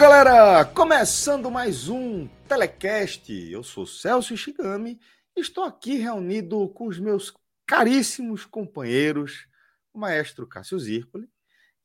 Galera! 0.00 0.64
Começando 0.64 1.50
mais 1.50 1.90
um 1.90 2.26
Telecast. 2.48 3.30
Eu 3.30 3.62
sou 3.62 3.84
Celso 3.84 4.34
Shigami 4.34 4.98
e 5.36 5.42
estou 5.42 5.62
aqui 5.62 5.96
reunido 5.96 6.70
com 6.70 6.86
os 6.86 6.98
meus 6.98 7.34
caríssimos 7.66 8.46
companheiros, 8.46 9.46
o 9.92 9.98
maestro 9.98 10.46
Cássio 10.46 10.78
Zirpoli 10.78 11.28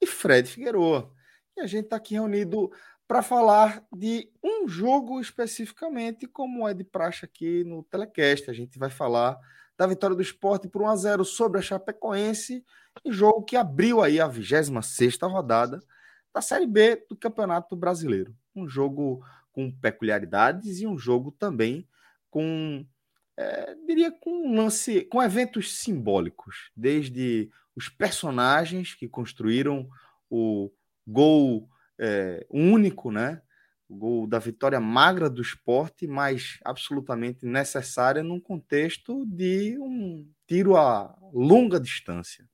e 0.02 0.08
Fred 0.08 0.50
Figueroa. 0.50 1.12
E 1.58 1.60
a 1.60 1.68
gente 1.68 1.84
está 1.84 1.98
aqui 1.98 2.14
reunido 2.14 2.72
para 3.06 3.22
falar 3.22 3.84
de 3.94 4.32
um 4.42 4.66
jogo 4.66 5.20
especificamente, 5.20 6.26
como 6.26 6.66
é 6.66 6.74
de 6.74 6.86
praxe 6.86 7.26
aqui 7.26 7.66
no 7.66 7.84
Telecast. 7.84 8.50
A 8.50 8.54
gente 8.54 8.80
vai 8.80 8.90
falar 8.90 9.38
da 9.78 9.86
vitória 9.86 10.16
do 10.16 10.22
esporte 10.22 10.70
por 10.70 10.82
1 10.84 10.88
a 10.88 10.96
0 10.96 11.26
sobre 11.26 11.60
a 11.60 11.62
Chapecoense, 11.62 12.64
um 13.04 13.12
jogo 13.12 13.44
que 13.44 13.58
abriu 13.58 14.02
aí 14.02 14.22
a 14.22 14.28
26 14.30 15.18
rodada 15.24 15.82
da 16.36 16.42
Série 16.42 16.68
B 16.68 17.02
do 17.10 17.16
Campeonato 17.16 17.78
Brasileiro. 17.78 18.36
Um 18.54 18.68
jogo 18.68 19.26
com 19.54 19.72
peculiaridades 19.72 20.82
e 20.82 20.86
um 20.86 20.98
jogo 20.98 21.32
também 21.32 21.88
com, 22.30 22.86
é, 23.38 23.74
diria, 23.88 24.12
com 24.12 24.54
lance, 24.54 25.06
com 25.06 25.24
eventos 25.24 25.80
simbólicos, 25.80 26.72
desde 26.76 27.50
os 27.74 27.88
personagens 27.88 28.94
que 28.94 29.08
construíram 29.08 29.88
o 30.30 30.70
gol 31.08 31.70
é, 31.98 32.46
único, 32.50 33.12
né? 33.12 33.42
O 33.88 33.96
gol 33.96 34.28
da 34.28 34.40
vitória 34.40 34.80
magra 34.80 35.30
do 35.30 35.42
esporte, 35.42 36.06
mas 36.06 36.60
absolutamente 36.66 37.46
necessária 37.46 38.22
num 38.22 38.42
contexto 38.42 39.26
de 39.26 39.78
um 39.80 40.30
tiro 40.46 40.76
a 40.76 41.16
longa 41.32 41.80
distância. 41.80 42.46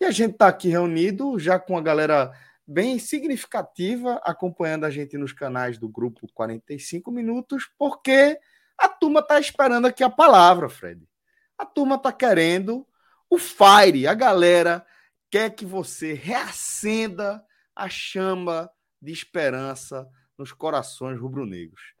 E 0.00 0.04
a 0.04 0.10
gente 0.10 0.32
está 0.32 0.48
aqui 0.48 0.68
reunido 0.68 1.38
já 1.38 1.60
com 1.60 1.78
a 1.78 1.80
galera 1.80 2.32
bem 2.66 2.98
significativa 2.98 4.20
acompanhando 4.24 4.84
a 4.84 4.90
gente 4.90 5.18
nos 5.18 5.32
canais 5.32 5.78
do 5.78 5.88
grupo 5.88 6.26
45 6.32 7.10
minutos, 7.10 7.70
porque 7.78 8.38
a 8.78 8.88
turma 8.88 9.20
está 9.20 9.38
esperando 9.38 9.86
aqui 9.86 10.02
a 10.02 10.10
palavra, 10.10 10.68
Fred. 10.68 11.06
A 11.58 11.66
turma 11.66 11.96
está 11.96 12.12
querendo 12.12 12.86
o 13.28 13.38
fire, 13.38 14.06
a 14.06 14.14
galera 14.14 14.84
quer 15.30 15.50
que 15.50 15.64
você 15.64 16.12
reacenda 16.12 17.44
a 17.74 17.88
chama 17.88 18.70
de 19.00 19.12
esperança 19.12 20.08
nos 20.36 20.52
corações 20.52 21.18
rubro-negros. 21.18 21.94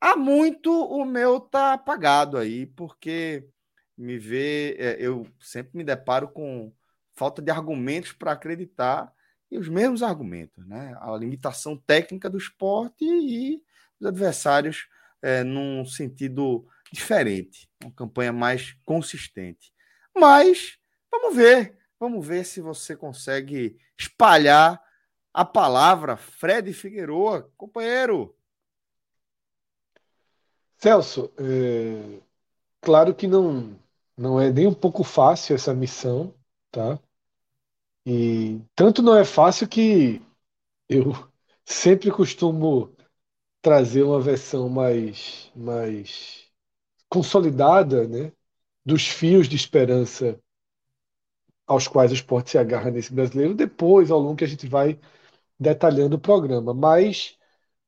Há 0.00 0.16
muito 0.16 0.70
o 0.70 1.04
meu 1.04 1.40
tá 1.40 1.74
apagado 1.74 2.36
aí, 2.36 2.66
porque 2.66 3.48
me 3.96 4.18
vê, 4.18 4.76
é, 4.78 4.96
eu 4.98 5.26
sempre 5.40 5.76
me 5.76 5.84
deparo 5.84 6.28
com 6.28 6.72
falta 7.14 7.40
de 7.40 7.50
argumentos 7.50 8.12
para 8.12 8.32
acreditar 8.32 9.12
e 9.50 9.58
os 9.58 9.68
mesmos 9.68 10.02
argumentos, 10.02 10.66
né? 10.66 10.96
A 11.00 11.16
limitação 11.16 11.76
técnica 11.76 12.28
do 12.28 12.38
esporte 12.38 13.04
e 13.04 13.62
os 14.00 14.06
adversários 14.06 14.88
é, 15.22 15.42
num 15.42 15.84
sentido 15.84 16.66
diferente, 16.92 17.68
uma 17.82 17.92
campanha 17.92 18.32
mais 18.32 18.76
consistente. 18.84 19.72
Mas 20.14 20.78
vamos 21.10 21.34
ver, 21.34 21.76
vamos 21.98 22.26
ver 22.26 22.44
se 22.44 22.60
você 22.60 22.96
consegue 22.96 23.78
espalhar 23.98 24.82
a 25.32 25.44
palavra 25.44 26.16
Fred 26.16 26.72
Figueroa, 26.72 27.50
companheiro. 27.56 28.36
Celso, 30.78 31.32
é, 31.38 32.20
claro 32.80 33.14
que 33.14 33.26
não 33.26 33.78
não 34.16 34.40
é 34.40 34.52
nem 34.52 34.66
um 34.66 34.74
pouco 34.74 35.02
fácil 35.02 35.56
essa 35.56 35.74
missão, 35.74 36.34
tá? 36.70 36.98
E 38.06 38.60
tanto 38.74 39.02
não 39.02 39.16
é 39.16 39.24
fácil 39.24 39.68
que 39.68 40.20
eu 40.88 41.12
sempre 41.64 42.10
costumo 42.10 42.94
trazer 43.62 44.02
uma 44.02 44.20
versão 44.20 44.68
mais, 44.68 45.50
mais 45.56 46.48
consolidada, 47.08 48.08
né, 48.08 48.32
dos 48.84 49.08
fios 49.08 49.48
de 49.48 49.56
esperança 49.56 50.40
aos 51.66 51.88
quais 51.88 52.10
o 52.10 52.14
esporte 52.14 52.50
se 52.50 52.58
agarra 52.58 52.90
nesse 52.90 53.12
brasileiro, 53.12 53.54
depois, 53.54 54.10
ao 54.10 54.18
longo 54.20 54.36
que 54.36 54.44
a 54.44 54.48
gente 54.48 54.66
vai 54.66 54.98
detalhando 55.58 56.16
o 56.16 56.20
programa. 56.20 56.74
Mas 56.74 57.38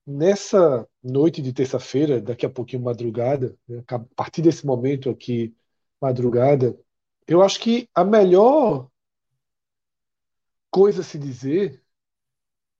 nessa 0.06 0.88
noite 1.02 1.42
de 1.42 1.52
terça-feira, 1.52 2.20
daqui 2.20 2.46
a 2.46 2.50
pouquinho 2.50 2.82
madrugada, 2.82 3.56
né, 3.68 3.84
a 3.88 3.98
partir 4.16 4.42
desse 4.42 4.66
momento 4.66 5.10
aqui, 5.10 5.54
madrugada, 6.00 6.78
eu 7.26 7.42
acho 7.42 7.60
que 7.60 7.88
a 7.94 8.04
melhor 8.04 8.88
coisa 10.76 11.00
a 11.00 11.04
se 11.04 11.18
dizer 11.18 11.82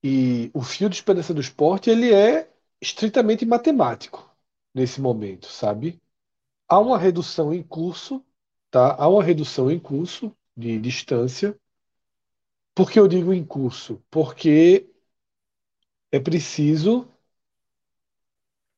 e 0.05 0.51
o 0.53 0.61
fio 0.63 0.87
de 0.91 0.97
esperança 0.97 1.33
do 1.33 1.41
esporte 1.41 1.89
ele 1.89 2.13
é 2.13 2.53
estritamente 2.79 3.47
matemático 3.47 4.31
nesse 4.75 5.01
momento, 5.01 5.47
sabe? 5.47 5.99
Há 6.69 6.79
uma 6.79 6.99
redução 6.99 7.55
em 7.55 7.63
curso, 7.63 8.23
tá? 8.71 8.95
Há 8.97 9.09
uma 9.09 9.23
redução 9.23 9.71
em 9.71 9.81
curso 9.81 10.31
de 10.55 10.79
distância. 10.79 11.59
Por 12.75 12.91
que 12.91 13.01
eu 13.01 13.09
digo 13.09 13.33
em 13.33 13.43
curso? 13.45 14.05
Porque 14.11 14.89
é 16.11 16.19
preciso 16.21 17.09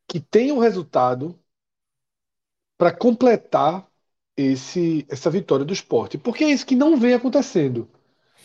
que 0.09 0.21
tenha 0.21 0.55
um 0.55 0.59
resultado 0.59 1.39
para 2.77 2.97
completar 2.97 3.91
esse, 4.37 5.05
essa 5.09 5.31
vitória 5.31 5.65
do 5.65 5.73
esporte. 5.73 6.17
Porque 6.19 6.45
é 6.45 6.51
isso 6.51 6.67
que 6.67 6.77
não 6.77 6.97
vem 6.97 7.15
acontecendo. 7.15 7.89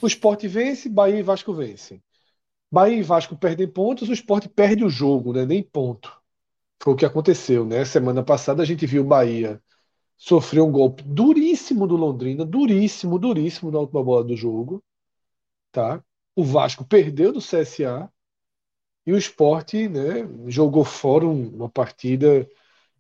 O 0.04 0.08
esporte 0.08 0.50
vence, 0.50 0.90
Bahia 0.90 1.20
e 1.20 1.24
Vasco 1.24 1.54
vencem. 1.54 2.04
Bahia 2.70 2.98
e 2.98 3.02
Vasco 3.02 3.38
perdem 3.38 3.70
pontos, 3.70 4.10
o 4.10 4.14
esporte 4.14 4.50
perde 4.50 4.84
o 4.84 4.90
jogo, 4.90 5.32
né? 5.32 5.46
nem 5.46 5.64
ponto. 5.64 6.12
Foi 6.82 6.94
o 6.94 6.96
que 6.98 7.06
aconteceu. 7.06 7.66
Né? 7.66 7.86
Semana 7.86 8.22
passada 8.22 8.62
a 8.62 8.66
gente 8.66 8.86
viu 8.86 9.04
o 9.04 9.08
Bahia 9.08 9.64
sofrer 10.18 10.60
um 10.60 10.70
golpe 10.70 11.04
duríssimo 11.04 11.88
do 11.88 11.96
Londrina, 11.96 12.44
duríssimo, 12.44 13.18
duríssimo 13.18 13.72
na 13.72 13.80
última 13.80 14.04
bola 14.04 14.26
do 14.26 14.36
jogo. 14.36 14.84
Tá? 15.72 16.04
O 16.36 16.44
Vasco 16.44 16.84
perdeu 16.84 17.32
do 17.32 17.40
CSA 17.40 18.12
e 19.06 19.14
o 19.14 19.18
esporte 19.18 19.88
né, 19.88 20.28
jogou 20.48 20.84
fora 20.84 21.26
uma 21.26 21.70
partida 21.70 22.46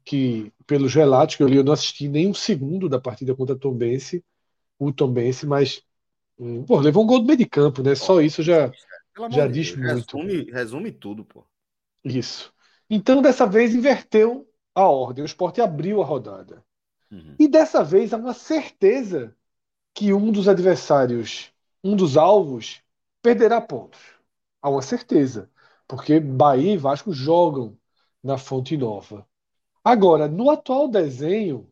que, 0.06 0.54
pelos 0.66 0.96
relatos 0.96 1.36
que 1.36 1.44
eu 1.44 1.50
li, 1.50 1.58
eu 1.58 1.66
não 1.66 1.74
assisti 1.74 2.08
nem 2.08 2.30
um 2.30 2.34
segundo 2.34 2.88
da 2.88 2.98
partida 2.98 3.36
contra 3.36 3.56
o 3.56 3.60
Tombense, 3.60 4.24
o 4.80 4.94
Tombense, 4.94 5.46
mas 5.46 5.84
pô, 6.66 6.80
levou 6.80 7.04
um 7.04 7.08
gol 7.08 7.20
do 7.20 7.26
meio 7.26 7.38
de 7.38 7.46
campo, 7.46 7.82
né? 7.84 7.96
Só 7.96 8.22
isso 8.22 8.42
já, 8.42 8.72
já 9.32 9.48
diz 9.48 9.74
Deus, 9.74 9.94
muito. 9.94 10.18
Resume, 10.18 10.52
resume 10.52 10.92
tudo, 10.92 11.24
pô. 11.24 11.46
Isso. 12.04 12.54
Então, 12.90 13.22
dessa 13.22 13.46
vez, 13.46 13.74
inverteu 13.74 14.48
a 14.76 14.88
ordem. 14.88 15.24
O 15.24 15.26
esporte 15.26 15.62
abriu 15.62 16.02
a 16.02 16.06
rodada. 16.06 16.64
Uhum. 17.12 17.36
E 17.40 17.48
dessa 17.48 17.84
vez 17.84 18.14
há 18.14 18.18
uma 18.18 18.34
certeza 18.34 19.36
que 19.94 20.14
um 20.14 20.32
dos 20.32 20.48
adversários, 20.48 21.52
um 21.84 21.96
dos 21.96 22.18
alvos, 22.18 22.82
perderá 23.22 23.62
pontos. 23.62 24.02
Há 24.62 24.70
uma 24.70 24.82
certeza. 24.82 25.50
Porque 25.88 26.20
Bahia 26.20 26.74
e 26.74 26.78
Vasco 26.78 27.14
jogam 27.14 27.78
na 28.24 28.38
Fonte 28.38 28.76
Nova. 28.76 29.28
Agora, 29.84 30.28
no 30.28 30.50
atual 30.50 30.88
desenho, 30.88 31.70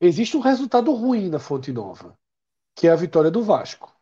existe 0.00 0.36
um 0.36 0.40
resultado 0.40 0.92
ruim 0.92 1.28
na 1.28 1.38
Fonte 1.38 1.72
Nova 1.72 2.18
que 2.74 2.88
é 2.88 2.90
a 2.90 2.96
vitória 2.96 3.30
do 3.30 3.42
Vasco. 3.42 3.92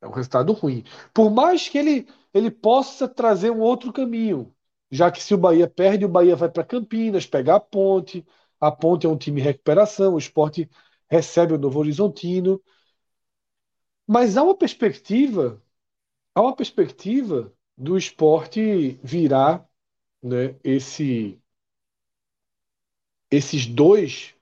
É 0.00 0.06
um 0.06 0.12
resultado 0.12 0.52
ruim. 0.52 0.84
Por 1.14 1.30
mais 1.30 1.68
que 1.68 1.78
ele, 1.78 2.08
ele 2.34 2.50
possa 2.50 3.08
trazer 3.08 3.50
um 3.50 3.60
outro 3.60 3.92
caminho, 3.92 4.54
já 4.90 5.10
que 5.10 5.22
se 5.22 5.34
o 5.34 5.38
Bahia 5.38 5.68
perde, 5.68 6.04
o 6.04 6.08
Bahia 6.08 6.36
vai 6.36 6.50
para 6.50 6.64
Campinas 6.64 7.26
pegar 7.26 7.56
a 7.56 7.60
ponte. 7.60 8.26
A 8.60 8.70
ponte 8.72 9.06
é 9.06 9.10
um 9.10 9.16
time 9.18 9.40
em 9.40 9.44
recuperação, 9.44 10.14
o 10.14 10.18
esporte 10.18 10.68
recebe 11.08 11.54
o 11.54 11.58
Novo 11.58 11.78
Horizontino. 11.80 12.62
Mas 14.06 14.36
há 14.36 14.42
uma 14.42 14.56
perspectiva, 14.56 15.62
há 16.34 16.42
uma 16.42 16.56
perspectiva 16.56 17.52
do 17.78 17.96
esporte 17.98 19.00
virar 19.04 19.68
né, 20.22 20.56
esse, 20.64 21.40
esses 23.30 23.66
dois, 23.66 24.34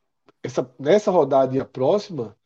essa, 0.42 0.74
nessa 0.78 1.10
rodada 1.10 1.56
e 1.56 1.60
a 1.60 1.64
próxima, 1.64 2.37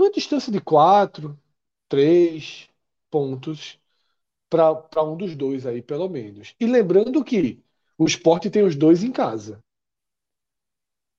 numa 0.00 0.10
distância 0.10 0.50
de 0.50 0.60
quatro, 0.60 1.38
três 1.86 2.68
pontos 3.10 3.78
para 4.48 5.04
um 5.04 5.16
dos 5.16 5.36
dois 5.36 5.66
aí, 5.66 5.82
pelo 5.82 6.08
menos. 6.08 6.54
E 6.58 6.66
lembrando 6.66 7.22
que 7.22 7.62
o 7.98 8.06
esporte 8.06 8.48
tem 8.48 8.64
os 8.64 8.74
dois 8.74 9.04
em 9.04 9.12
casa. 9.12 9.62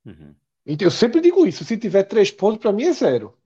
Uhum. 0.04 0.36
Então, 0.66 0.88
eu 0.88 0.92
sempre 0.92 1.22
digo 1.22 1.46
isso: 1.46 1.64
se 1.64 1.78
tiver 1.78 2.04
três 2.04 2.32
pontos, 2.32 2.60
para 2.60 2.74
mim 2.74 2.86
é 2.86 2.94
zero. 2.94 3.38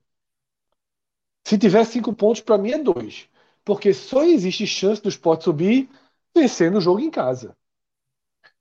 Se 1.44 1.58
tiver 1.58 1.84
cinco 1.84 2.14
pontos, 2.14 2.40
para 2.40 2.58
mim 2.58 2.72
é 2.72 2.78
dois. 2.78 3.28
Porque 3.64 3.92
só 3.92 4.24
existe 4.24 4.66
chance 4.66 5.02
do 5.02 5.08
esporte 5.08 5.44
subir 5.44 5.88
vencendo 6.34 6.78
o 6.78 6.80
jogo 6.80 7.00
em 7.00 7.10
casa. 7.10 7.56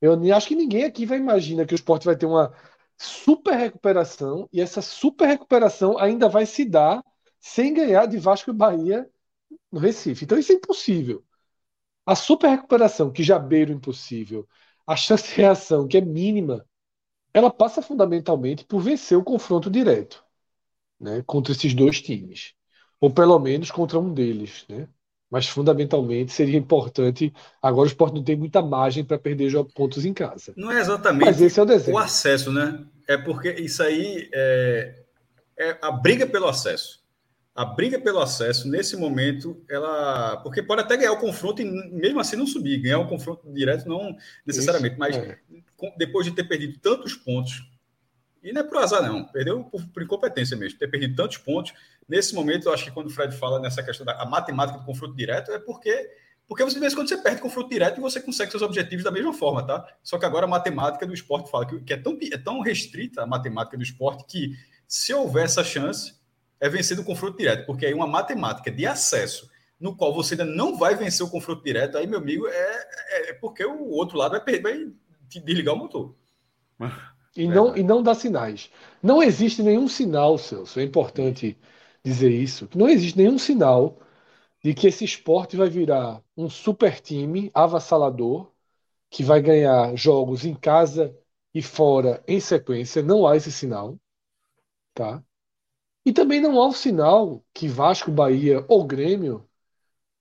Eu 0.01 0.13
acho 0.35 0.47
que 0.47 0.55
ninguém 0.55 0.83
aqui 0.83 1.05
vai 1.05 1.17
imaginar 1.17 1.65
que 1.65 1.73
o 1.73 1.75
esporte 1.75 2.05
vai 2.05 2.15
ter 2.15 2.25
uma 2.25 2.53
super 2.97 3.55
recuperação 3.55 4.49
e 4.51 4.61
essa 4.61 4.81
super 4.81 5.27
recuperação 5.27 5.97
ainda 5.97 6.29
vai 6.29 6.45
se 6.45 6.65
dar 6.65 7.03
sem 7.39 7.73
ganhar 7.73 8.05
de 8.07 8.17
Vasco 8.17 8.49
e 8.51 8.53
Bahia 8.53 9.09
no 9.71 9.79
Recife. 9.79 10.25
Então 10.25 10.37
isso 10.37 10.51
é 10.51 10.55
impossível. 10.55 11.23
A 12.05 12.15
super 12.15 12.49
recuperação, 12.49 13.11
que 13.11 13.23
já 13.23 13.39
beira 13.39 13.71
o 13.71 13.75
impossível, 13.75 14.47
a 14.87 14.95
chance 14.95 15.29
de 15.29 15.35
reação, 15.35 15.87
que 15.87 15.97
é 15.97 16.01
mínima, 16.01 16.65
ela 17.33 17.51
passa 17.51 17.81
fundamentalmente 17.81 18.65
por 18.65 18.81
vencer 18.81 19.17
o 19.17 19.23
confronto 19.23 19.69
direto 19.69 20.23
né, 20.99 21.23
contra 21.23 21.53
esses 21.53 21.73
dois 21.73 22.01
times. 22.01 22.53
Ou 22.99 23.11
pelo 23.13 23.37
menos 23.39 23.71
contra 23.71 23.99
um 23.99 24.13
deles. 24.13 24.65
Né? 24.69 24.87
Mas 25.29 25.47
fundamentalmente 25.47 26.31
seria 26.31 26.57
importante. 26.57 27.33
Agora 27.61 27.85
o 27.85 27.87
esporte 27.87 28.15
não 28.15 28.23
tem 28.23 28.35
muita 28.35 28.61
margem 28.61 29.03
para 29.03 29.17
perder 29.17 29.51
pontos 29.73 30.05
em 30.05 30.13
casa. 30.13 30.53
Não 30.55 30.71
é 30.71 30.79
exatamente 30.79 31.25
Mas 31.25 31.41
esse 31.41 31.59
é 31.59 31.63
o, 31.63 31.65
desenho. 31.65 31.97
o 31.97 31.99
acesso, 31.99 32.51
né? 32.51 32.85
É 33.07 33.17
porque 33.17 33.49
isso 33.51 33.81
aí 33.83 34.29
é, 34.33 35.03
é 35.57 35.77
a 35.81 35.91
briga 35.91 36.27
pelo 36.27 36.47
acesso 36.47 37.05
a 37.55 37.63
briga 37.63 37.97
pelo 37.97 38.19
acesso, 38.19 38.67
nesse 38.67 38.97
momento, 38.97 39.63
ela. 39.69 40.35
Porque 40.37 40.61
pode 40.61 40.81
até 40.81 40.97
ganhar 40.97 41.13
o 41.13 41.19
confronto 41.19 41.61
e 41.61 41.65
mesmo 41.65 42.19
assim 42.19 42.35
não 42.35 42.45
subir, 42.45 42.81
ganhar 42.81 42.99
o 42.99 43.07
confronto 43.07 43.49
direto 43.53 43.87
não 43.87 44.13
necessariamente, 44.45 44.95
Isso, 44.95 44.99
mas 44.99 45.15
é. 45.15 45.39
depois 45.97 46.25
de 46.25 46.33
ter 46.33 46.43
perdido 46.43 46.77
tantos 46.79 47.13
pontos, 47.13 47.63
e 48.45 48.53
não 48.53 48.61
é 48.61 48.63
por 48.63 48.77
azar, 48.77 49.01
não, 49.01 49.25
perdeu 49.25 49.63
por, 49.63 49.83
por, 49.87 50.03
incompetência 50.03 50.55
mesmo, 50.55 50.77
ter 50.77 50.87
perdido 50.87 51.15
tantos 51.15 51.37
pontos. 51.37 51.73
Nesse 52.07 52.35
momento, 52.35 52.67
eu 52.67 52.73
acho 52.73 52.83
que 52.83 52.91
quando 52.91 53.07
o 53.07 53.09
Fred 53.09 53.35
fala 53.35 53.59
nessa 53.59 53.81
questão 53.81 54.05
da 54.05 54.23
matemática 54.25 54.77
do 54.77 54.85
confronto 54.85 55.15
direto, 55.15 55.51
é 55.51 55.59
porque. 55.59 56.23
Porque 56.47 56.63
você 56.63 56.79
vê 56.79 56.93
quando 56.93 57.09
você 57.09 57.17
perde 57.17 57.41
confronto 57.41 57.69
direto, 57.69 57.99
você 57.99 58.21
consegue 58.21 58.51
seus 58.51 58.61
objetivos 58.61 59.03
da 59.03 59.09
mesma 59.09 59.33
forma, 59.33 59.65
tá? 59.65 59.83
Só 60.03 60.19
que 60.19 60.27
agora 60.27 60.45
a 60.45 60.47
matemática 60.47 61.03
do 61.07 61.11
esporte 61.11 61.49
fala 61.49 61.65
que, 61.65 61.79
que 61.79 61.91
é, 61.91 61.97
tão, 61.97 62.15
é 62.21 62.37
tão 62.37 62.59
restrita 62.59 63.23
a 63.23 63.25
matemática 63.25 63.75
do 63.75 63.81
esporte 63.81 64.23
que 64.27 64.55
se 64.87 65.11
houver 65.11 65.45
essa 65.45 65.63
chance, 65.63 66.13
é 66.59 66.69
vencer 66.69 66.95
no 66.95 67.03
confronto 67.03 67.35
direto, 67.35 67.65
porque 67.65 67.87
aí 67.87 67.95
uma 67.95 68.05
matemática 68.05 68.69
de 68.69 68.85
acesso 68.85 69.49
no 69.79 69.95
qual 69.95 70.13
você 70.13 70.35
ainda 70.35 70.45
não 70.45 70.77
vai 70.77 70.95
vencer 70.95 71.25
o 71.25 71.29
confronto 71.29 71.63
direto, 71.63 71.97
aí, 71.97 72.07
meu 72.07 72.19
amigo, 72.19 72.47
é, 72.47 72.87
é, 73.09 73.29
é 73.31 73.33
porque 73.33 73.65
o 73.65 73.89
outro 73.89 74.17
lado 74.17 74.39
vai, 74.45 74.59
vai 74.59 74.91
desligar 75.27 75.73
o 75.73 75.77
motor. 75.77 76.15
E 77.35 77.47
não, 77.47 77.75
e 77.75 77.83
não 77.83 78.01
dá 78.01 78.15
sinais. 78.15 78.71
Não 79.03 79.21
existe 79.21 79.61
nenhum 79.61 79.87
sinal, 79.87 80.37
Celso, 80.37 80.79
é 80.79 80.83
importante 80.83 81.57
dizer 82.03 82.31
isso, 82.31 82.69
não 82.75 82.87
existe 82.87 83.17
nenhum 83.17 83.37
sinal 83.37 83.99
de 84.63 84.73
que 84.73 84.87
esse 84.87 85.05
esporte 85.05 85.57
vai 85.57 85.69
virar 85.69 86.23
um 86.35 86.49
super 86.49 86.99
time 86.99 87.51
avassalador, 87.53 88.51
que 89.09 89.23
vai 89.23 89.41
ganhar 89.41 89.95
jogos 89.95 90.45
em 90.45 90.55
casa 90.55 91.15
e 91.53 91.61
fora 91.61 92.23
em 92.27 92.39
sequência. 92.39 93.03
Não 93.03 93.27
há 93.27 93.37
esse 93.37 93.51
sinal. 93.51 93.97
Tá? 94.93 95.23
E 96.05 96.13
também 96.13 96.41
não 96.41 96.61
há 96.61 96.67
o 96.67 96.73
sinal 96.73 97.43
que 97.53 97.67
Vasco, 97.67 98.11
Bahia 98.11 98.65
ou 98.67 98.85
Grêmio 98.85 99.47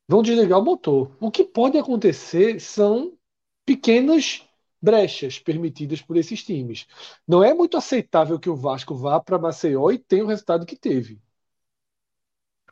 vão 0.08 0.22
desligar 0.22 0.58
o 0.58 0.64
motor. 0.64 1.16
O 1.20 1.30
que 1.30 1.44
pode 1.44 1.78
acontecer 1.78 2.60
são 2.60 3.16
pequenas 3.64 4.46
brechas 4.84 5.38
permitidas 5.38 6.02
por 6.02 6.16
esses 6.16 6.44
times. 6.44 6.86
Não 7.26 7.42
é 7.44 7.54
muito 7.54 7.76
aceitável 7.76 8.38
que 8.38 8.50
o 8.50 8.56
Vasco 8.56 8.94
vá 8.94 9.20
para 9.20 9.38
Maceió 9.38 9.90
e 9.90 9.98
tenha 9.98 10.24
o 10.24 10.28
resultado 10.28 10.66
que 10.66 10.76
teve. 10.76 11.20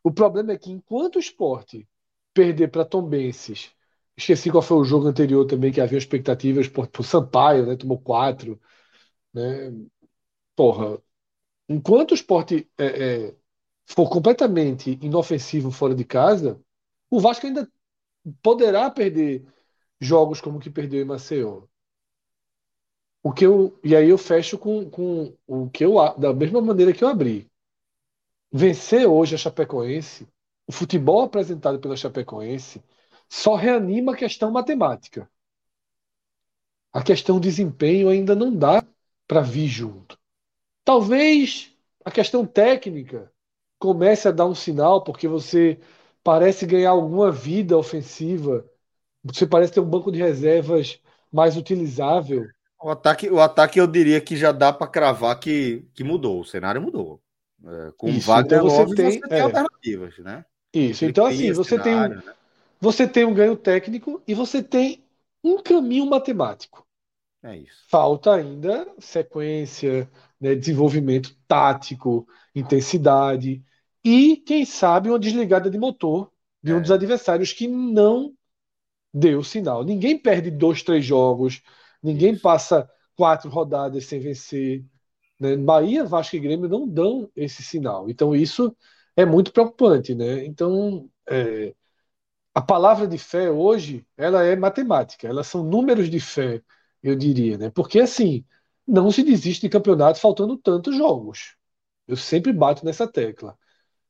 O 0.04 0.12
problema 0.12 0.52
é 0.52 0.58
que 0.58 0.70
enquanto 0.70 1.16
o 1.16 1.20
esporte 1.20 1.88
perder 2.34 2.68
para 2.70 2.84
Tombenses, 2.84 3.70
esqueci 4.16 4.50
qual 4.50 4.62
foi 4.62 4.78
o 4.78 4.84
jogo 4.84 5.06
anterior 5.06 5.46
também 5.46 5.72
que 5.72 5.80
havia 5.80 5.98
expectativas 5.98 6.68
por 6.68 6.88
Sampaio, 7.04 7.66
né? 7.66 7.76
Tomou 7.76 7.98
quatro, 8.00 8.60
né? 9.34 9.72
Porra, 10.56 11.02
Enquanto 11.68 12.12
o 12.12 12.14
esporte 12.14 12.70
é, 12.78 13.28
é, 13.30 13.36
for 13.86 14.10
completamente 14.10 14.98
inofensivo 15.02 15.70
fora 15.70 15.94
de 15.94 16.04
casa, 16.04 16.60
o 17.10 17.20
Vasco 17.20 17.46
ainda 17.46 17.70
poderá 18.42 18.90
perder 18.90 19.44
jogos 20.00 20.40
como 20.40 20.58
o 20.58 20.60
que 20.60 20.70
perdeu 20.70 21.02
em 21.02 21.06
Maceió. 21.06 21.64
O 23.22 23.32
que 23.32 23.44
eu, 23.46 23.78
e 23.84 23.94
aí 23.96 24.08
eu 24.10 24.18
fecho 24.18 24.58
com, 24.58 24.88
com 24.90 25.34
o 25.46 25.68
que 25.70 25.84
eu, 25.84 25.94
da 26.18 26.32
mesma 26.32 26.60
maneira 26.60 26.92
que 26.92 27.02
eu 27.04 27.08
abri. 27.08 27.50
Vencer 28.52 29.06
hoje 29.08 29.34
a 29.34 29.38
Chapecoense, 29.38 30.28
o 30.66 30.72
futebol 30.72 31.22
apresentado 31.22 31.80
pela 31.80 31.96
Chapecoense, 31.96 32.82
só 33.28 33.54
reanima 33.56 34.12
a 34.12 34.16
questão 34.16 34.50
matemática. 34.50 35.28
A 36.92 37.02
questão 37.02 37.40
desempenho 37.40 38.08
ainda 38.08 38.34
não 38.34 38.54
dá 38.54 38.82
para 39.26 39.40
vir 39.40 39.66
junto. 39.68 40.18
Talvez 40.84 41.72
a 42.04 42.10
questão 42.10 42.46
técnica 42.46 43.32
comece 43.78 44.28
a 44.28 44.32
dar 44.32 44.46
um 44.46 44.54
sinal, 44.54 45.04
porque 45.04 45.28
você 45.28 45.80
parece 46.24 46.66
ganhar 46.66 46.90
alguma 46.90 47.32
vida 47.32 47.78
ofensiva, 47.78 48.66
você 49.24 49.46
parece 49.46 49.74
ter 49.74 49.80
um 49.80 49.90
banco 49.90 50.12
de 50.12 50.18
reservas 50.20 51.00
mais 51.32 51.56
utilizável. 51.56 52.46
O 52.82 52.90
ataque, 52.90 53.30
o 53.30 53.40
ataque 53.40 53.80
eu 53.80 53.86
diria 53.86 54.20
que 54.20 54.36
já 54.36 54.50
dá 54.50 54.72
para 54.72 54.86
cravar 54.86 55.38
que, 55.38 55.86
que 55.94 56.02
mudou, 56.02 56.40
o 56.40 56.44
cenário 56.44 56.82
mudou. 56.82 57.22
É, 57.64 57.92
com 57.96 58.08
Isso, 58.08 58.26
Wagner 58.26 58.58
então 58.58 58.68
você, 58.68 58.94
tem, 58.94 59.10
você 59.12 59.28
tem 59.28 59.38
é. 59.38 59.40
alternativas, 59.40 60.18
né? 60.18 60.44
Isso, 60.74 61.04
então 61.04 61.26
assim, 61.26 61.52
você 61.52 61.78
cenário, 61.78 62.16
tem 62.16 62.22
um, 62.22 62.26
né? 62.26 62.34
você 62.80 63.06
tem 63.06 63.24
um 63.24 63.34
ganho 63.34 63.56
técnico 63.56 64.20
e 64.26 64.34
você 64.34 64.62
tem 64.62 65.04
um 65.44 65.62
caminho 65.62 66.06
matemático. 66.06 66.84
É 67.42 67.56
isso. 67.56 67.84
Falta 67.88 68.34
ainda 68.34 68.86
sequência, 68.98 70.10
né, 70.40 70.54
desenvolvimento 70.54 71.36
tático, 71.46 72.26
intensidade 72.54 73.62
e, 74.04 74.36
quem 74.38 74.64
sabe, 74.64 75.08
uma 75.08 75.18
desligada 75.18 75.70
de 75.70 75.78
motor 75.78 76.32
de 76.62 76.72
um 76.72 76.78
é. 76.78 76.80
dos 76.80 76.90
adversários 76.90 77.52
que 77.52 77.68
não 77.68 78.32
deu 79.12 79.42
sinal. 79.44 79.84
Ninguém 79.84 80.18
perde 80.18 80.50
dois, 80.50 80.82
três 80.82 81.04
jogos, 81.04 81.62
ninguém 82.02 82.38
passa 82.38 82.88
quatro 83.16 83.50
rodadas 83.50 84.06
sem 84.06 84.20
vencer. 84.20 84.84
Né? 85.38 85.56
Bahia, 85.56 86.04
Vasco 86.04 86.36
e 86.36 86.40
Grêmio 86.40 86.68
não 86.68 86.88
dão 86.88 87.30
esse 87.36 87.62
sinal. 87.62 88.08
Então, 88.10 88.34
isso 88.34 88.76
é 89.16 89.24
muito 89.24 89.52
preocupante. 89.52 90.14
Né? 90.14 90.44
Então, 90.44 91.08
é, 91.28 91.74
a 92.54 92.60
palavra 92.62 93.06
de 93.06 93.18
fé 93.18 93.50
hoje 93.50 94.06
ela 94.16 94.42
é 94.44 94.56
matemática, 94.56 95.26
elas 95.28 95.46
são 95.46 95.64
números 95.64 96.10
de 96.10 96.20
fé, 96.20 96.62
eu 97.02 97.16
diria. 97.16 97.58
Né? 97.58 97.70
Porque, 97.70 98.00
assim, 98.00 98.44
não 98.86 99.10
se 99.10 99.22
desiste 99.22 99.62
de 99.62 99.68
campeonato 99.70 100.20
faltando 100.20 100.56
tantos 100.56 100.96
jogos. 100.96 101.56
Eu 102.06 102.16
sempre 102.16 102.52
bato 102.52 102.84
nessa 102.84 103.06
tecla. 103.06 103.58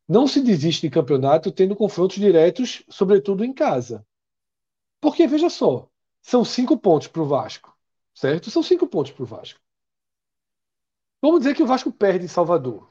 Não 0.08 0.26
se 0.26 0.40
desiste 0.42 0.82
de 0.88 0.90
campeonato 0.90 1.52
tendo 1.52 1.76
confrontos 1.76 2.18
diretos, 2.18 2.84
sobretudo 2.88 3.44
em 3.44 3.52
casa. 3.52 4.06
Porque, 5.00 5.26
veja 5.26 5.50
só, 5.50 5.88
são 6.22 6.44
cinco 6.44 6.78
pontos 6.78 7.08
para 7.08 7.22
o 7.22 7.26
Vasco, 7.26 7.76
certo? 8.14 8.50
São 8.50 8.62
cinco 8.62 8.86
pontos 8.86 9.12
para 9.12 9.22
o 9.22 9.26
Vasco. 9.26 9.60
Vamos 11.22 11.40
dizer 11.40 11.54
que 11.56 11.62
o 11.62 11.66
Vasco 11.66 11.90
perde 11.90 12.26
em 12.26 12.28
Salvador. 12.28 12.86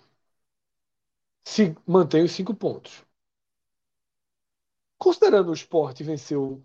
Se 1.45 1.75
mantém 1.85 2.23
os 2.23 2.31
cinco 2.31 2.51
pontos. 2.55 3.05
Considerando 4.97 5.49
o 5.49 5.53
esporte 5.53 6.01
venceu 6.03 6.63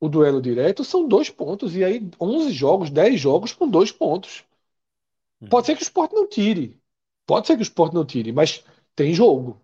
o 0.00 0.08
duelo 0.08 0.42
direto, 0.42 0.84
são 0.84 1.08
dois 1.08 1.30
pontos. 1.30 1.76
E 1.76 1.84
aí, 1.84 2.10
11 2.20 2.52
jogos, 2.52 2.90
10 2.90 3.20
jogos 3.20 3.52
com 3.54 3.68
dois 3.68 3.92
pontos. 3.92 4.44
Pode 5.50 5.66
ser 5.66 5.76
que 5.76 5.82
o 5.82 5.84
esporte 5.84 6.14
não 6.14 6.26
tire. 6.26 6.80
Pode 7.26 7.46
ser 7.46 7.54
que 7.56 7.60
o 7.62 7.64
esporte 7.64 7.94
não 7.94 8.04
tire, 8.06 8.32
mas 8.32 8.64
tem 8.96 9.12
jogo. 9.14 9.60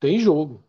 Tem 0.00 0.18
jogo. 0.18 0.62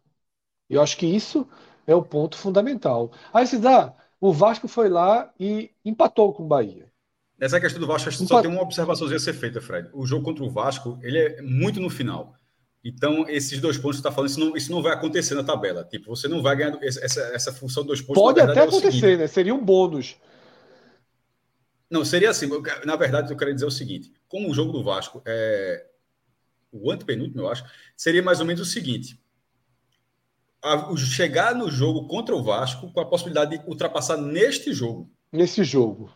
Eu 0.69 0.81
acho 0.81 0.97
que 0.97 1.05
isso 1.07 1.47
é 1.87 1.95
o 1.95 2.03
ponto 2.03 2.37
fundamental. 2.37 3.11
Aí 3.33 3.47
você 3.47 3.59
dá, 3.59 3.95
o 4.19 4.33
Vasco 4.33 4.67
foi 4.67 4.89
lá 4.89 5.31
e 5.39 5.71
empatou 5.85 6.33
com 6.33 6.43
o 6.43 6.47
Bahia. 6.47 6.91
Nessa 7.37 7.59
questão 7.59 7.79
do 7.79 7.87
Vasco, 7.87 8.09
acho 8.09 8.17
que 8.17 8.25
só 8.25 8.41
tem 8.41 8.49
uma 8.49 8.61
observaçãozinha 8.61 9.17
a 9.17 9.19
ser 9.19 9.33
feita, 9.33 9.61
Fred. 9.61 9.89
O 9.93 10.05
jogo 10.05 10.25
contra 10.25 10.43
o 10.43 10.49
Vasco, 10.49 10.97
ele 11.03 11.19
é 11.19 11.41
muito 11.41 11.79
no 11.79 11.89
final. 11.89 12.33
Então, 12.83 13.27
esses 13.27 13.59
dois 13.59 13.77
pontos 13.77 13.97
que 13.97 14.01
você 14.01 14.07
está 14.07 14.11
falando, 14.11 14.29
isso 14.29 14.39
não, 14.39 14.57
isso 14.57 14.71
não 14.71 14.81
vai 14.81 14.93
acontecer 14.93 15.35
na 15.35 15.43
tabela. 15.43 15.83
Tipo, 15.83 16.15
você 16.15 16.27
não 16.27 16.41
vai 16.41 16.55
ganhar 16.55 16.77
essa, 16.81 17.21
essa 17.33 17.53
função 17.53 17.83
de 17.83 17.87
dois 17.87 18.01
pontos. 18.01 18.21
Pode 18.21 18.37
verdade, 18.37 18.59
até 18.59 18.65
é 18.65 18.69
acontecer, 18.69 19.17
né? 19.17 19.27
Seria 19.27 19.53
um 19.53 19.63
bônus. 19.63 20.15
Não, 21.89 22.03
seria 22.03 22.29
assim. 22.29 22.49
Na 22.85 22.95
verdade, 22.95 23.31
eu 23.31 23.37
quero 23.37 23.53
dizer 23.53 23.65
o 23.65 23.71
seguinte: 23.71 24.11
como 24.27 24.49
o 24.49 24.53
jogo 24.53 24.71
do 24.71 24.83
Vasco 24.83 25.21
é 25.25 25.85
o 26.71 26.91
antepenúltimo, 26.91 27.41
eu 27.41 27.49
acho, 27.49 27.63
seria 27.95 28.21
mais 28.23 28.39
ou 28.39 28.45
menos 28.45 28.61
o 28.61 28.65
seguinte: 28.65 29.19
a, 30.67 30.95
chegar 30.97 31.55
no 31.55 31.69
jogo 31.69 32.07
contra 32.07 32.35
o 32.35 32.43
Vasco 32.43 32.91
com 32.91 32.99
a 32.99 33.05
possibilidade 33.05 33.57
de 33.57 33.69
ultrapassar 33.69 34.17
neste 34.17 34.73
jogo. 34.73 35.09
Nesse 35.31 35.63
jogo. 35.63 36.11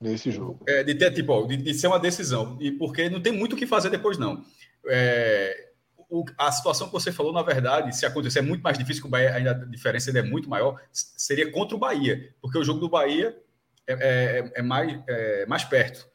Nesse 0.00 0.30
jogo. 0.30 0.60
É, 0.66 0.82
de 0.82 0.94
ter, 0.94 1.10
tipo, 1.12 1.46
de, 1.46 1.56
de, 1.56 1.74
ser 1.74 1.86
uma 1.86 1.98
decisão. 1.98 2.58
E 2.60 2.70
porque 2.70 3.08
não 3.08 3.20
tem 3.20 3.32
muito 3.32 3.54
o 3.54 3.56
que 3.56 3.66
fazer 3.66 3.90
depois, 3.90 4.18
não. 4.18 4.44
É, 4.86 5.70
o, 6.10 6.24
a 6.36 6.52
situação 6.52 6.88
que 6.88 6.92
você 6.92 7.10
falou, 7.10 7.32
na 7.32 7.42
verdade, 7.42 7.96
se 7.96 8.04
acontecer 8.04 8.40
é 8.40 8.42
muito 8.42 8.62
mais 8.62 8.78
difícil, 8.78 9.02
que 9.02 9.08
o 9.08 9.10
Bahia, 9.10 9.34
ainda 9.34 9.52
a 9.52 9.64
diferença 9.64 10.10
ainda 10.10 10.20
é 10.20 10.22
muito 10.22 10.48
maior, 10.48 10.80
seria 10.92 11.50
contra 11.50 11.76
o 11.76 11.78
Bahia. 11.78 12.34
Porque 12.40 12.58
o 12.58 12.64
jogo 12.64 12.80
do 12.80 12.88
Bahia 12.88 13.36
é, 13.86 13.92
é, 13.92 14.52
é 14.56 14.62
mais, 14.62 15.00
é 15.06 15.46
mais 15.46 15.64
perto. 15.64 16.06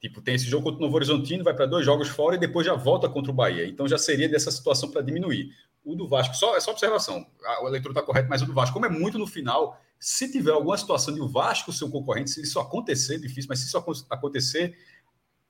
Tipo, 0.00 0.20
tem 0.20 0.34
esse 0.34 0.46
jogo 0.46 0.64
contra 0.64 0.78
o 0.78 0.82
Novo 0.82 0.96
Horizontino, 0.96 1.44
vai 1.44 1.54
para 1.54 1.64
dois 1.64 1.86
jogos 1.86 2.08
fora 2.08 2.34
e 2.34 2.38
depois 2.38 2.66
já 2.66 2.74
volta 2.74 3.08
contra 3.08 3.30
o 3.30 3.34
Bahia. 3.34 3.66
Então 3.66 3.86
já 3.86 3.96
seria 3.96 4.28
dessa 4.28 4.50
situação 4.50 4.90
para 4.90 5.00
diminuir. 5.00 5.52
O 5.84 5.96
do 5.96 6.06
Vasco, 6.06 6.34
só, 6.34 6.56
é 6.56 6.60
só 6.60 6.70
observação, 6.70 7.26
o 7.62 7.68
eleitor 7.68 7.90
está 7.90 8.02
correto, 8.02 8.28
mas 8.28 8.40
o 8.40 8.46
do 8.46 8.54
Vasco, 8.54 8.72
como 8.72 8.86
é 8.86 8.88
muito 8.88 9.18
no 9.18 9.26
final, 9.26 9.80
se 9.98 10.30
tiver 10.30 10.52
alguma 10.52 10.76
situação 10.78 11.12
de 11.12 11.20
o 11.20 11.28
Vasco 11.28 11.72
ser 11.72 11.84
um 11.84 11.90
concorrente, 11.90 12.30
se 12.30 12.42
isso 12.42 12.60
acontecer, 12.60 13.18
difícil, 13.18 13.48
mas 13.48 13.58
se 13.58 13.66
isso 13.66 14.04
acontecer, 14.08 14.76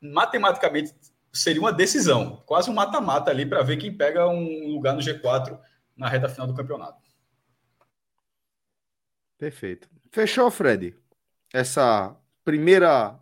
matematicamente 0.01 0.95
seria 1.33 1.61
uma 1.61 1.73
decisão, 1.73 2.43
quase 2.47 2.71
um 2.71 2.75
mata-mata 2.75 3.31
ali 3.31 3.47
para 3.47 3.63
ver 3.63 3.77
quem 3.77 3.97
pega 3.97 4.29
um 4.29 4.73
lugar 4.73 4.95
no 4.95 5.01
G4 5.01 5.59
na 5.97 6.09
reta 6.09 6.29
final 6.29 6.47
do 6.47 6.55
campeonato. 6.55 7.01
Perfeito. 9.39 9.89
Fechou, 10.11 10.51
Fred? 10.51 10.95
Essa 11.53 12.17
primeira 12.45 13.19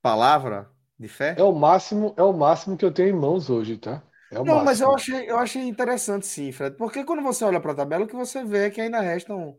palavra 0.00 0.70
de 0.98 1.08
fé? 1.08 1.34
É 1.36 1.42
o 1.42 1.52
máximo, 1.52 2.14
é 2.16 2.22
o 2.22 2.32
máximo 2.32 2.76
que 2.76 2.84
eu 2.84 2.92
tenho 2.92 3.08
em 3.08 3.18
mãos 3.18 3.50
hoje, 3.50 3.76
tá? 3.76 4.02
É 4.34 4.38
Não, 4.38 4.44
máximo. 4.44 4.64
mas 4.64 4.80
eu 4.80 4.94
achei, 4.94 5.30
eu 5.30 5.38
achei 5.38 5.62
interessante 5.62 6.26
sim, 6.26 6.50
Fred, 6.50 6.76
porque 6.76 7.04
quando 7.04 7.22
você 7.22 7.44
olha 7.44 7.60
para 7.60 7.72
a 7.72 7.76
tabela, 7.76 8.04
o 8.04 8.08
que 8.08 8.16
você 8.16 8.44
vê 8.44 8.66
é 8.66 8.70
que 8.70 8.80
ainda 8.80 9.00
restam 9.00 9.56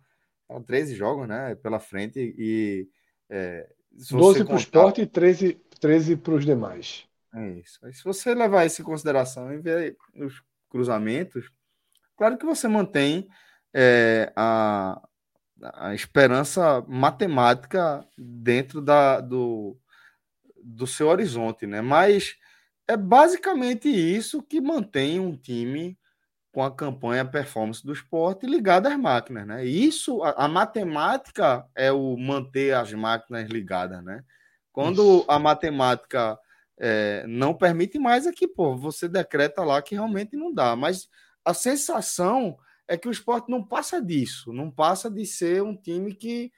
13 0.65 0.96
jogos, 0.96 1.27
né, 1.27 1.55
pela 1.55 1.79
frente 1.79 2.36
e 2.38 2.88
é, 3.29 3.67
12 4.12 4.44
para 4.44 4.53
o 4.53 4.58
esporte 4.58 5.01
e 5.01 5.05
13, 5.05 5.53
13 5.79 6.17
para 6.17 6.34
os 6.34 6.46
demais. 6.46 7.05
É 7.34 7.50
isso. 7.51 7.86
Aí, 7.86 7.94
se 7.94 8.03
você 8.03 8.34
levar 8.34 8.65
isso 8.65 8.82
em 8.82 8.86
consideração 8.86 9.51
e 9.53 9.58
ver 9.58 9.98
os 10.15 10.41
cruzamentos, 10.70 11.51
claro 12.17 12.38
que 12.38 12.46
você 12.46 12.67
mantém 12.67 13.27
é, 13.74 14.32
a, 14.36 15.01
a 15.74 15.94
esperança 15.94 16.84
matemática 16.88 18.05
dentro 18.17 18.82
da, 18.82 19.20
do, 19.20 19.77
do 20.63 20.88
seu 20.88 21.08
horizonte, 21.08 21.65
né? 21.65 21.82
Mas 21.82 22.38
é 22.88 22.96
basicamente 22.96 23.89
isso 23.89 24.42
que 24.42 24.62
mantém 24.62 25.20
um 25.20 25.36
time 25.36 25.98
com 26.51 26.63
a 26.63 26.74
campanha 26.74 27.25
performance 27.25 27.86
do 27.86 27.92
esporte 27.92 28.46
ligada 28.46 28.88
às 28.89 28.98
máquinas, 28.98 29.46
né? 29.46 29.65
Isso, 29.65 30.24
a, 30.24 30.46
a 30.46 30.48
matemática 30.48 31.65
é 31.75 31.92
o 31.92 32.15
manter 32.15 32.74
as 32.74 32.94
máquinas 32.94 33.50
ligadas, 33.50 34.04
né? 34.04 34.24
Quando 34.72 35.20
isso. 35.20 35.25
a 35.27 35.38
matemática 35.38 36.39
é, 36.77 37.25
não 37.27 37.54
permite 37.54 38.00
mais, 38.00 38.25
é 38.25 38.32
que, 38.32 38.48
pô, 38.48 38.75
você 38.77 39.08
decreta 39.08 39.63
lá 39.63 39.82
que 39.82 39.96
realmente 39.96 40.38
não 40.38 40.54
dá. 40.54 40.75
Mas 40.75 41.10
a 41.44 41.54
sensação 41.54 42.58
é 42.88 42.98
que 42.98 43.08
o 43.08 43.12
esporte 43.12 43.50
não 43.50 43.63
passa 43.63 44.01
disso, 44.01 44.54
não 44.54 44.72
passa 44.72 45.10
de 45.10 45.25
ser 45.25 45.62
um 45.62 45.75
time 45.75 46.13
que 46.13 46.51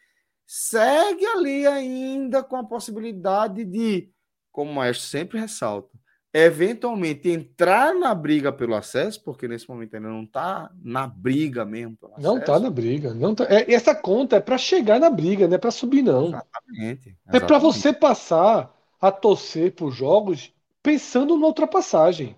segue 0.46 1.25
ali 1.25 1.65
ainda 1.65 2.43
com 2.43 2.55
a 2.55 2.63
possibilidade 2.63 3.65
de, 3.65 4.12
como 4.51 4.72
o 4.72 4.75
Maestro 4.75 5.07
sempre 5.07 5.39
ressalta, 5.39 5.97
eventualmente 6.46 7.29
entrar 7.29 7.94
na 7.96 8.13
briga 8.13 8.51
pelo 8.51 8.75
acesso, 8.75 9.24
porque 9.24 9.48
nesse 9.48 9.70
momento 9.70 9.96
ainda 9.96 10.10
não 10.10 10.24
está 10.24 10.72
na 10.84 11.08
briga 11.08 11.65
mesmo. 11.65 11.98
não 12.17 12.38
está 12.38 12.60
na 12.60 12.70
briga. 12.70 13.13
Não 13.13 13.34
tá, 13.34 13.46
é, 13.46 13.74
essa 13.74 13.96
conta 13.96 14.36
é 14.36 14.39
para 14.39 14.58
chegar 14.58 15.00
na 15.00 15.10
briga, 15.10 15.48
não 15.48 15.56
é 15.56 15.58
para 15.58 15.72
subir, 15.72 16.01
não. 16.01 16.27
Exatamente. 16.27 16.48
exatamente. 16.82 17.17
É 17.32 17.39
para 17.39 17.58
você 17.58 17.94
passar 17.94 18.74
a 19.00 19.12
torcer 19.12 19.74
por 19.74 19.91
jogos 19.91 20.53
pensando 20.84 21.38
na 21.38 21.48
ultrapassagem. 21.48 22.36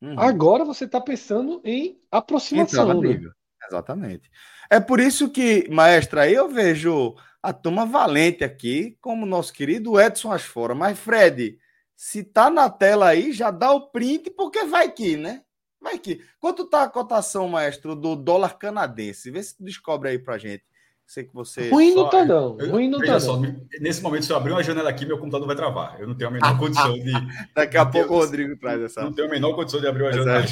Uhum. 0.00 0.18
Agora 0.18 0.64
você 0.64 0.84
está 0.84 1.00
pensando 1.00 1.60
em 1.64 2.00
aproximação. 2.10 3.00
Né? 3.00 3.20
Exatamente. 3.68 4.30
É 4.68 4.80
por 4.80 5.00
isso 5.00 5.28
que, 5.28 5.68
maestra, 5.70 6.30
eu 6.30 6.48
vejo 6.48 7.14
a 7.42 7.52
turma 7.52 7.84
valente 7.84 8.42
aqui, 8.42 8.96
como 9.00 9.26
nosso 9.26 9.52
querido 9.52 10.00
Edson 10.00 10.32
Asfora. 10.32 10.74
Mas, 10.74 10.98
Fred, 10.98 11.58
se 11.96 12.24
tá 12.24 12.50
na 12.50 12.68
tela 12.68 13.08
aí, 13.08 13.32
já 13.32 13.50
dá 13.50 13.72
o 13.72 13.88
print, 13.88 14.30
porque 14.30 14.64
vai 14.64 14.90
que, 14.90 15.16
né? 15.16 15.42
Vai 15.80 15.98
que. 15.98 16.22
Quanto 16.38 16.64
tá 16.64 16.84
a 16.84 16.88
cotação, 16.88 17.48
maestro, 17.48 17.96
do 17.96 18.14
dólar 18.14 18.58
canadense? 18.58 19.30
Vê 19.30 19.42
se 19.42 19.62
descobre 19.62 20.10
aí 20.10 20.18
pra 20.18 20.38
gente. 20.38 20.64
Sei 21.06 21.24
que 21.24 21.34
você. 21.34 21.68
Ruim 21.68 21.94
não 21.94 22.08
tá, 22.08 22.24
não. 22.24 22.56
Ruim 22.56 22.88
não 22.88 23.00
tá, 23.00 23.18
só, 23.18 23.36
não. 23.36 23.66
Nesse 23.80 24.00
momento, 24.00 24.24
se 24.24 24.32
eu 24.32 24.36
abrir 24.36 24.52
uma 24.52 24.62
janela 24.62 24.88
aqui, 24.88 25.04
meu 25.04 25.18
computador 25.18 25.46
vai 25.46 25.56
travar. 25.56 26.00
Eu 26.00 26.06
não 26.06 26.14
tenho 26.14 26.30
a 26.30 26.32
menor 26.32 26.56
condição 26.58 26.94
de. 26.94 27.12
Daqui 27.54 27.76
a 27.76 27.84
pouco 27.84 28.14
o 28.14 28.18
Rodrigo 28.18 28.56
traz 28.56 28.80
essa. 28.80 29.02
Não 29.02 29.12
tenho 29.12 29.28
a 29.28 29.30
menor 29.30 29.54
condição 29.54 29.80
de 29.80 29.86
abrir 29.86 30.04
uma 30.04 30.12
janela. 30.12 30.46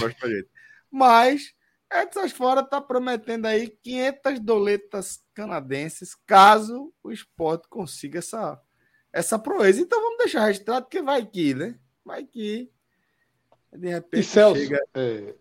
Mas 0.90 1.54
Edson 1.92 2.28
Fora 2.28 2.61
está 2.61 2.80
prometendo 2.80 3.47
aí 3.47 3.68
500 3.82 4.40
doletas 4.40 5.20
canadenses 5.35 6.14
caso 6.26 6.92
o 7.02 7.11
esporte 7.11 7.68
consiga 7.68 8.18
essa, 8.18 8.61
essa 9.12 9.38
proeza. 9.38 9.81
Então 9.81 10.00
vamos 10.00 10.19
deixar 10.19 10.47
registrado 10.47 10.87
que 10.87 11.02
vai 11.02 11.25
que, 11.25 11.55
né? 11.55 11.75
Vai 12.05 12.25
que. 12.25 12.71
De 13.73 13.88
repente 13.88 14.21
e 14.21 14.25
Celso, 14.25 14.61
chega. 14.61 14.83
É... 14.95 15.35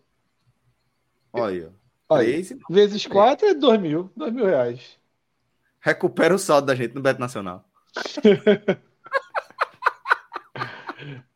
Olha. 1.32 1.72
Olha 2.08 2.28
esse... 2.28 2.58
Vezes 2.68 3.06
4 3.06 3.48
é 3.48 3.54
2 3.54 3.80
mil, 3.80 4.12
2 4.16 4.32
mil 4.32 4.46
reais. 4.46 4.98
Recupera 5.80 6.34
o 6.34 6.38
saldo 6.38 6.66
da 6.66 6.74
gente 6.74 6.94
no 6.94 7.00
Beto 7.00 7.20
Nacional. 7.20 7.64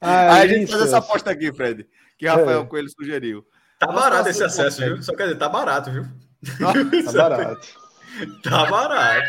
Aí 0.00 0.42
a 0.42 0.46
gente 0.46 0.70
faz 0.70 0.82
essa 0.82 0.98
aposta 0.98 1.30
aqui, 1.30 1.52
Fred, 1.52 1.88
que 2.18 2.26
Rafael 2.26 2.62
é. 2.62 2.66
Coelho 2.66 2.90
sugeriu. 2.90 3.46
Tá 3.78 3.86
barato 3.86 4.28
esse 4.28 4.44
acesso, 4.44 4.84
viu? 4.84 5.02
Só 5.02 5.14
quer 5.14 5.24
dizer, 5.24 5.38
tá 5.38 5.48
barato, 5.48 5.90
viu? 5.90 6.04
tá 6.58 6.72
barato. 7.12 7.66
tá 8.42 8.66
barato. 8.66 9.28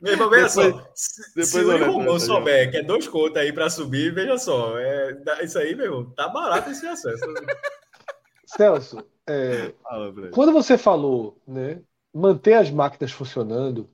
Meu 0.00 0.12
irmão, 0.12 0.28
veja 0.28 0.48
depois, 0.48 0.74
só. 0.74 0.90
Se, 0.94 1.44
se 1.44 1.58
o 1.64 1.92
Romão 1.92 2.20
souber 2.20 2.70
que 2.70 2.78
é 2.78 2.82
dois 2.82 3.08
contos 3.08 3.38
aí 3.38 3.52
para 3.52 3.70
subir, 3.70 4.14
veja 4.14 4.36
só. 4.36 4.78
É, 4.78 5.18
isso 5.42 5.58
aí, 5.58 5.74
meu 5.74 5.86
irmão, 5.86 6.10
tá 6.10 6.28
barato 6.28 6.70
esse 6.70 6.86
acesso. 6.86 7.24
Celso, 8.46 9.04
é, 9.26 9.74
quando 10.32 10.52
você 10.52 10.78
falou, 10.78 11.40
né, 11.46 11.82
manter 12.14 12.54
as 12.54 12.70
máquinas 12.70 13.10
funcionando, 13.10 13.90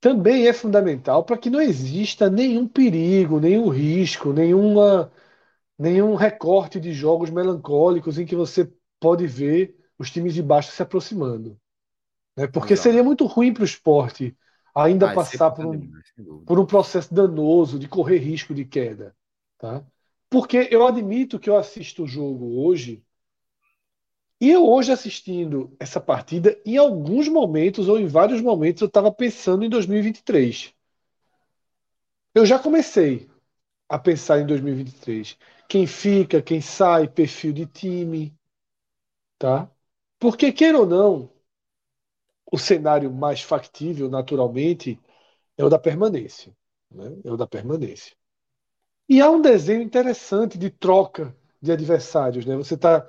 também 0.00 0.48
é 0.48 0.52
fundamental 0.52 1.24
para 1.24 1.38
que 1.38 1.50
não 1.50 1.60
exista 1.60 2.28
nenhum 2.28 2.66
perigo, 2.66 3.38
nenhum 3.40 3.68
risco, 3.68 4.32
nenhuma 4.32 5.12
nenhum 5.78 6.16
recorte 6.16 6.80
de 6.80 6.92
jogos 6.92 7.30
melancólicos 7.30 8.18
em 8.18 8.26
que 8.26 8.34
você 8.34 8.70
pode 8.98 9.26
ver 9.26 9.76
os 9.96 10.10
times 10.10 10.34
de 10.34 10.42
baixo 10.42 10.72
se 10.72 10.82
aproximando. 10.82 11.56
Né? 12.36 12.48
Porque 12.48 12.72
Exato. 12.72 12.88
seria 12.88 13.04
muito 13.04 13.24
ruim 13.26 13.52
para 13.52 13.62
o 13.62 13.66
esporte 13.66 14.36
ainda 14.86 15.10
ah, 15.10 15.14
passar 15.14 15.50
por 15.50 15.66
um, 15.66 15.90
por 16.46 16.58
um 16.58 16.66
processo 16.66 17.12
danoso 17.12 17.78
de 17.78 17.88
correr 17.88 18.18
risco 18.18 18.54
de 18.54 18.64
queda. 18.64 19.14
Tá? 19.58 19.84
Porque 20.30 20.68
eu 20.70 20.86
admito 20.86 21.38
que 21.38 21.48
eu 21.50 21.56
assisto 21.56 22.04
o 22.04 22.06
jogo 22.06 22.60
hoje, 22.60 23.02
e 24.40 24.50
eu 24.50 24.68
hoje 24.68 24.92
assistindo 24.92 25.74
essa 25.80 26.00
partida, 26.00 26.60
em 26.64 26.76
alguns 26.76 27.28
momentos 27.28 27.88
ou 27.88 27.98
em 27.98 28.06
vários 28.06 28.40
momentos, 28.40 28.82
eu 28.82 28.86
estava 28.86 29.10
pensando 29.10 29.64
em 29.64 29.68
2023. 29.68 30.72
Eu 32.34 32.46
já 32.46 32.58
comecei 32.58 33.28
a 33.88 33.98
pensar 33.98 34.40
em 34.40 34.46
2023 34.46 35.36
quem 35.68 35.86
fica, 35.86 36.40
quem 36.40 36.60
sai, 36.60 37.08
perfil 37.08 37.52
de 37.52 37.66
time, 37.66 38.34
tá? 39.38 39.70
Porque 40.18 40.50
queira 40.52 40.78
ou 40.78 40.86
não, 40.86 41.30
o 42.52 42.58
cenário 42.58 43.12
mais 43.12 43.42
factível, 43.42 44.08
naturalmente, 44.08 45.00
é 45.56 45.64
o 45.64 45.68
da 45.68 45.78
permanência, 45.78 46.54
né? 46.90 47.16
É 47.24 47.32
o 47.32 47.36
da 47.36 47.46
permanência. 47.46 48.16
E 49.08 49.20
há 49.20 49.30
um 49.30 49.40
desenho 49.40 49.82
interessante 49.82 50.58
de 50.58 50.70
troca 50.70 51.36
de 51.60 51.72
adversários, 51.72 52.46
né? 52.46 52.56
Você 52.56 52.74
está 52.74 53.08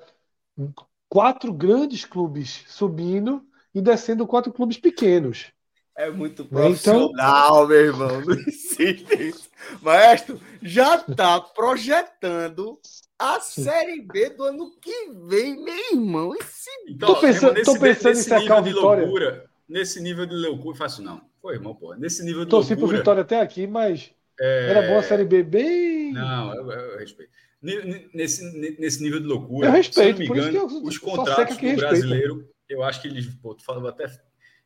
quatro 1.08 1.54
grandes 1.54 2.06
clubes 2.06 2.64
subindo 2.68 3.46
e 3.74 3.82
descendo 3.82 4.28
quatro 4.28 4.52
clubes 4.54 4.78
pequenos. 4.78 5.52
É 6.00 6.10
muito 6.10 6.44
então- 6.44 6.62
profissional, 6.62 7.66
então... 7.66 7.68
meu 7.68 7.78
irmão. 7.78 8.22
Não 8.22 8.34
existe 8.48 9.22
isso. 9.22 9.50
Maestro, 9.82 10.40
já 10.62 10.98
tá 10.98 11.42
projetando 11.42 12.80
a 13.20 13.42
Série 13.42 14.02
B 14.02 14.30
do 14.30 14.46
ano 14.46 14.72
que 14.80 15.12
vem, 15.28 15.62
meu 15.62 15.92
irmão. 15.92 16.34
Esse... 16.34 16.70
Então, 16.88 17.14
tô 17.14 17.20
pensando, 17.20 17.54
nesse, 17.54 17.66
tô 17.66 17.78
pensando 17.78 18.16
nesse 18.16 18.34
em 18.34 18.40
secar 18.40 18.62
o 18.62 18.64
Vitória. 18.64 19.04
Loucura, 19.04 19.46
nesse 19.68 20.02
nível 20.02 20.26
de 20.26 20.36
loucura, 20.36 20.78
faço 20.78 21.02
não. 21.02 21.20
Pô, 21.42 21.52
irmão, 21.52 21.76
pô. 21.76 21.94
Nesse 21.96 22.24
nível 22.24 22.46
de 22.46 22.50
Torci 22.50 22.76
loucura... 22.76 22.88
pro 22.88 22.98
Vitória 22.98 23.22
até 23.24 23.42
aqui, 23.42 23.68
mas 23.68 24.10
é... 24.40 24.70
era 24.70 24.88
boa 24.88 25.00
a 25.00 25.04
Série 25.04 25.26
B 25.26 25.44
bem... 25.44 26.14
Não, 26.14 26.56
eu, 26.56 26.72
eu, 26.72 26.98
respeito. 26.98 27.30
Nesse, 27.62 28.42
nesse 28.80 29.04
nível 29.04 29.20
de 29.20 29.26
loucura, 29.26 29.68
eu 29.68 29.72
respeito, 29.74 30.20
se 30.20 30.30
não 30.30 30.34
me 30.34 30.42
engano, 30.42 30.58
eu, 30.58 30.84
os 30.84 30.98
contratos 30.98 31.58
do 31.58 31.76
brasileiro, 31.76 32.50
eu 32.70 32.84
acho 32.84 33.02
que 33.02 33.10
eles, 33.10 33.26
pô, 33.42 33.54
tu 33.54 33.66
falou 33.66 33.86
até 33.86 34.08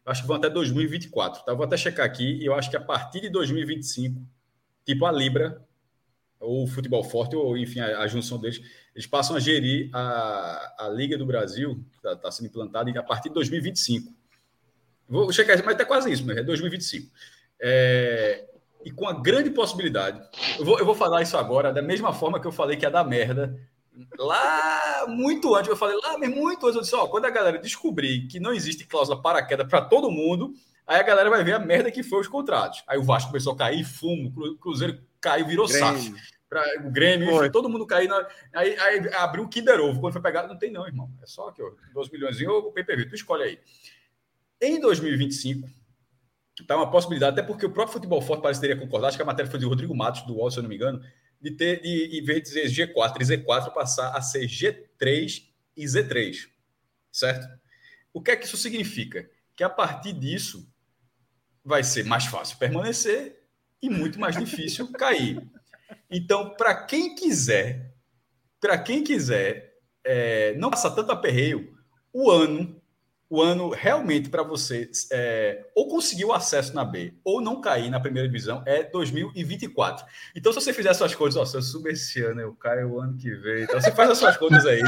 acho 0.06 0.22
que 0.22 0.28
vão 0.28 0.38
até 0.38 0.50
2024. 0.50 1.44
Tá? 1.46 1.54
Vou 1.54 1.66
até 1.66 1.78
checar 1.78 2.06
aqui 2.06 2.38
e 2.42 2.46
eu 2.46 2.54
acho 2.54 2.70
que 2.70 2.78
a 2.78 2.82
partir 2.82 3.22
de 3.22 3.30
2025, 3.30 4.22
tipo 4.86 5.06
a 5.06 5.12
Libra, 5.12 5.62
ou 6.40 6.64
o 6.64 6.68
Futebol 6.68 7.04
Forte, 7.04 7.36
ou 7.36 7.58
enfim, 7.58 7.80
a, 7.80 8.00
a 8.00 8.08
junção 8.08 8.38
deles, 8.38 8.62
eles 8.94 9.08
passam 9.08 9.36
a 9.36 9.40
gerir 9.40 9.90
a, 9.94 10.76
a 10.80 10.90
Liga 10.90 11.18
do 11.18 11.26
Brasil, 11.26 11.84
que 11.92 11.98
está 11.98 12.16
tá 12.16 12.32
sendo 12.32 12.48
implantada, 12.48 13.00
a 13.00 13.04
partir 13.04 13.30
de 13.30 13.36
2025. 13.36 14.14
Vou 15.08 15.32
checar, 15.32 15.58
mas 15.64 15.76
até 15.76 15.86
quase 15.86 16.12
isso, 16.12 16.30
é 16.32 16.44
2025. 16.44 17.10
É, 17.62 18.46
e 18.84 18.92
com 18.92 19.08
a 19.08 19.14
grande 19.14 19.50
possibilidade, 19.50 20.22
eu 20.60 20.66
vou, 20.66 20.78
eu 20.80 20.86
vou 20.86 20.96
falar 20.96 21.22
isso 21.22 21.38
agora, 21.38 21.72
da 21.72 21.82
mesma 21.82 22.12
forma 22.14 22.40
que 22.40 22.48
eu 22.48 22.52
falei 22.52 22.76
que 22.76 22.86
ia 22.86 22.92
dar 22.92 23.04
merda 23.04 23.58
Lá, 24.18 25.06
muito 25.08 25.54
antes, 25.56 25.70
eu 25.70 25.76
falei 25.76 25.96
lá, 25.98 26.18
mas 26.18 26.30
muito 26.30 26.66
antes, 26.66 26.76
eu 26.76 26.82
disse, 26.82 26.96
ó, 26.96 27.08
quando 27.08 27.26
a 27.26 27.30
galera 27.30 27.60
descobrir 27.60 28.28
que 28.28 28.40
não 28.40 28.54
existe 28.54 28.86
cláusula 28.86 29.22
para 29.22 29.46
queda 29.46 29.66
para 29.66 29.82
todo 29.82 30.10
mundo, 30.10 30.54
aí 30.88 31.00
a 31.00 31.04
galera 31.04 31.30
vai 31.30 31.44
ver 31.44 31.54
a 31.54 31.60
merda 31.60 31.92
que 31.92 32.02
foi 32.02 32.22
os 32.22 32.28
contratos. 32.28 32.84
Aí 32.88 32.98
o 32.98 33.04
Vasco 33.04 33.30
começou 33.30 33.54
a 33.54 33.58
cair, 33.58 33.84
fumo, 33.84 34.34
o 34.36 34.58
Cruzeiro 34.58 35.00
caiu, 35.22 35.46
virou 35.46 35.68
SAF. 35.68 36.14
o 36.84 36.90
Grêmio, 36.90 37.40
enfim, 37.40 37.52
todo 37.52 37.70
mundo 37.70 37.86
caiu. 37.86 38.10
Na, 38.10 38.28
aí, 38.54 38.76
aí 38.80 39.14
abriu 39.16 39.44
o 39.44 39.48
Kinder 39.48 39.80
Ovo. 39.80 40.00
Quando 40.00 40.14
foi 40.14 40.22
pegar, 40.22 40.48
não 40.48 40.58
tem 40.58 40.72
não, 40.72 40.88
irmão. 40.88 41.12
É 41.22 41.28
só 41.28 41.48
ó, 41.48 41.72
12 41.94 42.12
milhões 42.12 42.42
ou 42.42 42.70
o 42.70 42.72
PPV, 42.72 43.06
tu 43.06 43.16
escolhe 43.16 43.44
aí. 43.44 43.60
Em 44.60 44.80
2025, 44.80 45.68
tá 46.68 46.78
uma 46.78 46.90
possibilidade, 46.90 47.40
até 47.40 47.46
porque 47.46 47.66
o 47.66 47.72
próprio 47.72 47.94
Futebol 47.94 48.22
Forte 48.22 48.42
parece 48.42 48.62
teria 48.62 48.78
concordado, 48.78 49.08
acho 49.08 49.18
que 49.18 49.24
a 49.24 49.26
matéria 49.26 49.50
foi 49.50 49.60
de 49.60 49.66
Rodrigo 49.66 49.96
Matos, 49.96 50.22
do 50.24 50.36
UOL, 50.36 50.50
se 50.50 50.58
eu 50.58 50.64
não 50.64 50.70
me 50.70 50.76
engano, 50.76 51.02
de 51.44 51.52
ter, 51.52 51.82
de, 51.82 52.18
em 52.18 52.24
vez 52.24 52.42
de 52.42 52.64
dizer 52.64 52.88
G4 52.88 53.22
e 53.22 53.26
Z4, 53.26 53.74
passar 53.74 54.16
a 54.16 54.22
ser 54.22 54.46
G3 54.48 55.44
e 55.76 55.84
Z3, 55.84 56.48
certo? 57.12 57.46
O 58.14 58.22
que 58.22 58.32
é 58.32 58.38
que 58.38 58.46
isso 58.46 58.56
significa? 58.56 59.30
Que 59.54 59.64
a 59.64 59.70
partir 59.70 60.14
disso 60.14 60.66
vai 61.66 61.84
ser 61.84 62.06
mais 62.06 62.26
fácil 62.26 62.58
permanecer 62.58 63.44
e 63.82 63.90
muito 63.90 64.18
mais 64.18 64.38
difícil 64.38 64.90
cair. 64.94 65.46
Então, 66.10 66.56
para 66.56 66.86
quem 66.86 67.14
quiser, 67.14 67.94
para 68.62 68.78
quem 68.78 69.04
quiser 69.04 69.78
é, 70.02 70.54
não 70.54 70.70
passar 70.70 70.92
tanto 70.92 71.12
aperreio, 71.12 71.78
o 72.14 72.32
ano 72.32 72.82
o 73.34 73.42
ano 73.42 73.72
realmente 73.72 74.30
para 74.30 74.44
você 74.44 74.92
é, 75.12 75.66
ou 75.74 75.88
conseguir 75.88 76.24
o 76.24 76.32
acesso 76.32 76.76
na 76.76 76.86
B 76.86 77.16
ou 77.24 77.42
não 77.42 77.60
cair 77.60 77.90
na 77.90 78.00
primeira 78.00 78.28
divisão 78.28 78.62
é 78.64 78.84
2024. 78.84 80.06
Então, 80.36 80.54
se 80.54 80.62
você 80.62 80.72
fizer 80.72 80.94
suas 80.94 81.16
contas, 81.16 81.36
ó, 81.36 81.44
se 81.44 81.58
eu 81.58 81.62
subir 81.64 81.94
esse 81.94 82.24
ano, 82.24 82.42
eu 82.42 82.54
caio 82.54 82.92
o 82.92 83.00
ano 83.00 83.18
que 83.18 83.32
vem. 83.32 83.64
Então, 83.64 83.82
você 83.82 83.92
faz 83.92 84.12
as 84.12 84.20
suas 84.20 84.38
contas 84.38 84.64
aí, 84.68 84.82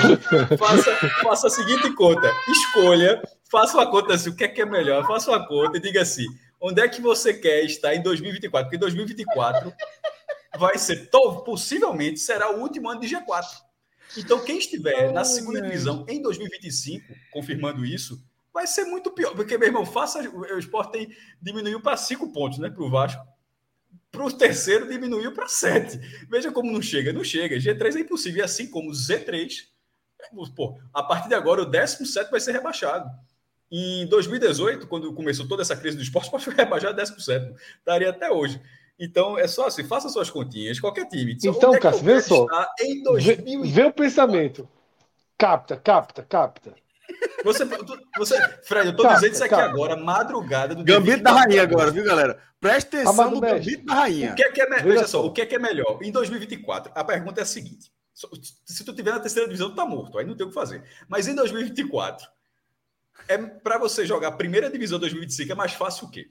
faça, 0.59 0.95
faça 1.23 1.47
a 1.47 1.49
seguinte 1.49 1.91
conta: 1.95 2.31
escolha, 2.47 3.19
faça 3.49 3.77
uma 3.77 3.89
conta 3.89 4.13
assim, 4.13 4.29
o 4.29 4.35
que 4.35 4.43
é 4.43 4.47
que 4.47 4.61
é 4.61 4.65
melhor, 4.65 5.07
faça 5.07 5.31
uma 5.31 5.47
conta 5.47 5.77
e 5.77 5.81
diga 5.81 6.03
assim: 6.03 6.27
onde 6.61 6.79
é 6.79 6.87
que 6.87 7.01
você 7.01 7.33
quer 7.33 7.63
estar 7.63 7.95
em 7.95 8.03
2024? 8.03 8.69
Porque 8.69 8.77
2024 8.77 9.73
vai 10.59 10.77
ser, 10.77 11.09
possivelmente, 11.43 12.19
será 12.19 12.55
o 12.55 12.61
último 12.61 12.91
ano 12.91 13.01
de 13.01 13.07
G4. 13.07 13.43
Então, 14.17 14.43
quem 14.45 14.59
estiver 14.59 15.11
na 15.11 15.23
segunda 15.23 15.59
divisão 15.59 16.05
em 16.07 16.21
2025, 16.21 17.11
confirmando 17.31 17.83
isso, 17.83 18.23
vai 18.55 18.65
ser 18.65 18.85
muito 18.85 19.11
pior. 19.11 19.35
Porque, 19.35 19.57
meu 19.57 19.67
irmão, 19.67 19.85
faça. 19.85 20.21
O 20.29 20.57
esporte 20.57 20.93
tem, 20.93 21.15
diminuiu 21.41 21.81
para 21.81 21.97
cinco 21.97 22.31
pontos, 22.31 22.57
né? 22.57 22.69
Para 22.69 22.83
o 22.83 22.89
Vasco. 22.89 23.21
Para 24.09 24.25
o 24.25 24.31
terceiro, 24.31 24.87
diminuiu 24.87 25.33
para 25.33 25.49
sete. 25.49 25.99
Veja 26.29 26.49
como 26.49 26.71
não 26.71 26.81
chega. 26.81 27.11
Não 27.11 27.23
chega. 27.23 27.57
G3 27.57 27.97
é 27.97 27.99
impossível. 27.99 28.39
E 28.39 28.43
assim 28.43 28.67
como 28.67 28.91
Z3, 28.91 29.65
pô, 30.55 30.79
a 30.93 31.03
partir 31.03 31.27
de 31.27 31.35
agora, 31.35 31.61
o 31.61 31.65
17 31.65 32.31
vai 32.31 32.39
ser 32.39 32.53
rebaixado. 32.53 33.09
Em 33.69 34.07
2018, 34.07 34.87
quando 34.87 35.13
começou 35.13 35.45
toda 35.47 35.61
essa 35.61 35.75
crise 35.75 35.97
do 35.97 36.03
esporte, 36.03 36.31
pode 36.31 36.49
rebaixar 36.49 36.93
17. 36.93 37.53
Estaria 37.79 38.09
até 38.09 38.31
hoje. 38.31 38.61
Então, 38.97 39.37
é 39.37 39.45
só 39.49 39.67
assim, 39.67 39.83
faça 39.83 40.07
suas 40.07 40.29
continhas, 40.29 40.79
qualquer 40.79 41.09
time. 41.09 41.33
Então, 41.43 41.75
é 41.75 41.79
Cássio, 41.79 42.05
vê 42.05 42.21
só. 42.21 42.47
Em 42.79 43.03
2000... 43.03 43.63
vê, 43.63 43.67
vê 43.69 43.83
o 43.83 43.91
pensamento. 43.91 44.69
Capta, 45.37 45.75
capta, 45.75 46.23
capta. 46.23 46.73
Você, 47.43 47.65
você, 48.17 48.49
Fred, 48.63 48.87
eu 48.87 48.95
tô 48.95 49.07
dizendo 49.07 49.33
isso 49.33 49.43
aqui 49.43 49.53
agora, 49.53 49.95
madrugada 49.95 50.73
do 50.73 50.83
Gambito 50.83 51.23
da 51.23 51.31
Rainha 51.31 51.63
agora, 51.63 51.91
viu, 51.91 52.03
galera? 52.03 52.39
Presta 52.59 52.97
atenção 52.97 53.13
Amado 53.13 53.35
no 53.35 53.41
Gambito 53.41 53.85
da 53.85 53.93
Rainha. 53.93 54.31
O 54.31 54.35
que 54.35 54.43
é, 54.43 54.51
que 54.51 54.61
é 54.61 54.69
me... 54.69 54.81
Veja 54.81 55.07
só, 55.07 55.25
o 55.25 55.31
que 55.31 55.41
é, 55.41 55.45
que 55.45 55.55
é 55.55 55.59
melhor? 55.59 55.99
Em 56.01 56.11
2024, 56.11 56.91
a 56.95 57.03
pergunta 57.03 57.41
é 57.41 57.43
a 57.43 57.45
seguinte: 57.45 57.91
se 58.65 58.83
tu 58.83 58.93
tiver 58.93 59.11
na 59.11 59.19
terceira 59.19 59.47
divisão, 59.47 59.69
tu 59.69 59.75
tá 59.75 59.85
morto, 59.85 60.17
aí 60.17 60.25
não 60.25 60.35
tem 60.35 60.45
o 60.45 60.49
que 60.49 60.55
fazer. 60.55 60.83
Mas 61.07 61.27
em 61.27 61.35
2024, 61.35 62.27
é 63.27 63.37
para 63.37 63.77
você 63.77 64.05
jogar 64.05 64.29
a 64.29 64.31
primeira 64.31 64.69
divisão 64.69 64.99
2025 64.99 65.51
é 65.51 65.55
mais 65.55 65.73
fácil 65.73 66.07
o 66.07 66.11
quê? 66.11 66.29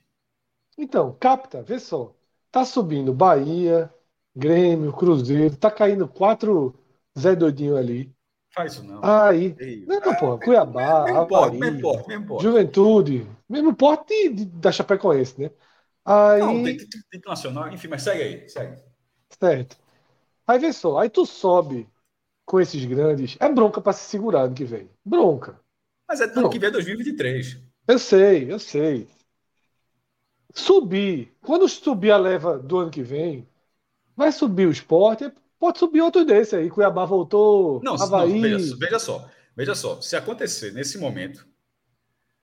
Então, 0.77 1.17
capta, 1.21 1.63
vê 1.63 1.79
só. 1.79 2.15
Tá 2.51 2.65
subindo 2.65 3.13
Bahia, 3.13 3.93
Grêmio, 4.35 4.93
Cruzeiro, 4.93 5.57
tá 5.57 5.71
caindo 5.71 6.09
quatro 6.09 6.75
Zé 7.19 7.37
Doidinho 7.37 7.77
ali. 7.77 8.13
Faz 8.55 8.73
isso 8.73 8.85
não. 8.85 9.05
Aí. 9.05 9.57
Ei, 9.59 9.85
não, 9.85 9.99
não, 9.99 10.15
pô. 10.15 10.39
Cuiabá, 10.39 11.05
mesmo 11.05 11.15
mesmo 11.15 11.29
porte, 11.29 11.59
mesmo 12.09 12.27
porte. 12.27 12.43
Juventude. 12.43 13.27
Mesmo 13.49 13.75
porte 13.75 14.29
de, 14.29 14.29
de, 14.29 14.45
da 14.45 14.71
Chapecoense, 14.71 15.41
né? 15.41 15.51
Aí... 16.05 16.41
Não, 16.41 16.63
tem, 16.63 16.77
tem, 16.77 16.89
tem 17.11 17.21
nacional, 17.27 17.69
enfim, 17.73 17.89
mas 17.89 18.03
segue 18.03 18.23
aí, 18.23 18.49
segue. 18.49 18.81
Certo. 19.41 19.77
Aí 20.47 20.59
vê 20.59 20.73
só, 20.73 20.99
aí 20.99 21.11
tu 21.11 21.27
sobe 21.27 21.89
com 22.45 22.61
esses 22.61 22.85
grandes. 22.85 23.37
É 23.41 23.49
bronca 23.49 23.81
para 23.81 23.93
se 23.93 24.09
segurar 24.09 24.43
ano 24.43 24.55
que 24.55 24.65
vem. 24.65 24.89
Bronca. 25.05 25.59
Mas 26.07 26.21
é 26.21 26.25
ano 26.25 26.49
que 26.49 26.59
vem 26.59 26.69
é 26.69 26.73
2023. 26.73 27.61
Eu 27.89 27.99
sei, 27.99 28.53
eu 28.53 28.59
sei. 28.59 29.09
Subir. 30.53 31.35
Quando 31.41 31.69
subir 31.69 32.13
a 32.13 32.17
leva 32.17 32.59
do 32.59 32.79
ano 32.79 32.91
que 32.91 33.03
vem, 33.03 33.49
vai 34.15 34.31
subir 34.31 34.69
o 34.69 34.71
esporte, 34.71 35.33
Pode 35.59 35.79
subir 35.79 36.01
outro 36.01 36.25
desse 36.25 36.57
aí. 36.57 36.71
Cuiabá 36.71 37.05
voltou. 37.05 37.81
Não, 37.83 37.95
Havaí... 37.95 38.33
não 38.33 38.41
veja, 38.41 38.77
veja, 38.79 38.99
só. 38.99 39.29
Veja 39.57 39.75
só. 39.75 40.01
Se 40.01 40.17
acontecer 40.17 40.73
nesse 40.73 40.99
momento, 40.99 41.47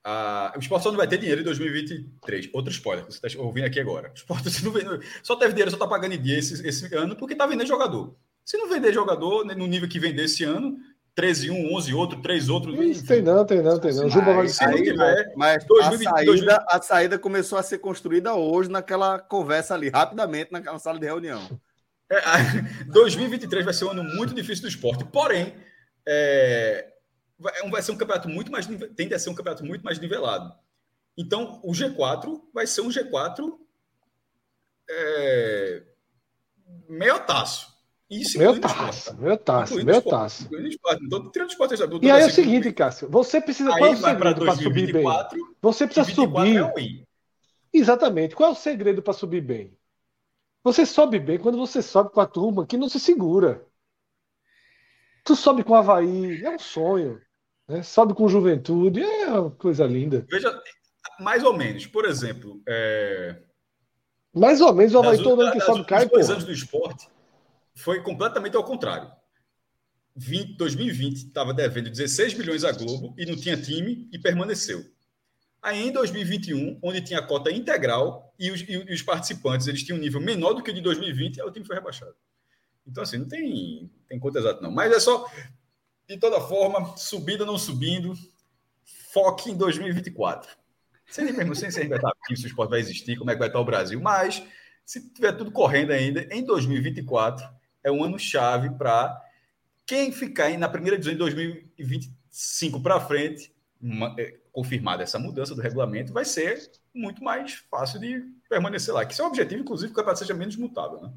a... 0.04 0.52
o 0.56 0.60
esporte 0.60 0.82
só 0.82 0.90
não 0.90 0.98
vai 0.98 1.06
ter 1.06 1.18
dinheiro 1.18 1.40
em 1.40 1.44
2023. 1.44 2.50
Outro 2.52 2.72
spoiler, 2.72 3.04
você 3.04 3.24
está 3.24 3.40
ouvindo 3.40 3.66
aqui 3.66 3.80
agora. 3.80 4.10
O 4.10 4.14
esporte 4.14 4.64
não 4.64 4.72
vende... 4.72 5.06
só 5.22 5.36
teve 5.36 5.52
dinheiro, 5.52 5.70
só 5.70 5.76
está 5.76 5.86
pagando 5.86 6.14
em 6.14 6.22
dia 6.22 6.38
esse, 6.38 6.66
esse 6.66 6.94
ano 6.94 7.16
porque 7.16 7.34
está 7.34 7.46
vendendo 7.46 7.68
jogador. 7.68 8.14
Se 8.44 8.56
não 8.56 8.68
vender 8.68 8.92
jogador 8.92 9.44
né, 9.44 9.54
no 9.54 9.66
nível 9.66 9.88
que 9.88 10.00
vender 10.00 10.24
esse 10.24 10.42
ano, 10.42 10.76
13 11.14 11.50
um, 11.50 11.74
11 11.74 11.94
outro, 11.94 12.22
3 12.22 12.48
outros. 12.48 12.78
Isso, 12.78 13.06
tem 13.06 13.20
não, 13.22 13.44
tem 13.44 13.62
não, 13.62 13.78
tem 13.78 13.94
não. 13.94 14.08
Juba 14.08 14.32
vai 14.32 14.48
se 14.48 14.66
não 14.66 14.82
tiver, 14.82 15.32
mas 15.36 15.64
2020, 15.64 16.06
a, 16.06 16.10
saída, 16.10 16.24
2020... 16.24 16.64
a 16.68 16.82
saída 16.82 17.18
começou 17.18 17.58
a 17.58 17.62
ser 17.62 17.78
construída 17.78 18.34
hoje 18.34 18.70
naquela 18.70 19.18
conversa 19.18 19.74
ali, 19.74 19.90
rapidamente, 19.90 20.50
naquela 20.50 20.78
sala 20.78 20.98
de 20.98 21.06
reunião. 21.06 21.60
É, 22.12 22.84
2023 22.86 23.64
vai 23.64 23.74
ser 23.74 23.86
um 23.86 23.90
ano 23.90 24.04
muito 24.04 24.34
difícil 24.34 24.62
do 24.62 24.68
esporte, 24.68 25.04
porém, 25.04 25.54
é, 26.06 26.92
vai 27.70 27.80
ser 27.82 27.92
um 27.92 27.96
campeonato 27.96 28.28
muito 28.28 28.52
mais 28.52 28.66
tende 28.94 29.14
a 29.14 29.18
ser 29.18 29.30
um 29.30 29.34
campeonato 29.34 29.64
muito 29.64 29.82
mais 29.82 29.98
nivelado. 29.98 30.54
Então, 31.16 31.60
o 31.62 31.72
G4 31.72 32.40
vai 32.52 32.66
ser 32.66 32.80
um 32.82 32.88
G4 32.88 33.58
é, 34.90 35.82
meio 36.88 37.18
taço. 37.20 37.72
Isso 38.10 38.38
meu 38.38 38.60
taço, 38.60 39.16
meu 39.16 39.38
taço, 39.38 39.82
meu 39.82 40.02
taço. 40.02 40.46
Então, 41.00 41.30
tirando 41.30 41.48
esporte, 41.48 41.74
e 42.02 42.10
aí 42.10 42.22
é 42.22 42.26
o 42.26 42.30
seguinte, 42.30 42.70
Cássio, 42.70 43.08
você 43.08 43.40
precisa. 43.40 43.72
Aí 43.72 43.78
qual 43.78 43.90
é 43.90 43.94
o 43.94 43.96
segredo 43.96 44.44
para 44.44 44.54
subir 44.54 44.92
bem? 44.92 45.04
Você 45.62 45.86
precisa 45.86 46.14
subir. 46.14 46.58
É 46.58 47.02
Exatamente. 47.72 48.36
Qual 48.36 48.50
é 48.50 48.52
o 48.52 48.56
segredo 48.56 49.00
para 49.00 49.14
subir 49.14 49.40
bem? 49.40 49.74
Você 50.64 50.86
sobe 50.86 51.18
bem 51.18 51.38
quando 51.38 51.58
você 51.58 51.82
sobe 51.82 52.10
com 52.10 52.20
a 52.20 52.26
turma 52.26 52.66
que 52.66 52.76
não 52.76 52.88
se 52.88 53.00
segura. 53.00 53.66
Tu 55.24 55.34
sobe 55.36 55.64
com 55.64 55.72
o 55.72 55.76
Havaí, 55.76 56.42
é 56.44 56.50
um 56.50 56.58
sonho. 56.58 57.20
Né? 57.68 57.82
Sobe 57.82 58.14
com 58.14 58.28
juventude, 58.28 59.02
é 59.02 59.26
uma 59.28 59.50
coisa 59.50 59.86
linda. 59.86 60.26
Veja, 60.30 60.52
mais 61.20 61.42
ou 61.44 61.56
menos, 61.56 61.86
por 61.86 62.04
exemplo. 62.04 62.60
É... 62.68 63.42
Mais 64.34 64.60
ou 64.60 64.72
menos 64.72 64.94
o 64.94 64.98
Havaí 64.98 65.22
todo 65.22 65.42
ano 65.42 65.52
que 65.52 65.60
sobe 65.60 65.84
cai. 65.84 66.04
Os 66.04 66.10
dois 66.10 66.30
anos 66.30 66.44
do 66.44 66.52
esporte 66.52 67.08
foi 67.74 68.02
completamente 68.02 68.56
ao 68.56 68.64
contrário. 68.64 69.10
20, 70.14 70.56
2020 70.56 71.16
estava 71.16 71.54
devendo 71.54 71.88
16 71.88 72.34
milhões 72.34 72.64
à 72.64 72.72
Globo 72.72 73.14
e 73.16 73.24
não 73.24 73.34
tinha 73.36 73.56
time 73.56 74.08
e 74.12 74.18
permaneceu. 74.18 74.84
Aí 75.62 75.88
em 75.88 75.92
2021, 75.92 76.78
onde 76.82 77.00
tinha 77.00 77.22
cota 77.22 77.50
integral 77.50 78.31
e 78.42 78.50
os, 78.50 78.60
e 78.62 78.92
os 78.92 79.02
participantes 79.02 79.68
eles 79.68 79.84
tinham 79.84 79.98
um 79.98 80.00
nível 80.00 80.20
menor 80.20 80.52
do 80.52 80.62
que 80.62 80.70
o 80.70 80.74
de 80.74 80.80
2020, 80.80 81.40
aí 81.40 81.46
o 81.46 81.52
time 81.52 81.64
foi 81.64 81.76
rebaixado. 81.76 82.14
Então, 82.84 83.04
assim, 83.04 83.18
não 83.18 83.28
tem, 83.28 83.88
tem 84.08 84.18
conta 84.18 84.40
exata, 84.40 84.60
não. 84.60 84.72
Mas 84.72 84.92
é 84.92 84.98
só, 84.98 85.30
de 86.08 86.18
toda 86.18 86.40
forma, 86.40 86.96
subindo 86.96 87.42
ou 87.42 87.46
não 87.46 87.56
subindo, 87.56 88.14
foque 89.12 89.50
em 89.50 89.56
2024. 89.56 90.50
Sem 91.06 91.32
mesmo 91.32 91.54
sem 91.54 91.70
vai 91.70 91.98
estar 91.98 92.08
aqui, 92.08 92.36
se 92.36 92.44
o 92.44 92.48
esporte 92.48 92.70
vai 92.70 92.80
existir, 92.80 93.16
como 93.16 93.30
é 93.30 93.34
que 93.34 93.38
vai 93.38 93.48
estar 93.48 93.60
o 93.60 93.64
Brasil. 93.64 94.00
Mas, 94.00 94.42
se 94.84 95.12
tiver 95.12 95.32
tudo 95.32 95.52
correndo 95.52 95.92
ainda, 95.92 96.26
em 96.34 96.44
2024 96.44 97.46
é 97.84 97.92
um 97.92 98.02
ano 98.02 98.18
chave 98.18 98.70
para 98.70 99.20
quem 99.86 100.10
ficar 100.10 100.50
na 100.58 100.68
primeira 100.68 100.96
divisão 100.96 101.14
em 101.14 101.18
2025 101.18 102.82
para 102.82 102.98
frente, 102.98 103.51
uma, 103.82 104.14
é, 104.18 104.38
confirmada 104.52 105.02
essa 105.02 105.18
mudança 105.18 105.54
do 105.54 105.60
regulamento, 105.60 106.12
vai 106.12 106.24
ser 106.24 106.70
muito 106.94 107.22
mais 107.22 107.54
fácil 107.70 107.98
de 107.98 108.22
permanecer 108.48 108.94
lá. 108.94 109.04
Que 109.04 109.20
é 109.20 109.24
o 109.24 109.26
objetivo, 109.26 109.60
inclusive, 109.60 109.88
que 109.88 109.92
o 109.92 109.96
campeonato 109.96 110.20
seja 110.20 110.34
menos 110.34 110.56
mutável. 110.56 111.00
Né? 111.00 111.12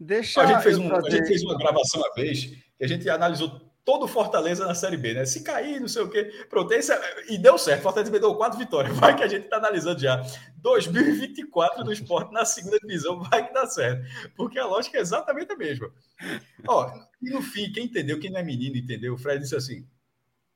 Deixa 0.00 0.40
a, 0.40 0.46
gente 0.46 0.62
fez 0.62 0.78
um, 0.78 0.94
a 0.94 1.10
gente 1.10 1.26
fez 1.26 1.42
uma 1.42 1.56
gravação 1.56 2.00
uma 2.00 2.12
vez 2.14 2.46
que 2.46 2.84
a 2.84 2.88
gente 2.88 3.08
analisou 3.08 3.72
todo 3.84 4.04
o 4.04 4.08
Fortaleza 4.08 4.66
na 4.66 4.74
Série 4.74 4.96
B, 4.96 5.14
né? 5.14 5.24
Se 5.24 5.42
cair, 5.42 5.80
não 5.80 5.88
sei 5.88 6.02
o 6.02 6.08
quê. 6.08 6.24
Pronto, 6.48 6.72
esse, 6.72 6.92
é, 6.92 7.32
e 7.32 7.38
deu 7.38 7.58
certo. 7.58 7.82
Fortaleza 7.82 8.10
deu 8.18 8.34
quatro 8.34 8.58
vitórias. 8.58 8.94
Vai 8.98 9.16
que 9.16 9.22
a 9.22 9.28
gente 9.28 9.44
está 9.44 9.56
analisando 9.56 10.00
já. 10.00 10.24
2024 10.56 11.84
do 11.84 11.92
esporte 11.92 12.32
na 12.32 12.44
segunda 12.44 12.78
divisão, 12.78 13.20
vai 13.20 13.44
que 13.44 13.52
dá 13.52 13.66
certo. 13.66 14.06
Porque 14.36 14.60
a 14.60 14.64
lógica 14.64 14.96
é 14.96 15.00
exatamente 15.00 15.52
a 15.52 15.56
mesma. 15.56 15.90
Ó, 16.68 16.88
e 17.20 17.30
no 17.30 17.42
fim, 17.42 17.72
quem 17.72 17.86
entendeu, 17.86 18.20
quem 18.20 18.30
não 18.30 18.38
é 18.38 18.44
menino, 18.44 18.76
entendeu? 18.76 19.14
O 19.14 19.18
Fred 19.18 19.40
disse 19.40 19.56
assim: 19.56 19.84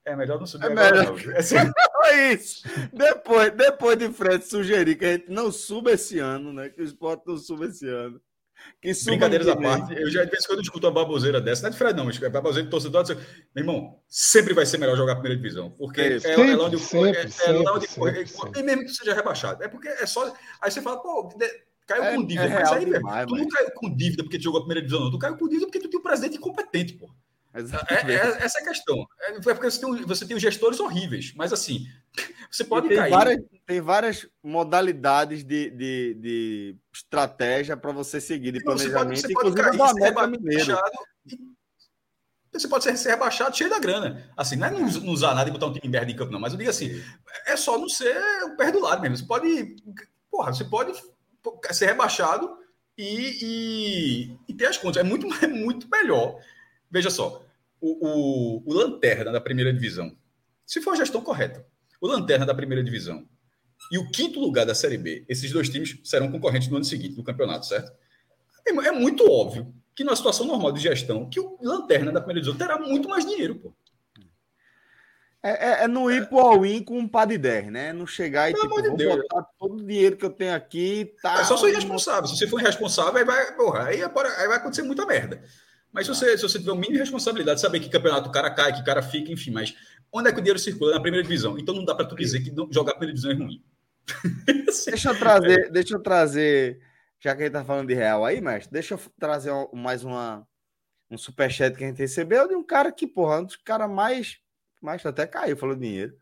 é 0.07 0.17
melhor 0.17 0.39
não 0.39 0.47
subir 0.47 0.67
é 0.67 0.73
agora, 0.73 0.97
melhor. 0.97 1.27
não. 1.27 1.33
É 1.33 1.39
assim. 1.39 1.57
isso. 2.33 2.63
Depois, 2.93 3.53
depois 3.53 3.99
de 3.99 4.09
Fred 4.11 4.45
sugerir 4.45 4.97
que 4.97 5.05
a 5.05 5.13
gente 5.13 5.31
não 5.31 5.51
suba 5.51 5.91
esse 5.93 6.21
ano, 6.21 6.53
né? 6.53 6.69
Que 6.69 6.81
o 6.81 6.85
esporte 6.85 7.27
não 7.27 7.37
suba 7.37 7.67
esse 7.67 7.89
ano. 7.89 8.21
Que 8.81 8.93
Brincadeiras 9.05 9.49
à 9.49 9.57
parte, 9.57 9.95
eu 9.95 10.11
já 10.11 10.25
de 10.25 10.31
vez 10.31 10.45
em 10.45 10.47
quando 10.49 10.63
escuto 10.63 10.87
uma 10.87 10.93
baboseira 10.93 11.41
dessa, 11.41 11.63
não 11.63 11.69
é 11.69 11.71
de 11.73 11.79
Fred, 11.79 11.97
não, 11.97 12.05
mas 12.05 12.21
é 12.21 12.29
baboseira 12.29 12.65
de 12.65 12.71
torcedor. 12.71 13.05
Meu 13.07 13.17
irmão, 13.65 14.01
sempre 14.09 14.55
vai 14.55 14.65
ser 14.65 14.79
melhor 14.79 14.97
jogar 14.97 15.13
a 15.13 15.17
primeira 15.17 15.37
divisão, 15.37 15.71
porque 15.71 16.01
é, 16.01 16.19
sempre, 16.19 16.51
é, 16.51 16.57
lá 16.57 16.65
onde 16.65 16.79
sempre, 16.79 17.11
é, 17.11 17.49
é 17.49 17.53
lá 17.53 17.75
onde 17.75 17.87
sempre, 17.87 18.25
e 18.57 18.63
mesmo 18.63 18.83
que 18.83 18.89
seja 18.89 19.15
rebaixado. 19.15 19.63
É 19.63 19.69
porque 19.69 19.89
é 19.89 20.07
só. 20.07 20.33
Aí 20.61 20.71
você 20.71 20.81
fala, 20.81 21.01
pô, 21.01 21.29
caiu 21.87 22.05
é, 22.05 22.15
com 22.15 22.27
dívida. 22.27 22.47
É 22.47 22.55
mas 22.55 22.73
aí, 22.73 22.85
demais, 22.85 23.27
tu 23.27 23.37
não 23.37 23.49
caiu 23.49 23.71
com 23.75 23.95
dívida 23.95 24.23
porque 24.23 24.39
tu 24.39 24.45
jogou 24.45 24.61
a 24.61 24.63
primeira 24.63 24.81
divisão, 24.81 25.05
não. 25.05 25.11
Tu 25.11 25.19
caiu 25.19 25.37
com 25.37 25.49
dívida 25.49 25.67
porque 25.67 25.81
tu 25.81 25.89
tinha 25.89 26.01
um 26.01 26.03
presidente 26.03 26.37
incompetente, 26.39 26.95
pô. 26.95 27.09
É, 27.89 28.13
é, 28.13 28.45
essa 28.45 28.59
é 28.59 28.63
a 28.63 28.65
questão. 28.67 29.07
É, 29.21 29.31
é 29.37 29.41
porque 29.41 29.71
você 29.71 29.81
tem, 29.81 30.03
você 30.05 30.27
tem 30.27 30.37
os 30.37 30.43
gestores 30.43 30.79
horríveis, 30.79 31.33
mas 31.37 31.53
assim, 31.53 31.87
você 32.51 32.65
pode 32.65 32.89
tem 32.89 32.97
cair. 32.97 33.11
Várias, 33.11 33.45
tem 33.67 33.81
várias 33.81 34.27
modalidades 34.43 35.43
de, 35.43 35.71
de, 35.71 36.15
de 36.15 36.77
estratégia 36.93 37.77
para 37.77 37.93
você 37.93 38.21
seguir 38.21 38.53
de 38.53 38.63
planejamento, 38.63 39.21
você 39.21 39.33
pode, 39.33 39.51
você 39.51 39.57
inclusive 39.63 39.77
pode 39.77 40.01
cair, 40.01 40.31
Mineiro. 40.31 40.79
Você 42.53 42.69
pode 42.69 42.85
ser, 42.85 42.97
ser, 42.97 43.11
rebaixado 43.11 43.57
cheio 43.57 43.69
da 43.69 43.79
grana. 43.79 44.31
Assim, 44.37 44.57
não 44.57 44.67
é 44.67 44.71
não, 44.71 44.81
não 44.81 45.13
usar 45.13 45.35
nada 45.35 45.49
e 45.49 45.53
botar 45.53 45.67
um 45.67 45.73
time 45.73 45.89
merda 45.89 46.11
em 46.11 46.17
campo, 46.17 46.33
não. 46.33 46.41
Mas 46.41 46.53
eu 46.53 46.59
digo 46.59 46.71
assim, 46.71 47.03
é 47.47 47.57
só 47.57 47.79
não 47.79 47.89
ser 47.89 48.17
o 48.45 48.57
perdulário 48.57 49.03
mesmo. 49.03 49.19
Você 49.19 49.27
pode. 49.27 49.77
Porra, 50.31 50.53
você 50.53 50.65
pode 50.65 50.93
ser 51.73 51.87
rebaixado 51.87 52.57
e, 52.97 53.39
e, 53.43 54.39
e 54.49 54.55
ter 54.55 54.67
as 54.67 54.79
contas. 54.79 55.05
É 55.05 55.05
muito, 55.05 55.27
é 55.45 55.47
muito 55.47 55.87
melhor. 55.91 56.39
Veja 56.91 57.11
só, 57.11 57.45
o, 57.87 57.99
o, 58.01 58.63
o 58.67 58.75
Lanterna 58.75 59.31
da 59.31 59.41
primeira 59.41 59.73
divisão, 59.73 60.17
se 60.65 60.81
for 60.81 60.93
a 60.93 60.97
gestão 60.97 61.21
correta, 61.21 61.65
o 62.01 62.09
Lanterna 62.09 62.45
da 62.45 62.55
primeira 62.55 62.83
divisão 62.83 63.29
e 63.93 63.99
o 63.99 64.11
quinto 64.11 64.41
lugar 64.41 64.67
da 64.67 64.75
Série 64.75 64.99
B, 64.99 65.25
esses 65.29 65.53
dois 65.53 65.69
times 65.69 65.99
serão 66.03 66.31
concorrentes 66.31 66.69
no 66.69 66.77
ano 66.77 66.85
seguinte, 66.85 67.17
no 67.17 67.23
campeonato, 67.23 67.67
certo? 67.67 67.93
É, 68.67 68.71
é 68.71 68.93
muito 68.93 69.31
óbvio 69.31 69.73
que 69.95 70.03
numa 70.03 70.17
situação 70.17 70.47
normal 70.47 70.73
de 70.73 70.81
gestão, 70.81 71.31
que 71.31 71.39
o 71.39 71.59
Lanterna 71.63 72.11
da 72.11 72.21
primeira 72.21 72.43
divisão 72.43 72.59
terá 72.59 72.79
muito 72.79 73.09
mais 73.09 73.25
dinheiro, 73.25 73.55
pô. 73.55 73.73
É, 75.43 75.51
é, 75.51 75.85
é 75.85 75.89
não 75.89 76.11
ir 76.11 76.29
pro 76.29 76.41
all-in 76.41 76.83
com 76.83 76.99
um 76.99 77.07
par 77.07 77.27
de 77.27 77.39
10, 77.39 77.71
né? 77.71 77.93
Não 77.93 78.05
chegar 78.05 78.51
e 78.51 78.53
Pelo 78.53 78.65
tipo, 78.65 78.83
vou 78.83 78.97
Deus. 78.97 79.17
botar 79.17 79.43
todo 79.57 79.75
o 79.77 79.87
dinheiro 79.87 80.17
que 80.17 80.25
eu 80.25 80.31
tenho 80.31 80.53
aqui. 80.53 81.15
Tá... 81.23 81.41
É 81.41 81.45
só 81.45 81.57
ser 81.57 81.69
irresponsável. 81.69 82.27
Se 82.27 82.37
você 82.37 82.49
for 82.49 82.61
irresponsável, 82.61 83.17
aí 83.17 83.25
vai, 83.25 83.55
porra, 83.55 83.85
aí, 83.85 84.03
aí 84.03 84.49
vai 84.49 84.57
acontecer 84.57 84.83
muita 84.83 85.07
merda. 85.07 85.41
Mas 85.93 86.07
se 86.07 86.15
você, 86.15 86.37
se 86.37 86.43
você 86.43 86.59
tiver 86.59 86.73
o 86.73 86.77
mínimo 86.77 86.95
de 86.95 86.99
responsabilidade, 86.99 87.61
saber 87.61 87.81
que 87.81 87.89
campeonato 87.89 88.29
o 88.29 88.33
cara 88.33 88.51
cai, 88.51 88.73
que 88.73 88.81
o 88.81 88.85
cara 88.85 89.03
fica, 89.03 89.33
enfim, 89.33 89.51
mas 89.51 89.75
onde 90.13 90.29
é 90.29 90.33
que 90.33 90.39
o 90.39 90.43
dinheiro 90.43 90.59
circula? 90.59 90.95
Na 90.95 91.01
primeira 91.01 91.23
divisão. 91.23 91.59
Então 91.59 91.75
não 91.75 91.85
dá 91.85 91.95
para 91.95 92.07
tu 92.07 92.15
dizer 92.15 92.41
que 92.41 92.53
jogar 92.71 92.93
primeira 92.93 93.15
divisão 93.15 93.31
é 93.31 93.35
ruim. 93.35 93.63
deixa 94.87 95.11
eu 95.11 95.19
trazer, 95.19 95.71
deixa 95.71 95.95
eu 95.95 96.01
trazer, 96.01 96.81
já 97.19 97.35
que 97.35 97.43
a 97.43 97.45
gente 97.47 97.55
tá 97.55 97.65
falando 97.65 97.89
de 97.89 97.95
real 97.95 98.25
aí, 98.25 98.41
mestre, 98.41 98.73
deixa 98.73 98.95
eu 98.95 99.01
trazer 99.19 99.51
mais 99.73 100.05
uma 100.05 100.47
um 101.11 101.17
superchat 101.17 101.77
que 101.77 101.85
a 101.85 101.87
gente 101.87 101.99
recebeu 101.99 102.49
de 102.49 102.55
um 102.55 102.65
cara 102.65 102.91
que, 102.91 103.07
porra, 103.07 103.41
um 103.41 103.45
dos 103.45 103.57
caras 103.57 103.89
mais, 103.89 104.39
mais 104.83 105.05
até 105.07 105.27
caiu, 105.27 105.57
falou 105.57 105.77
dinheiro. 105.77 106.17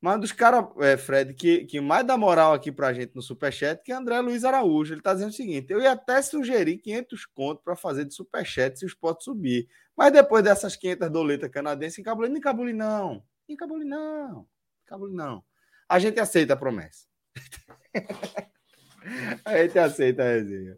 Mas 0.00 0.16
um 0.16 0.20
dos 0.20 0.32
caras, 0.32 0.66
é, 0.78 0.96
Fred, 0.96 1.32
que, 1.34 1.64
que 1.64 1.80
mais 1.80 2.06
dá 2.06 2.16
moral 2.16 2.52
aqui 2.52 2.70
pra 2.70 2.92
gente 2.92 3.14
no 3.14 3.22
Superchat, 3.22 3.82
que 3.82 3.90
é 3.90 3.94
André 3.94 4.20
Luiz 4.20 4.44
Araújo. 4.44 4.92
Ele 4.92 5.00
tá 5.00 5.14
dizendo 5.14 5.30
o 5.30 5.34
seguinte: 5.34 5.72
eu 5.72 5.80
ia 5.80 5.92
até 5.92 6.20
sugerir 6.20 6.78
500 6.78 7.26
contos 7.26 7.64
para 7.64 7.74
fazer 7.74 8.04
de 8.04 8.14
Superchat 8.14 8.78
se 8.78 8.84
o 8.84 8.88
esporte 8.88 9.24
subir. 9.24 9.66
Mas 9.96 10.12
depois 10.12 10.44
dessas 10.44 10.76
500 10.76 11.10
doletas 11.10 11.50
canadenses, 11.50 11.98
encabule, 11.98 12.28
não 12.28 12.36
encabule 12.36 12.72
não. 12.72 13.22
Encabule 13.48 13.84
não. 13.84 14.46
Encabule 14.84 15.14
não. 15.14 15.42
A 15.88 15.98
gente 15.98 16.20
aceita 16.20 16.52
a 16.52 16.56
promessa. 16.56 17.06
a 19.44 19.62
gente 19.62 19.78
aceita 19.78 20.22
a 20.22 20.26
resenha. 20.26 20.76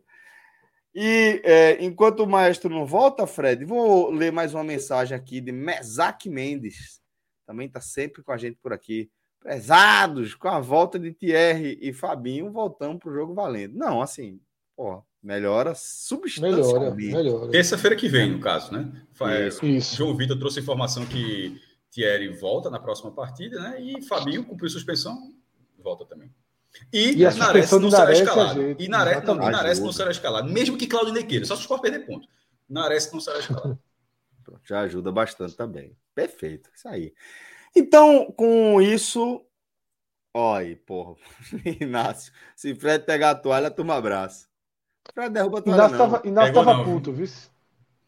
E 0.95 1.43
é, 1.45 1.85
enquanto 1.85 2.21
o 2.21 2.27
maestro 2.27 2.71
não 2.71 2.87
volta, 2.87 3.27
Fred, 3.27 3.65
vou 3.65 4.11
ler 4.11 4.33
mais 4.33 4.55
uma 4.55 4.65
mensagem 4.65 5.17
aqui 5.17 5.41
de 5.41 5.53
Mesaque 5.53 6.31
Mendes 6.31 6.98
também 7.49 7.67
está 7.67 7.81
sempre 7.81 8.23
com 8.23 8.31
a 8.31 8.37
gente 8.37 8.59
por 8.63 8.75
aqui. 8.75 9.11
Pesados, 9.43 10.35
com 10.35 10.49
a 10.49 10.61
volta 10.61 10.99
de 10.99 11.13
Thierry 11.13 11.79
e 11.81 11.95
Fabinho, 11.95 12.53
voltamos 12.53 12.99
para 12.99 13.11
o 13.11 13.15
jogo 13.15 13.33
valendo. 13.33 13.75
Não, 13.75 14.03
assim, 14.03 14.39
pô, 14.77 15.03
melhora 15.23 15.75
substancialmente. 15.75 17.07
Melhora, 17.07 17.23
melhora. 17.25 17.51
Terça-feira 17.51 17.97
que 17.97 18.07
vem, 18.07 18.33
no 18.33 18.41
caso, 18.41 18.71
né? 18.75 18.93
Isso, 19.47 19.65
isso. 19.65 19.97
João 19.97 20.15
Vitor 20.15 20.39
trouxe 20.39 20.59
a 20.59 20.63
informação 20.63 21.07
que 21.07 21.59
Thierry 21.91 22.29
volta 22.29 22.69
na 22.69 22.79
próxima 22.79 23.11
partida, 23.13 23.59
né? 23.59 23.81
E 23.81 24.03
Fabinho 24.03 24.45
cumpriu 24.45 24.69
suspensão, 24.69 25.33
volta 25.79 26.05
também. 26.05 26.31
E, 26.93 27.15
e 27.15 27.25
a 27.25 27.33
Nares 27.33 27.71
não 27.71 27.91
será 27.91 28.13
escalado. 28.13 28.77
e 28.79 28.89
Nares, 28.89 29.25
não, 29.25 29.37
e 29.37 29.51
Nares 29.51 29.79
não 29.79 29.93
será 29.93 30.11
escalado. 30.11 30.53
Mesmo 30.53 30.77
que 30.77 30.87
Claudinei 30.87 31.23
queira, 31.23 31.47
só 31.47 31.57
se 31.57 31.67
for 31.67 31.81
perder 31.81 32.01
ponto. 32.01 32.29
Nares 32.69 33.11
não 33.11 33.21
será 33.21 33.39
escalado. 33.39 33.79
Já 34.65 34.81
ajuda 34.81 35.11
bastante 35.11 35.57
também. 35.57 35.97
Perfeito, 36.19 36.69
isso 36.75 36.89
aí. 36.89 37.15
Então, 37.77 38.33
com 38.33 38.83
isso. 38.83 39.41
Olha, 40.35 40.77
porra. 40.85 41.15
Inácio, 41.81 42.33
se 42.57 42.75
Fred 42.75 43.05
pegar 43.05 43.31
a 43.31 43.35
toalha, 43.37 43.71
toma 43.71 43.95
abraço. 43.95 44.49
Fred 45.15 45.33
derruba 45.33 45.61
a 45.61 45.63
toalha. 45.63 45.79
Inácio 45.79 45.97
não. 45.97 46.11
Tava, 46.11 46.29
Inácio 46.29 46.55
tava 46.55 46.75
não, 46.75 46.85
puto, 46.85 47.13
viu? 47.13 47.27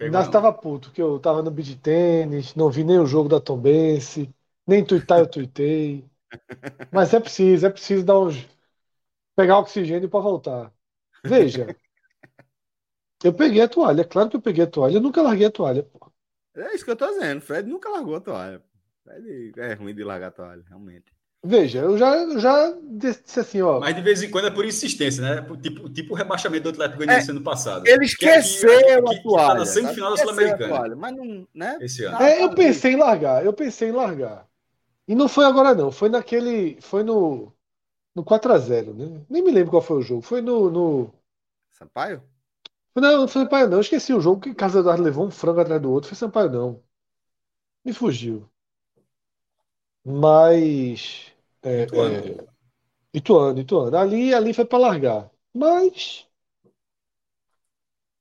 Inácio 0.00 0.32
tava 0.32 0.52
puto, 0.52 0.90
que 0.90 1.00
eu 1.00 1.20
tava 1.20 1.40
no 1.40 1.52
beat 1.52 1.80
tênis, 1.80 2.52
não 2.56 2.68
vi 2.68 2.82
nem 2.82 2.98
o 2.98 3.06
jogo 3.06 3.28
da 3.28 3.40
Tombense, 3.40 4.28
nem 4.66 4.84
tuitar 4.84 5.20
eu 5.20 5.28
tuitei. 5.28 6.04
Mas 6.92 7.14
é 7.14 7.20
preciso, 7.20 7.64
é 7.64 7.70
preciso 7.70 8.04
dar 8.04 8.18
uns. 8.18 8.44
pegar 9.36 9.58
oxigênio 9.58 10.08
para 10.08 10.20
voltar. 10.20 10.72
Veja. 11.24 11.66
Eu 13.22 13.34
peguei 13.34 13.60
a 13.60 13.68
toalha, 13.68 14.00
é 14.00 14.04
claro 14.04 14.30
que 14.30 14.36
eu 14.36 14.40
peguei 14.40 14.64
a 14.64 14.66
toalha, 14.66 14.94
eu 14.96 15.00
nunca 15.02 15.20
larguei 15.20 15.46
a 15.46 15.50
toalha. 15.50 15.82
Porra. 15.82 16.09
É 16.62 16.74
isso 16.74 16.84
que 16.84 16.90
eu 16.90 16.96
tô 16.96 17.06
dizendo. 17.06 17.40
Fred 17.40 17.68
nunca 17.68 17.88
largou 17.88 18.16
a 18.16 18.20
toalha. 18.20 18.62
Fred 19.04 19.52
é 19.56 19.74
ruim 19.74 19.94
de 19.94 20.04
largar 20.04 20.28
a 20.28 20.32
toalha, 20.32 20.62
realmente. 20.68 21.12
Veja, 21.42 21.78
eu 21.78 21.96
já, 21.96 22.16
eu 22.16 22.38
já 22.38 22.74
disse 22.82 23.40
assim, 23.40 23.62
ó. 23.62 23.80
Mas 23.80 23.96
de 23.96 24.02
vez 24.02 24.22
em 24.22 24.30
quando 24.30 24.48
é 24.48 24.50
por 24.50 24.64
insistência, 24.66 25.22
né? 25.22 25.56
Tipo, 25.62 25.88
tipo 25.88 26.12
o 26.12 26.16
rebaixamento 26.16 26.64
do 26.64 26.68
Atlético 26.68 26.98
Goianiense 26.98 27.30
é, 27.30 27.32
ano 27.32 27.40
passado. 27.40 27.86
Ele 27.86 28.04
esqueceu 28.04 28.78
aqui, 28.78 28.90
aqui, 28.90 29.18
a 29.18 29.22
toalha. 29.22 29.48
Tá 29.48 29.54
na 29.54 29.66
semifinal 29.66 30.10
da 30.10 30.16
Sul-Americana. 30.18 30.96
Mas 30.96 31.16
não, 31.16 31.48
né? 31.54 31.78
Esse 31.80 32.04
ano. 32.04 32.20
É, 32.20 32.42
eu 32.42 32.54
pensei 32.54 32.92
em 32.92 32.96
largar, 32.96 33.42
eu 33.42 33.54
pensei 33.54 33.88
em 33.88 33.92
largar. 33.92 34.46
E 35.08 35.14
não 35.14 35.28
foi 35.28 35.46
agora, 35.46 35.74
não. 35.74 35.90
Foi 35.90 36.10
naquele. 36.10 36.78
Foi 36.80 37.02
no. 37.02 37.52
No 38.14 38.24
4x0, 38.24 38.92
né? 38.92 39.20
Nem 39.30 39.42
me 39.42 39.50
lembro 39.50 39.70
qual 39.70 39.82
foi 39.82 39.98
o 39.98 40.02
jogo. 40.02 40.20
Foi 40.20 40.42
no. 40.42 40.70
no... 40.70 41.14
Sampaio? 41.70 42.22
Não, 43.00 43.18
não 43.18 43.28
foi 43.28 43.42
Sampaio, 43.42 43.68
não. 43.68 43.78
Eu 43.78 43.80
esqueci 43.80 44.12
o 44.12 44.20
jogo 44.20 44.40
que 44.40 44.54
Casa 44.54 44.80
Eduardo 44.80 45.02
levou 45.02 45.26
um 45.26 45.30
frango 45.30 45.60
atrás 45.60 45.80
do 45.80 45.90
outro. 45.90 46.08
Foi 46.08 46.16
Sampaio, 46.16 46.50
não. 46.50 46.82
Me 47.84 47.92
fugiu. 47.92 48.48
Mas. 50.04 51.32
É, 51.62 51.82
Ituano. 51.82 52.16
É, 52.16 52.46
Ituano, 53.12 53.60
Ituano. 53.60 53.96
Ali, 53.96 54.34
ali 54.34 54.52
foi 54.52 54.64
para 54.64 54.78
largar. 54.78 55.30
Mas. 55.54 56.26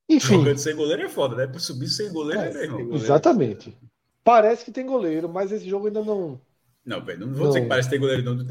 Enfim. 0.09 0.35
Jogando 0.35 0.57
sem 0.57 0.75
goleiro 0.75 1.03
é 1.03 1.09
foda, 1.09 1.35
né? 1.35 1.47
Para 1.47 1.59
subir 1.59 1.87
sem 1.87 2.11
goleiro 2.11 2.41
é, 2.41 2.65
é 2.65 2.67
mesmo. 2.67 2.95
Exatamente. 2.95 3.77
Parece 4.23 4.65
que 4.65 4.71
tem 4.71 4.85
goleiro, 4.85 5.29
mas 5.29 5.51
esse 5.51 5.69
jogo 5.69 5.87
ainda 5.87 6.03
não. 6.03 6.41
Não, 6.83 7.03
velho, 7.03 7.27
não 7.27 7.33
vou 7.33 7.47
dizer 7.47 7.61
que 7.61 7.67
parece 7.67 7.89
ter 7.89 7.99
goleiro, 7.99 8.23
não. 8.23 8.45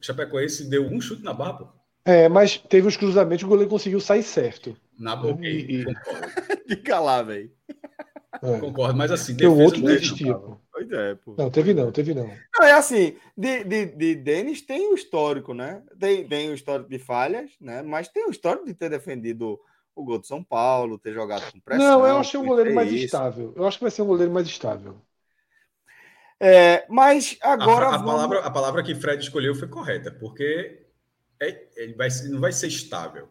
Chapecoense 0.00 0.68
deu 0.68 0.86
um 0.86 1.00
chute 1.00 1.22
na 1.22 1.34
barra, 1.34 1.54
pô. 1.54 1.81
É, 2.04 2.28
mas 2.28 2.58
teve 2.58 2.88
os 2.88 2.96
cruzamentos, 2.96 3.44
o 3.44 3.48
goleiro 3.48 3.70
conseguiu 3.70 4.00
sair 4.00 4.22
certo. 4.22 4.76
Na 4.98 5.14
boca. 5.14 5.46
E... 5.46 5.84
Fica 6.66 6.98
lá, 6.98 7.22
velho. 7.22 7.50
É. 8.42 8.58
Concordo, 8.58 8.96
mas 8.96 9.12
assim, 9.12 9.36
o 9.44 9.58
outro 9.58 9.88
existia, 9.88 10.34
pô. 10.34 10.56
Pois 10.72 10.90
é, 10.90 11.14
pô. 11.14 11.34
Não, 11.38 11.50
teve 11.50 11.74
não, 11.74 11.92
teve 11.92 12.12
não. 12.14 12.26
Não, 12.26 12.66
é 12.66 12.72
assim, 12.72 13.16
de, 13.36 13.62
de, 13.62 13.86
de 13.86 14.14
Denis 14.16 14.62
tem 14.62 14.90
o 14.90 14.94
histórico, 14.94 15.54
né? 15.54 15.82
Tem, 15.98 16.26
tem 16.26 16.50
o 16.50 16.54
histórico 16.54 16.90
de 16.90 16.98
falhas, 16.98 17.50
né? 17.60 17.82
Mas 17.82 18.08
tem 18.08 18.26
o 18.26 18.30
histórico 18.30 18.66
de 18.66 18.74
ter 18.74 18.90
defendido 18.90 19.60
o 19.94 20.04
gol 20.04 20.18
de 20.18 20.26
São 20.26 20.42
Paulo, 20.42 20.98
ter 20.98 21.12
jogado 21.12 21.52
com 21.52 21.60
pressão. 21.60 21.86
Não, 21.86 22.06
eu 22.06 22.16
achei 22.16 22.40
um 22.40 22.46
goleiro 22.46 22.74
mais 22.74 22.90
isso. 22.90 23.04
estável. 23.04 23.52
Eu 23.54 23.66
acho 23.66 23.78
que 23.78 23.84
vai 23.84 23.90
ser 23.90 24.02
um 24.02 24.06
goleiro 24.06 24.32
mais 24.32 24.46
estável. 24.46 24.96
É, 26.40 26.84
mas 26.88 27.38
agora. 27.40 27.86
A, 27.86 27.94
a 27.94 27.98
vamos... 27.98 28.12
palavra, 28.12 28.38
a 28.40 28.50
palavra 28.50 28.82
que 28.82 28.94
Fred 28.94 29.22
escolheu 29.22 29.54
foi 29.54 29.68
correta, 29.68 30.10
porque 30.10 30.81
é, 31.48 31.68
ele 31.76 31.94
vai, 31.94 32.08
não 32.28 32.40
vai 32.40 32.52
ser 32.52 32.68
estável. 32.68 33.28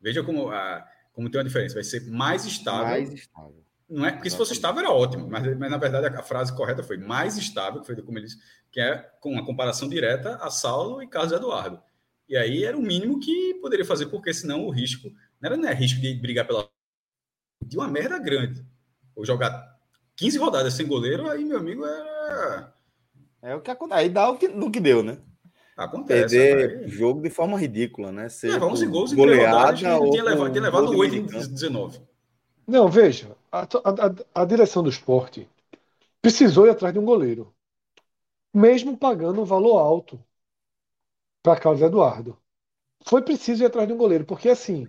Veja 0.00 0.22
como, 0.22 0.50
a, 0.50 0.86
como 1.12 1.30
tem 1.30 1.38
uma 1.38 1.46
diferença. 1.46 1.74
Vai 1.74 1.84
ser 1.84 2.06
mais 2.10 2.44
estável. 2.44 2.86
Mais 2.86 3.12
estável. 3.12 3.62
Não 3.88 4.06
é, 4.06 4.12
porque 4.12 4.30
se 4.30 4.36
fosse 4.36 4.54
estável 4.54 4.80
era 4.80 4.90
ótimo, 4.90 5.28
mas, 5.28 5.44
mas 5.58 5.70
na 5.70 5.76
verdade 5.76 6.06
a, 6.06 6.20
a 6.20 6.22
frase 6.22 6.56
correta 6.56 6.82
foi 6.82 6.96
mais 6.96 7.36
estável, 7.36 7.80
que 7.80 7.86
foi 7.86 8.00
como 8.00 8.18
ele 8.18 8.26
disse, 8.26 8.38
que 8.70 8.80
é 8.80 8.96
com 9.20 9.32
uma 9.32 9.44
comparação 9.44 9.86
direta 9.86 10.36
a 10.36 10.50
Saulo 10.50 11.02
e 11.02 11.06
Carlos 11.06 11.32
Eduardo. 11.32 11.78
E 12.26 12.34
aí 12.34 12.64
era 12.64 12.76
o 12.76 12.80
mínimo 12.80 13.20
que 13.20 13.54
poderia 13.60 13.84
fazer, 13.84 14.06
porque 14.06 14.32
senão 14.32 14.64
o 14.64 14.70
risco 14.70 15.10
não 15.38 15.46
era, 15.46 15.56
não 15.56 15.68
é 15.68 15.74
risco 15.74 16.00
de 16.00 16.14
brigar 16.14 16.46
pela. 16.46 16.66
de 17.62 17.76
uma 17.76 17.88
merda 17.88 18.18
grande. 18.18 18.64
Ou 19.14 19.26
jogar 19.26 19.76
15 20.16 20.38
rodadas 20.38 20.72
sem 20.72 20.86
goleiro, 20.86 21.28
aí, 21.28 21.44
meu 21.44 21.58
amigo, 21.58 21.84
era. 21.84 22.74
É 23.42 23.54
o 23.54 23.60
que 23.60 23.70
acontece. 23.70 24.00
Aí 24.00 24.08
dá 24.08 24.30
o 24.30 24.38
que, 24.38 24.48
no 24.48 24.70
que 24.70 24.80
deu, 24.80 25.02
né? 25.02 25.18
Acontece. 25.84 26.36
Perder 26.36 26.88
jogo 26.88 27.20
de 27.20 27.30
forma 27.30 27.58
ridícula, 27.58 28.12
né? 28.12 28.28
Ser 28.28 28.50
levar 28.52 28.66
11 28.66 28.86
gols 28.86 29.12
em 29.12 29.16
goleada, 29.16 29.74
tinha, 29.74 29.98
levado, 30.22 30.60
levado 30.60 30.96
8 30.96 31.14
em 31.16 31.26
19. 31.26 32.00
Não, 32.66 32.88
veja, 32.88 33.36
a, 33.50 33.62
a, 33.62 34.42
a 34.42 34.44
direção 34.44 34.82
do 34.82 34.90
esporte 34.90 35.48
precisou 36.20 36.66
ir 36.66 36.70
atrás 36.70 36.92
de 36.92 37.00
um 37.00 37.04
goleiro. 37.04 37.52
Mesmo 38.54 38.96
pagando 38.96 39.40
um 39.40 39.44
valor 39.44 39.78
alto 39.78 40.22
para 41.42 41.58
Carlos 41.58 41.82
Eduardo. 41.82 42.36
Foi 43.04 43.20
preciso 43.22 43.64
ir 43.64 43.66
atrás 43.66 43.88
de 43.88 43.92
um 43.94 43.96
goleiro, 43.96 44.24
porque 44.24 44.48
assim, 44.48 44.86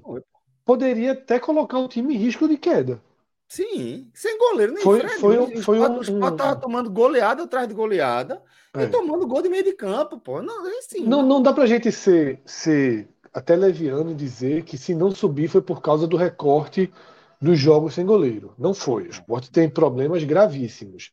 poderia 0.64 1.14
até 1.14 1.40
colocar 1.40 1.80
o 1.80 1.88
time 1.88 2.14
em 2.14 2.18
risco 2.18 2.48
de 2.48 2.58
queda. 2.58 3.02
Sim, 3.48 4.10
sem 4.14 4.38
goleiro 4.38 4.74
nem 4.74 4.84
foi, 4.84 5.00
Fred. 5.00 5.20
Foi, 5.20 5.40
um, 5.40 5.62
foi 5.62 5.80
um, 5.80 5.98
o 5.98 6.02
Sport 6.02 6.36
tava 6.36 6.56
tomando 6.56 6.90
goleada 6.90 7.44
atrás 7.44 7.68
de 7.68 7.74
goleada 7.74 8.42
é. 8.74 8.84
e 8.84 8.88
tomando 8.88 9.28
gol 9.28 9.42
de 9.42 9.50
meio 9.50 9.64
de 9.64 9.74
campo, 9.74 10.18
pô. 10.20 10.42
Não, 10.42 10.68
é 10.68 10.80
assim, 10.80 11.06
não, 11.06 11.22
não 11.22 11.42
dá 11.42 11.54
pra 11.54 11.68
gente 11.68 11.92
ser, 11.92 12.42
ser 12.46 13.08
até 13.34 13.56
leviano 13.56 14.12
e 14.12 14.16
dizer 14.16 14.64
que 14.64 14.78
se 14.78 14.96
não 14.96 15.12
subir 15.12 15.48
foi 15.48 15.62
por 15.62 15.82
causa 15.82 16.08
do 16.08 16.18
recorte 16.18 16.92
dos 17.40 17.60
jogos 17.60 17.94
sem 17.94 18.06
goleiro. 18.06 18.56
Não 18.58 18.74
foi. 18.74 19.08
O 19.08 19.12
Sport 19.12 19.50
tem 19.50 19.70
problemas 19.70 20.24
gravíssimos. 20.24 21.12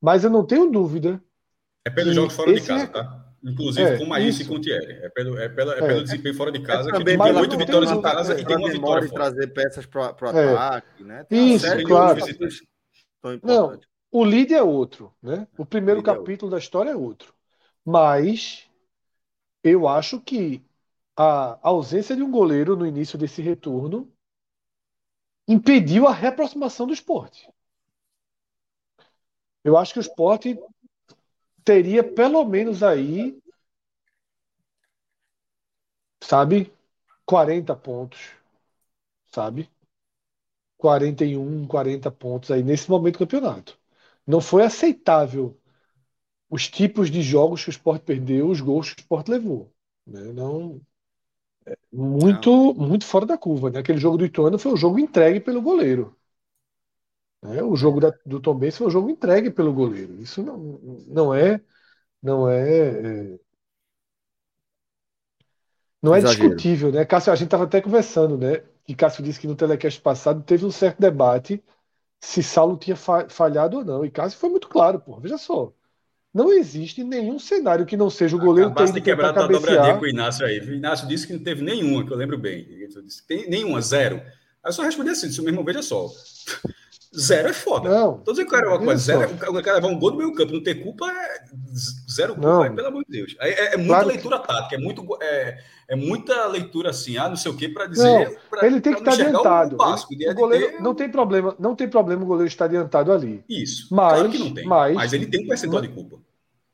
Mas 0.00 0.24
eu 0.24 0.30
não 0.30 0.46
tenho 0.46 0.70
dúvida. 0.70 1.22
É 1.86 1.90
pelos 1.90 2.14
jogos 2.14 2.34
fora 2.34 2.54
de 2.54 2.60
casa, 2.62 2.86
tá? 2.86 3.23
Inclusive 3.44 3.86
é, 3.86 3.98
com 3.98 4.04
o 4.04 4.08
Maílson 4.08 4.42
e 4.42 4.46
com 4.46 4.54
o 4.54 4.60
Thierry. 4.60 4.92
É 5.02 5.08
pelo, 5.10 5.38
é 5.38 5.48
pela, 5.50 5.74
é, 5.74 5.78
é 5.78 5.86
pelo 5.86 6.02
desempenho 6.02 6.34
fora 6.34 6.50
de 6.50 6.62
casa, 6.62 6.88
é 6.88 6.92
que 6.92 7.04
tem 7.04 7.20
oito 7.20 7.58
vitórias 7.58 7.90
em 7.92 8.00
casa 8.00 8.40
e 8.40 8.44
tem 8.44 8.56
uma 8.56 8.70
vitória. 8.70 9.08
Fora. 9.08 9.30
trazer 9.30 9.46
peças 9.48 9.84
para 9.84 10.16
o 10.20 10.38
é. 10.38 10.54
ataque, 10.54 11.04
né? 11.04 11.24
Tem 11.24 11.54
isso, 11.54 11.66
claro. 11.84 12.20
Não, 13.42 13.78
o 14.10 14.24
líder 14.24 14.54
é 14.54 14.62
outro, 14.62 15.12
né? 15.22 15.46
O 15.58 15.66
primeiro 15.66 16.00
o 16.00 16.02
capítulo 16.02 16.50
da 16.50 16.58
história 16.58 16.90
é 16.90 16.96
outro. 16.96 17.34
Mas 17.84 18.66
eu 19.62 19.86
acho 19.86 20.20
que 20.20 20.64
a 21.14 21.58
ausência 21.62 22.16
de 22.16 22.22
um 22.22 22.30
goleiro 22.30 22.76
no 22.76 22.86
início 22.86 23.18
desse 23.18 23.42
retorno 23.42 24.10
impediu 25.46 26.06
a 26.06 26.12
reaproximação 26.12 26.86
do 26.86 26.94
esporte. 26.94 27.46
Eu 29.62 29.76
acho 29.76 29.92
que 29.92 29.98
o 29.98 30.00
esporte 30.00 30.58
teria 31.64 32.04
pelo 32.04 32.44
menos 32.44 32.82
aí, 32.82 33.40
sabe, 36.22 36.72
40 37.24 37.74
pontos, 37.74 38.20
sabe? 39.32 39.70
41, 40.76 41.66
40 41.66 42.10
pontos 42.10 42.50
aí 42.50 42.62
nesse 42.62 42.90
momento 42.90 43.14
do 43.14 43.18
campeonato. 43.20 43.78
Não 44.26 44.40
foi 44.40 44.64
aceitável 44.64 45.58
os 46.50 46.68
tipos 46.68 47.10
de 47.10 47.22
jogos 47.22 47.64
que 47.64 47.70
o 47.70 47.72
Sport 47.72 48.02
perdeu, 48.02 48.48
os 48.48 48.60
gols 48.60 48.92
que 48.92 49.00
o 49.00 49.02
Sport 49.02 49.28
levou. 49.28 49.72
Né? 50.06 50.20
Não, 50.32 50.80
é 51.66 51.76
muito, 51.90 52.50
não. 52.50 52.74
muito 52.74 53.06
fora 53.06 53.24
da 53.24 53.38
curva. 53.38 53.70
Né? 53.70 53.80
Aquele 53.80 53.98
jogo 53.98 54.18
do 54.18 54.24
Ituano 54.24 54.58
foi 54.58 54.72
um 54.72 54.76
jogo 54.76 54.98
entregue 54.98 55.40
pelo 55.40 55.62
goleiro. 55.62 56.14
Né? 57.44 57.62
O 57.62 57.76
jogo 57.76 58.00
da, 58.00 58.12
do 58.24 58.40
Tom 58.40 58.54
Benz 58.54 58.78
foi 58.78 58.86
um 58.86 58.90
jogo 58.90 59.10
entregue 59.10 59.50
pelo 59.50 59.72
goleiro. 59.72 60.20
Isso 60.20 60.42
não, 60.42 60.80
não 61.06 61.34
é 61.34 61.60
não 62.22 62.48
é, 62.48 62.88
é 62.88 63.38
não 66.02 66.14
é 66.14 66.20
discutível, 66.20 66.90
né? 66.90 67.04
Cássio, 67.04 67.32
a 67.32 67.36
gente 67.36 67.46
estava 67.46 67.64
até 67.64 67.80
conversando, 67.80 68.36
né? 68.38 68.62
Que 68.84 68.94
Cássio 68.94 69.22
disse 69.22 69.38
que 69.38 69.46
no 69.46 69.54
telecast 69.54 70.00
passado 70.00 70.42
teve 70.42 70.64
um 70.64 70.70
certo 70.70 71.00
debate 71.00 71.62
se 72.20 72.42
Saulo 72.42 72.78
tinha 72.78 72.96
falhado 72.96 73.78
ou 73.78 73.84
não. 73.84 74.04
E 74.04 74.10
Cássio 74.10 74.38
foi 74.38 74.48
muito 74.48 74.68
claro, 74.68 74.98
pô. 75.00 75.18
Veja 75.20 75.36
só. 75.36 75.72
Não 76.32 76.52
existe 76.52 77.04
nenhum 77.04 77.38
cenário 77.38 77.86
que 77.86 77.96
não 77.96 78.10
seja 78.10 78.36
o 78.36 78.40
goleiro 78.40 78.74
ter 78.74 78.88
ido 78.88 79.00
quebrar 79.00 79.38
a 79.38 79.46
dobradinha 79.46 79.96
com 79.96 80.04
o 80.04 80.08
Inácio 80.08 80.44
aí. 80.44 80.58
O 80.60 80.74
Inácio 80.74 81.06
disse 81.06 81.26
que 81.26 81.32
não 81.32 81.40
teve 81.40 81.62
nenhuma, 81.62 82.04
que 82.04 82.12
eu 82.12 82.16
lembro 82.16 82.38
bem. 82.38 82.66
Tem 83.28 83.48
nenhuma, 83.48 83.80
zero. 83.80 84.16
Aí 84.16 84.32
eu 84.64 84.72
só 84.72 84.82
respondi 84.82 85.10
assim, 85.10 85.30
se 85.30 85.40
o 85.40 85.42
meu 85.42 85.52
irmão 85.52 85.64
veja 85.64 85.82
só. 85.82 86.10
Zero 87.16 87.48
é 87.48 87.52
foda. 87.52 87.88
Não. 87.88 88.18
Tô 88.18 88.32
dizendo 88.32 88.48
que 88.48 88.54
o 88.54 88.58
cara, 88.58 88.68
uma 88.68 88.78
coisa, 88.78 89.00
zero, 89.00 89.32
o 89.32 89.62
cara 89.62 89.76
levar 89.76 89.88
um 89.88 89.98
gol 89.98 90.10
do 90.10 90.16
meio 90.16 90.34
campo, 90.34 90.52
não 90.52 90.62
ter 90.62 90.74
culpa 90.76 91.06
é 91.06 91.44
zero 92.12 92.34
culpa, 92.34 92.48
não. 92.48 92.64
É, 92.64 92.70
pelo 92.70 92.88
amor 92.88 93.04
de 93.04 93.18
Deus. 93.18 93.36
É, 93.38 93.48
é, 93.48 93.74
é 93.74 93.76
muita 93.76 93.92
claro. 93.92 94.08
leitura 94.08 94.38
tática, 94.40 94.74
é, 94.74 94.78
muito, 94.78 95.18
é, 95.22 95.58
é 95.88 95.96
muita 95.96 96.46
leitura 96.46 96.90
assim, 96.90 97.16
ah, 97.16 97.28
não 97.28 97.36
sei 97.36 97.52
o 97.52 97.56
que, 97.56 97.68
para 97.68 97.86
dizer. 97.86 98.38
Pra, 98.50 98.66
ele 98.66 98.80
tem 98.80 98.94
que 98.94 98.98
estar 99.00 99.12
adiantado. 99.12 99.76
O, 99.76 99.78
básico, 99.78 100.12
ele, 100.12 100.28
o 100.28 100.34
goleiro 100.34 100.72
ter... 100.72 100.82
não 100.82 100.94
tem 100.94 101.08
problema, 101.08 101.56
não 101.58 101.76
tem 101.76 101.88
problema 101.88 102.22
o 102.22 102.26
goleiro 102.26 102.48
estar 102.48 102.64
adiantado 102.64 103.12
ali. 103.12 103.44
Isso. 103.48 103.94
Mas, 103.94 104.14
claro 104.14 104.30
que 104.30 104.38
não 104.38 104.52
tem. 104.52 104.66
Mas, 104.66 104.94
mas 104.94 105.12
ele 105.12 105.26
tem 105.26 105.44
um 105.44 105.48
percentual 105.48 105.82
de 105.82 105.88
culpa. 105.88 106.18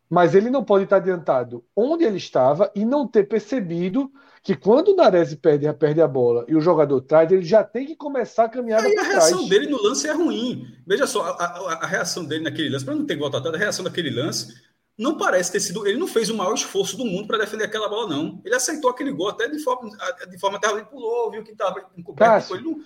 Mas 0.09 0.35
ele 0.35 0.51
não 0.51 0.65
pode 0.65 0.85
estar 0.85 0.97
adiantado 0.97 1.63
onde 1.77 2.05
ele 2.05 2.17
estava 2.17 2.71
e 2.75 2.85
não 2.85 3.07
ter 3.07 3.29
percebido 3.29 4.11
que 4.43 4.57
quando 4.57 4.89
o 4.89 4.97
Nares 4.97 5.35
perde, 5.35 5.71
perde 5.75 6.01
a 6.01 6.09
bola 6.09 6.45
e 6.49 6.57
o 6.57 6.61
jogador 6.61 7.01
traz, 7.03 7.31
ele 7.31 7.43
já 7.43 7.63
tem 7.63 7.87
que 7.87 7.95
começar 7.95 8.45
a 8.45 8.49
caminhada 8.49 8.87
Aí 8.87 8.97
a 8.97 9.03
reação 9.03 9.47
dele 9.49 9.67
no 9.67 9.83
lance 9.83 10.09
é 10.09 10.13
ruim. 10.13 10.67
Veja 10.87 11.07
só, 11.07 11.23
a, 11.23 11.45
a, 11.45 11.73
a 11.85 11.87
reação 11.87 12.25
dele 12.25 12.45
naquele 12.45 12.71
lance, 12.71 12.85
para 12.85 12.95
não 12.95 13.05
ter 13.05 13.15
que 13.15 13.21
voltar 13.21 13.39
atrás, 13.39 13.55
a 13.55 13.59
reação 13.59 13.85
daquele 13.85 14.11
lance 14.11 14.55
não 14.97 15.17
parece 15.17 15.53
ter 15.53 15.61
sido. 15.61 15.87
Ele 15.87 15.99
não 15.99 16.07
fez 16.07 16.31
o 16.31 16.37
maior 16.37 16.55
esforço 16.55 16.97
do 16.97 17.05
mundo 17.05 17.27
para 17.27 17.39
defender 17.39 17.65
aquela 17.65 17.89
bola, 17.89 18.09
não. 18.09 18.41
Ele 18.45 18.55
aceitou 18.55 18.91
aquele 18.91 19.13
gol 19.13 19.29
até 19.29 19.49
de 19.49 19.59
forma, 19.59 19.91
de 20.29 20.39
forma 20.39 20.57
até 20.57 20.71
ele 20.71 20.85
pulou, 20.85 21.31
viu 21.31 21.43
que 21.43 21.53
estava 21.53 21.91
encoberto. 21.97 22.55
Ele 22.55 22.65
não... 22.65 22.85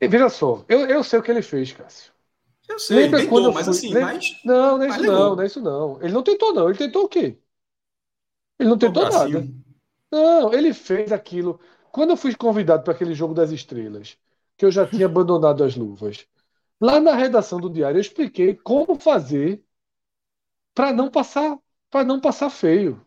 Veja 0.00 0.28
só, 0.28 0.64
eu, 0.68 0.80
eu 0.86 1.02
sei 1.02 1.18
o 1.18 1.22
que 1.22 1.30
ele 1.30 1.42
fez, 1.42 1.72
Cássio. 1.72 2.12
Eu 2.68 2.78
sei, 2.78 2.96
Lembra 2.98 3.20
tentou, 3.20 3.42
quando 3.42 3.54
mas 3.54 3.66
fui... 3.66 3.76
assim, 3.76 3.94
Lembra... 3.94 4.14
mas... 4.14 4.40
Não, 4.44 4.78
não 4.78 4.84
é 4.84 4.88
isso 4.88 5.02
não, 5.02 5.36
não 5.36 5.42
é 5.42 5.46
isso 5.46 5.60
não. 5.60 6.02
Ele 6.02 6.12
não 6.12 6.22
tentou, 6.22 6.52
não. 6.52 6.68
Ele 6.68 6.78
tentou 6.78 7.04
o 7.04 7.08
quê? 7.08 7.38
Ele 8.58 8.68
não 8.68 8.78
tentou 8.78 9.02
nada. 9.04 9.48
Não, 10.10 10.52
ele 10.52 10.72
fez 10.74 11.12
aquilo. 11.12 11.60
Quando 11.92 12.10
eu 12.10 12.16
fui 12.16 12.34
convidado 12.34 12.82
para 12.84 12.92
aquele 12.94 13.14
jogo 13.14 13.34
das 13.34 13.50
estrelas, 13.50 14.18
que 14.56 14.64
eu 14.64 14.70
já 14.70 14.86
tinha 14.86 15.06
abandonado 15.06 15.64
as 15.64 15.76
luvas, 15.76 16.26
lá 16.80 17.00
na 17.00 17.14
redação 17.14 17.60
do 17.60 17.70
diário 17.70 17.98
eu 17.98 18.02
expliquei 18.02 18.54
como 18.56 18.98
fazer 19.00 19.64
para 20.74 20.92
não 20.94 21.10
passar, 21.10 21.58
para 21.90 22.04
não 22.06 22.20
passar 22.20 22.48
feio. 22.50 23.04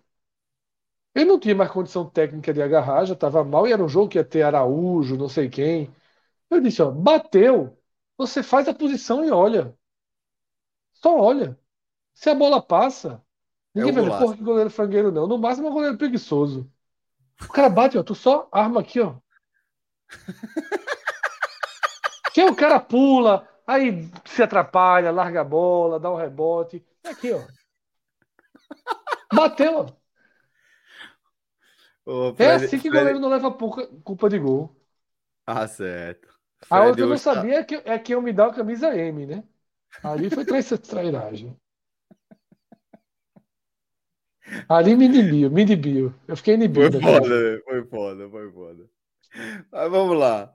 Eu 1.15 1.25
não 1.25 1.39
tinha 1.39 1.55
mais 1.55 1.71
condição 1.71 2.09
técnica 2.09 2.53
de 2.53 2.61
agarrar, 2.61 3.05
já 3.05 3.13
estava 3.13 3.43
mal 3.43 3.67
e 3.67 3.71
era 3.73 3.83
um 3.83 3.87
jogo 3.89 4.09
que 4.09 4.17
ia 4.17 4.23
ter 4.25 4.43
Araújo, 4.43 5.17
não 5.17 5.27
sei 5.29 5.49
quem. 5.49 5.93
Eu 6.49 6.61
disse, 6.61 6.81
ó, 6.83 6.91
bateu, 6.91 7.77
você 8.17 8.43
faz 8.43 8.67
a 8.69 8.73
posição 8.75 9.25
e 9.25 9.31
olha. 9.31 9.77
Só 10.93 11.17
olha. 11.19 11.59
Se 12.15 12.29
a 12.29 12.35
bola 12.35 12.61
passa, 12.61 13.23
ninguém 13.75 13.91
é 13.91 13.95
vai 13.95 14.03
ver, 14.03 14.13
porra, 14.13 14.37
que 14.37 14.43
goleiro 14.43 14.69
frangueiro 14.71 15.11
não. 15.11 15.27
No 15.27 15.37
máximo 15.39 15.67
é 15.67 15.71
um 15.71 15.73
goleiro 15.73 15.97
preguiçoso. 15.99 16.71
O 17.47 17.51
cara 17.51 17.69
bate, 17.69 17.97
ó, 17.97 18.03
tu 18.03 18.15
só 18.15 18.47
arma 18.51 18.81
aqui, 18.81 18.99
ó. 18.99 19.15
que 22.33 22.43
o 22.43 22.55
cara 22.55 22.79
pula, 22.79 23.47
aí 23.65 24.09
se 24.25 24.41
atrapalha, 24.41 25.11
larga 25.11 25.41
a 25.41 25.43
bola, 25.43 25.99
dá 25.99 26.11
um 26.11 26.15
rebote. 26.15 26.83
É 27.03 27.09
aqui, 27.09 27.31
ó. 27.31 27.41
Bateu. 29.33 29.85
Fred, 32.35 32.41
é 32.41 32.55
assim 32.55 32.79
que 32.79 32.89
o 32.89 32.93
goleiro 32.93 33.19
não 33.19 33.29
leva 33.29 33.51
culpa 33.51 34.29
de 34.29 34.39
gol. 34.39 34.75
Ah, 35.45 35.67
certo. 35.67 36.29
A 36.69 36.81
outra 36.81 36.95
que 36.95 37.03
eu 37.03 37.07
não 37.07 37.17
sabia 37.17 37.59
é 37.59 37.63
que, 37.63 37.75
é 37.75 37.99
que 37.99 38.13
eu 38.13 38.21
me 38.21 38.31
dá 38.31 38.47
a 38.47 38.53
camisa 38.53 38.95
M, 38.95 39.25
né? 39.25 39.43
Ali 40.03 40.29
foi 40.29 40.45
trairagem. 40.79 41.57
Ali 44.67 44.95
me 44.95 45.05
inibiu, 45.05 45.51
me 45.51 45.61
inibiu. 45.61 46.13
Eu 46.27 46.35
fiquei 46.35 46.55
inibido. 46.55 46.99
Foi 46.99 47.11
foda, 47.11 47.61
foi 47.63 47.83
foda, 47.85 48.29
foi 48.29 48.51
foda. 48.51 48.89
Mas 49.71 49.91
vamos 49.91 50.17
lá. 50.17 50.53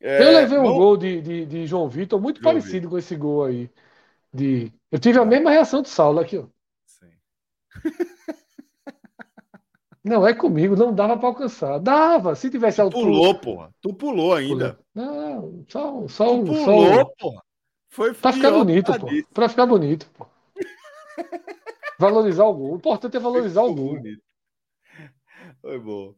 É, 0.00 0.22
eu 0.22 0.32
levei 0.32 0.58
um 0.58 0.62
vamos... 0.62 0.78
gol 0.78 0.96
de, 0.96 1.20
de, 1.20 1.46
de, 1.46 1.66
João 1.66 1.88
Vitor 1.88 2.20
muito 2.20 2.40
João 2.40 2.52
parecido 2.52 2.72
Vitor. 2.72 2.90
com 2.90 2.98
esse 2.98 3.16
gol 3.16 3.44
aí. 3.44 3.70
De... 4.32 4.72
Eu 4.90 4.98
tive 4.98 5.18
a 5.18 5.24
mesma 5.24 5.50
reação 5.50 5.80
de 5.82 5.88
Saulo 5.88 6.20
aqui, 6.20 6.38
ó. 6.38 6.46
Sim. 6.86 7.10
Não, 10.04 10.26
é 10.26 10.34
comigo, 10.34 10.74
não 10.74 10.92
dava 10.92 11.16
para 11.16 11.28
alcançar. 11.28 11.78
Dava, 11.78 12.34
se 12.34 12.50
tivesse 12.50 12.78
tu 12.78 12.82
altura. 12.82 13.04
Pulou, 13.04 13.34
porra. 13.36 13.70
Tu 13.80 13.94
pulou 13.94 14.34
ainda. 14.34 14.76
Não, 14.92 15.64
só, 15.68 16.08
só, 16.08 16.26
tu 16.26 16.44
pulou, 16.44 16.94
só... 16.94 17.04
porra. 17.16 17.42
Foi 17.88 18.12
pra 18.12 18.32
ficar 18.32 18.50
bonito, 18.50 18.92
pô. 18.98 19.06
Pra 19.32 19.48
ficar 19.48 19.66
bonito, 19.66 20.10
pô. 20.12 20.26
Valorizar 22.02 22.46
o 22.46 22.54
gol. 22.54 22.72
O 22.72 22.76
importante 22.78 23.16
é 23.16 23.20
valorizar 23.20 23.62
o 23.62 23.72
gol. 23.72 23.96
Foi 25.60 25.78
bom. 25.78 26.16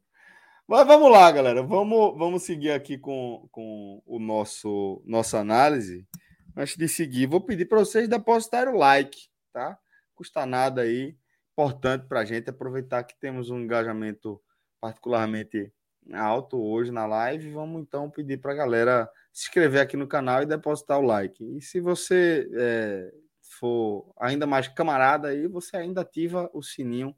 Mas 0.66 0.86
vamos 0.86 1.12
lá, 1.12 1.30
galera. 1.30 1.62
Vamos, 1.62 2.16
vamos 2.16 2.42
seguir 2.42 2.70
aqui 2.70 2.96
com, 2.96 3.46
com 3.52 4.02
o 4.06 4.18
nosso 4.18 5.02
nossa 5.04 5.38
análise. 5.38 6.08
Antes 6.56 6.78
de 6.78 6.88
seguir, 6.88 7.26
vou 7.26 7.42
pedir 7.42 7.66
para 7.66 7.80
vocês 7.80 8.08
depositarem 8.08 8.72
o 8.72 8.78
like, 8.78 9.28
tá? 9.52 9.78
Custa 10.14 10.46
nada 10.46 10.80
aí. 10.80 11.14
Importante 11.52 12.06
para 12.06 12.20
a 12.20 12.24
gente 12.24 12.48
aproveitar 12.48 13.04
que 13.04 13.20
temos 13.20 13.50
um 13.50 13.60
engajamento 13.60 14.40
particularmente 14.80 15.70
alto 16.14 16.56
hoje 16.56 16.90
na 16.90 17.04
live. 17.04 17.50
Vamos 17.50 17.82
então 17.82 18.08
pedir 18.08 18.38
para 18.38 18.52
a 18.52 18.56
galera 18.56 19.10
se 19.30 19.48
inscrever 19.48 19.82
aqui 19.82 19.98
no 19.98 20.08
canal 20.08 20.42
e 20.42 20.46
depositar 20.46 20.98
o 20.98 21.04
like. 21.04 21.44
E 21.58 21.60
se 21.60 21.78
você 21.78 22.48
é, 22.54 23.12
for 23.58 24.12
ainda 24.18 24.46
mais 24.46 24.68
camarada 24.68 25.28
aí, 25.28 25.46
você 25.46 25.76
ainda 25.76 26.02
ativa 26.02 26.50
o 26.52 26.62
sininho 26.62 27.14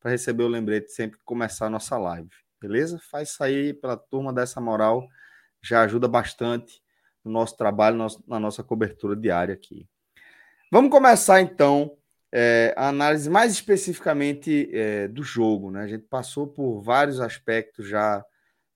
para 0.00 0.10
receber 0.10 0.44
o 0.44 0.48
lembrete 0.48 0.90
sempre 0.92 1.18
que 1.18 1.24
começar 1.24 1.66
a 1.66 1.70
nossa 1.70 1.98
live. 1.98 2.30
Beleza? 2.60 2.98
Faz 3.10 3.40
aí 3.40 3.72
pela 3.72 3.96
turma 3.96 4.32
dessa 4.32 4.60
moral, 4.60 5.06
já 5.62 5.82
ajuda 5.82 6.08
bastante 6.08 6.82
no 7.24 7.30
nosso 7.30 7.56
trabalho, 7.56 8.06
na 8.26 8.40
nossa 8.40 8.62
cobertura 8.62 9.14
diária 9.14 9.54
aqui. 9.54 9.86
Vamos 10.72 10.90
começar 10.90 11.40
então 11.40 11.96
é, 12.32 12.72
a 12.76 12.88
análise 12.88 13.28
mais 13.28 13.52
especificamente 13.52 14.70
é, 14.72 15.08
do 15.08 15.22
jogo. 15.22 15.70
Né? 15.70 15.82
A 15.82 15.88
gente 15.88 16.06
passou 16.06 16.46
por 16.46 16.80
vários 16.80 17.20
aspectos 17.20 17.88
já 17.88 18.24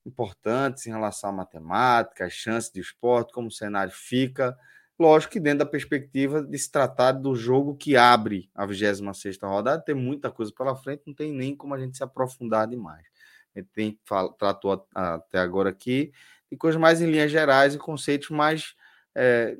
importantes 0.05 0.85
em 0.85 0.91
relação 0.91 1.29
à 1.29 1.33
matemática, 1.33 2.25
as 2.25 2.33
chances 2.33 2.71
de 2.71 2.79
esporte, 2.79 3.33
como 3.33 3.47
o 3.47 3.51
cenário 3.51 3.93
fica. 3.93 4.55
Lógico 4.97 5.33
que 5.33 5.39
dentro 5.39 5.59
da 5.59 5.65
perspectiva 5.65 6.41
de 6.41 6.57
se 6.57 6.71
tratar 6.71 7.11
do 7.11 7.35
jogo 7.35 7.75
que 7.75 7.97
abre 7.97 8.49
a 8.55 8.65
26 8.65 9.37
rodada, 9.43 9.83
tem 9.83 9.93
muita 9.93 10.31
coisa 10.31 10.53
pela 10.57 10.75
frente, 10.75 11.03
não 11.05 11.13
tem 11.13 11.33
nem 11.33 11.55
como 11.55 11.73
a 11.73 11.79
gente 11.79 11.97
se 11.97 12.03
aprofundar 12.03 12.65
demais. 12.67 13.05
A 13.53 13.59
gente 13.59 13.69
tem, 13.73 13.99
tratou 14.37 14.87
até 14.93 15.39
agora 15.39 15.69
aqui 15.69 16.13
de 16.49 16.57
coisas 16.57 16.79
mais 16.79 17.01
em 17.01 17.11
linhas 17.11 17.31
gerais 17.31 17.75
e 17.75 17.77
conceitos 17.77 18.29
mais 18.29 18.75
é, 19.13 19.57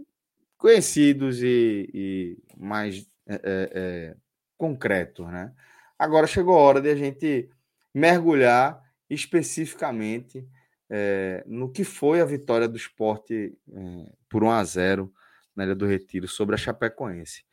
conhecidos 0.57 1.41
e, 1.43 1.89
e 1.93 2.37
mais 2.57 3.05
é, 3.27 3.35
é, 3.35 3.71
é 3.73 4.15
concretos. 4.57 5.25
Né? 5.27 5.53
Agora 5.99 6.27
chegou 6.27 6.55
a 6.55 6.61
hora 6.61 6.81
de 6.81 6.89
a 6.89 6.95
gente 6.95 7.49
mergulhar 7.93 8.81
especificamente 9.09 10.47
é, 10.89 11.43
no 11.45 11.69
que 11.69 11.83
foi 11.83 12.21
a 12.21 12.25
vitória 12.25 12.67
do 12.67 12.77
esporte 12.77 13.57
é, 13.71 14.11
por 14.29 14.43
1 14.43 14.51
a 14.51 14.63
0 14.63 15.13
na 15.55 15.63
Ilha 15.63 15.75
do 15.75 15.85
Retiro 15.85 16.27
sobre 16.27 16.55
a 16.55 16.57
Chapecoense. 16.57 17.43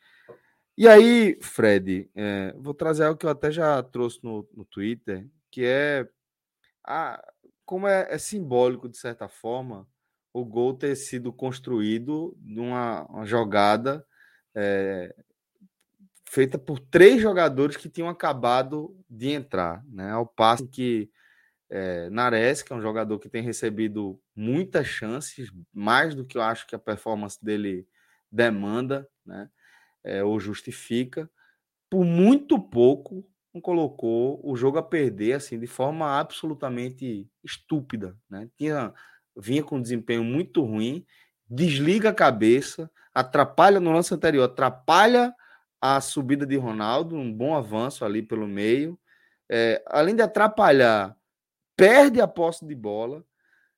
E 0.77 0.87
aí, 0.87 1.37
Fred, 1.41 2.09
é, 2.15 2.53
vou 2.57 2.73
trazer 2.73 3.03
algo 3.05 3.17
que 3.17 3.25
eu 3.25 3.29
até 3.29 3.51
já 3.51 3.81
trouxe 3.83 4.19
no, 4.23 4.47
no 4.53 4.65
Twitter, 4.65 5.27
que 5.51 5.63
é 5.63 6.07
a, 6.83 7.23
como 7.63 7.87
é, 7.87 8.07
é, 8.09 8.17
simbólico, 8.17 8.89
de 8.89 8.97
certa 8.97 9.27
forma, 9.27 9.87
o 10.33 10.43
gol 10.43 10.73
ter 10.73 10.95
sido 10.95 11.31
construído 11.31 12.35
numa 12.41 13.07
jogada 13.23 14.05
é, 14.55 15.15
feita 16.27 16.57
por 16.57 16.79
três 16.79 17.21
jogadores 17.21 17.77
que 17.77 17.87
tinham 17.87 18.09
acabado 18.09 18.97
de 19.07 19.29
entrar, 19.29 19.85
né? 19.87 20.09
Ao 20.09 20.25
passo 20.25 20.67
que 20.67 21.11
é, 21.69 22.09
Nares, 22.09 22.63
que 22.63 22.73
é 22.73 22.75
um 22.75 22.81
jogador 22.81 23.19
que 23.19 23.29
tem 23.29 23.43
recebido 23.43 24.19
muitas 24.35 24.87
chances, 24.87 25.51
mais 25.71 26.15
do 26.15 26.25
que 26.25 26.37
eu 26.37 26.41
acho 26.41 26.65
que 26.65 26.75
a 26.75 26.79
performance 26.79 27.43
dele 27.43 27.87
demanda, 28.33 29.07
né? 29.25 29.49
É, 30.03 30.23
ou 30.23 30.39
justifica, 30.39 31.29
por 31.89 32.03
muito 32.03 32.59
pouco 32.59 33.25
não 33.53 33.61
colocou 33.61 34.41
o 34.43 34.55
jogo 34.55 34.79
a 34.79 34.83
perder 34.83 35.33
assim 35.33 35.59
de 35.59 35.67
forma 35.67 36.19
absolutamente 36.19 37.29
estúpida, 37.43 38.17
né? 38.29 38.49
Tinha 38.57 38.91
vinha 39.35 39.63
com 39.63 39.77
um 39.77 39.81
desempenho 39.81 40.23
muito 40.23 40.63
ruim, 40.63 41.05
desliga 41.49 42.09
a 42.09 42.13
cabeça, 42.13 42.89
atrapalha 43.13 43.79
no 43.79 43.91
lance 43.91 44.13
anterior, 44.13 44.43
atrapalha 44.43 45.33
a 45.81 45.99
subida 46.01 46.45
de 46.45 46.55
Ronaldo, 46.55 47.15
um 47.15 47.31
bom 47.31 47.55
avanço 47.55 48.05
ali 48.05 48.21
pelo 48.21 48.47
meio, 48.47 48.99
é, 49.49 49.83
além 49.87 50.15
de 50.15 50.21
atrapalhar, 50.21 51.15
perde 51.75 52.21
a 52.21 52.27
posse 52.27 52.65
de 52.65 52.75
bola, 52.75 53.23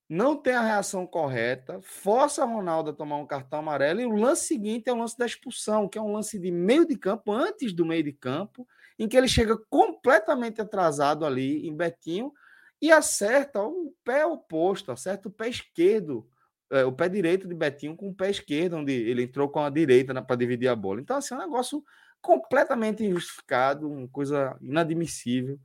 não 0.07 0.35
tem 0.35 0.53
a 0.53 0.61
reação 0.61 1.05
correta, 1.07 1.79
força 1.81 2.45
Ronaldo 2.45 2.91
a 2.91 2.93
tomar 2.93 3.17
um 3.17 3.25
cartão 3.25 3.59
amarelo 3.59 4.01
e 4.01 4.05
o 4.05 4.15
lance 4.15 4.45
seguinte 4.45 4.87
é 4.87 4.93
o 4.93 4.97
lance 4.97 5.17
da 5.17 5.25
expulsão, 5.25 5.89
que 5.89 5.97
é 5.97 6.01
um 6.01 6.13
lance 6.13 6.37
de 6.37 6.51
meio 6.51 6.85
de 6.85 6.95
campo, 6.95 7.31
antes 7.31 7.73
do 7.73 7.85
meio 7.85 8.03
de 8.03 8.13
campo, 8.13 8.67
em 8.99 9.07
que 9.07 9.17
ele 9.17 9.27
chega 9.27 9.57
completamente 9.69 10.61
atrasado 10.61 11.25
ali 11.25 11.67
em 11.67 11.75
Betinho 11.75 12.31
e 12.79 12.91
acerta 12.91 13.61
o 13.63 13.93
pé 14.03 14.25
oposto, 14.25 14.91
acerta 14.91 15.27
o 15.27 15.31
pé 15.31 15.49
esquerdo, 15.49 16.29
é, 16.71 16.85
o 16.85 16.91
pé 16.91 17.09
direito 17.09 17.47
de 17.47 17.55
Betinho 17.55 17.95
com 17.95 18.09
o 18.09 18.15
pé 18.15 18.29
esquerdo, 18.29 18.77
onde 18.77 18.93
ele 18.93 19.23
entrou 19.23 19.49
com 19.49 19.59
a 19.59 19.69
direita 19.69 20.13
né, 20.13 20.21
para 20.21 20.35
dividir 20.35 20.67
a 20.67 20.75
bola. 20.75 21.01
Então, 21.01 21.17
assim, 21.17 21.33
é 21.33 21.37
um 21.37 21.41
negócio 21.41 21.83
completamente 22.21 23.03
injustificado, 23.03 23.91
uma 23.91 24.07
coisa 24.07 24.55
inadmissível. 24.61 25.59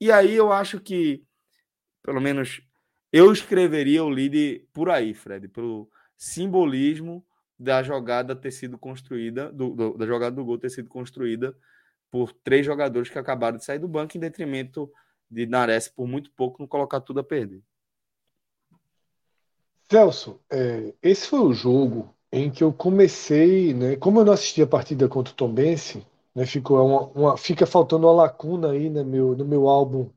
E 0.00 0.10
aí 0.10 0.34
eu 0.34 0.52
acho 0.52 0.80
que, 0.80 1.24
pelo 2.02 2.20
menos 2.20 2.62
eu 3.12 3.32
escreveria 3.32 4.04
o 4.04 4.08
lead 4.08 4.66
por 4.72 4.90
aí, 4.90 5.14
Fred, 5.14 5.48
pelo 5.48 5.90
simbolismo 6.16 7.24
da 7.58 7.82
jogada 7.82 8.36
ter 8.36 8.50
sido 8.52 8.78
construída, 8.78 9.50
do, 9.50 9.74
do, 9.74 9.98
da 9.98 10.06
jogada 10.06 10.36
do 10.36 10.44
gol 10.44 10.58
ter 10.58 10.70
sido 10.70 10.88
construída 10.88 11.56
por 12.10 12.32
três 12.32 12.64
jogadores 12.64 13.08
que 13.08 13.18
acabaram 13.18 13.56
de 13.56 13.64
sair 13.64 13.78
do 13.78 13.88
banco 13.88 14.16
em 14.16 14.20
detrimento 14.20 14.90
de 15.30 15.46
Nares 15.46 15.88
por 15.88 16.06
muito 16.06 16.30
pouco 16.32 16.60
não 16.60 16.68
colocar 16.68 17.00
tudo 17.00 17.20
a 17.20 17.24
perder. 17.24 17.62
Celso, 19.90 20.40
é, 20.50 20.94
esse 21.02 21.26
foi 21.26 21.40
o 21.40 21.52
jogo 21.52 22.14
em 22.30 22.50
que 22.50 22.62
eu 22.62 22.72
comecei, 22.72 23.72
né? 23.72 23.96
Como 23.96 24.20
eu 24.20 24.24
não 24.24 24.34
assisti 24.34 24.62
a 24.62 24.66
partida 24.66 25.08
contra 25.08 25.32
o 25.32 25.36
Tombense, 25.36 26.06
né? 26.34 26.44
Ficou 26.44 26.86
uma, 26.86 27.02
uma, 27.08 27.36
fica 27.38 27.66
faltando 27.66 28.06
uma 28.06 28.12
lacuna 28.12 28.72
aí 28.72 28.90
no 28.90 29.04
meu, 29.04 29.34
no 29.34 29.44
meu 29.46 29.68
álbum 29.68 30.10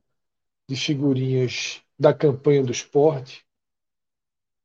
de 0.68 0.76
figurinhas 0.76 1.82
da 2.02 2.12
campanha 2.12 2.64
do 2.64 2.72
esporte, 2.72 3.46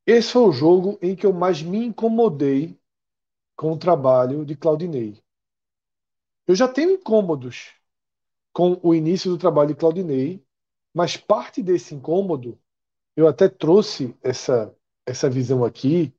esse 0.06 0.32
foi 0.32 0.42
o 0.42 0.52
jogo 0.52 0.98
em 1.02 1.14
que 1.14 1.26
eu 1.26 1.34
mais 1.34 1.62
me 1.62 1.84
incomodei 1.84 2.80
com 3.54 3.72
o 3.72 3.78
trabalho 3.78 4.42
de 4.42 4.56
Claudinei. 4.56 5.22
Eu 6.46 6.56
já 6.56 6.66
tenho 6.66 6.92
incômodos 6.92 7.74
com 8.54 8.80
o 8.82 8.94
início 8.94 9.30
do 9.30 9.36
trabalho 9.36 9.68
de 9.68 9.74
Claudinei, 9.74 10.42
mas 10.94 11.18
parte 11.18 11.62
desse 11.62 11.94
incômodo, 11.94 12.58
eu 13.14 13.28
até 13.28 13.50
trouxe 13.50 14.16
essa, 14.22 14.74
essa 15.04 15.28
visão 15.28 15.62
aqui, 15.62 16.14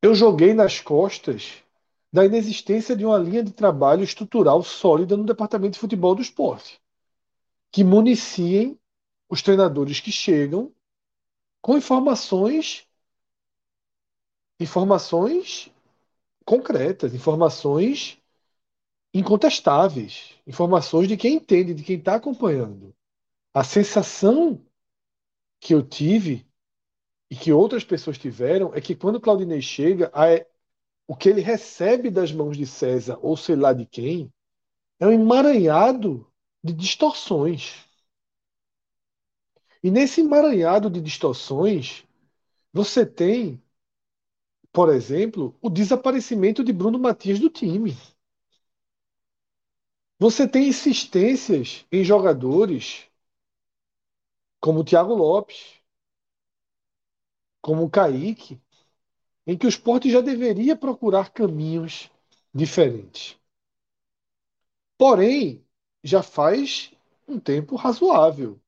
eu 0.00 0.14
joguei 0.14 0.54
nas 0.54 0.78
costas 0.80 1.64
da 2.12 2.24
inexistência 2.24 2.94
de 2.94 3.04
uma 3.04 3.18
linha 3.18 3.42
de 3.42 3.52
trabalho 3.52 4.04
estrutural 4.04 4.62
sólida 4.62 5.16
no 5.16 5.24
departamento 5.24 5.72
de 5.72 5.80
futebol 5.80 6.14
do 6.14 6.22
esporte, 6.22 6.80
que 7.72 7.82
municiem 7.82 8.78
os 9.28 9.42
treinadores 9.42 10.00
que 10.00 10.12
chegam 10.12 10.72
com 11.60 11.76
informações 11.76 12.86
informações 14.60 15.70
concretas, 16.44 17.14
informações 17.14 18.18
incontestáveis, 19.12 20.34
informações 20.46 21.08
de 21.08 21.16
quem 21.16 21.34
entende, 21.34 21.74
de 21.74 21.82
quem 21.82 21.98
está 21.98 22.16
acompanhando. 22.16 22.94
A 23.52 23.62
sensação 23.62 24.60
que 25.60 25.72
eu 25.74 25.82
tive 25.82 26.46
e 27.30 27.36
que 27.36 27.52
outras 27.52 27.84
pessoas 27.84 28.18
tiveram 28.18 28.74
é 28.74 28.80
que 28.80 28.94
quando 28.94 29.20
Claudinei 29.20 29.62
chega, 29.62 30.10
o 31.06 31.16
que 31.16 31.28
ele 31.28 31.40
recebe 31.40 32.10
das 32.10 32.32
mãos 32.32 32.56
de 32.56 32.66
César, 32.66 33.18
ou 33.22 33.36
sei 33.36 33.56
lá 33.56 33.72
de 33.72 33.86
quem, 33.86 34.32
é 34.98 35.06
um 35.06 35.12
emaranhado 35.12 36.26
de 36.62 36.72
distorções. 36.72 37.83
E 39.84 39.90
nesse 39.90 40.22
emaranhado 40.22 40.90
de 40.90 41.00
distorções, 41.00 42.04
você 42.72 43.06
tem, 43.06 43.62
por 44.72 44.90
exemplo, 44.92 45.56
o 45.62 45.70
desaparecimento 45.70 46.62
de 46.62 46.72
Bruno 46.72 46.98
Matias 46.98 47.38
do 47.38 47.48
time. 47.48 47.96
Você 50.18 50.48
tem 50.48 50.66
insistências 50.68 51.86
em 51.92 52.02
jogadores 52.02 53.06
como 54.60 54.80
o 54.80 54.84
Thiago 54.84 55.14
Lopes, 55.14 55.80
como 57.60 57.84
o 57.84 57.90
Kaique, 57.90 58.60
em 59.46 59.58
que 59.58 59.66
o 59.66 59.68
esporte 59.68 60.10
já 60.10 60.20
deveria 60.20 60.76
procurar 60.76 61.32
caminhos 61.32 62.10
diferentes. 62.54 63.38
Porém, 64.98 65.64
já 66.02 66.22
faz 66.22 66.92
um 67.28 67.38
tempo 67.38 67.76
razoável 67.76 68.60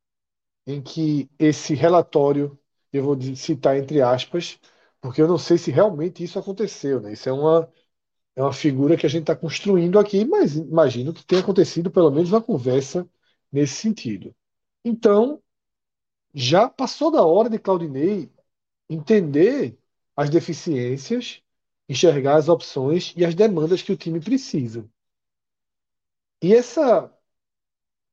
em 0.67 0.83
que 0.83 1.31
esse 1.39 1.75
relatório, 1.75 2.59
eu 2.93 3.03
vou 3.05 3.21
citar 3.37 3.77
entre 3.77 4.01
aspas, 4.03 4.59
porque 5.01 5.21
eu 5.23 5.29
não 5.29 5.39
sei 5.39 5.59
se 5.59 5.71
realmente 5.71 6.25
isso 6.25 6.39
aconteceu, 6.39 7.01
né? 7.01 7.13
Isso 7.13 7.29
é 7.29 7.33
uma, 7.33 7.71
é 8.37 8.43
uma 8.43 8.53
figura 8.53 8.97
que 8.97 9.07
a 9.07 9.09
gente 9.09 9.23
está 9.23 9.37
construindo 9.37 9.99
aqui, 9.99 10.25
mas 10.25 10.57
imagino 10.57 11.15
que 11.15 11.25
tenha 11.27 11.43
acontecido 11.43 11.91
pelo 11.91 12.11
menos 12.11 12.31
uma 12.33 12.43
conversa 12.43 13.09
nesse 13.53 13.75
sentido. 13.77 14.35
Então, 14.85 15.43
já 16.35 16.69
passou 16.69 17.11
da 17.11 17.25
hora 17.25 17.49
de 17.51 17.59
Claudinei 17.59 18.31
entender 18.89 19.79
as 20.17 20.31
deficiências, 20.31 21.43
enxergar 21.89 22.37
as 22.37 22.49
opções 22.49 23.15
e 23.17 23.25
as 23.25 23.35
demandas 23.35 23.83
que 23.83 23.93
o 23.93 23.97
time 23.97 24.21
precisa. 24.21 24.89
E 26.43 26.55
essa 26.55 27.13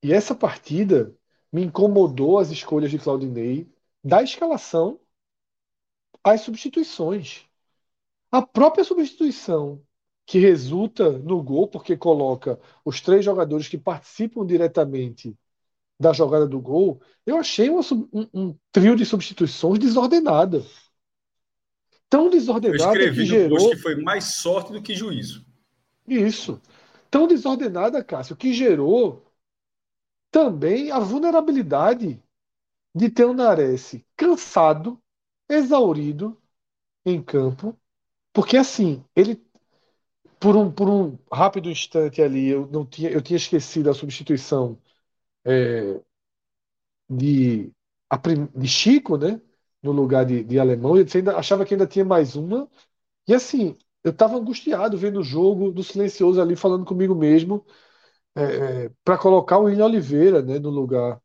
e 0.03 0.13
essa 0.13 0.35
partida 0.35 1.15
me 1.53 1.63
incomodou 1.63 2.39
as 2.39 2.49
escolhas 2.49 2.89
de 2.89 2.97
Claudinei 2.97 3.71
da 4.03 4.23
escalação 4.23 4.99
às 6.23 6.41
substituições. 6.41 7.45
A 8.31 8.41
própria 8.41 8.83
substituição 8.83 9.79
que 10.25 10.39
resulta 10.39 11.11
no 11.11 11.43
gol, 11.43 11.67
porque 11.67 11.95
coloca 11.95 12.59
os 12.83 12.99
três 12.99 13.23
jogadores 13.23 13.67
que 13.67 13.77
participam 13.77 14.45
diretamente 14.45 15.37
da 15.99 16.11
jogada 16.11 16.47
do 16.47 16.59
gol, 16.59 16.99
eu 17.25 17.37
achei 17.37 17.69
um, 17.69 17.79
um 18.33 18.57
trio 18.71 18.95
de 18.95 19.05
substituições 19.05 19.77
desordenada. 19.77 20.65
Tão 22.09 22.29
desordenada 22.29 22.83
eu 22.83 22.91
escrevi 22.91 23.21
que 23.21 23.25
gerou. 23.25 23.69
que 23.69 23.75
foi 23.75 23.95
mais 24.01 24.35
sorte 24.35 24.71
do 24.71 24.81
que 24.81 24.95
juízo. 24.95 25.45
Isso. 26.07 26.59
Tão 27.11 27.27
desordenada, 27.27 28.03
Cássio, 28.03 28.35
que 28.35 28.53
gerou 28.53 29.23
também 30.33 30.91
a 30.91 30.99
vulnerabilidade 30.99 32.21
de 32.95 33.09
ter 33.09 33.25
um 33.25 33.33
Nares 33.33 33.95
cansado, 34.17 35.01
exaurido 35.49 36.41
em 37.05 37.21
campo, 37.23 37.77
porque 38.33 38.57
assim, 38.57 39.03
ele 39.15 39.43
por 40.39 40.55
um, 40.55 40.71
por 40.71 40.89
um 40.89 41.17
rápido 41.31 41.69
instante 41.69 42.21
ali, 42.21 42.47
eu 42.49 42.67
não 42.67 42.85
tinha, 42.85 43.09
eu 43.09 43.21
tinha 43.21 43.37
esquecido 43.37 43.89
a 43.89 43.93
substituição 43.93 44.77
é, 45.45 46.01
de, 47.09 47.71
de 48.55 48.67
Chico, 48.67 49.17
né? 49.17 49.41
No 49.81 49.91
lugar 49.91 50.25
de, 50.25 50.43
de 50.43 50.59
Alemão. 50.59 50.97
Eu 50.97 51.05
ainda, 51.13 51.37
achava 51.37 51.65
que 51.65 51.73
ainda 51.73 51.87
tinha 51.87 52.05
mais 52.05 52.35
uma. 52.35 52.69
E 53.27 53.33
assim, 53.35 53.77
eu 54.03 54.11
estava 54.11 54.37
angustiado 54.37 54.97
vendo 54.97 55.19
o 55.21 55.23
jogo, 55.23 55.71
do 55.71 55.83
silencioso 55.83 56.41
ali, 56.41 56.55
falando 56.55 56.85
comigo 56.85 57.15
mesmo, 57.15 57.65
é, 58.35 58.85
é, 58.85 58.91
para 59.03 59.17
colocar 59.17 59.57
o 59.59 59.63
William 59.65 59.85
Oliveira 59.85 60.41
né, 60.41 60.59
no 60.59 60.69
lugar 60.69 61.21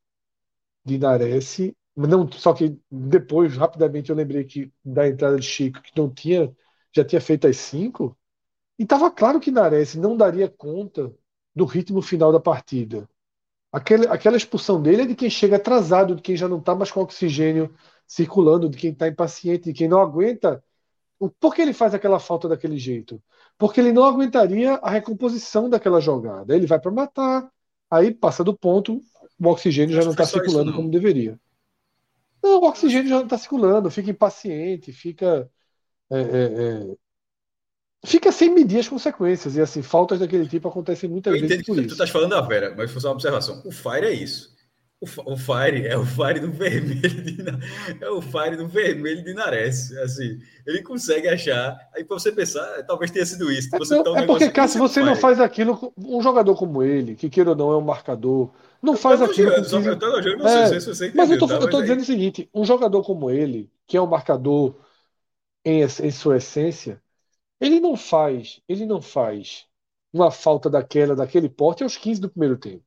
de 0.85 0.99
Nares. 0.99 1.59
Não, 1.97 2.31
só 2.33 2.55
que 2.55 2.79
depois, 2.91 3.57
rapidamente, 3.57 4.11
eu 4.11 4.17
lembrei 4.17 4.45
que 4.45 4.73
da 4.85 5.09
entrada 5.09 5.37
de 5.39 5.47
Chico, 5.47 5.83
que 5.83 5.93
não 5.97 6.11
tinha, 6.13 6.55
já 6.95 7.05
tinha 7.05 7.21
feito 7.21 7.47
as 7.47 7.57
cinco. 7.57 8.17
E 8.79 8.85
estava 8.85 9.11
claro 9.11 9.41
que 9.41 9.51
Nares 9.51 9.95
não 9.95 10.17
daria 10.17 10.49
conta 10.49 11.15
do 11.55 11.65
ritmo 11.65 12.03
final 12.03 12.33
da 12.33 12.41
partida. 12.41 13.09
Aquele, 13.73 14.07
aquela 14.09 14.37
expulsão 14.37 14.83
dele 14.83 15.03
é 15.03 15.07
de 15.07 15.15
quem 15.15 15.31
chega 15.31 15.57
atrasado, 15.57 16.15
de 16.17 16.23
quem 16.23 16.37
já 16.37 16.49
não 16.49 16.59
está 16.59 16.75
mais 16.75 16.91
com 16.91 17.01
oxigênio 17.03 17.75
circulando, 18.07 18.69
de 18.71 18.79
quem 18.79 18.93
está 18.93 19.09
impaciente, 19.09 19.65
de 19.67 19.73
quem 19.75 19.89
não 19.89 20.01
aguenta. 20.01 20.65
Por 21.41 21.55
que 21.55 21.63
ele 21.63 21.75
faz 21.75 21.95
aquela 21.95 22.19
falta 22.21 22.49
daquele 22.49 22.79
jeito? 22.79 23.23
Porque 23.59 23.81
ele 23.81 23.93
não 23.93 24.05
aguentaria 24.05 24.75
a 24.75 24.89
recomposição 24.89 25.69
daquela 25.69 26.01
jogada. 26.01 26.55
Ele 26.55 26.67
vai 26.67 26.79
para 26.79 26.93
matar, 26.93 27.51
aí 27.91 28.15
passa 28.15 28.45
do 28.45 28.57
ponto, 28.57 29.03
o 29.39 29.49
oxigênio 29.49 29.97
já 29.97 30.05
não 30.05 30.13
está 30.13 30.25
circulando 30.25 30.73
como 30.73 30.89
deveria. 30.89 31.39
Não, 32.43 32.61
o 32.61 32.69
oxigênio 32.69 33.09
já 33.09 33.17
não 33.17 33.25
está 33.25 33.37
circulando, 33.37 33.91
fica 33.91 34.11
impaciente, 34.11 34.93
fica. 34.93 35.51
É, 36.11 36.21
é, 36.21 36.23
é 36.23 36.97
fica 38.05 38.31
sem 38.31 38.55
medir 38.55 38.79
as 38.79 38.89
consequências. 38.89 39.57
E 39.57 39.61
assim, 39.61 39.83
faltas 39.83 40.21
daquele 40.21 40.49
tipo 40.49 40.69
acontecem 40.69 41.11
muitas 41.11 41.35
eu 41.35 41.41
vezes. 41.41 41.67
Por 41.67 41.75
tu, 41.75 41.81
isso. 41.81 41.89
tu 41.89 41.93
estás 41.93 42.11
falando 42.11 42.31
da 42.31 42.41
Vera, 42.41 42.75
mas 42.77 42.91
foi 42.91 43.01
só 43.01 43.09
uma 43.09 43.15
observação. 43.15 43.61
O 43.65 43.73
Fire 43.73 44.07
é 44.07 44.13
isso. 44.13 44.57
O, 45.01 45.37
Fire 45.37 45.87
é 45.87 45.97
o 45.97 46.05
Fire 46.05 46.41
do 46.41 46.51
vermelho 46.51 47.23
de, 47.23 47.37
é 48.01 48.11
o 48.11 48.21
Fire 48.21 48.57
do 48.57 48.67
vermelho 48.67 49.23
de 49.23 49.33
Nares. 49.33 49.93
Assim, 49.99 50.41
ele 50.67 50.83
consegue 50.83 51.29
achar. 51.29 51.79
Aí 51.95 52.03
para 52.03 52.19
você 52.19 52.33
pensar, 52.33 52.83
talvez 52.85 53.13
tenha 53.13 53.25
sido 53.25 53.51
isso. 53.51 53.69
É, 53.77 53.79
não, 53.79 54.03
tá 54.03 54.11
um 54.11 54.17
é 54.17 54.27
porque, 54.27 54.51
Cássio, 54.51 54.81
você 54.81 55.01
não 55.01 55.15
faz 55.15 55.39
aquilo. 55.39 55.93
Um 55.97 56.21
jogador 56.21 56.57
como 56.57 56.83
ele, 56.83 57.15
que 57.15 57.31
queira 57.31 57.51
ou 57.51 57.57
não, 57.57 57.71
é 57.71 57.77
um 57.77 57.81
marcador. 57.81 58.51
Não 58.83 58.95
eu 58.95 58.99
faz 58.99 59.23
aquilo. 59.23 59.65
Só, 59.65 59.79
eu 59.79 59.97
tô 59.97 60.07
elogiando 60.07 60.43
você, 60.43 60.59
é, 60.59 60.81
você, 60.81 60.95
você 60.95 61.13
mas 61.15 61.31
eu 61.31 61.39
tô, 61.39 61.47
tá, 61.47 61.55
eu 61.55 61.71
tô 61.71 61.81
dizendo 61.81 61.99
aí... 61.99 62.03
o 62.03 62.07
seguinte: 62.07 62.51
um 62.53 62.65
jogador 62.65 63.05
como 63.05 63.31
ele, 63.31 63.71
que 63.87 63.97
é 63.97 64.03
um 64.03 64.07
marcador 64.07 64.75
em, 65.65 65.83
em 65.83 66.11
sua 66.11 66.39
essência, 66.39 67.01
ele 67.61 67.79
não 67.79 67.97
faz, 67.97 68.61
ele 68.69 68.85
não 68.85 69.01
faz 69.01 69.65
uma 70.13 70.33
falta 70.33 70.69
daquela, 70.69 71.15
daquele 71.15 71.49
porte 71.49 71.85
aos 71.85 71.97
15 71.97 72.21
do 72.21 72.31
primeiro 72.31 72.57
tempo. 72.57 72.83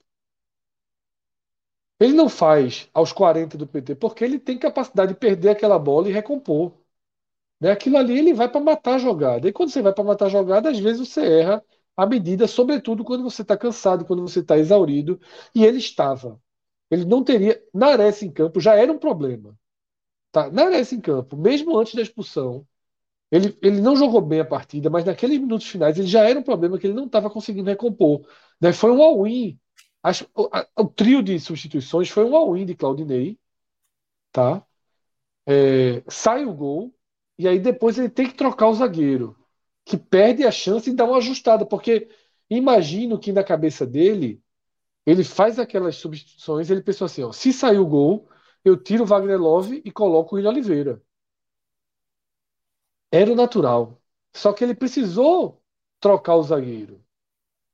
Ele 2.01 2.13
não 2.13 2.27
faz 2.29 2.89
aos 2.93 3.13
40 3.13 3.57
do 3.57 3.67
PT, 3.67 3.95
porque 3.95 4.23
ele 4.25 4.39
tem 4.39 4.57
capacidade 4.57 5.13
de 5.13 5.19
perder 5.19 5.49
aquela 5.49 5.77
bola 5.79 6.09
e 6.09 6.11
recompor. 6.11 6.73
Né? 7.59 7.71
Aquilo 7.71 7.97
ali 7.97 8.17
ele 8.19 8.33
vai 8.33 8.49
para 8.49 8.61
matar 8.61 8.95
a 8.95 8.97
jogada. 8.99 9.47
E 9.47 9.53
quando 9.53 9.69
você 9.69 9.81
vai 9.81 9.93
para 9.93 10.03
matar 10.03 10.25
a 10.25 10.29
jogada, 10.29 10.69
às 10.69 10.79
vezes 10.79 11.07
você 11.07 11.21
erra 11.41 11.63
a 11.95 12.05
medida, 12.07 12.47
sobretudo 12.47 13.03
quando 13.03 13.23
você 13.23 13.43
está 13.43 13.57
cansado, 13.57 14.05
quando 14.05 14.21
você 14.23 14.39
está 14.39 14.57
exaurido. 14.57 15.19
E 15.55 15.63
ele 15.65 15.77
estava. 15.77 16.41
Ele 16.89 17.05
não 17.05 17.23
teria. 17.23 17.61
Nares 17.73 18.23
em 18.23 18.31
campo 18.31 18.59
já 18.59 18.75
era 18.75 18.91
um 18.91 18.97
problema. 18.97 19.55
Tá? 20.31 20.51
Nares 20.51 20.93
em 20.93 21.01
campo, 21.01 21.37
mesmo 21.37 21.77
antes 21.77 21.95
da 21.95 22.01
expulsão, 22.01 22.67
ele, 23.31 23.57
ele 23.61 23.81
não 23.81 23.95
jogou 23.95 24.21
bem 24.21 24.41
a 24.41 24.45
partida, 24.45 24.89
mas 24.89 25.05
naqueles 25.05 25.39
minutos 25.39 25.67
finais 25.67 25.97
ele 25.97 26.07
já 26.07 26.27
era 26.29 26.39
um 26.39 26.43
problema 26.43 26.77
que 26.79 26.87
ele 26.87 26.93
não 26.93 27.05
estava 27.05 27.29
conseguindo 27.29 27.69
recompor. 27.69 28.27
Né? 28.61 28.73
Foi 28.73 28.91
um 28.91 29.01
all-in. 29.01 29.59
O, 30.03 30.81
o, 30.83 30.85
trio 30.87 31.21
de 31.21 31.39
substituições 31.39 32.09
foi 32.09 32.25
um 32.25 32.35
all-in 32.35 32.65
de 32.65 32.75
Claudinei. 32.75 33.39
Tá? 34.31 34.65
É, 35.45 36.03
sai 36.09 36.45
o 36.45 36.53
gol, 36.53 36.93
e 37.37 37.47
aí 37.47 37.59
depois 37.59 37.97
ele 37.97 38.09
tem 38.09 38.27
que 38.27 38.35
trocar 38.35 38.67
o 38.67 38.73
zagueiro, 38.73 39.37
que 39.85 39.97
perde 39.97 40.45
a 40.45 40.51
chance 40.51 40.89
de 40.89 40.95
dar 40.95 41.05
uma 41.05 41.17
ajustada, 41.17 41.65
porque 41.65 42.09
imagino 42.49 43.19
que 43.19 43.31
na 43.31 43.43
cabeça 43.43 43.85
dele 43.85 44.41
ele 45.05 45.23
faz 45.23 45.59
aquelas 45.59 45.95
substituições, 45.97 46.69
ele 46.69 46.81
pensou 46.81 47.05
assim: 47.05 47.23
ó, 47.23 47.31
se 47.31 47.53
sair 47.53 47.79
o 47.79 47.87
gol, 47.87 48.29
eu 48.63 48.77
tiro 48.81 49.03
o 49.03 49.07
Wagner 49.07 49.39
Love 49.39 49.81
e 49.85 49.91
coloco 49.91 50.35
o 50.35 50.37
William 50.37 50.51
Oliveira. 50.51 51.01
Era 53.11 53.31
o 53.31 53.35
natural. 53.35 54.01
Só 54.33 54.53
que 54.53 54.63
ele 54.63 54.75
precisou 54.75 55.61
trocar 55.99 56.35
o 56.35 56.43
zagueiro. 56.43 57.03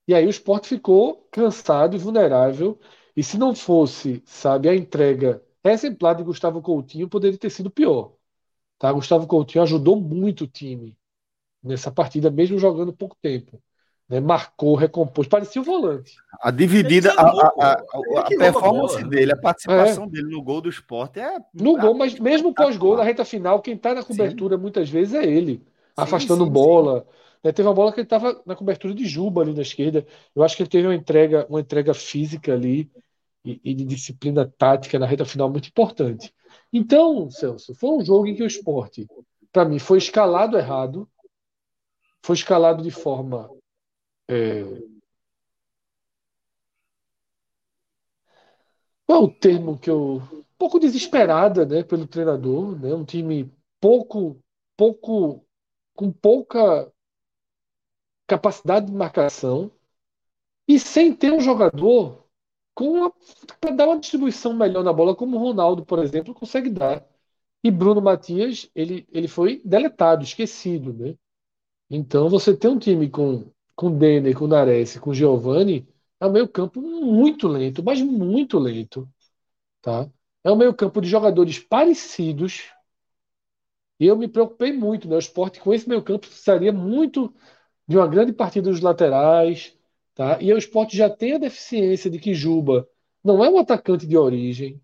E 0.08 0.14
aí 0.16 0.26
o 0.26 0.30
esporte 0.30 0.70
ficou 0.70 1.28
cansado 1.32 1.96
e 1.96 2.00
vulnerável. 2.00 2.80
E 3.16 3.24
se 3.24 3.38
não 3.38 3.54
fosse, 3.56 4.22
sabe, 4.26 4.70
a 4.70 4.76
entrega 4.76 5.42
exemplar 5.64 6.16
de 6.16 6.24
Gustavo 6.24 6.62
Coutinho, 6.62 7.10
poderia 7.10 7.38
ter 7.38 7.50
sido 7.50 7.70
pior. 7.70 8.14
Tá? 8.80 8.92
Gustavo 8.92 9.28
Coutinho 9.28 9.64
ajudou 9.64 10.00
muito 10.00 10.46
o 10.46 10.48
time 10.48 10.98
nessa 11.62 11.92
partida, 11.92 12.30
mesmo 12.30 12.58
jogando 12.58 12.94
pouco 12.94 13.18
tempo. 13.22 13.62
Né? 14.08 14.20
Marcou, 14.20 14.76
recompôs, 14.76 15.28
parecia 15.28 15.62
o 15.62 15.66
volante. 15.66 16.16
A 16.40 16.52
dividida, 16.52 17.12
a, 17.12 17.24
a, 17.24 17.48
a, 17.60 18.20
a 18.20 18.24
performance 18.24 19.04
dele, 19.04 19.34
a 19.34 19.38
participação 19.38 20.06
é. 20.06 20.08
dele 20.08 20.30
no 20.30 20.42
gol 20.42 20.62
do 20.62 20.70
esporte 20.70 21.20
é. 21.20 21.38
No 21.54 21.78
gol, 21.78 21.94
mas 21.94 22.18
mesmo 22.18 22.54
pós-gol, 22.54 22.96
na 22.96 23.04
reta 23.04 23.26
final, 23.26 23.62
quem 23.62 23.74
está 23.74 23.94
na 23.94 24.04
cobertura 24.04 24.56
sim. 24.56 24.62
muitas 24.62 24.90
vezes 24.90 25.14
é 25.14 25.26
ele, 25.26 25.56
sim, 25.56 25.64
afastando 25.98 26.46
sim, 26.46 26.52
bola. 26.52 27.06
Né? 27.48 27.54
Teve 27.54 27.68
uma 27.68 27.74
bola 27.74 27.94
que 27.94 28.02
ele 28.02 28.06
estava 28.06 28.42
na 28.46 28.56
cobertura 28.56 28.94
de 28.94 29.06
Juba 29.06 29.42
ali 29.42 29.54
na 29.54 29.62
esquerda. 29.62 30.06
Eu 30.36 30.44
acho 30.44 30.56
que 30.58 30.64
ele 30.64 30.70
teve 30.70 30.86
uma 30.86 30.96
entrega, 30.96 31.48
uma 31.50 31.62
entrega 31.62 31.94
física 31.94 32.54
ali 32.54 32.92
e, 33.44 33.62
e 33.64 33.74
de 33.74 33.86
disciplina 33.86 34.46
tática 34.58 35.00
na 35.00 35.06
reta 35.06 35.24
final 35.26 35.50
muito 35.50 35.70
importante. 35.70 36.34
Então, 36.74 37.30
Celso, 37.32 37.74
foi 37.74 37.90
um 37.90 38.04
jogo 38.04 38.28
em 38.28 38.36
que 38.36 38.44
o 38.44 38.48
esporte, 38.48 39.08
para 39.52 39.64
mim, 39.64 39.80
foi 39.80 39.98
escalado 39.98 40.58
errado, 40.58 41.10
foi 42.22 42.36
escalado 42.36 42.84
de 42.84 42.92
forma 42.92 43.50
é... 44.28 44.64
Qual 49.06 49.22
é 49.22 49.26
o 49.26 49.32
termo 49.32 49.80
que 49.80 49.90
eu. 49.90 50.16
Um 50.34 50.44
pouco 50.58 50.80
desesperada 50.80 51.66
né, 51.66 51.82
pelo 51.82 52.06
treinador, 52.06 52.78
né? 52.78 52.94
um 52.94 53.06
time 53.06 53.50
pouco, 53.80 54.38
pouco, 54.76 55.46
com 55.96 56.12
pouca 56.12 56.92
capacidade 58.28 58.88
de 58.88 58.94
marcação. 58.94 59.72
E 60.68 60.80
sem 60.80 61.14
ter 61.16 61.32
um 61.32 61.40
jogador 61.40 62.26
para 63.60 63.72
dar 63.76 63.88
uma 63.88 64.00
distribuição 64.00 64.54
melhor 64.54 64.84
na 64.84 64.94
bola, 64.94 65.16
como 65.16 65.38
o 65.38 65.40
Ronaldo, 65.40 65.86
por 65.86 66.00
exemplo, 66.00 66.34
consegue 66.34 66.70
dar. 66.70 67.06
E 67.64 67.72
Bruno 67.72 68.02
Matias, 68.02 68.70
ele, 68.76 69.08
ele 69.12 69.28
foi 69.28 69.62
deletado, 69.66 70.24
esquecido, 70.24 70.94
né? 70.94 71.16
Então, 71.90 72.30
você 72.30 72.56
tem 72.56 72.72
um 72.72 72.80
time 72.80 73.10
com, 73.10 73.52
com 73.76 73.98
Denner, 73.98 74.38
com 74.38 74.48
Nares, 74.48 75.00
com 75.00 75.14
Giovani, 75.14 75.88
é 76.20 76.28
um 76.28 76.32
meio 76.32 76.48
campo 76.48 76.82
muito 76.82 77.48
lento, 77.48 77.84
mas 77.84 78.02
muito 78.02 78.60
lento, 78.60 79.10
tá? 79.82 80.10
É 80.44 80.52
um 80.52 80.56
meio 80.58 80.74
campo 80.74 81.02
de 81.02 81.10
jogadores 81.10 81.60
parecidos, 81.60 82.72
e 84.00 84.06
eu 84.06 84.16
me 84.18 84.28
preocupei 84.28 84.72
muito, 84.74 85.08
né? 85.08 85.16
O 85.16 85.20
esporte 85.20 85.60
com 85.60 85.74
esse 85.74 85.88
meio 85.90 86.04
campo 86.04 86.28
precisaria 86.28 86.72
muito 86.72 87.34
de 87.88 87.98
uma 87.98 88.08
grande 88.08 88.34
partida 88.34 88.70
dos 88.70 88.82
laterais, 88.82 89.78
tá? 90.14 90.42
E 90.42 90.54
o 90.54 90.58
esporte 90.58 90.98
já 90.98 91.10
tem 91.10 91.34
a 91.34 91.38
deficiência 91.38 92.10
de 92.10 92.20
que 92.20 92.34
Juba 92.34 92.88
não 93.24 93.44
é 93.44 93.50
um 93.50 93.58
atacante 93.60 94.06
de 94.08 94.18
origem. 94.18 94.82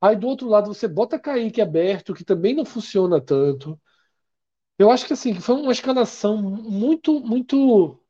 Aí 0.00 0.16
do 0.16 0.28
outro 0.28 0.48
lado 0.48 0.68
você 0.72 0.88
bota 0.88 1.18
Kaique 1.18 1.60
aberto, 1.60 2.14
que 2.14 2.24
também 2.24 2.54
não 2.54 2.64
funciona 2.64 3.20
tanto. 3.20 3.80
Eu 4.78 4.90
acho 4.90 5.06
que 5.06 5.12
assim, 5.12 5.34
foi 5.40 5.54
uma 5.56 5.72
escalação 5.72 6.40
muito, 6.40 7.20
muito, 7.20 8.00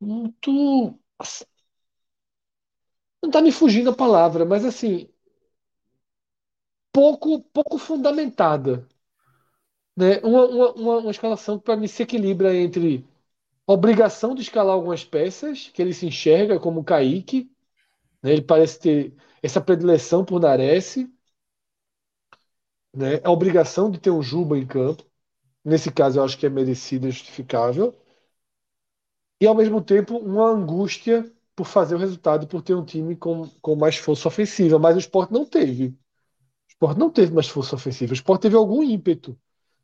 muito. 0.00 0.98
Não 3.22 3.28
está 3.30 3.40
me 3.40 3.52
fugindo 3.52 3.90
a 3.90 3.94
palavra, 3.96 4.44
mas 4.44 4.64
assim, 4.64 5.08
pouco, 6.92 7.40
pouco 7.52 7.78
fundamentada. 7.78 8.86
Né? 9.96 10.18
Uma, 10.22 10.46
uma, 10.46 10.72
uma, 10.72 10.98
uma 10.98 11.10
escalação 11.10 11.58
que 11.58 11.64
para 11.64 11.76
mim 11.76 11.88
se 11.88 12.02
equilibra 12.02 12.54
entre 12.54 13.04
obrigação 13.68 14.34
de 14.34 14.42
escalar 14.42 14.74
algumas 14.74 15.04
peças, 15.04 15.68
que 15.70 15.82
ele 15.82 15.94
se 15.94 16.06
enxerga 16.06 16.58
como 16.60 16.84
Kaique, 16.84 17.50
né? 18.22 18.32
ele 18.32 18.42
parece 18.42 18.80
ter 18.80 19.14
essa 19.42 19.60
predileção 19.60 20.24
por 20.24 20.40
Nares, 20.40 20.96
né? 22.94 23.20
a 23.24 23.30
obrigação 23.30 23.90
de 23.90 23.98
ter 23.98 24.10
um 24.10 24.22
Juba 24.22 24.58
em 24.58 24.66
campo, 24.66 25.04
nesse 25.64 25.92
caso 25.92 26.18
eu 26.20 26.24
acho 26.24 26.38
que 26.38 26.46
é 26.46 26.50
merecido 26.50 27.08
e 27.08 27.10
justificável, 27.12 27.96
e 29.40 29.46
ao 29.46 29.54
mesmo 29.54 29.82
tempo 29.82 30.16
uma 30.18 30.46
angústia 30.50 31.30
por 31.54 31.66
fazer 31.66 31.94
o 31.94 31.98
resultado, 31.98 32.46
por 32.46 32.62
ter 32.62 32.74
um 32.74 32.84
time 32.84 33.16
com, 33.16 33.48
com 33.60 33.74
mais 33.76 33.96
força 33.96 34.28
ofensiva, 34.28 34.78
mas 34.78 34.96
o 34.96 35.00
Sport 35.00 35.30
não 35.30 35.44
teve. 35.44 35.88
O 35.88 35.96
Sport 36.70 36.98
não 36.98 37.10
teve 37.10 37.32
mais 37.34 37.48
força 37.48 37.76
ofensiva, 37.76 38.12
o 38.12 38.16
Sport 38.16 38.42
teve 38.42 38.56
algum 38.56 38.82
ímpeto 38.82 39.38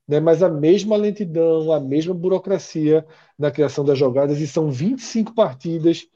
né? 0.09 0.21
mas 0.21 0.43
a 0.43 0.49
mesma 0.49 0.97
lentidão, 0.97 1.73
a 1.73 1.81
mesma 1.81 2.15
burocracia 2.15 3.07
na 3.39 3.51
criação 3.51 3.85
das 3.85 3.99
jogadas, 3.99 4.41
e 4.41 4.47
são 4.47 4.71
25 4.71 5.35
partidas, 5.35 6.07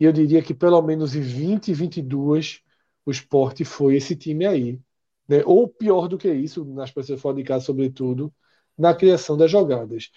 e 0.00 0.04
eu 0.04 0.12
diria 0.12 0.42
que 0.42 0.54
pelo 0.54 0.80
menos 0.82 1.14
em 1.14 1.20
20, 1.20 1.72
22, 1.72 2.62
o 3.06 3.10
esporte 3.10 3.64
foi 3.64 3.96
esse 3.96 4.16
time 4.16 4.46
aí. 4.46 4.80
Né? 5.28 5.42
Ou 5.46 5.68
pior 5.68 6.08
do 6.08 6.18
que 6.18 6.32
isso, 6.32 6.64
nas 6.64 6.90
pessoas 6.90 7.20
fora 7.20 7.36
de 7.36 7.44
casa, 7.44 7.64
sobretudo, 7.64 8.32
na 8.76 8.94
criação 8.94 9.36
das 9.36 9.50
jogadas. 9.50 10.10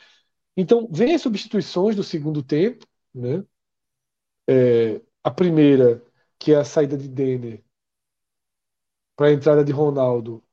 Então, 0.57 0.87
vem 0.91 1.13
as 1.15 1.21
substituições 1.21 1.95
do 1.95 2.03
segundo 2.03 2.43
tempo, 2.43 2.85
né? 3.13 3.43
É, 4.47 5.01
a 5.23 5.31
primeira, 5.31 6.03
que 6.39 6.53
é 6.53 6.57
a 6.57 6.63
saída 6.65 6.97
de 6.97 7.07
Denner 7.07 7.63
para 9.15 9.27
a 9.27 9.33
entrada 9.33 9.63
de 9.65 9.71
Ronaldo, 9.71 10.43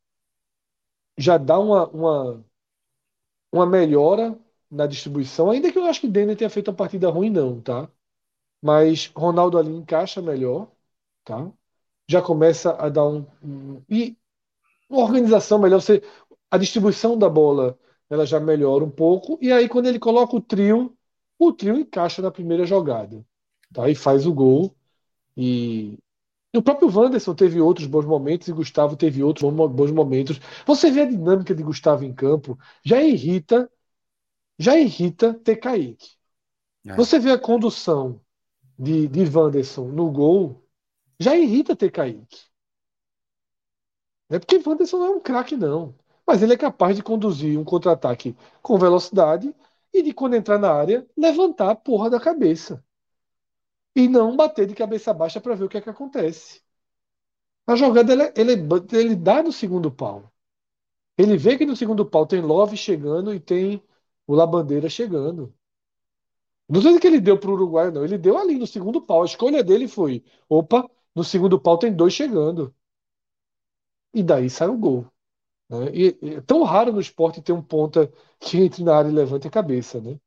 já 1.18 1.38
dá 1.38 1.58
uma, 1.58 1.88
uma, 1.88 2.44
uma 3.54 3.66
melhora 3.66 4.38
na 4.70 4.86
distribuição, 4.86 5.50
ainda 5.50 5.70
que 5.72 5.78
eu 5.78 5.84
acho 5.86 6.00
que 6.00 6.08
Denner 6.08 6.36
tenha 6.36 6.50
feito 6.50 6.68
uma 6.70 6.76
partida 6.76 7.08
ruim, 7.10 7.30
não, 7.30 7.60
tá? 7.60 7.88
Mas 8.62 9.06
Ronaldo 9.16 9.58
ali 9.58 9.70
encaixa 9.74 10.22
melhor, 10.22 10.70
tá? 11.24 11.50
Já 12.08 12.22
começa 12.22 12.72
a 12.76 12.88
dar 12.90 13.06
um, 13.06 13.26
e 13.90 14.16
uma 14.90 15.02
organização 15.02 15.58
melhor, 15.58 15.80
você, 15.80 16.02
a 16.50 16.58
distribuição 16.58 17.18
da 17.18 17.28
bola 17.28 17.78
ela 18.10 18.26
já 18.26 18.40
melhora 18.40 18.84
um 18.84 18.90
pouco, 18.90 19.38
e 19.42 19.52
aí 19.52 19.68
quando 19.68 19.86
ele 19.88 19.98
coloca 19.98 20.36
o 20.36 20.40
trio, 20.40 20.96
o 21.38 21.52
trio 21.52 21.78
encaixa 21.78 22.22
na 22.22 22.30
primeira 22.30 22.66
jogada, 22.66 23.24
tá? 23.72 23.88
E 23.90 23.94
faz 23.94 24.26
o 24.26 24.34
gol. 24.34 24.74
E 25.36 25.98
o 26.56 26.62
próprio 26.62 26.88
Wanderson 26.88 27.34
teve 27.34 27.60
outros 27.60 27.86
bons 27.86 28.04
momentos 28.04 28.48
e 28.48 28.52
Gustavo 28.52 28.96
teve 28.96 29.22
outros 29.22 29.50
bons 29.52 29.90
momentos. 29.90 30.40
Você 30.66 30.90
vê 30.90 31.02
a 31.02 31.06
dinâmica 31.06 31.54
de 31.54 31.62
Gustavo 31.62 32.04
em 32.04 32.14
campo, 32.14 32.58
já 32.84 33.02
irrita, 33.02 33.70
já 34.58 34.76
irrita 34.78 35.34
ter 35.34 35.56
Kaique. 35.56 36.12
É. 36.86 36.94
Você 36.94 37.18
vê 37.18 37.32
a 37.32 37.38
condução 37.38 38.20
de, 38.78 39.08
de 39.08 39.24
Wanderson 39.36 39.88
no 39.88 40.10
gol, 40.10 40.64
já 41.18 41.36
irrita 41.36 41.74
ter 41.74 41.90
Kaique. 41.90 42.44
Não 44.28 44.36
é 44.36 44.38
porque 44.38 44.62
Wanderson 44.64 44.98
não 44.98 45.06
é 45.06 45.10
um 45.10 45.20
craque, 45.20 45.56
não. 45.56 45.94
Mas 46.26 46.42
ele 46.42 46.54
é 46.54 46.56
capaz 46.56 46.96
de 46.96 47.02
conduzir 47.02 47.58
um 47.58 47.64
contra-ataque 47.64 48.36
com 48.62 48.78
velocidade 48.78 49.54
e 49.92 50.02
de, 50.02 50.12
quando 50.12 50.34
entrar 50.34 50.58
na 50.58 50.72
área, 50.72 51.06
levantar 51.16 51.70
a 51.70 51.74
porra 51.74 52.08
da 52.08 52.20
cabeça 52.20 52.82
e 53.96 54.08
não 54.08 54.36
bater 54.36 54.66
de 54.66 54.74
cabeça 54.74 55.12
baixa 55.14 55.40
para 55.40 55.54
ver 55.56 55.64
o 55.64 55.68
que 55.68 55.78
é 55.78 55.80
que 55.80 55.90
acontece. 55.90 56.62
A 57.66 57.76
jogada 57.76 58.12
ele, 58.12 58.32
ele, 58.36 58.52
ele 58.92 59.16
dá 59.16 59.42
no 59.42 59.52
segundo 59.52 59.90
pau. 59.90 60.32
Ele 61.18 61.36
vê 61.38 61.58
que 61.58 61.66
no 61.66 61.76
segundo 61.76 62.06
pau 62.06 62.26
tem 62.26 62.40
Love 62.42 62.76
chegando 62.76 63.34
e 63.34 63.40
tem 63.40 63.82
o 64.26 64.34
Labandeira 64.34 64.88
chegando. 64.90 65.54
Não 66.68 66.80
sei 66.82 66.98
que 66.98 67.06
ele 67.06 67.20
deu 67.20 67.38
para 67.38 67.50
o 67.50 67.54
Uruguai, 67.54 67.90
não. 67.90 68.04
Ele 68.04 68.18
deu 68.18 68.36
ali 68.38 68.58
no 68.58 68.66
segundo 68.66 69.00
pau. 69.02 69.22
A 69.22 69.26
escolha 69.26 69.62
dele 69.62 69.86
foi: 69.88 70.22
opa, 70.48 70.88
no 71.14 71.24
segundo 71.24 71.58
pau 71.60 71.78
tem 71.78 71.94
dois 71.94 72.12
chegando. 72.14 72.74
E 74.14 74.22
daí 74.22 74.48
sai 74.50 74.68
o 74.68 74.78
gol. 74.78 75.06
Né? 75.70 75.78
E 75.94 76.36
é 76.36 76.42
tão 76.42 76.62
raro 76.64 76.92
no 76.92 77.00
esporte 77.00 77.42
ter 77.42 77.52
um 77.52 77.62
ponta 77.62 78.12
que 78.40 78.58
entre 78.58 78.84
na 78.84 78.96
área 78.96 79.10
e 79.10 79.12
levante 79.12 79.48
a 79.48 79.52
cabeça. 79.52 80.00
Né? 80.00 80.18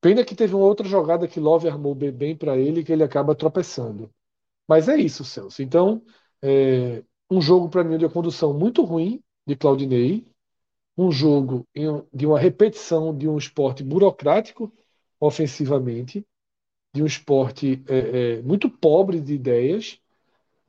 Pena 0.00 0.24
que 0.24 0.34
teve 0.34 0.54
uma 0.54 0.64
outra 0.64 0.88
jogada 0.88 1.28
que 1.28 1.38
Love 1.38 1.68
armou 1.68 1.94
bem 1.94 2.34
para 2.36 2.56
ele 2.56 2.82
que 2.82 2.92
ele 2.92 3.02
acaba 3.02 3.34
tropeçando. 3.34 4.10
Mas 4.66 4.88
é 4.88 4.96
isso, 4.96 5.24
Celso. 5.24 5.62
Então, 5.62 6.02
é, 6.42 7.02
um 7.30 7.40
jogo 7.40 7.68
para 7.68 7.84
mim 7.84 7.98
de 7.98 8.04
uma 8.04 8.12
condução 8.12 8.56
muito 8.56 8.82
ruim 8.82 9.22
de 9.46 9.56
Claudinei, 9.56 10.26
um 10.96 11.10
jogo 11.10 11.66
de 12.12 12.26
uma 12.26 12.38
repetição 12.38 13.16
de 13.16 13.28
um 13.28 13.36
esporte 13.36 13.82
burocrático 13.82 14.72
ofensivamente, 15.18 16.26
de 16.94 17.02
um 17.02 17.06
esporte 17.06 17.82
é, 17.88 17.98
é, 18.38 18.42
muito 18.42 18.68
pobre 18.70 19.20
de 19.20 19.34
ideias, 19.34 19.98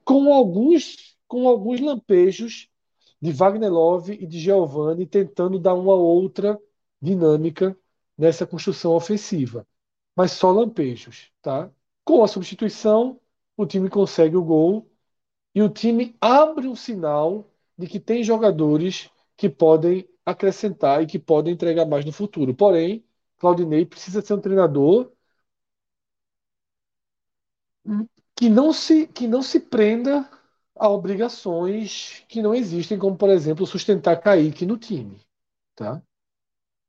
com 0.03 0.33
alguns, 0.33 1.15
com 1.27 1.47
alguns 1.47 1.79
lampejos 1.79 2.69
de 3.21 3.31
Wagner 3.31 3.71
Love 3.71 4.13
e 4.13 4.25
de 4.25 4.39
Giovanni 4.39 5.05
tentando 5.05 5.59
dar 5.59 5.73
uma 5.73 5.95
outra 5.95 6.59
dinâmica 7.01 7.77
nessa 8.21 8.47
construção 8.47 8.93
ofensiva. 8.93 9.67
Mas 10.15 10.33
só 10.33 10.51
lampejos, 10.51 11.31
tá? 11.41 11.71
Com 12.05 12.23
a 12.23 12.27
substituição, 12.29 13.19
o 13.57 13.65
time 13.65 13.89
consegue 13.89 14.37
o 14.37 14.43
gol 14.43 14.89
e 15.55 15.61
o 15.63 15.69
time 15.69 16.15
abre 16.21 16.67
um 16.67 16.75
sinal 16.75 17.49
de 17.77 17.87
que 17.87 17.99
tem 17.99 18.23
jogadores 18.23 19.09
que 19.37 19.49
podem 19.49 20.07
acrescentar 20.25 21.03
e 21.03 21.07
que 21.07 21.19
podem 21.19 21.53
entregar 21.53 21.85
mais 21.85 22.05
no 22.05 22.11
futuro. 22.13 22.53
Porém, 22.55 23.05
Claudinei 23.37 23.85
precisa 23.85 24.21
ser 24.21 24.33
um 24.35 24.41
treinador 24.41 25.11
que 28.35 28.49
não 28.49 28.73
se, 28.73 29.07
que 29.07 29.27
não 29.27 29.41
se 29.41 29.59
prenda 29.59 30.29
a 30.75 30.89
obrigações 30.89 32.23
que 32.27 32.41
não 32.41 32.53
existem, 32.53 32.97
como, 32.97 33.17
por 33.17 33.29
exemplo, 33.29 33.65
sustentar 33.67 34.19
Kaique 34.19 34.65
no 34.65 34.77
time. 34.77 35.21
Tá? 35.75 36.01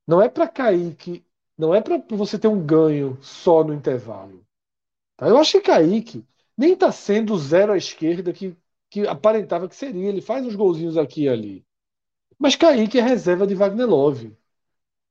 Não 0.07 0.21
é 0.21 0.29
para 0.29 0.49
Kaique, 0.49 1.25
não 1.57 1.75
é 1.75 1.81
para 1.81 2.03
você 2.11 2.39
ter 2.39 2.49
um 2.49 2.65
ganho 2.65 3.19
só 3.21 3.63
no 3.63 3.73
intervalo. 3.73 4.45
Tá? 5.17 5.29
Eu 5.29 5.39
acho 5.39 5.53
que 5.53 5.61
Kaique 5.61 6.25
nem 6.57 6.73
está 6.73 6.91
sendo 6.91 7.37
zero 7.39 7.73
à 7.73 7.77
esquerda 7.77 8.33
que, 8.33 8.57
que 8.91 9.07
aparentava 9.07 9.69
que 9.69 9.77
seria. 9.77 10.09
Ele 10.09 10.21
faz 10.21 10.45
uns 10.45 10.55
golzinhos 10.55 10.97
aqui 10.97 11.25
e 11.25 11.29
ali. 11.29 11.65
Mas 12.39 12.57
Kaique 12.57 12.99
é 12.99 13.03
reserva 13.03 13.47
de 13.47 13.55
Wagner 13.55 13.87
Love. 13.87 14.37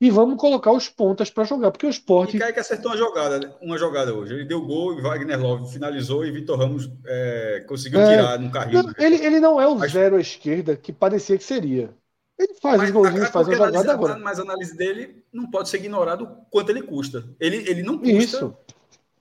E 0.01 0.09
vamos 0.09 0.35
colocar 0.37 0.71
os 0.71 0.89
pontas 0.89 1.29
para 1.29 1.43
jogar, 1.43 1.69
porque 1.69 1.85
o 1.85 1.89
esporte. 1.89 2.35
E 2.35 2.39
Kaique 2.39 2.59
acertou 2.59 2.91
uma 2.91 2.97
jogada, 2.97 3.55
uma 3.61 3.77
jogada 3.77 4.13
hoje. 4.13 4.33
Ele 4.33 4.45
deu 4.45 4.65
gol 4.65 4.97
e 4.97 5.01
Wagner 5.01 5.39
Love 5.39 5.71
finalizou 5.71 6.25
e 6.25 6.31
Vitor 6.31 6.57
Ramos 6.57 6.91
é, 7.05 7.63
conseguiu 7.67 8.01
é, 8.01 8.17
tirar 8.17 8.39
no 8.39 8.51
carrinho. 8.51 8.93
Ele, 8.97 9.23
ele 9.23 9.39
não 9.39 9.61
é 9.61 9.67
o 9.67 9.75
Mas... 9.75 9.91
zero 9.91 10.15
à 10.15 10.19
esquerda 10.19 10.75
que 10.75 10.91
parecia 10.91 11.37
que 11.37 11.43
seria. 11.43 11.93
Ele 12.41 12.55
faz 12.55 12.77
mas, 12.77 12.89
os 12.89 12.93
golzinhos, 12.95 13.29
faz 13.29 13.47
a 13.47 13.53
jogada 13.53 13.93
agora. 13.93 14.17
Mas 14.17 14.39
a 14.39 14.41
análise 14.41 14.75
dele 14.75 15.23
não 15.31 15.49
pode 15.51 15.69
ser 15.69 15.77
ignorado 15.77 16.23
o 16.23 16.27
quanto 16.49 16.71
ele 16.71 16.81
custa. 16.81 17.23
Ele, 17.39 17.57
ele 17.69 17.83
não 17.83 17.99
custa. 17.99 18.13
Isso. 18.13 18.57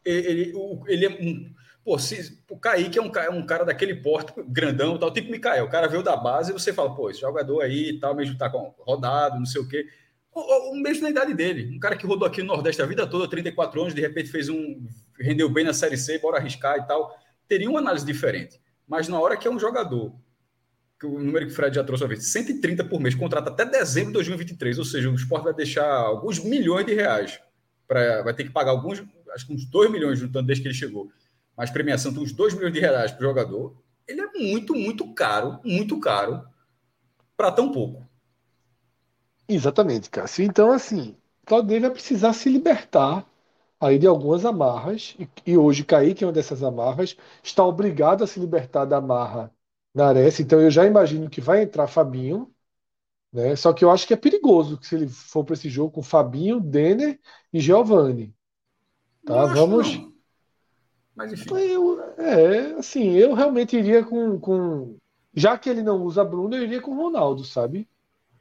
Ele, 0.03 0.29
ele, 0.29 0.55
ele 0.87 1.05
é 1.05 1.11
um. 1.11 1.55
Pô, 1.85 1.99
se, 1.99 2.43
o 2.49 2.59
Kaique 2.59 2.99
é 2.99 3.03
um, 3.03 3.11
é 3.15 3.31
um 3.31 3.45
cara 3.45 3.65
daquele 3.65 3.95
porte 3.95 4.33
grandão, 4.49 4.99
tal, 4.99 5.13
tipo 5.13 5.31
Mikael. 5.31 5.67
O 5.67 5.71
cara 5.71 5.87
veio 5.87 6.03
da 6.03 6.17
base 6.17 6.51
e 6.51 6.53
você 6.53 6.73
fala, 6.73 6.95
pô, 6.95 7.11
esse 7.11 7.21
jogador 7.21 7.61
aí 7.61 7.99
tal, 7.99 8.15
mesmo 8.15 8.39
tá 8.39 8.49
com, 8.49 8.75
rodado, 8.79 9.39
não 9.39 9.47
sei 9.47 9.61
o 9.61 9.69
quê. 9.69 9.87
O, 10.33 10.73
o, 10.73 10.81
mesmo 10.81 11.03
na 11.03 11.11
idade 11.11 11.35
dele. 11.35 11.75
Um 11.75 11.79
cara 11.79 11.97
que 11.97 12.07
rodou 12.07 12.27
aqui 12.27 12.41
no 12.41 12.49
Nordeste 12.49 12.81
a 12.81 12.87
vida 12.87 13.07
toda, 13.07 13.29
34 13.29 13.81
anos, 13.83 13.95
de 13.95 14.01
repente 14.01 14.31
fez 14.31 14.49
um. 14.49 14.87
rendeu 15.19 15.49
bem 15.51 15.65
na 15.65 15.75
Série 15.75 15.99
C, 15.99 16.19
bora 16.19 16.39
arriscar 16.39 16.79
e 16.79 16.87
tal. 16.87 17.15
Teria 17.47 17.69
uma 17.69 17.81
análise 17.81 18.07
diferente. 18.07 18.61
Mas 18.87 19.09
na 19.09 19.21
hora 19.21 19.37
que 19.37 19.47
é 19.47 19.51
um 19.51 19.59
jogador, 19.59 20.15
o 21.07 21.19
número 21.19 21.47
que 21.47 21.53
o 21.53 21.55
Fred 21.55 21.75
já 21.75 21.85
trouxe 21.85 22.05
uma 22.05 22.09
vez, 22.09 22.27
130 22.27 22.85
por 22.85 23.01
mês, 23.01 23.15
contrato 23.15 23.49
até 23.49 23.65
dezembro 23.65 24.09
de 24.09 24.15
2023, 24.15 24.79
ou 24.79 24.85
seja, 24.85 25.11
o 25.11 25.15
esporte 25.15 25.45
vai 25.45 25.55
deixar 25.55 25.87
alguns 25.87 26.39
milhões 26.39 26.85
de 26.85 26.95
reais. 26.95 27.41
Pra, 27.89 28.23
vai 28.23 28.35
ter 28.35 28.45
que 28.45 28.51
pagar 28.51 28.71
alguns, 28.71 29.03
acho 29.35 29.47
que 29.47 29.53
uns 29.53 29.65
2 29.65 29.91
milhões 29.91 30.19
juntando 30.19 30.47
desde 30.47 30.63
que 30.63 30.69
ele 30.69 30.75
chegou. 30.75 31.11
Mas 31.57 31.71
premiação 31.71 32.13
de 32.13 32.21
uns 32.21 32.33
2 32.33 32.55
milhões 32.55 32.73
de 32.73 32.81
reais 32.81 33.13
para 33.13 33.21
o 33.21 33.29
jogador, 33.29 33.77
ele 34.07 34.21
é 34.21 34.27
muito, 34.27 34.75
muito 34.75 35.13
caro, 35.15 35.59
muito 35.65 35.99
caro 36.01 36.43
para 37.37 37.51
tão 37.51 37.73
pouco. 37.73 38.07
Exatamente, 39.49 40.11
Cássio. 40.11 40.45
Então, 40.45 40.73
assim, 40.73 41.17
Claudinei 41.45 41.81
vai 41.81 41.91
precisar 41.91 42.33
se 42.33 42.49
libertar 42.49 43.27
aí 43.81 43.99
de 43.99 44.07
algumas 44.07 44.45
amarras, 44.45 45.17
e, 45.19 45.29
e 45.47 45.57
hoje 45.57 45.85
Kaique 45.85 46.23
é 46.23 46.27
uma 46.27 46.33
dessas 46.33 46.63
amarras, 46.63 47.17
está 47.43 47.65
obrigado 47.65 48.23
a 48.23 48.27
se 48.27 48.39
libertar 48.39 48.85
da 48.85 48.99
amarra 48.99 49.51
na 49.95 50.09
Ares, 50.09 50.41
então 50.41 50.61
eu 50.61 50.71
já 50.71 50.87
imagino 50.87 51.29
que 51.29 51.41
vai 51.41 51.63
entrar 51.63 51.87
Fabinho, 51.87 52.51
né? 53.33 53.55
Só 53.57 53.73
que 53.73 53.85
eu 53.85 53.91
acho 53.91 54.07
que 54.07 54.15
é 54.15 54.17
perigoso 54.17 54.79
que 54.79 54.87
se 54.87 54.95
ele 54.95 55.09
for 55.09 55.45
para 55.45 55.55
esse 55.55 55.69
jogo 55.69 55.93
com 55.93 56.03
Fabinho, 56.03 56.61
Denner 56.61 57.19
e 57.53 57.61
Giovani. 57.61 58.35
Tá? 59.25 59.47
Vamos. 59.47 59.97
Não. 59.97 60.13
Mas 61.15 61.33
enfim. 61.33 61.55
Eu, 61.55 62.01
é, 62.19 62.59
assim, 62.79 63.13
eu 63.13 63.35
realmente 63.35 63.77
iria 63.77 64.05
com, 64.05 64.39
com. 64.39 64.97
Já 65.35 65.57
que 65.59 65.69
ele 65.69 65.83
não 65.83 66.03
usa 66.03 66.25
Bruno, 66.25 66.57
eu 66.57 66.63
iria 66.63 66.81
com 66.81 66.97
Ronaldo, 66.97 67.45
sabe? 67.45 67.89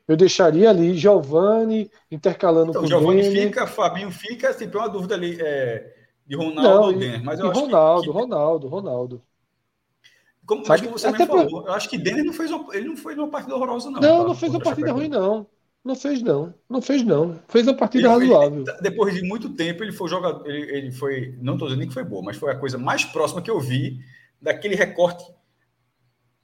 Eu 0.07 0.17
deixaria 0.17 0.69
ali 0.69 0.95
Giovanni 0.95 1.91
intercalando 2.09 2.71
então, 2.71 2.81
com 2.81 2.87
Giovanni 2.87 3.23
fica, 3.23 3.67
Fabinho 3.67 4.09
fica, 4.09 4.51
sempre 4.53 4.77
uma 4.77 4.89
dúvida 4.89 5.13
ali 5.13 5.37
é, 5.39 5.93
de 6.25 6.35
Ronaldo 6.35 6.61
não, 6.61 6.81
ou 6.83 6.93
Denner. 6.93 7.23
Mas 7.23 7.39
eu 7.39 7.51
acho 7.51 7.59
Ronaldo, 7.59 8.03
que, 8.03 8.09
Ronaldo, 8.09 8.67
Ronaldo. 8.67 9.21
Como, 10.49 10.63
mas 10.67 10.81
como 10.81 10.97
você 10.97 11.11
me 11.11 11.27
falou, 11.27 11.67
eu 11.67 11.73
acho 11.73 11.87
que 11.87 11.95
Denner 11.95 12.23
não 12.23 12.33
fez 12.33 12.49
uma, 12.49 12.75
ele 12.75 12.87
não 12.87 12.97
fez 12.97 13.15
uma 13.15 13.27
partida 13.27 13.55
horrorosa, 13.55 13.91
não. 13.91 14.01
Não, 14.01 14.21
tá? 14.21 14.27
não 14.29 14.33
fez 14.33 14.51
uma 14.51 14.59
partida 14.59 14.91
ruim, 14.91 15.07
não. 15.07 15.45
Não 15.85 15.95
fez, 15.95 16.23
não. 16.23 16.51
Não 16.67 16.81
fez, 16.81 17.03
não. 17.03 17.39
Fez 17.47 17.67
uma 17.67 17.75
partida 17.75 18.07
ele, 18.07 18.25
razoável. 18.25 18.63
Ele, 18.67 18.81
depois 18.81 19.13
de 19.13 19.21
muito 19.21 19.49
tempo, 19.49 19.83
ele 19.83 19.91
foi 19.91 20.09
jogador. 20.09 20.49
Ele, 20.49 20.75
ele 20.75 20.91
foi. 20.91 21.37
Não 21.39 21.53
estou 21.53 21.67
dizendo 21.67 21.85
que 21.87 21.93
foi 21.93 22.03
boa, 22.03 22.23
mas 22.23 22.35
foi 22.35 22.51
a 22.51 22.55
coisa 22.55 22.79
mais 22.79 23.05
próxima 23.05 23.43
que 23.43 23.51
eu 23.51 23.59
vi 23.59 23.99
daquele 24.41 24.73
recorte 24.73 25.23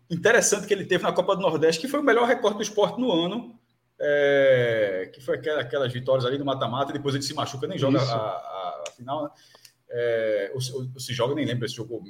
interessante 0.08 0.68
que 0.68 0.74
ele 0.76 0.86
teve 0.86 1.04
na 1.04 1.12
Copa 1.12 1.36
do 1.36 1.42
Nordeste, 1.42 1.82
que 1.82 1.88
foi 1.88 2.00
o 2.00 2.04
melhor 2.04 2.28
recorte 2.28 2.58
do 2.58 2.62
esporte 2.62 3.02
no 3.02 3.12
ano, 3.12 3.60
é, 4.00 5.10
que 5.12 5.20
foi 5.20 5.36
aquelas 5.36 5.92
vitórias 5.92 6.26
ali 6.26 6.38
no 6.38 6.46
mata-mata, 6.46 6.94
depois 6.94 7.16
ele 7.16 7.24
se 7.24 7.34
machuca, 7.34 7.66
nem 7.66 7.80
joga 7.80 8.00
a, 8.00 8.04
a, 8.04 8.84
a, 8.88 8.92
final, 8.96 9.24
né? 9.24 9.30
é, 9.90 10.52
ou, 10.54 10.60
ou, 10.94 11.00
se 11.00 11.12
joga, 11.12 11.34
nem 11.34 11.44
lembra 11.44 11.68
se 11.68 11.74
jogou 11.74 12.04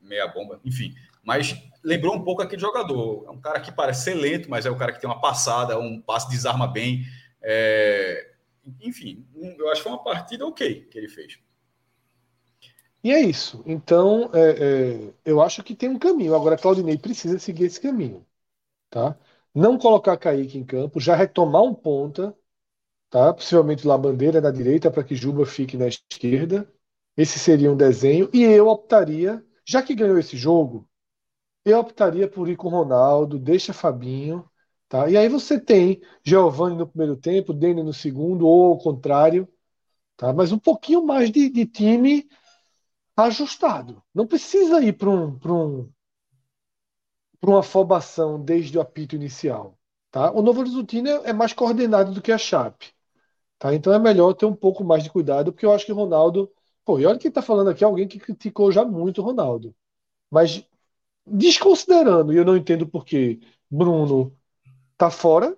meia 0.00 0.26
bomba, 0.26 0.60
enfim. 0.64 0.92
Mas 1.22 1.54
lembrou 1.84 2.14
um 2.14 2.22
pouco 2.24 2.42
aquele 2.42 2.60
jogador. 2.60 3.24
É 3.26 3.30
um 3.30 3.40
cara 3.40 3.60
que 3.60 3.72
parece 3.72 4.04
ser 4.04 4.14
lento, 4.14 4.50
mas 4.50 4.66
é 4.66 4.70
o 4.70 4.76
cara 4.76 4.92
que 4.92 5.00
tem 5.00 5.08
uma 5.08 5.20
passada, 5.20 5.78
um 5.78 6.00
passe 6.00 6.28
desarma 6.30 6.66
bem. 6.66 7.04
É... 7.42 8.34
Enfim, 8.80 9.26
eu 9.58 9.68
acho 9.70 9.82
que 9.82 9.88
foi 9.88 9.92
uma 9.92 10.04
partida 10.04 10.46
ok 10.46 10.86
que 10.86 10.98
ele 10.98 11.08
fez. 11.08 11.38
E 13.02 13.12
é 13.12 13.20
isso. 13.20 13.62
Então, 13.66 14.30
é, 14.34 15.08
é, 15.08 15.14
eu 15.24 15.40
acho 15.40 15.62
que 15.62 15.74
tem 15.74 15.88
um 15.88 15.98
caminho. 15.98 16.34
Agora, 16.34 16.56
Claudinei 16.58 16.98
precisa 16.98 17.38
seguir 17.38 17.64
esse 17.64 17.80
caminho. 17.80 18.26
Tá? 18.90 19.18
Não 19.54 19.78
colocar 19.78 20.16
Kaique 20.18 20.58
em 20.58 20.64
campo, 20.66 21.00
já 21.00 21.16
retomar 21.16 21.62
um 21.62 21.74
ponta, 21.74 22.36
tá? 23.10 23.34
possivelmente 23.34 23.86
lá 23.86 23.98
bandeira 23.98 24.40
na 24.40 24.50
direita 24.52 24.90
para 24.90 25.04
que 25.04 25.16
Juba 25.16 25.46
fique 25.46 25.76
na 25.76 25.88
esquerda. 25.88 26.72
Esse 27.16 27.38
seria 27.38 27.72
um 27.72 27.76
desenho. 27.76 28.30
E 28.34 28.42
eu 28.44 28.68
optaria, 28.68 29.44
já 29.66 29.82
que 29.82 29.94
ganhou 29.94 30.18
esse 30.18 30.36
jogo, 30.36 30.89
eu 31.64 31.78
optaria 31.78 32.28
por 32.28 32.48
ir 32.48 32.56
com 32.56 32.68
Ronaldo, 32.68 33.38
deixa 33.38 33.72
Fabinho. 33.72 34.48
Tá? 34.88 35.08
E 35.08 35.16
aí 35.16 35.28
você 35.28 35.58
tem 35.60 36.02
Giovanni 36.24 36.76
no 36.76 36.86
primeiro 36.86 37.16
tempo, 37.16 37.52
Dene 37.52 37.82
no 37.82 37.92
segundo, 37.92 38.46
ou 38.46 38.72
ao 38.72 38.78
contrário. 38.78 39.48
Tá? 40.16 40.32
Mas 40.32 40.52
um 40.52 40.58
pouquinho 40.58 41.04
mais 41.04 41.30
de, 41.30 41.48
de 41.48 41.66
time 41.66 42.28
ajustado. 43.16 44.02
Não 44.14 44.26
precisa 44.26 44.82
ir 44.82 44.94
para 44.94 45.10
um, 45.10 45.38
um, 45.46 45.90
uma 47.42 47.60
afobação 47.60 48.42
desde 48.42 48.76
o 48.76 48.80
apito 48.80 49.14
inicial. 49.14 49.78
Tá? 50.10 50.30
O 50.32 50.42
Novo 50.42 50.60
Horizontino 50.60 51.08
é 51.08 51.32
mais 51.32 51.52
coordenado 51.52 52.12
do 52.12 52.22
que 52.22 52.32
a 52.32 52.38
Chape. 52.38 52.92
Tá? 53.58 53.74
Então 53.74 53.92
é 53.92 53.98
melhor 53.98 54.32
ter 54.34 54.46
um 54.46 54.54
pouco 54.54 54.82
mais 54.82 55.04
de 55.04 55.10
cuidado, 55.10 55.52
porque 55.52 55.66
eu 55.66 55.72
acho 55.72 55.86
que 55.86 55.92
o 55.92 55.96
Ronaldo. 55.96 56.50
Pô, 56.84 56.98
e 56.98 57.06
olha 57.06 57.18
quem 57.18 57.28
está 57.28 57.42
falando 57.42 57.70
aqui, 57.70 57.84
alguém 57.84 58.08
que 58.08 58.18
criticou 58.18 58.72
já 58.72 58.84
muito 58.84 59.20
o 59.20 59.24
Ronaldo. 59.24 59.74
Mas 60.30 60.66
desconsiderando, 61.26 62.32
e 62.32 62.36
eu 62.36 62.44
não 62.44 62.56
entendo 62.56 62.86
porque 62.86 63.40
Bruno 63.70 64.36
tá 64.96 65.10
fora, 65.10 65.56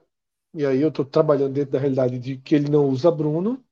e 0.55 0.67
aí 0.67 0.81
eu 0.83 0.89
estou 0.91 1.05
trabalhando 1.05 1.55
dentro 1.55 1.73
da 1.73 1.79
realidade 1.79 2.19
de 2.19 2.39
que 2.39 2.55
ele 2.55 2.71
não 2.71 2.89
usa 2.89 3.11
Bruno, 3.11 3.65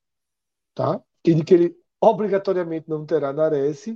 tá? 0.74 1.02
E 1.24 1.34
de 1.34 1.44
que 1.44 1.54
ele 1.54 1.76
obrigatoriamente 2.00 2.88
não 2.88 3.06
terá 3.06 3.32
Nares, 3.32 3.86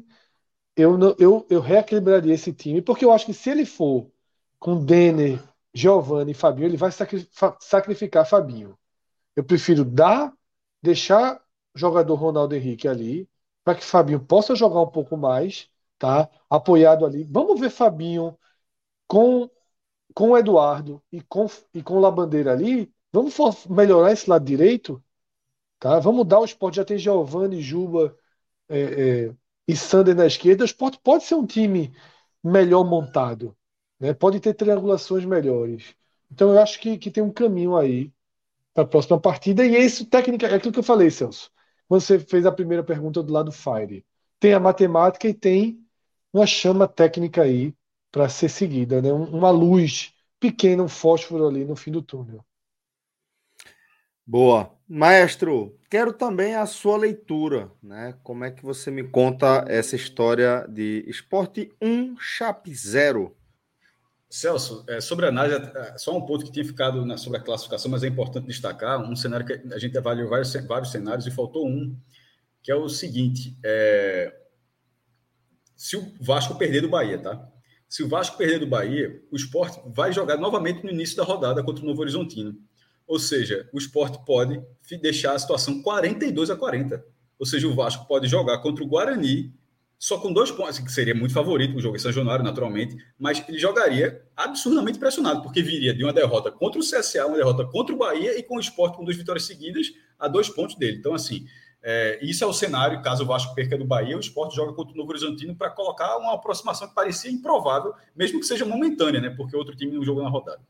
eu, 0.77 0.99
não, 0.99 1.15
eu, 1.19 1.47
eu 1.51 1.61
reequilibraria 1.61 2.35
esse 2.35 2.53
time, 2.53 2.83
porque 2.83 3.05
eu 3.05 3.13
acho 3.13 3.27
que 3.27 3.35
se 3.35 3.51
ele 3.51 3.65
for 3.67 4.11
com 4.59 4.85
Denner, 4.85 5.43
Giovanni 5.75 6.33
e 6.33 6.35
Fabinho, 6.35 6.69
ele 6.69 6.77
vai 6.77 6.91
sacrificar 7.61 8.27
Fabinho. 8.27 8.79
Eu 9.37 9.45
prefiro 9.45 9.85
dar, 9.85 10.33
deixar 10.83 11.41
o 11.75 11.79
jogador 11.79 12.15
Ronaldo 12.15 12.55
Henrique 12.55 12.89
ali, 12.89 13.29
para 13.65 13.75
que 13.75 13.85
Fabinho 13.85 14.21
possa 14.21 14.55
jogar 14.55 14.81
um 14.81 14.91
pouco 14.91 15.17
mais, 15.17 15.69
tá? 15.99 16.29
Apoiado 16.51 17.05
ali. 17.07 17.25
Vamos 17.25 17.59
ver 17.61 17.71
Fabinho 17.71 18.37
com 19.09 19.51
com 20.15 20.31
o 20.31 20.39
Eduardo 20.39 21.03
e 21.13 21.21
com 21.23 21.47
e 21.75 21.83
com 21.83 22.01
Labandeira 22.01 22.53
ali. 22.53 22.93
Vamos 23.13 23.37
melhorar 23.67 24.13
esse 24.13 24.29
lado 24.31 24.45
direito, 24.45 25.03
tá? 25.79 25.99
Vamos 26.01 26.27
dar 26.27 26.41
o 26.41 26.45
esporte 26.45 26.77
já 26.77 26.85
tem 26.85 26.99
Giovanni, 26.99 27.61
Juba 27.63 28.17
é, 28.69 29.27
é, 29.29 29.35
e 29.69 29.77
Sander 29.77 30.15
na 30.17 30.27
esquerda. 30.27 30.65
O 30.65 30.67
esporte 30.67 30.99
pode 31.03 31.25
ser 31.25 31.35
um 31.37 31.47
time 31.47 31.95
melhor 32.43 32.85
montado, 32.85 33.57
né? 34.01 34.15
Pode 34.15 34.41
ter 34.41 34.55
triangulações 34.55 35.25
melhores. 35.25 35.95
Então 36.31 36.53
eu 36.53 36.61
acho 36.61 36.81
que, 36.81 36.99
que 36.99 37.11
tem 37.11 37.23
um 37.23 37.33
caminho 37.33 37.77
aí 37.77 38.13
para 38.75 38.85
a 38.85 38.87
próxima 38.87 39.21
partida 39.21 39.65
e 39.65 39.77
isso 39.77 40.07
técnica 40.07 40.47
é 40.49 40.55
aquilo 40.57 40.73
que 40.73 40.81
eu 40.81 40.85
falei, 40.85 41.11
Celso. 41.11 41.51
Você 41.89 42.19
fez 42.19 42.47
a 42.47 42.53
primeira 42.53 42.83
pergunta 42.83 43.23
do 43.23 43.33
lado 43.33 43.53
Fire. 43.53 44.05
Tem 44.41 44.55
a 44.55 44.61
matemática 44.61 45.29
e 45.29 45.35
tem 45.35 45.84
uma 46.35 46.47
chama 46.47 46.89
técnica 46.89 47.43
aí 47.43 47.73
para 48.11 48.29
ser 48.29 48.49
seguida, 48.49 49.01
né? 49.01 49.13
uma 49.13 49.51
luz 49.51 50.13
pequena, 50.41 50.83
um 50.83 50.89
fósforo 50.89 51.47
ali 51.47 51.65
no 51.65 51.77
fim 51.77 51.93
do 51.93 52.03
túnel. 52.03 52.45
Boa. 54.27 54.73
Maestro, 54.89 55.79
quero 55.89 56.13
também 56.13 56.55
a 56.55 56.67
sua 56.67 56.97
leitura, 56.97 57.71
né? 57.83 58.15
Como 58.23 58.45
é 58.45 58.51
que 58.51 58.63
você 58.63 58.91
me 58.91 59.03
conta 59.03 59.65
essa 59.67 59.97
história 59.97 60.67
de 60.69 61.05
Esporte 61.07 61.73
1, 61.81 62.17
Chape 62.19 62.75
0? 62.75 63.35
Celso, 64.29 64.85
é, 64.89 65.01
sobre 65.01 65.27
a 65.27 65.29
análise, 65.29 65.57
é, 65.57 65.97
só 65.97 66.17
um 66.17 66.27
ponto 66.27 66.45
que 66.45 66.53
tinha 66.53 66.65
ficado 66.65 67.07
na, 67.07 67.17
sobre 67.17 67.39
a 67.39 67.43
classificação, 67.43 67.91
mas 67.91 68.03
é 68.03 68.09
importante 68.09 68.47
destacar, 68.47 69.01
um 69.01 69.15
cenário 69.15 69.47
que 69.47 69.53
a 69.73 69.79
gente 69.79 69.97
avaliou 69.97 70.29
vários, 70.29 70.53
vários 70.67 70.91
cenários 70.91 71.27
e 71.27 71.31
faltou 71.31 71.67
um, 71.67 71.97
que 72.63 72.71
é 72.71 72.75
o 72.75 72.89
seguinte, 72.89 73.57
é, 73.63 74.35
se 75.77 75.97
o 75.97 76.13
Vasco 76.21 76.57
perder 76.57 76.83
do 76.83 76.89
Bahia, 76.89 77.19
tá? 77.19 77.49
Se 77.89 78.03
o 78.03 78.09
Vasco 78.09 78.37
perder 78.37 78.59
do 78.59 78.67
Bahia, 78.67 79.23
o 79.31 79.37
esporte 79.37 79.81
vai 79.87 80.13
jogar 80.13 80.37
novamente 80.37 80.83
no 80.83 80.91
início 80.91 81.17
da 81.17 81.23
rodada 81.23 81.63
contra 81.63 81.85
o 81.85 81.87
Novo 81.87 82.01
Horizontino. 82.01 82.57
Ou 83.07 83.19
seja, 83.19 83.69
o 83.73 83.79
esporte 83.79 84.19
pode 84.25 84.61
deixar 85.01 85.35
a 85.35 85.39
situação 85.39 85.83
42 85.83 86.51
a 86.51 86.57
40. 86.57 87.05
Ou 87.39 87.47
seja, 87.47 87.69
o 87.69 87.75
Vasco 87.75 88.07
pode 88.07 88.27
jogar 88.27 88.59
contra 88.59 88.83
o 88.83 88.87
Guarani 88.87 89.53
só 89.99 90.19
com 90.19 90.33
dois 90.33 90.51
pontos, 90.51 90.79
que 90.79 90.93
seria 90.93 91.15
muito 91.15 91.33
favorito 91.33 91.77
o 91.77 91.81
jogo 91.81 91.97
em 91.97 91.99
São 91.99 92.13
Januário, 92.13 92.45
naturalmente, 92.45 92.97
mas 93.19 93.43
ele 93.49 93.59
jogaria 93.59 94.23
absurdamente 94.37 94.99
pressionado, 94.99 95.41
porque 95.41 95.63
viria 95.63 95.95
de 95.95 96.03
uma 96.03 96.13
derrota 96.13 96.51
contra 96.51 96.79
o 96.79 96.83
CSA, 96.83 97.27
uma 97.27 97.37
derrota 97.37 97.65
contra 97.65 97.95
o 97.95 97.99
Bahia 97.99 98.39
e 98.39 98.43
com 98.43 98.57
o 98.57 98.61
esporte 98.61 98.97
com 98.97 99.05
duas 99.05 99.17
vitórias 99.17 99.45
seguidas 99.45 99.93
a 100.19 100.29
dois 100.29 100.49
pontos 100.49 100.77
dele. 100.77 100.99
Então, 100.99 101.15
assim, 101.15 101.47
é, 101.87 102.19
isso 102.23 102.43
é 102.43 102.47
o 102.47 102.53
cenário, 102.53 103.03
caso 103.03 103.25
o 103.25 103.27
Vasco 103.27 103.55
perca 103.55 103.77
do 103.77 103.85
Bahia, 103.85 104.17
o 104.17 104.21
esporte 104.21 104.57
joga 104.57 104.73
contra 104.73 104.95
o 104.95 104.97
Novo 104.97 105.11
Horizontino 105.11 105.55
para 105.55 105.69
colocar 105.69 106.17
uma 106.17 106.33
aproximação 106.33 106.89
que 106.89 106.95
parecia 106.95 107.31
improvável, 107.31 107.93
mesmo 108.17 108.41
que 108.41 108.47
seja 108.47 108.65
momentânea, 108.65 109.21
né? 109.21 109.29
Porque 109.29 109.55
outro 109.55 109.77
time 109.77 109.93
não 109.93 110.03
jogou 110.03 110.23
na 110.23 110.31
rodada. 110.31 110.63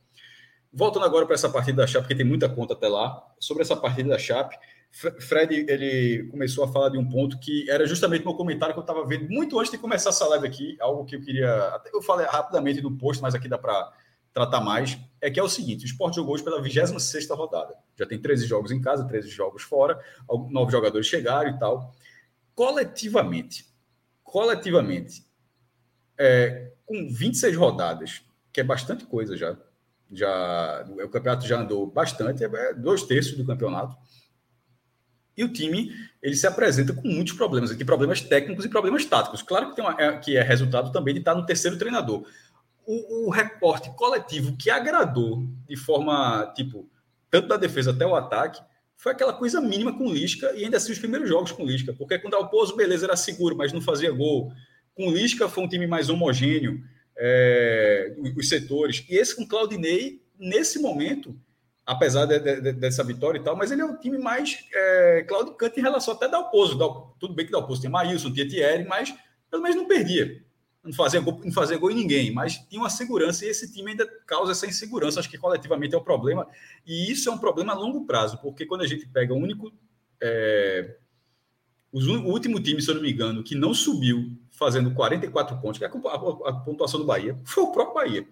Voltando 0.72 1.04
agora 1.04 1.24
para 1.24 1.36
essa 1.36 1.48
partida 1.48 1.82
da 1.82 1.86
Chape, 1.86 2.02
porque 2.02 2.16
tem 2.16 2.26
muita 2.26 2.48
conta 2.48 2.74
até 2.74 2.88
lá, 2.88 3.24
sobre 3.38 3.62
essa 3.62 3.76
partida 3.76 4.08
da 4.08 4.18
Chape, 4.18 4.58
Fred 4.90 5.66
ele 5.68 6.28
começou 6.32 6.64
a 6.64 6.68
falar 6.68 6.88
de 6.88 6.98
um 6.98 7.08
ponto 7.08 7.38
que 7.38 7.68
era 7.70 7.86
justamente 7.86 8.24
meu 8.24 8.34
comentário 8.34 8.74
que 8.74 8.78
eu 8.78 8.82
estava 8.82 9.06
vendo 9.06 9.28
muito 9.28 9.56
antes 9.58 9.70
de 9.70 9.78
começar 9.78 10.10
essa 10.10 10.26
live 10.26 10.46
aqui, 10.46 10.76
algo 10.80 11.04
que 11.04 11.14
eu 11.14 11.20
queria. 11.20 11.80
Eu 11.92 12.02
falei 12.02 12.26
rapidamente 12.26 12.80
no 12.80 12.96
post, 12.96 13.22
mas 13.22 13.36
aqui 13.36 13.48
dá 13.48 13.58
para 13.58 13.92
tratar 14.34 14.60
mais, 14.60 14.98
é 15.20 15.30
que 15.30 15.38
é 15.38 15.42
o 15.42 15.48
seguinte: 15.48 15.84
o 15.84 15.86
esporte 15.86 16.16
jogou 16.16 16.34
hoje 16.34 16.42
pela 16.42 16.60
26 16.60 17.30
rodada. 17.30 17.74
Já 17.96 18.04
tem 18.04 18.20
13 18.20 18.46
jogos 18.46 18.72
em 18.72 18.80
casa, 18.82 19.06
13 19.06 19.30
jogos 19.30 19.62
fora, 19.62 19.98
novos 20.50 20.72
jogadores 20.72 21.06
chegaram 21.06 21.50
e 21.50 21.58
tal. 21.58 21.94
coletivamente, 22.54 23.66
coletivamente, 24.22 25.24
é, 26.18 26.72
com 26.84 27.08
26 27.08 27.56
rodadas, 27.56 28.22
que 28.52 28.60
é 28.60 28.64
bastante 28.64 29.06
coisa 29.06 29.36
já, 29.36 29.56
já 30.12 30.84
o 31.04 31.08
campeonato 31.08 31.46
já 31.46 31.60
andou 31.60 31.86
bastante, 31.86 32.44
é 32.44 32.74
dois 32.74 33.04
terços 33.04 33.36
do 33.36 33.46
campeonato. 33.46 33.96
E 35.36 35.42
o 35.42 35.52
time 35.52 35.90
ele 36.22 36.36
se 36.36 36.46
apresenta 36.46 36.92
com 36.92 37.08
muitos 37.08 37.32
problemas 37.32 37.70
aqui, 37.70 37.84
problemas 37.84 38.20
técnicos 38.20 38.64
e 38.64 38.68
problemas 38.68 39.04
táticos. 39.04 39.42
Claro 39.42 39.70
que, 39.70 39.76
tem 39.76 39.84
uma, 39.84 40.00
é, 40.00 40.16
que 40.16 40.36
é 40.36 40.42
resultado 40.42 40.92
também 40.92 41.14
de 41.14 41.20
estar 41.20 41.34
no 41.34 41.44
terceiro 41.44 41.76
treinador. 41.76 42.24
O, 42.86 43.26
o 43.26 43.30
recorte 43.30 43.90
coletivo 43.96 44.56
que 44.56 44.70
agradou 44.70 45.42
de 45.66 45.76
forma, 45.76 46.52
tipo, 46.54 46.88
tanto 47.30 47.48
da 47.48 47.56
defesa 47.56 47.90
até 47.90 48.06
o 48.06 48.14
ataque, 48.14 48.60
foi 48.96 49.12
aquela 49.12 49.32
coisa 49.32 49.60
mínima 49.60 49.96
com 49.96 50.12
Lisca 50.12 50.52
e 50.54 50.64
ainda 50.64 50.76
assim 50.76 50.92
os 50.92 50.98
primeiros 50.98 51.28
jogos 51.28 51.52
com 51.52 51.64
Lisca, 51.64 51.92
porque 51.92 52.18
com 52.18 52.30
Dalpozo, 52.30 52.76
beleza, 52.76 53.06
era 53.06 53.16
seguro, 53.16 53.56
mas 53.56 53.72
não 53.72 53.80
fazia 53.80 54.10
gol. 54.10 54.52
Com 54.94 55.10
Lisca 55.10 55.48
foi 55.48 55.64
um 55.64 55.68
time 55.68 55.86
mais 55.86 56.08
homogêneo, 56.08 56.82
é, 57.16 58.14
os 58.36 58.48
setores. 58.48 59.04
E 59.08 59.16
esse 59.16 59.34
com 59.34 59.46
Claudinei, 59.46 60.22
nesse 60.38 60.78
momento, 60.78 61.36
apesar 61.84 62.26
de, 62.26 62.38
de, 62.38 62.72
dessa 62.72 63.04
vitória 63.04 63.38
e 63.38 63.42
tal, 63.42 63.56
mas 63.56 63.70
ele 63.70 63.82
é 63.82 63.84
um 63.84 63.96
time 63.96 64.18
mais 64.18 64.64
é, 64.72 65.24
claudicante 65.28 65.78
em 65.78 65.82
relação 65.82 66.14
até 66.14 66.28
Dalpozo. 66.28 66.78
Tudo 67.18 67.34
bem 67.34 67.44
que 67.44 67.52
Dalpozo 67.52 67.82
tem 67.82 67.90
Maílson, 67.90 68.32
Thierry, 68.32 68.84
mas 68.84 69.14
pelo 69.50 69.62
menos 69.62 69.76
não 69.76 69.86
perdia 69.86 70.42
não 70.84 70.92
fazia, 70.92 71.20
gol, 71.20 71.40
não 71.44 71.52
fazia 71.52 71.78
gol 71.78 71.90
em 71.90 71.94
ninguém, 71.94 72.30
mas 72.30 72.58
tinha 72.68 72.80
uma 72.80 72.90
segurança 72.90 73.44
e 73.44 73.48
esse 73.48 73.72
time 73.72 73.92
ainda 73.92 74.06
causa 74.26 74.52
essa 74.52 74.66
insegurança. 74.66 75.18
Acho 75.18 75.30
que 75.30 75.38
coletivamente 75.38 75.94
é 75.94 75.98
o 75.98 76.00
um 76.00 76.04
problema, 76.04 76.46
e 76.86 77.10
isso 77.10 77.28
é 77.28 77.32
um 77.32 77.38
problema 77.38 77.72
a 77.72 77.76
longo 77.76 78.04
prazo, 78.04 78.38
porque 78.38 78.66
quando 78.66 78.82
a 78.82 78.86
gente 78.86 79.06
pega 79.06 79.32
o 79.32 79.38
único. 79.38 79.72
É, 80.20 80.96
o 81.92 82.32
último 82.32 82.60
time, 82.60 82.82
se 82.82 82.90
eu 82.90 82.96
não 82.96 83.02
me 83.02 83.12
engano, 83.12 83.44
que 83.44 83.54
não 83.54 83.72
subiu 83.72 84.36
fazendo 84.50 84.92
44 84.92 85.60
pontos, 85.60 85.78
que 85.78 85.84
é 85.84 85.88
a, 85.88 85.90
a, 85.90 86.50
a 86.50 86.52
pontuação 86.52 86.98
do 86.98 87.06
Bahia, 87.06 87.38
foi 87.44 87.62
o 87.62 87.70
próprio 87.70 87.94
Bahia. 87.94 88.28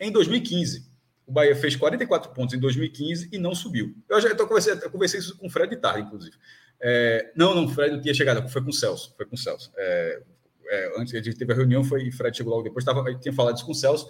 Em 0.00 0.10
2015, 0.10 0.90
o 1.24 1.32
Bahia 1.32 1.54
fez 1.54 1.76
44 1.76 2.32
pontos 2.32 2.54
em 2.54 2.58
2015 2.58 3.28
e 3.32 3.38
não 3.38 3.54
subiu. 3.54 3.94
Eu 4.08 4.20
já 4.20 4.28
eu 4.28 4.46
conversei, 4.46 4.74
eu 4.74 4.90
conversei 4.90 5.20
isso 5.20 5.36
com 5.38 5.46
o 5.46 5.50
Fred 5.50 5.70
de 5.70 5.80
tarde, 5.80 6.02
inclusive. 6.02 6.36
É, 6.80 7.32
não, 7.34 7.54
não, 7.54 7.64
o 7.64 7.68
Fred 7.68 7.94
não 7.94 8.00
tinha 8.00 8.14
chegado, 8.14 8.48
foi 8.48 8.62
com 8.62 8.70
o 8.70 8.72
Celso. 8.72 9.14
Foi 9.16 9.24
com 9.24 9.34
o 9.34 9.38
Celso. 9.38 9.72
É, 9.76 10.22
é, 10.68 11.00
antes 11.00 11.14
a 11.14 11.22
gente 11.22 11.36
teve 11.36 11.52
a 11.52 11.56
reunião, 11.56 11.84
foi 11.84 12.10
Fred 12.10 12.36
chegou 12.36 12.52
logo 12.52 12.64
depois, 12.64 12.84
tava, 12.84 13.14
tinha 13.14 13.32
falado 13.32 13.56
isso 13.56 13.66
com 13.66 13.72
o 13.72 13.74
Celso, 13.74 14.08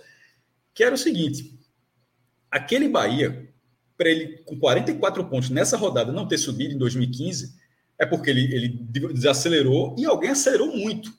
que 0.74 0.82
era 0.84 0.94
o 0.94 0.98
seguinte: 0.98 1.58
aquele 2.50 2.88
Bahia, 2.88 3.48
para 3.96 4.08
ele 4.08 4.38
com 4.44 4.58
44 4.58 5.24
pontos 5.28 5.50
nessa 5.50 5.76
rodada 5.76 6.12
não 6.12 6.28
ter 6.28 6.38
subido 6.38 6.74
em 6.74 6.78
2015, 6.78 7.54
é 7.98 8.04
porque 8.04 8.30
ele, 8.30 8.54
ele 8.54 8.68
desacelerou 8.68 9.94
e 9.98 10.04
alguém 10.04 10.30
acelerou 10.30 10.74
muito. 10.74 11.12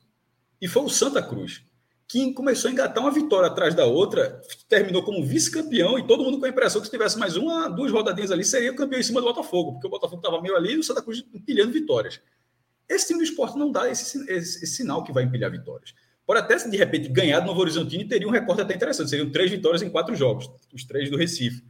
E 0.61 0.67
foi 0.67 0.83
o 0.83 0.89
Santa 0.89 1.21
Cruz, 1.21 1.63
que 2.07 2.33
começou 2.33 2.69
a 2.69 2.71
engatar 2.71 3.03
uma 3.03 3.11
vitória 3.11 3.47
atrás 3.47 3.75
da 3.75 3.85
outra, 3.85 4.41
terminou 4.69 5.03
como 5.03 5.23
vice-campeão 5.23 5.99
e 5.99 6.07
todo 6.07 6.23
mundo 6.23 6.39
com 6.39 6.45
a 6.45 6.49
impressão 6.49 6.79
que 6.79 6.87
se 6.87 6.91
tivesse 6.91 7.17
mais 7.17 7.35
uma, 7.35 7.67
duas 7.67 7.91
rodadinhas 7.91 8.31
ali, 8.31 8.43
seria 8.43 8.73
campeão 8.73 8.99
em 8.99 9.03
cima 9.03 9.19
do 9.19 9.27
Botafogo, 9.27 9.73
porque 9.73 9.87
o 9.87 9.89
Botafogo 9.89 10.21
estava 10.21 10.41
meio 10.41 10.55
ali 10.55 10.73
e 10.73 10.77
o 10.77 10.83
Santa 10.83 11.01
Cruz 11.01 11.23
empilhando 11.33 11.71
vitórias. 11.71 12.21
Esse 12.89 13.07
time 13.07 13.19
do 13.19 13.23
esporte 13.23 13.57
não 13.57 13.71
dá 13.71 13.89
esse, 13.89 14.17
esse, 14.31 14.63
esse 14.63 14.67
sinal 14.67 15.03
que 15.03 15.11
vai 15.11 15.23
empilhar 15.23 15.51
vitórias. 15.51 15.93
Pode 16.25 16.41
até, 16.41 16.57
de 16.57 16.75
repente, 16.75 17.07
ganhar 17.07 17.39
do 17.39 17.47
Novo 17.47 17.61
Horizontino 17.61 18.03
e 18.03 18.07
teria 18.07 18.27
um 18.27 18.31
recorde 18.31 18.61
até 18.61 18.75
interessante. 18.75 19.09
Seriam 19.09 19.29
três 19.29 19.49
vitórias 19.49 19.81
em 19.81 19.89
quatro 19.89 20.13
jogos, 20.13 20.49
os 20.73 20.83
três 20.83 21.09
do 21.09 21.15
Recife. 21.15 21.63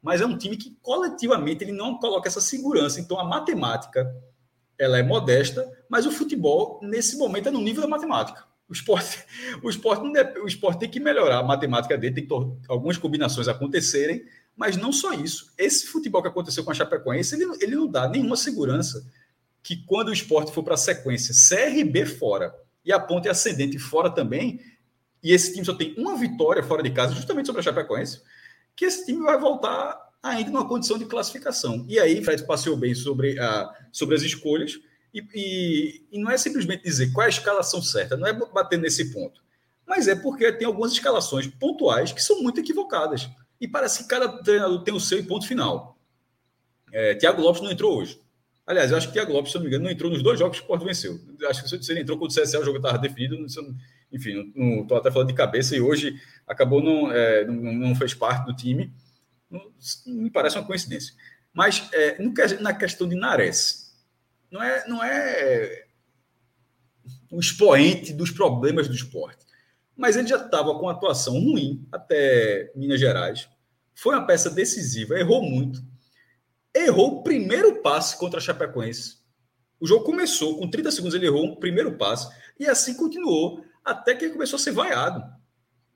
Mas 0.00 0.20
é 0.20 0.26
um 0.26 0.38
time 0.38 0.56
que, 0.56 0.76
coletivamente, 0.80 1.64
ele 1.64 1.72
não 1.72 1.98
coloca 1.98 2.28
essa 2.28 2.40
segurança. 2.40 3.00
Então, 3.00 3.18
a 3.18 3.24
matemática, 3.24 4.08
ela 4.78 4.98
é 4.98 5.02
modesta, 5.02 5.68
mas 5.88 6.06
o 6.06 6.12
futebol, 6.12 6.78
nesse 6.82 7.16
momento, 7.16 7.48
é 7.48 7.50
no 7.50 7.60
nível 7.60 7.82
da 7.82 7.88
matemática. 7.88 8.44
O 8.68 8.72
esporte, 8.72 9.24
o 9.62 9.68
esporte, 9.68 10.06
o 10.40 10.46
esporte 10.46 10.80
tem 10.80 10.88
que 10.88 11.00
melhorar 11.00 11.38
a 11.38 11.42
matemática 11.42 11.98
dele, 11.98 12.14
tem 12.14 12.26
que 12.26 12.34
algumas 12.68 12.96
combinações 12.96 13.48
acontecerem, 13.48 14.24
mas 14.56 14.76
não 14.76 14.92
só 14.92 15.12
isso. 15.12 15.52
Esse 15.58 15.86
futebol 15.86 16.22
que 16.22 16.28
aconteceu 16.28 16.64
com 16.64 16.70
a 16.70 16.74
Chapecoense, 16.74 17.34
ele, 17.34 17.44
ele 17.60 17.74
não 17.74 17.88
dá 17.88 18.08
nenhuma 18.08 18.36
segurança 18.36 19.04
que 19.64 19.76
quando 19.86 20.08
o 20.08 20.12
esporte 20.12 20.52
for 20.52 20.62
para 20.62 20.74
a 20.74 20.76
sequência 20.76 21.34
CRB 21.34 22.04
fora 22.04 22.54
e 22.84 22.92
a 22.92 23.00
ponte 23.00 23.30
ascendente 23.30 23.78
fora 23.78 24.10
também, 24.10 24.60
e 25.22 25.32
esse 25.32 25.54
time 25.54 25.64
só 25.64 25.74
tem 25.74 25.94
uma 25.96 26.18
vitória 26.18 26.62
fora 26.62 26.82
de 26.82 26.90
casa, 26.90 27.14
justamente 27.14 27.46
sobre 27.46 27.60
a 27.60 27.64
Chapecoense, 27.64 28.20
que 28.76 28.84
esse 28.84 29.06
time 29.06 29.24
vai 29.24 29.40
voltar 29.40 29.98
ainda 30.22 30.50
numa 30.50 30.68
condição 30.68 30.98
de 30.98 31.06
classificação. 31.06 31.86
E 31.88 31.98
aí, 31.98 32.22
Fred 32.22 32.46
passeou 32.46 32.76
bem 32.76 32.94
sobre, 32.94 33.38
a, 33.40 33.72
sobre 33.90 34.14
as 34.14 34.20
escolhas, 34.20 34.78
e, 35.14 35.26
e, 35.34 36.04
e, 36.12 36.18
não 36.18 36.30
é 36.30 36.36
simplesmente 36.36 36.82
dizer 36.82 37.10
qual 37.12 37.22
é 37.22 37.26
a 37.26 37.30
escalação 37.30 37.80
certa, 37.80 38.18
não 38.18 38.26
é 38.26 38.32
bater 38.32 38.78
nesse 38.78 39.14
ponto, 39.14 39.42
mas 39.86 40.08
é 40.08 40.14
porque 40.14 40.52
tem 40.52 40.66
algumas 40.66 40.92
escalações 40.92 41.46
pontuais 41.46 42.12
que 42.12 42.22
são 42.22 42.42
muito 42.42 42.60
equivocadas. 42.60 43.30
E 43.58 43.66
parece 43.66 44.02
que 44.02 44.08
cada 44.08 44.28
treinador 44.42 44.82
tem 44.82 44.92
o 44.92 45.00
seu 45.00 45.24
ponto 45.24 45.46
final. 45.46 45.96
É, 46.92 47.14
Tiago 47.14 47.40
Lopes 47.40 47.62
não 47.62 47.70
entrou 47.70 47.96
hoje. 47.98 48.20
Aliás, 48.66 48.90
eu 48.90 48.96
acho 48.96 49.08
que 49.08 49.10
o 49.10 49.14
Thiago 49.14 49.32
Lopes, 49.32 49.52
se 49.52 49.58
não 49.58 49.62
me 49.62 49.68
engano, 49.68 49.84
não 49.84 49.90
entrou 49.90 50.10
nos 50.10 50.22
dois 50.22 50.38
jogos 50.38 50.58
que 50.58 50.62
o 50.62 50.64
Sport 50.64 50.84
venceu. 50.84 51.20
Acho 51.48 51.62
que 51.62 51.84
se 51.84 51.92
ele 51.92 52.00
entrou 52.00 52.18
contra 52.18 52.40
o 52.40 52.42
CSL, 52.42 52.62
o 52.62 52.64
jogo 52.64 52.78
estava 52.78 52.98
definido. 52.98 53.36
Enfim, 54.10 54.52
não 54.54 54.82
estou 54.82 54.96
até 54.96 55.10
falando 55.10 55.28
de 55.28 55.34
cabeça 55.34 55.76
e 55.76 55.80
hoje 55.80 56.18
acabou 56.46 56.82
não, 56.82 57.12
é, 57.12 57.44
não, 57.44 57.72
não, 57.74 57.94
fez 57.94 58.14
parte 58.14 58.46
do 58.46 58.56
time. 58.56 58.90
Não, 59.50 59.60
me 60.06 60.30
parece 60.30 60.56
uma 60.56 60.66
coincidência. 60.66 61.14
Mas 61.52 61.88
é, 61.92 62.16
na 62.60 62.72
questão 62.72 63.06
de 63.06 63.14
Nares, 63.14 63.94
não 64.50 64.62
é, 64.62 64.88
não 64.88 65.04
é 65.04 65.84
o 67.30 67.38
expoente 67.38 68.14
dos 68.14 68.30
problemas 68.30 68.88
do 68.88 68.94
esporte. 68.94 69.44
Mas 69.94 70.16
ele 70.16 70.26
já 70.26 70.36
estava 70.36 70.76
com 70.78 70.88
atuação 70.88 71.34
ruim 71.34 71.86
até 71.92 72.72
Minas 72.74 72.98
Gerais. 72.98 73.48
Foi 73.94 74.14
uma 74.14 74.26
peça 74.26 74.50
decisiva, 74.50 75.18
errou 75.18 75.42
muito 75.42 75.82
errou 76.74 77.18
o 77.18 77.22
primeiro 77.22 77.80
passe 77.80 78.18
contra 78.18 78.38
a 78.38 78.42
Chapecoense. 78.42 79.18
O 79.80 79.86
jogo 79.86 80.04
começou, 80.04 80.58
com 80.58 80.68
30 80.68 80.90
segundos 80.90 81.14
ele 81.14 81.26
errou 81.26 81.46
o 81.46 81.56
primeiro 81.56 81.96
passe, 81.96 82.28
e 82.58 82.66
assim 82.66 82.94
continuou, 82.94 83.64
até 83.84 84.14
que 84.14 84.24
ele 84.24 84.32
começou 84.32 84.56
a 84.56 84.60
ser 84.60 84.72
vaiado. 84.72 85.22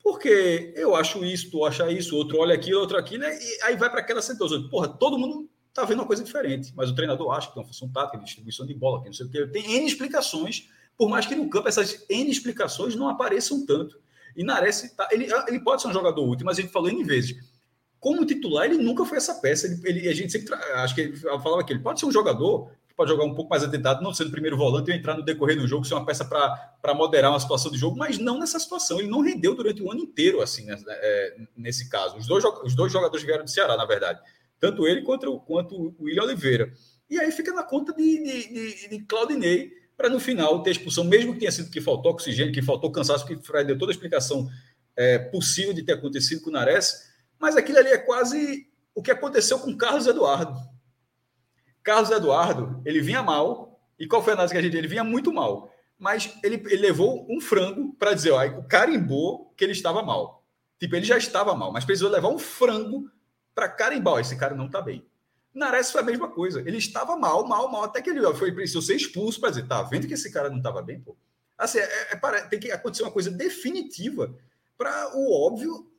Porque 0.02 0.72
eu 0.76 0.94
acho 0.94 1.24
isso, 1.24 1.50
tu 1.50 1.64
acha 1.64 1.90
isso, 1.90 2.16
outro 2.16 2.38
olha 2.38 2.54
aqui, 2.54 2.72
outro 2.74 2.96
aqui, 2.96 3.18
né? 3.18 3.36
E 3.40 3.62
aí 3.62 3.76
vai 3.76 3.90
para 3.90 4.00
aquela 4.00 4.22
sentosa. 4.22 4.60
Porra, 4.70 4.88
todo 4.88 5.18
mundo 5.18 5.50
tá 5.72 5.84
vendo 5.84 6.00
uma 6.00 6.06
coisa 6.06 6.22
diferente, 6.22 6.72
mas 6.76 6.90
o 6.90 6.94
treinador 6.94 7.30
acha 7.32 7.48
que 7.48 7.54
tem 7.54 7.62
uma 7.62 7.66
função 7.68 7.90
tática, 7.90 8.22
distribuição 8.22 8.66
de 8.66 8.74
bola, 8.74 9.00
que 9.00 9.06
não 9.06 9.12
sei 9.12 9.26
o 9.26 9.30
que. 9.30 9.46
Tem 9.48 9.76
N 9.76 9.86
explicações, 9.86 10.68
por 10.96 11.08
mais 11.08 11.26
que 11.26 11.34
no 11.34 11.48
campo 11.48 11.68
essas 11.68 12.04
N 12.08 12.30
explicações 12.30 12.94
não 12.94 13.08
apareçam 13.08 13.64
tanto. 13.66 13.98
E 14.36 14.44
Nares, 14.44 14.92
tá, 14.96 15.08
ele, 15.10 15.28
ele 15.48 15.60
pode 15.60 15.82
ser 15.82 15.88
um 15.88 15.92
jogador 15.92 16.28
útil, 16.28 16.46
mas 16.46 16.58
ele 16.58 16.68
falou 16.68 16.88
N 16.88 17.02
vezes 17.04 17.36
como 18.00 18.24
titular, 18.24 18.66
ele 18.66 18.82
nunca 18.82 19.04
foi 19.04 19.18
essa 19.18 19.34
peça. 19.34 19.66
Ele, 19.66 19.80
ele 19.84 20.08
a 20.08 20.14
gente 20.14 20.32
sempre 20.32 20.54
acho 20.54 20.94
que 20.94 21.00
ele 21.00 21.16
falava 21.16 21.64
que 21.64 21.72
ele 21.72 21.80
pode 21.80 21.98
ser 21.98 22.06
um 22.06 22.12
jogador 22.12 22.70
que 22.88 22.94
pode 22.94 23.10
jogar 23.10 23.24
um 23.24 23.34
pouco 23.34 23.50
mais 23.50 23.62
atentado, 23.64 24.02
não 24.02 24.14
sendo 24.14 24.30
primeiro 24.30 24.56
volante 24.56 24.90
e 24.90 24.94
entrar 24.94 25.16
no 25.16 25.24
decorrer 25.24 25.56
do 25.56 25.66
jogo, 25.66 25.84
ser 25.84 25.94
uma 25.94 26.06
peça 26.06 26.24
para 26.24 26.94
moderar 26.94 27.30
uma 27.30 27.40
situação 27.40 27.70
de 27.70 27.78
jogo, 27.78 27.96
mas 27.96 28.18
não 28.18 28.38
nessa 28.38 28.58
situação. 28.58 29.00
Ele 29.00 29.08
não 29.08 29.20
rendeu 29.20 29.54
durante 29.54 29.82
o 29.82 29.90
ano 29.90 30.00
inteiro, 30.00 30.40
assim, 30.40 30.64
né, 30.64 30.76
é, 30.88 31.36
nesse 31.56 31.88
caso. 31.88 32.16
Os 32.16 32.26
dois, 32.26 32.44
os 32.64 32.74
dois 32.74 32.92
jogadores 32.92 33.24
vieram 33.24 33.44
do 33.44 33.50
Ceará, 33.50 33.76
na 33.76 33.84
verdade. 33.84 34.20
Tanto 34.60 34.86
ele 34.86 35.02
quanto, 35.02 35.38
quanto 35.40 35.74
o 35.76 36.04
William 36.04 36.24
Oliveira. 36.24 36.72
E 37.10 37.18
aí 37.18 37.30
fica 37.32 37.52
na 37.52 37.62
conta 37.62 37.92
de, 37.92 38.22
de, 38.22 38.48
de, 38.52 38.88
de 38.88 39.04
Claudinei 39.04 39.72
para 39.96 40.08
no 40.08 40.20
final 40.20 40.62
ter 40.62 40.70
expulsão, 40.70 41.04
mesmo 41.04 41.32
que 41.32 41.40
tenha 41.40 41.50
sido 41.50 41.70
que 41.70 41.80
faltou 41.80 42.12
oxigênio, 42.12 42.52
que 42.52 42.62
faltou 42.62 42.92
cansaço, 42.92 43.26
que 43.26 43.36
Fred 43.36 43.66
deu 43.66 43.78
toda 43.78 43.90
a 43.90 43.94
explicação 43.94 44.48
é, 44.96 45.18
possível 45.18 45.72
de 45.72 45.82
ter 45.82 45.92
acontecido 45.92 46.40
com 46.42 46.50
o 46.50 46.52
Nares 46.52 47.07
mas 47.38 47.56
aquilo 47.56 47.78
ali 47.78 47.88
é 47.90 47.98
quase 47.98 48.68
o 48.94 49.02
que 49.02 49.10
aconteceu 49.10 49.58
com 49.58 49.76
Carlos 49.76 50.06
Eduardo. 50.06 50.58
Carlos 51.82 52.10
Eduardo, 52.10 52.82
ele 52.84 53.00
vinha 53.00 53.22
mal. 53.22 53.80
E 53.98 54.06
qual 54.06 54.22
foi 54.22 54.32
a 54.32 54.34
análise 54.34 54.52
que 54.52 54.58
a 54.58 54.62
gente 54.62 54.76
Ele 54.76 54.88
vinha 54.88 55.02
muito 55.02 55.32
mal. 55.32 55.72
Mas 55.98 56.36
ele, 56.44 56.56
ele 56.66 56.82
levou 56.82 57.26
um 57.28 57.40
frango 57.40 57.94
para 57.94 58.14
dizer, 58.14 58.30
ó, 58.30 58.44
o 58.46 58.62
carimbou 58.64 59.52
que 59.56 59.64
ele 59.64 59.72
estava 59.72 60.02
mal. 60.02 60.44
Tipo, 60.78 60.94
ele 60.94 61.04
já 61.04 61.18
estava 61.18 61.54
mal, 61.54 61.72
mas 61.72 61.84
precisou 61.84 62.10
levar 62.10 62.28
um 62.28 62.38
frango 62.38 63.10
para 63.54 63.68
carimbar. 63.68 64.20
Esse 64.20 64.36
cara 64.36 64.54
não 64.54 64.66
está 64.66 64.80
bem. 64.80 65.04
Nares 65.52 65.90
foi 65.90 66.00
a 66.00 66.04
mesma 66.04 66.28
coisa. 66.28 66.60
Ele 66.60 66.76
estava 66.76 67.16
mal, 67.16 67.46
mal, 67.46 67.70
mal, 67.70 67.84
até 67.84 68.00
que 68.00 68.10
ele 68.10 68.22
foi 68.34 68.52
preciso 68.52 68.82
ser 68.82 68.94
expulso 68.94 69.40
para 69.40 69.50
dizer, 69.50 69.66
tá 69.66 69.82
vendo 69.82 70.06
que 70.06 70.14
esse 70.14 70.30
cara 70.30 70.48
não 70.48 70.58
estava 70.58 70.80
bem, 70.80 71.00
pô? 71.00 71.16
Assim, 71.56 71.78
é, 71.78 72.12
é, 72.12 72.40
tem 72.42 72.60
que 72.60 72.70
acontecer 72.70 73.02
uma 73.02 73.10
coisa 73.10 73.30
definitiva 73.30 74.32
para 74.76 75.16
o 75.16 75.32
óbvio 75.46 75.90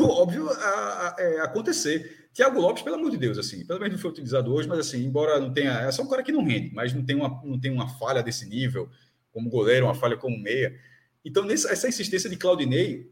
óbvio 0.00 0.48
a, 0.48 0.54
a, 0.54 1.16
é, 1.18 1.40
acontecer. 1.40 2.28
Tiago 2.32 2.60
Lopes, 2.60 2.82
pelo 2.82 2.96
amor 2.96 3.10
de 3.10 3.16
Deus, 3.16 3.38
assim, 3.38 3.64
pelo 3.64 3.80
menos 3.80 3.94
não 3.94 4.00
foi 4.00 4.10
utilizado 4.10 4.52
hoje, 4.52 4.68
mas 4.68 4.78
assim, 4.80 5.04
embora 5.04 5.40
não 5.40 5.52
tenha, 5.52 5.72
é 5.80 5.90
só 5.90 6.02
um 6.02 6.08
cara 6.08 6.22
que 6.22 6.32
não 6.32 6.44
rende, 6.44 6.74
mas 6.74 6.92
não 6.92 7.04
tem 7.04 7.16
uma, 7.16 7.40
não 7.42 7.58
tem 7.58 7.70
uma 7.70 7.88
falha 7.88 8.22
desse 8.22 8.46
nível, 8.46 8.90
como 9.32 9.48
goleiro, 9.48 9.86
uma 9.86 9.94
falha 9.94 10.16
como 10.16 10.38
meia. 10.38 10.78
Então, 11.24 11.44
nessa, 11.44 11.72
essa 11.72 11.88
insistência 11.88 12.28
de 12.28 12.36
Claudinei 12.36 13.10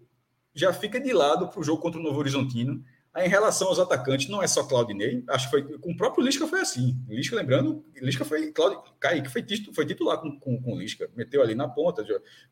já 0.55 0.73
fica 0.73 1.01
de 1.01 1.13
lado 1.13 1.49
para 1.49 1.59
o 1.59 1.65
jogo 1.65 1.81
contra 1.81 1.99
o 1.99 2.03
Novo 2.03 2.19
Horizontino, 2.19 2.85
Aí, 3.15 3.27
em 3.27 3.31
relação 3.31 3.69
aos 3.69 3.79
atacantes, 3.79 4.29
não 4.29 4.43
é 4.43 4.47
só 4.49 4.65
Claudinei, 4.65 5.23
acho 5.29 5.45
que 5.45 5.51
foi 5.53 5.79
com 5.79 5.93
o 5.93 5.97
próprio 5.97 6.25
Lisca 6.25 6.49
foi 6.49 6.61
assim. 6.61 7.01
Lisca, 7.09 7.37
lembrando, 7.37 7.85
Lisca 8.03 8.25
foi 8.25 8.51
Claudio, 8.51 8.83
Kaique 8.99 9.31
foi, 9.31 9.47
foi 9.73 9.87
titular 9.87 10.19
com, 10.19 10.37
com, 10.37 10.61
com 10.61 10.77
Lisca, 10.77 11.09
meteu 11.15 11.41
ali 11.41 11.55
na 11.55 11.69
ponta, 11.69 12.05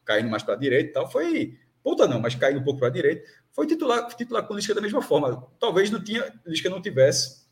caindo 0.05 0.31
mais 0.31 0.45
para 0.45 0.55
a 0.55 0.57
direita 0.57 0.91
e 0.91 0.93
tal. 0.93 1.11
Foi 1.11 1.59
ponta 1.83 2.07
não, 2.07 2.21
mas 2.21 2.37
caindo 2.37 2.61
um 2.61 2.63
pouco 2.63 2.79
para 2.79 2.87
a 2.87 2.93
direita. 2.93 3.29
Foi 3.53 3.67
titular, 3.67 4.07
titular 4.17 4.47
com 4.47 4.55
Lisca 4.55 4.75
da 4.75 4.81
mesma 4.81 5.03
forma. 5.03 5.47
Talvez 5.61 5.91
não 5.91 6.03
tinha, 6.03 6.33
Lisca 6.47 6.71
não 6.71 6.81
tivesse 6.81 7.47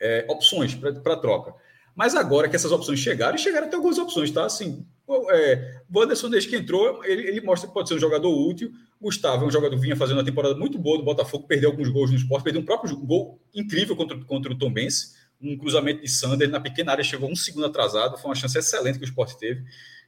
é, 0.00 0.24
opções 0.28 0.74
para 0.74 1.16
troca. 1.16 1.54
Mas 1.94 2.14
agora 2.14 2.48
que 2.48 2.54
essas 2.54 2.70
opções 2.70 3.00
chegaram, 3.00 3.34
e 3.34 3.38
chegaram 3.38 3.66
até 3.66 3.74
algumas 3.74 3.98
opções, 3.98 4.30
tá? 4.30 4.44
Assim, 4.44 4.86
é, 5.30 5.80
desde 6.30 6.48
que 6.48 6.56
entrou, 6.56 7.04
ele, 7.04 7.26
ele, 7.26 7.40
mostra 7.40 7.66
que 7.66 7.74
pode 7.74 7.88
ser 7.88 7.96
um 7.96 7.98
jogador 7.98 8.30
útil. 8.30 8.70
Gustavo 9.00 9.44
é 9.44 9.48
um 9.48 9.50
jogador 9.50 9.74
que 9.74 9.82
vinha 9.82 9.96
fazendo 9.96 10.18
uma 10.18 10.24
temporada 10.24 10.54
muito 10.54 10.78
boa 10.78 10.98
do 10.98 11.04
Botafogo, 11.04 11.48
perdeu 11.48 11.70
alguns 11.70 11.88
gols 11.88 12.10
no 12.10 12.16
esporte, 12.16 12.44
perdeu 12.44 12.62
um 12.62 12.64
próprio 12.64 12.96
gol 12.96 13.40
incrível 13.52 13.96
contra, 13.96 14.16
contra 14.24 14.52
o 14.52 14.56
Tom 14.56 14.72
Benz, 14.72 15.16
um 15.40 15.56
cruzamento 15.58 16.02
de 16.02 16.08
Sander 16.08 16.48
na 16.48 16.60
pequena 16.60 16.92
área, 16.92 17.02
chegou 17.02 17.28
um 17.28 17.34
segundo 17.34 17.66
atrasado, 17.66 18.16
foi 18.16 18.28
uma 18.28 18.34
chance 18.36 18.56
excelente 18.56 18.98
que 18.98 19.04
o 19.04 19.08
esporte 19.08 19.36
teve, 19.36 19.64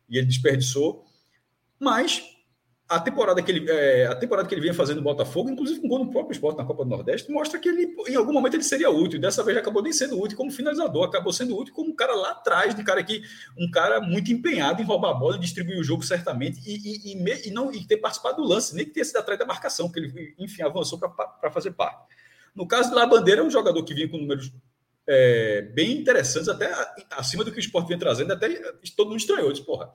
e 0.09 0.17
ele 0.17 0.27
desperdiçou. 0.27 1.05
Mas 1.79 2.23
a 2.91 2.99
temporada 2.99 3.41
que 3.41 3.53
ele 3.53 3.71
é, 3.71 4.07
a 4.07 4.17
temporada 4.17 4.49
que 4.49 4.53
ele 4.53 4.63
vinha 4.63 4.75
fazendo 4.75 4.97
no 4.97 5.05
Botafogo, 5.05 5.49
inclusive 5.49 5.81
com 5.81 5.87
gol 5.87 6.01
no 6.01 6.11
próprio 6.11 6.33
esporte 6.33 6.59
na 6.59 6.65
Copa 6.65 6.83
do 6.83 6.91
Nordeste, 6.91 7.31
mostra 7.31 7.57
que 7.57 7.69
ele 7.69 7.95
em 8.09 8.17
algum 8.17 8.33
momento 8.33 8.55
ele 8.55 8.65
seria 8.65 8.91
útil. 8.91 9.21
Dessa 9.21 9.45
vez 9.45 9.57
acabou 9.57 9.81
nem 9.81 9.93
sendo 9.93 10.21
útil 10.21 10.37
como 10.37 10.51
finalizador, 10.51 11.05
acabou 11.05 11.33
sendo 11.33 11.57
útil 11.57 11.73
como 11.73 11.91
um 11.91 11.95
cara 11.95 12.13
lá 12.17 12.33
atrás, 12.33 12.75
de 12.75 12.83
cara 12.83 13.01
que 13.05 13.23
um 13.57 13.71
cara 13.71 14.01
muito 14.01 14.33
empenhado 14.33 14.83
em 14.83 14.85
roubar 14.85 15.11
a 15.11 15.15
bola, 15.15 15.39
distribuir 15.39 15.79
o 15.79 15.85
jogo 15.85 16.03
certamente 16.03 16.61
e, 16.67 17.13
e, 17.13 17.15
e, 17.15 17.49
e 17.49 17.51
não 17.53 17.73
e 17.73 17.87
ter 17.87 17.99
participado 17.99 18.43
do 18.43 18.49
lance, 18.49 18.75
nem 18.75 18.85
que 18.85 18.91
tenha 18.91 19.05
sido 19.05 19.19
atrás 19.19 19.39
da 19.39 19.47
marcação, 19.47 19.89
que 19.89 20.01
ele 20.01 20.35
enfim 20.37 20.63
avançou 20.63 20.99
para 20.99 21.51
fazer 21.53 21.71
parte. 21.71 22.05
No 22.57 22.67
caso 22.67 22.91
do 22.91 22.97
La 22.97 23.07
Bandeira, 23.07 23.41
é 23.41 23.45
um 23.45 23.51
jogador 23.51 23.85
que 23.85 23.95
vinha 23.95 24.09
com 24.09 24.19
números 24.19 24.53
é, 25.07 25.63
bem 25.63 25.93
interessantes, 25.93 26.49
até 26.49 26.73
acima 27.13 27.45
do 27.45 27.53
que 27.53 27.59
o 27.59 27.61
esporte 27.61 27.87
vem 27.87 27.99
trazendo, 27.99 28.33
até 28.33 28.49
todo 28.97 29.11
mundo 29.11 29.21
estranhou, 29.21 29.53
disse, 29.53 29.65
porra, 29.65 29.93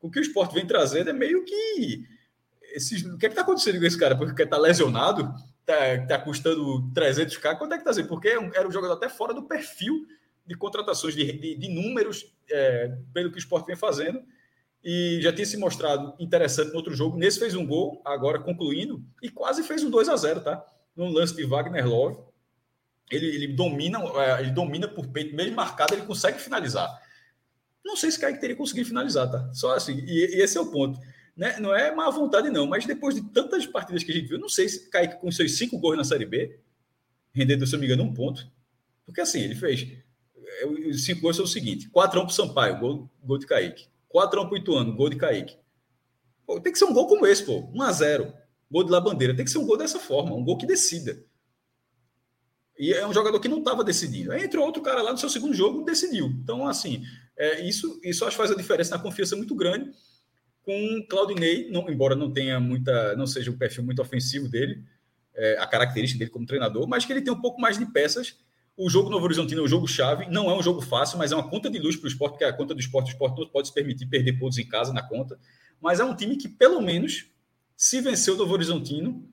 o 0.00 0.10
que 0.10 0.18
o 0.18 0.22
esporte 0.22 0.54
vem 0.54 0.66
trazendo 0.66 1.10
é 1.10 1.12
meio 1.12 1.44
que 1.44 2.06
esses, 2.72 3.04
o 3.04 3.18
que 3.18 3.26
é 3.26 3.28
que 3.28 3.32
está 3.32 3.42
acontecendo 3.42 3.78
com 3.78 3.86
esse 3.86 3.98
cara? 3.98 4.16
Porque 4.16 4.42
está 4.42 4.58
lesionado, 4.58 5.34
está 5.60 6.06
tá 6.06 6.18
custando 6.18 6.82
300k. 6.92 7.56
Quanto 7.56 7.72
é 7.72 7.76
que 7.76 7.82
está 7.82 7.92
sendo? 7.92 8.08
Porque 8.08 8.28
era 8.28 8.66
um 8.66 8.72
jogador 8.72 8.94
até 8.94 9.08
fora 9.08 9.34
do 9.34 9.42
perfil 9.42 10.06
de 10.46 10.54
contratações, 10.54 11.14
de, 11.14 11.30
de, 11.32 11.56
de 11.56 11.68
números, 11.68 12.32
é, 12.50 12.96
pelo 13.12 13.30
que 13.30 13.36
o 13.36 13.38
esporte 13.38 13.66
vem 13.66 13.76
fazendo. 13.76 14.22
E 14.82 15.18
já 15.20 15.32
tinha 15.32 15.44
se 15.44 15.56
mostrado 15.56 16.14
interessante 16.18 16.70
no 16.70 16.76
outro 16.76 16.94
jogo. 16.94 17.18
Nesse 17.18 17.38
fez 17.38 17.54
um 17.54 17.66
gol, 17.66 18.00
agora 18.04 18.38
concluindo, 18.38 19.04
e 19.22 19.28
quase 19.28 19.62
fez 19.62 19.82
um 19.82 19.90
2 19.90 20.08
a 20.08 20.16
0 20.16 20.40
tá? 20.40 20.64
No 20.96 21.08
lance 21.08 21.34
de 21.34 21.44
Wagner 21.44 21.86
Love. 21.86 22.18
Ele, 23.10 23.26
ele 23.26 23.46
domina, 23.48 23.98
é, 24.16 24.40
ele 24.40 24.50
domina 24.50 24.86
por 24.86 25.06
peito, 25.08 25.34
mesmo 25.34 25.56
marcado, 25.56 25.94
ele 25.94 26.02
consegue 26.02 26.38
finalizar. 26.38 26.88
Não 27.84 27.96
sei 27.96 28.10
se 28.10 28.20
Kaique 28.20 28.40
teria 28.40 28.56
conseguido 28.56 28.88
finalizar, 28.88 29.30
tá? 29.30 29.50
Só 29.52 29.74
assim, 29.74 29.98
e, 30.06 30.36
e 30.36 30.42
esse 30.42 30.58
é 30.58 30.60
o 30.60 30.70
ponto 30.70 31.00
né? 31.38 31.60
Não 31.60 31.72
é 31.72 31.94
má 31.94 32.10
vontade, 32.10 32.50
não, 32.50 32.66
mas 32.66 32.84
depois 32.84 33.14
de 33.14 33.22
tantas 33.22 33.64
partidas 33.64 34.02
que 34.02 34.10
a 34.10 34.14
gente 34.14 34.26
viu, 34.26 34.40
não 34.40 34.48
sei 34.48 34.68
se 34.68 34.90
Kaique 34.90 35.20
com 35.20 35.30
seus 35.30 35.56
cinco 35.56 35.78
gols 35.78 35.96
na 35.96 36.02
Série 36.02 36.26
B, 36.26 36.58
rendendo, 37.32 37.64
se 37.64 37.72
não 37.72 37.78
me 37.78 37.86
engano, 37.86 38.02
um 38.02 38.12
ponto. 38.12 38.50
Porque 39.06 39.20
assim, 39.20 39.40
ele 39.40 39.54
fez. 39.54 39.86
É, 40.60 40.66
os 40.66 41.04
cinco 41.04 41.20
gols 41.20 41.36
são 41.36 41.44
o 41.44 41.48
seguinte: 41.48 41.88
4x1 41.90 42.10
para 42.10 42.24
o 42.24 42.30
Sampaio, 42.30 42.80
gol, 42.80 43.10
gol 43.22 43.38
de 43.38 43.46
Kaique. 43.46 43.86
4x1 44.12 44.30
para 44.30 44.52
o 44.52 44.56
Ituano, 44.56 44.96
gol 44.96 45.08
de 45.08 45.16
Kaique. 45.16 45.56
Pô, 46.44 46.60
tem 46.60 46.72
que 46.72 46.78
ser 46.78 46.86
um 46.86 46.92
gol 46.92 47.06
como 47.06 47.24
esse, 47.24 47.44
pô. 47.44 47.70
1x0. 47.72 48.34
Gol 48.68 48.84
de 48.84 48.90
La 48.90 49.00
Bandeira. 49.00 49.34
Tem 49.34 49.44
que 49.44 49.50
ser 49.50 49.58
um 49.58 49.66
gol 49.66 49.76
dessa 49.78 50.00
forma, 50.00 50.34
um 50.34 50.44
gol 50.44 50.58
que 50.58 50.66
decida. 50.66 51.24
E 52.76 52.92
é 52.92 53.06
um 53.06 53.14
jogador 53.14 53.38
que 53.38 53.48
não 53.48 53.58
estava 53.58 53.84
decidindo. 53.84 54.32
Aí 54.32 54.44
entrou 54.44 54.66
outro 54.66 54.82
cara 54.82 55.02
lá 55.02 55.12
no 55.12 55.18
seu 55.18 55.28
segundo 55.28 55.54
jogo 55.54 55.84
decidiu. 55.84 56.26
Então, 56.26 56.66
assim, 56.66 57.04
é, 57.36 57.60
isso, 57.66 58.00
isso 58.02 58.24
acho 58.24 58.36
que 58.36 58.42
faz 58.42 58.50
a 58.50 58.56
diferença 58.56 58.96
na 58.96 59.02
confiança 59.02 59.36
muito 59.36 59.54
grande 59.54 59.90
com 60.62 61.06
Claudinei, 61.08 61.70
não, 61.70 61.88
embora 61.88 62.14
não 62.14 62.30
tenha 62.30 62.60
muita, 62.60 63.16
não 63.16 63.26
seja 63.26 63.50
o 63.50 63.56
perfil 63.56 63.84
muito 63.84 64.02
ofensivo 64.02 64.48
dele, 64.48 64.84
é, 65.34 65.56
a 65.58 65.66
característica 65.66 66.18
dele 66.18 66.30
como 66.30 66.46
treinador, 66.46 66.86
mas 66.86 67.04
que 67.04 67.12
ele 67.12 67.22
tem 67.22 67.32
um 67.32 67.40
pouco 67.40 67.60
mais 67.60 67.78
de 67.78 67.86
peças. 67.86 68.36
O 68.76 68.88
jogo 68.90 69.10
Novo 69.10 69.24
Horizontino 69.24 69.60
é 69.60 69.64
um 69.64 69.68
jogo 69.68 69.88
chave, 69.88 70.26
não 70.28 70.50
é 70.50 70.54
um 70.54 70.62
jogo 70.62 70.80
fácil, 70.80 71.18
mas 71.18 71.32
é 71.32 71.34
uma 71.34 71.48
conta 71.48 71.70
de 71.70 71.78
luz 71.78 71.96
para 71.96 72.04
o 72.04 72.08
esporte, 72.08 72.32
porque 72.32 72.44
a 72.44 72.52
conta 72.52 72.74
do 72.74 72.80
esporte, 72.80 73.08
o 73.08 73.12
esporte 73.12 73.40
não 73.40 73.48
pode 73.48 73.68
se 73.68 73.74
permitir 73.74 74.06
perder 74.06 74.38
pontos 74.38 74.58
em 74.58 74.66
casa 74.66 74.92
na 74.92 75.02
conta, 75.02 75.38
mas 75.80 76.00
é 76.00 76.04
um 76.04 76.14
time 76.14 76.36
que, 76.36 76.48
pelo 76.48 76.80
menos, 76.80 77.30
se 77.76 78.00
vencer 78.00 78.34
o 78.34 78.36
Novo 78.36 78.52
Horizontino, 78.52 79.28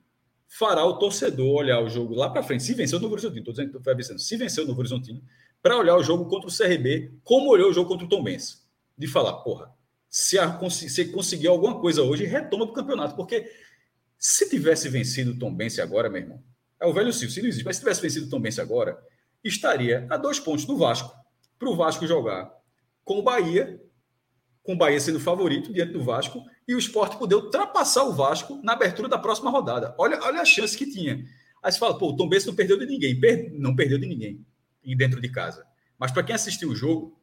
fará 0.48 0.84
o 0.84 0.98
torcedor 0.98 1.54
olhar 1.54 1.80
o 1.80 1.88
jogo 1.88 2.14
lá 2.14 2.30
para 2.30 2.42
frente. 2.42 2.62
Se 2.62 2.74
vencer 2.74 2.98
o 2.98 3.02
Novo 3.02 3.14
Horizontino, 3.14 3.40
estou 3.40 3.52
dizendo 3.52 3.80
que 3.80 3.94
vencendo, 3.94 4.18
se 4.18 4.36
vencer 4.36 4.64
o 4.64 4.66
Novo 4.66 4.80
Horizontino, 4.80 5.22
para 5.62 5.76
olhar 5.76 5.96
o 5.96 6.02
jogo 6.02 6.26
contra 6.26 6.48
o 6.48 6.56
CRB, 6.56 7.12
como 7.24 7.50
olhou 7.50 7.70
o 7.70 7.72
jogo 7.72 7.88
contra 7.88 8.06
o 8.06 8.08
Tom 8.08 8.22
Benz. 8.22 8.64
De 8.96 9.06
falar, 9.06 9.34
porra, 9.42 9.75
se, 10.16 10.38
a, 10.38 10.58
se 10.70 11.04
conseguir 11.12 11.46
alguma 11.46 11.78
coisa 11.78 12.02
hoje, 12.02 12.24
retoma 12.24 12.64
para 12.64 12.72
o 12.72 12.74
campeonato. 12.74 13.14
Porque 13.14 13.52
se 14.18 14.48
tivesse 14.48 14.88
vencido 14.88 15.32
o 15.32 15.38
Tom 15.38 15.54
Bense 15.54 15.78
agora, 15.82 16.08
meu 16.08 16.22
irmão, 16.22 16.42
é 16.80 16.86
o 16.86 16.92
velho 16.94 17.12
Silvio, 17.12 17.34
se 17.34 17.42
não 17.42 17.48
existe, 17.48 17.64
mas 17.66 17.76
se 17.76 17.82
tivesse 17.82 18.00
vencido 18.00 18.24
o 18.26 18.30
Tom 18.30 18.40
Bense 18.40 18.58
agora, 18.58 18.98
estaria 19.44 20.06
a 20.08 20.16
dois 20.16 20.40
pontos 20.40 20.64
do 20.64 20.74
Vasco, 20.78 21.14
para 21.58 21.68
o 21.68 21.76
Vasco 21.76 22.06
jogar 22.06 22.50
com 23.04 23.18
o 23.18 23.22
Bahia, 23.22 23.78
com 24.62 24.72
o 24.72 24.76
Bahia 24.78 24.98
sendo 24.98 25.20
favorito 25.20 25.70
diante 25.70 25.92
do 25.92 26.02
Vasco, 26.02 26.42
e 26.66 26.74
o 26.74 26.78
esporte 26.78 27.18
poder 27.18 27.34
ultrapassar 27.34 28.04
o 28.04 28.14
Vasco 28.14 28.58
na 28.64 28.72
abertura 28.72 29.10
da 29.10 29.18
próxima 29.18 29.50
rodada. 29.50 29.94
Olha, 29.98 30.18
olha 30.22 30.40
a 30.40 30.46
chance 30.46 30.78
que 30.78 30.90
tinha. 30.90 31.22
Aí 31.62 31.70
você 31.70 31.78
fala, 31.78 31.98
pô, 31.98 32.08
o 32.08 32.16
Tom 32.16 32.26
Bense 32.26 32.46
não 32.46 32.54
perdeu 32.54 32.78
de 32.78 32.86
ninguém. 32.86 33.20
Per... 33.20 33.52
Não 33.52 33.76
perdeu 33.76 33.98
de 33.98 34.06
ninguém 34.06 34.42
dentro 34.96 35.20
de 35.20 35.28
casa. 35.28 35.66
Mas 35.98 36.10
para 36.10 36.22
quem 36.22 36.34
assistiu 36.34 36.70
o 36.70 36.74
jogo, 36.74 37.20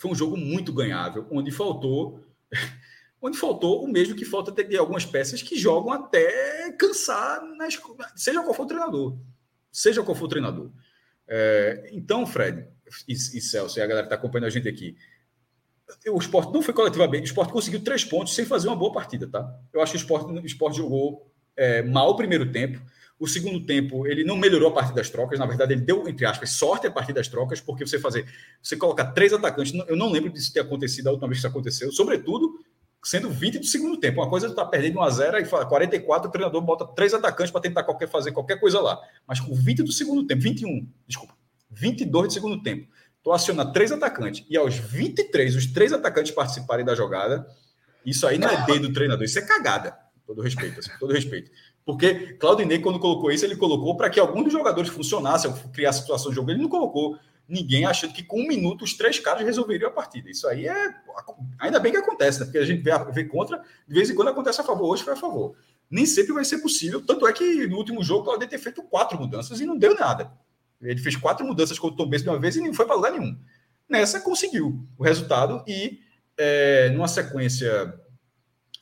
foi 0.00 0.10
um 0.10 0.14
jogo 0.14 0.34
muito 0.34 0.72
ganhável, 0.72 1.26
onde 1.30 1.50
faltou 1.50 2.24
onde 3.20 3.36
faltou 3.36 3.84
o 3.84 3.86
mesmo 3.86 4.16
que 4.16 4.24
falta 4.24 4.50
de 4.50 4.76
algumas 4.78 5.04
peças 5.04 5.42
que 5.42 5.58
jogam 5.58 5.92
até 5.92 6.72
cansar, 6.72 7.44
nas, 7.54 7.78
seja 8.16 8.42
qual 8.42 8.54
for 8.54 8.62
o 8.62 8.66
treinador. 8.66 9.18
Seja 9.70 10.02
qual 10.02 10.14
for 10.14 10.24
o 10.24 10.28
treinador. 10.28 10.70
É, 11.28 11.90
então, 11.92 12.26
Fred 12.26 12.66
e, 13.06 13.12
e 13.12 13.40
Celso, 13.42 13.78
e 13.78 13.82
a 13.82 13.86
galera 13.86 14.06
que 14.06 14.14
está 14.14 14.16
acompanhando 14.16 14.46
a 14.46 14.50
gente 14.50 14.66
aqui, 14.66 14.96
o 16.08 16.18
esporte 16.18 16.50
não 16.50 16.62
foi 16.62 16.72
coletivamente, 16.72 17.24
o 17.24 17.26
esporte 17.26 17.52
conseguiu 17.52 17.84
três 17.84 18.04
pontos 18.04 18.34
sem 18.34 18.46
fazer 18.46 18.68
uma 18.68 18.76
boa 18.76 18.92
partida, 18.92 19.28
tá? 19.28 19.54
Eu 19.70 19.82
acho 19.82 19.92
que 19.92 19.98
o 19.98 20.00
esporte, 20.00 20.32
o 20.32 20.46
esporte 20.46 20.78
jogou 20.78 21.30
é, 21.54 21.82
mal 21.82 22.10
o 22.10 22.16
primeiro 22.16 22.50
tempo. 22.50 22.80
O 23.20 23.28
segundo 23.28 23.64
tempo, 23.66 24.06
ele 24.06 24.24
não 24.24 24.34
melhorou 24.34 24.70
a 24.70 24.72
partir 24.72 24.94
das 24.94 25.10
trocas. 25.10 25.38
Na 25.38 25.44
verdade, 25.44 25.74
ele 25.74 25.82
deu, 25.82 26.08
entre 26.08 26.24
aspas, 26.24 26.52
sorte 26.52 26.86
a 26.86 26.90
partir 26.90 27.12
das 27.12 27.28
trocas, 27.28 27.60
porque 27.60 27.86
você 27.86 27.98
fazer, 27.98 28.26
você 28.62 28.78
colocar 28.78 29.12
três 29.12 29.30
atacantes, 29.32 29.74
eu 29.86 29.94
não 29.94 30.10
lembro 30.10 30.32
disso 30.32 30.50
ter 30.50 30.60
acontecido 30.60 31.08
a 31.08 31.10
última 31.10 31.28
vez 31.28 31.36
que 31.36 31.46
isso 31.46 31.46
aconteceu, 31.46 31.92
sobretudo 31.92 32.58
sendo 33.04 33.30
20 33.30 33.58
do 33.58 33.66
segundo 33.66 33.98
tempo. 33.98 34.20
Uma 34.20 34.28
coisa 34.28 34.46
é 34.46 34.48
tu 34.50 34.54
tá 34.54 34.64
perdendo 34.64 34.98
1 34.98 35.02
a 35.02 35.10
0 35.10 35.38
e 35.38 35.44
44, 35.44 36.28
o 36.28 36.32
treinador 36.32 36.60
bota 36.62 36.86
três 36.86 37.14
atacantes 37.14 37.50
para 37.50 37.60
tentar 37.60 37.82
qualquer, 37.82 38.08
fazer 38.08 38.32
qualquer 38.32 38.58
coisa 38.58 38.80
lá. 38.80 38.98
Mas 39.26 39.38
com 39.38 39.54
20 39.54 39.82
do 39.82 39.92
segundo 39.92 40.26
tempo, 40.26 40.42
21, 40.42 40.88
desculpa, 41.06 41.34
22 41.70 42.28
do 42.28 42.32
segundo 42.32 42.62
tempo, 42.62 42.88
tu 43.22 43.32
aciona 43.32 43.70
três 43.70 43.92
atacantes 43.92 44.44
e 44.48 44.56
aos 44.56 44.76
23 44.76 45.56
os 45.56 45.66
três 45.66 45.92
atacantes 45.92 46.32
participarem 46.32 46.84
da 46.84 46.94
jogada, 46.94 47.46
isso 48.04 48.26
aí 48.26 48.38
não 48.38 48.48
é 48.48 48.64
dedo 48.66 48.88
do 48.88 48.94
treinador, 48.94 49.24
isso 49.24 49.38
é 49.38 49.42
cagada. 49.42 49.96
Todo 50.26 50.42
respeito, 50.42 50.78
assim, 50.78 50.90
todo 50.98 51.12
respeito. 51.12 51.50
Porque 51.84 52.34
Claudinei, 52.34 52.78
quando 52.78 52.98
colocou 52.98 53.30
isso, 53.30 53.44
ele 53.44 53.56
colocou 53.56 53.96
para 53.96 54.10
que 54.10 54.20
algum 54.20 54.42
dos 54.42 54.52
jogadores 54.52 54.90
funcionasse, 54.90 55.52
criar 55.72 55.92
situação 55.92 56.30
de 56.30 56.36
jogo. 56.36 56.50
Ele 56.50 56.62
não 56.62 56.68
colocou 56.68 57.18
ninguém 57.48 57.84
achando 57.84 58.12
que 58.12 58.22
com 58.22 58.40
um 58.40 58.46
minuto 58.46 58.84
os 58.84 58.94
três 58.94 59.18
caras 59.18 59.44
resolveriam 59.44 59.88
a 59.88 59.92
partida. 59.92 60.30
Isso 60.30 60.46
aí 60.46 60.68
é. 60.68 60.94
Ainda 61.58 61.80
bem 61.80 61.90
que 61.90 61.98
acontece, 61.98 62.38
né? 62.38 62.46
Porque 62.46 62.58
a 62.58 62.64
gente 62.64 62.82
vê, 62.82 62.92
vê 63.12 63.24
contra, 63.24 63.60
de 63.88 63.94
vez 63.94 64.08
em 64.08 64.14
quando 64.14 64.28
acontece 64.28 64.60
a 64.60 64.64
favor, 64.64 64.88
hoje 64.88 65.02
foi 65.02 65.14
a 65.14 65.16
favor. 65.16 65.56
Nem 65.90 66.06
sempre 66.06 66.32
vai 66.32 66.44
ser 66.44 66.58
possível. 66.58 67.04
Tanto 67.04 67.26
é 67.26 67.32
que 67.32 67.66
no 67.66 67.76
último 67.76 68.04
jogo 68.04 68.24
Claudinei 68.24 68.48
ter 68.48 68.58
feito 68.58 68.82
quatro 68.84 69.18
mudanças 69.18 69.60
e 69.60 69.66
não 69.66 69.76
deu 69.76 69.94
nada. 69.96 70.32
Ele 70.80 71.00
fez 71.00 71.16
quatro 71.16 71.44
mudanças 71.44 71.78
com 71.78 71.88
o 71.88 71.96
Tom 71.96 72.08
Benz 72.08 72.22
de 72.22 72.28
uma 72.28 72.38
vez 72.38 72.56
e 72.56 72.60
não 72.60 72.72
foi 72.72 72.86
para 72.86 72.94
lugar 72.94 73.12
nenhum. 73.12 73.36
Nessa 73.88 74.20
conseguiu 74.20 74.86
o 74.96 75.02
resultado 75.02 75.64
e 75.66 75.98
é, 76.38 76.88
numa 76.90 77.08
sequência 77.08 77.92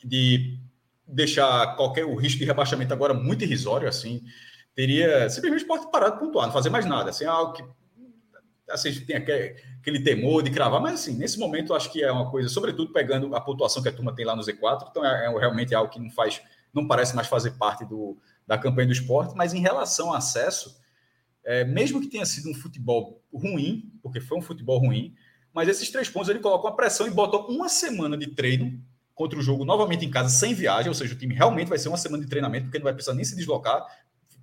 de 0.05 0.58
deixar 1.11 1.75
qualquer 1.75 2.05
o 2.05 2.15
risco 2.15 2.39
de 2.39 2.45
rebaixamento 2.45 2.93
agora 2.93 3.13
muito 3.13 3.43
irrisório, 3.43 3.87
assim, 3.87 4.23
teria 4.75 5.29
simplesmente 5.29 5.65
pode 5.65 5.91
parar 5.91 6.11
de 6.11 6.19
pontuar, 6.19 6.45
não 6.45 6.53
fazer 6.53 6.69
mais 6.69 6.85
nada, 6.85 7.09
assim, 7.09 7.25
algo 7.25 7.53
que 7.53 7.63
assim, 8.69 8.93
tem 9.05 9.15
aquele, 9.15 9.55
aquele 9.81 10.03
temor 10.03 10.43
de 10.43 10.51
cravar, 10.51 10.79
mas 10.79 10.93
assim, 10.93 11.17
nesse 11.17 11.39
momento 11.39 11.73
acho 11.73 11.91
que 11.91 12.03
é 12.03 12.11
uma 12.11 12.29
coisa, 12.29 12.47
sobretudo 12.47 12.93
pegando 12.93 13.35
a 13.35 13.41
pontuação 13.41 13.81
que 13.81 13.89
a 13.89 13.91
turma 13.91 14.13
tem 14.13 14.25
lá 14.25 14.35
no 14.35 14.43
Z4, 14.43 14.87
então 14.89 15.03
é, 15.03 15.25
é 15.25 15.39
realmente 15.39 15.73
algo 15.73 15.91
que 15.91 15.99
não 15.99 16.11
faz, 16.11 16.41
não 16.73 16.87
parece 16.87 17.15
mais 17.15 17.27
fazer 17.27 17.51
parte 17.51 17.83
do, 17.85 18.17
da 18.45 18.57
campanha 18.57 18.87
do 18.87 18.93
esporte, 18.93 19.35
mas 19.35 19.53
em 19.53 19.59
relação 19.59 20.09
ao 20.09 20.15
acesso, 20.15 20.79
é, 21.43 21.63
mesmo 21.63 21.99
que 21.99 22.07
tenha 22.07 22.25
sido 22.25 22.49
um 22.49 22.53
futebol 22.53 23.23
ruim, 23.33 23.91
porque 24.03 24.21
foi 24.21 24.37
um 24.37 24.41
futebol 24.41 24.79
ruim, 24.79 25.15
mas 25.53 25.67
esses 25.67 25.89
três 25.89 26.07
pontos 26.09 26.29
ele 26.29 26.39
colocou 26.39 26.69
a 26.69 26.75
pressão 26.75 27.07
e 27.07 27.11
botou 27.11 27.47
uma 27.47 27.67
semana 27.67 28.15
de 28.15 28.27
treino 28.27 28.79
contra 29.19 29.37
o 29.37 29.41
jogo 29.41 29.65
novamente 29.65 30.05
em 30.05 30.09
casa, 30.09 30.29
sem 30.29 30.53
viagem, 30.53 30.87
ou 30.87 30.95
seja, 30.95 31.13
o 31.13 31.17
time 31.17 31.35
realmente 31.35 31.67
vai 31.67 31.77
ser 31.77 31.89
uma 31.89 31.97
semana 31.97 32.23
de 32.23 32.29
treinamento, 32.29 32.67
porque 32.67 32.79
não 32.79 32.85
vai 32.85 32.93
precisar 32.93 33.13
nem 33.13 33.25
se 33.25 33.35
deslocar, 33.35 33.85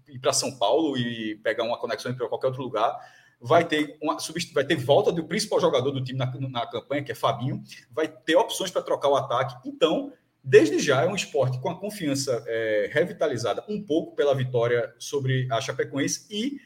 ir 0.06 0.18
para 0.18 0.34
São 0.34 0.54
Paulo 0.58 0.98
e 0.98 1.36
pegar 1.36 1.64
uma 1.64 1.78
conexão 1.78 2.14
para 2.14 2.28
qualquer 2.28 2.48
outro 2.48 2.62
lugar. 2.62 2.94
Vai 3.40 3.64
ter, 3.64 3.96
uma, 4.02 4.18
vai 4.52 4.64
ter 4.64 4.76
volta 4.76 5.10
do 5.10 5.24
principal 5.24 5.58
jogador 5.62 5.90
do 5.92 6.04
time 6.04 6.18
na, 6.18 6.30
na 6.50 6.66
campanha, 6.66 7.02
que 7.02 7.10
é 7.10 7.14
Fabinho. 7.14 7.62
Vai 7.90 8.06
ter 8.06 8.36
opções 8.36 8.70
para 8.70 8.82
trocar 8.82 9.08
o 9.08 9.16
ataque. 9.16 9.56
Então, 9.66 10.12
desde 10.44 10.78
já 10.78 11.00
é 11.00 11.06
um 11.06 11.14
esporte 11.14 11.58
com 11.58 11.70
a 11.70 11.80
confiança 11.80 12.44
é, 12.46 12.90
revitalizada 12.92 13.64
um 13.70 13.82
pouco 13.82 14.14
pela 14.14 14.34
vitória 14.34 14.94
sobre 14.98 15.48
a 15.50 15.58
Chapecoense 15.58 16.26
e 16.30 16.60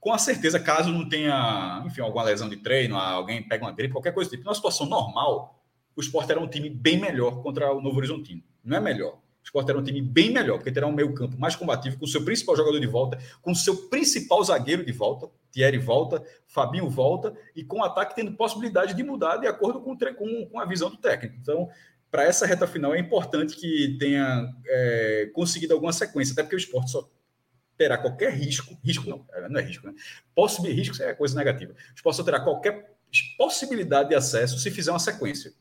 com 0.00 0.12
a 0.12 0.18
certeza, 0.18 0.58
caso 0.58 0.90
não 0.90 1.08
tenha, 1.08 1.84
enfim, 1.86 2.00
alguma 2.00 2.24
lesão 2.24 2.48
de 2.48 2.56
treino, 2.56 2.96
alguém 2.96 3.46
pega 3.46 3.64
uma 3.64 3.72
gripe, 3.72 3.92
qualquer 3.94 4.12
coisa 4.12 4.28
do 4.28 4.32
tipo, 4.32 4.44
numa 4.44 4.56
situação 4.56 4.86
normal, 4.86 5.63
o 5.96 6.00
esporte 6.00 6.30
era 6.30 6.40
um 6.40 6.48
time 6.48 6.68
bem 6.68 7.00
melhor 7.00 7.42
contra 7.42 7.72
o 7.72 7.80
Novo 7.80 7.98
Horizontino. 7.98 8.42
Não 8.62 8.76
é 8.76 8.80
melhor. 8.80 9.14
O 9.14 9.44
esporte 9.44 9.70
era 9.70 9.78
um 9.78 9.84
time 9.84 10.00
bem 10.00 10.32
melhor, 10.32 10.56
porque 10.56 10.72
terá 10.72 10.86
um 10.86 10.92
meio 10.92 11.12
campo 11.12 11.38
mais 11.38 11.54
combativo, 11.54 11.98
com 11.98 12.06
o 12.06 12.08
seu 12.08 12.24
principal 12.24 12.56
jogador 12.56 12.80
de 12.80 12.86
volta, 12.86 13.18
com 13.42 13.52
o 13.52 13.54
seu 13.54 13.88
principal 13.88 14.42
zagueiro 14.42 14.84
de 14.84 14.92
volta, 14.92 15.28
Thierry 15.52 15.78
volta, 15.78 16.24
Fabinho 16.46 16.88
volta, 16.88 17.36
e 17.54 17.62
com 17.62 17.80
o 17.80 17.84
ataque 17.84 18.14
tendo 18.14 18.32
possibilidade 18.32 18.94
de 18.94 19.02
mudar 19.02 19.36
de 19.36 19.46
acordo 19.46 19.80
com, 19.82 19.96
com, 19.96 20.46
com 20.46 20.58
a 20.58 20.64
visão 20.64 20.88
do 20.88 20.96
técnico. 20.96 21.36
Então, 21.40 21.68
para 22.10 22.24
essa 22.24 22.46
reta 22.46 22.66
final, 22.66 22.94
é 22.94 22.98
importante 22.98 23.54
que 23.54 23.96
tenha 23.98 24.48
é, 24.66 25.30
conseguido 25.34 25.74
alguma 25.74 25.92
sequência, 25.92 26.32
até 26.32 26.42
porque 26.42 26.56
o 26.56 26.58
esporte 26.58 26.90
só 26.90 27.06
terá 27.76 27.98
qualquer 27.98 28.32
risco, 28.32 28.78
risco 28.82 29.08
não, 29.10 29.26
é, 29.32 29.48
não 29.48 29.60
é 29.60 29.62
risco, 29.62 29.86
né? 29.86 29.94
Possível 30.34 30.72
risco 30.72 31.02
é 31.02 31.12
coisa 31.12 31.36
negativa. 31.36 31.72
O 31.72 31.94
esporte 31.94 32.16
só 32.16 32.24
terá 32.24 32.40
qualquer 32.40 32.96
possibilidade 33.36 34.08
de 34.08 34.14
acesso 34.14 34.58
se 34.58 34.70
fizer 34.70 34.90
uma 34.90 34.98
sequência. 34.98 35.52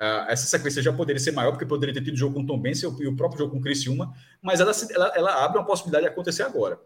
Uh, 0.00 0.30
essa 0.30 0.46
sequência 0.46 0.80
já 0.80 0.92
poderia 0.92 1.18
ser 1.18 1.32
maior, 1.32 1.50
porque 1.50 1.66
poderia 1.66 1.92
ter 1.92 2.02
tido 2.04 2.16
jogo 2.16 2.36
com 2.36 2.46
Tom 2.46 2.58
Benson 2.58 2.96
e 3.00 3.06
o 3.08 3.16
próprio 3.16 3.40
jogo 3.40 3.52
com 3.52 3.60
Criciúma, 3.60 4.14
mas 4.40 4.60
ela, 4.60 4.70
ela, 4.94 5.12
ela, 5.16 5.44
abre 5.44 5.58
uma 5.58 5.66
possibilidade 5.66 6.04
de 6.04 6.12
acontecer 6.12 6.44
agora. 6.44 6.78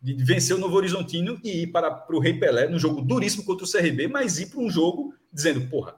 De 0.00 0.14
vencer 0.14 0.56
o 0.56 0.58
Novo 0.58 0.74
Horizontino 0.74 1.38
e 1.44 1.64
ir 1.64 1.66
para, 1.66 1.90
para 1.90 2.16
o 2.16 2.18
Rei 2.18 2.34
Pelé, 2.34 2.66
num 2.66 2.78
jogo 2.78 3.02
duríssimo 3.02 3.44
contra 3.44 3.66
o 3.66 3.70
CRB, 3.70 4.08
mas 4.08 4.38
ir 4.38 4.46
para 4.46 4.60
um 4.60 4.70
jogo 4.70 5.14
dizendo, 5.30 5.68
porra, 5.68 5.96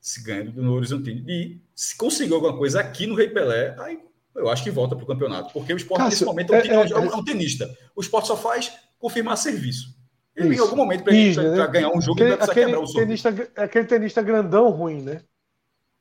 se 0.00 0.24
ganha 0.24 0.44
do 0.44 0.60
Novo 0.60 0.76
Horizontino, 0.78 1.24
e 1.30 1.60
se 1.72 1.96
conseguir 1.96 2.34
alguma 2.34 2.56
coisa 2.56 2.80
aqui 2.80 3.06
no 3.06 3.14
Rei 3.14 3.28
Pelé, 3.28 3.76
aí 3.78 4.00
eu 4.34 4.48
acho 4.48 4.64
que 4.64 4.70
volta 4.70 4.96
para 4.96 5.04
o 5.04 5.06
campeonato. 5.06 5.52
Porque 5.52 5.72
o 5.72 5.76
esporte, 5.76 6.02
Cássio, 6.02 6.10
nesse 6.10 6.24
momento, 6.24 6.52
é, 6.52 6.58
um, 6.58 6.82
é, 6.82 6.86
é, 6.86 6.90
é, 6.90 7.16
um 7.16 7.24
tenista. 7.24 7.70
O 7.94 8.00
esporte 8.00 8.26
só 8.26 8.36
faz 8.36 8.72
confirmar 8.98 9.36
serviço. 9.36 9.94
Ele, 10.34 10.56
em 10.56 10.58
algum 10.58 10.76
momento, 10.76 11.04
para 11.04 11.12
né? 11.12 11.68
ganhar 11.68 11.90
um 11.90 12.00
jogo, 12.00 12.14
aquele, 12.14 12.30
ele 12.30 12.36
vai 12.36 12.46
precisar 12.46 12.54
quebrar 12.54 12.80
o 12.80 12.92
tenista, 12.92 13.50
Aquele 13.56 13.84
tenista 13.86 14.22
grandão 14.22 14.70
ruim, 14.70 15.02
né? 15.02 15.20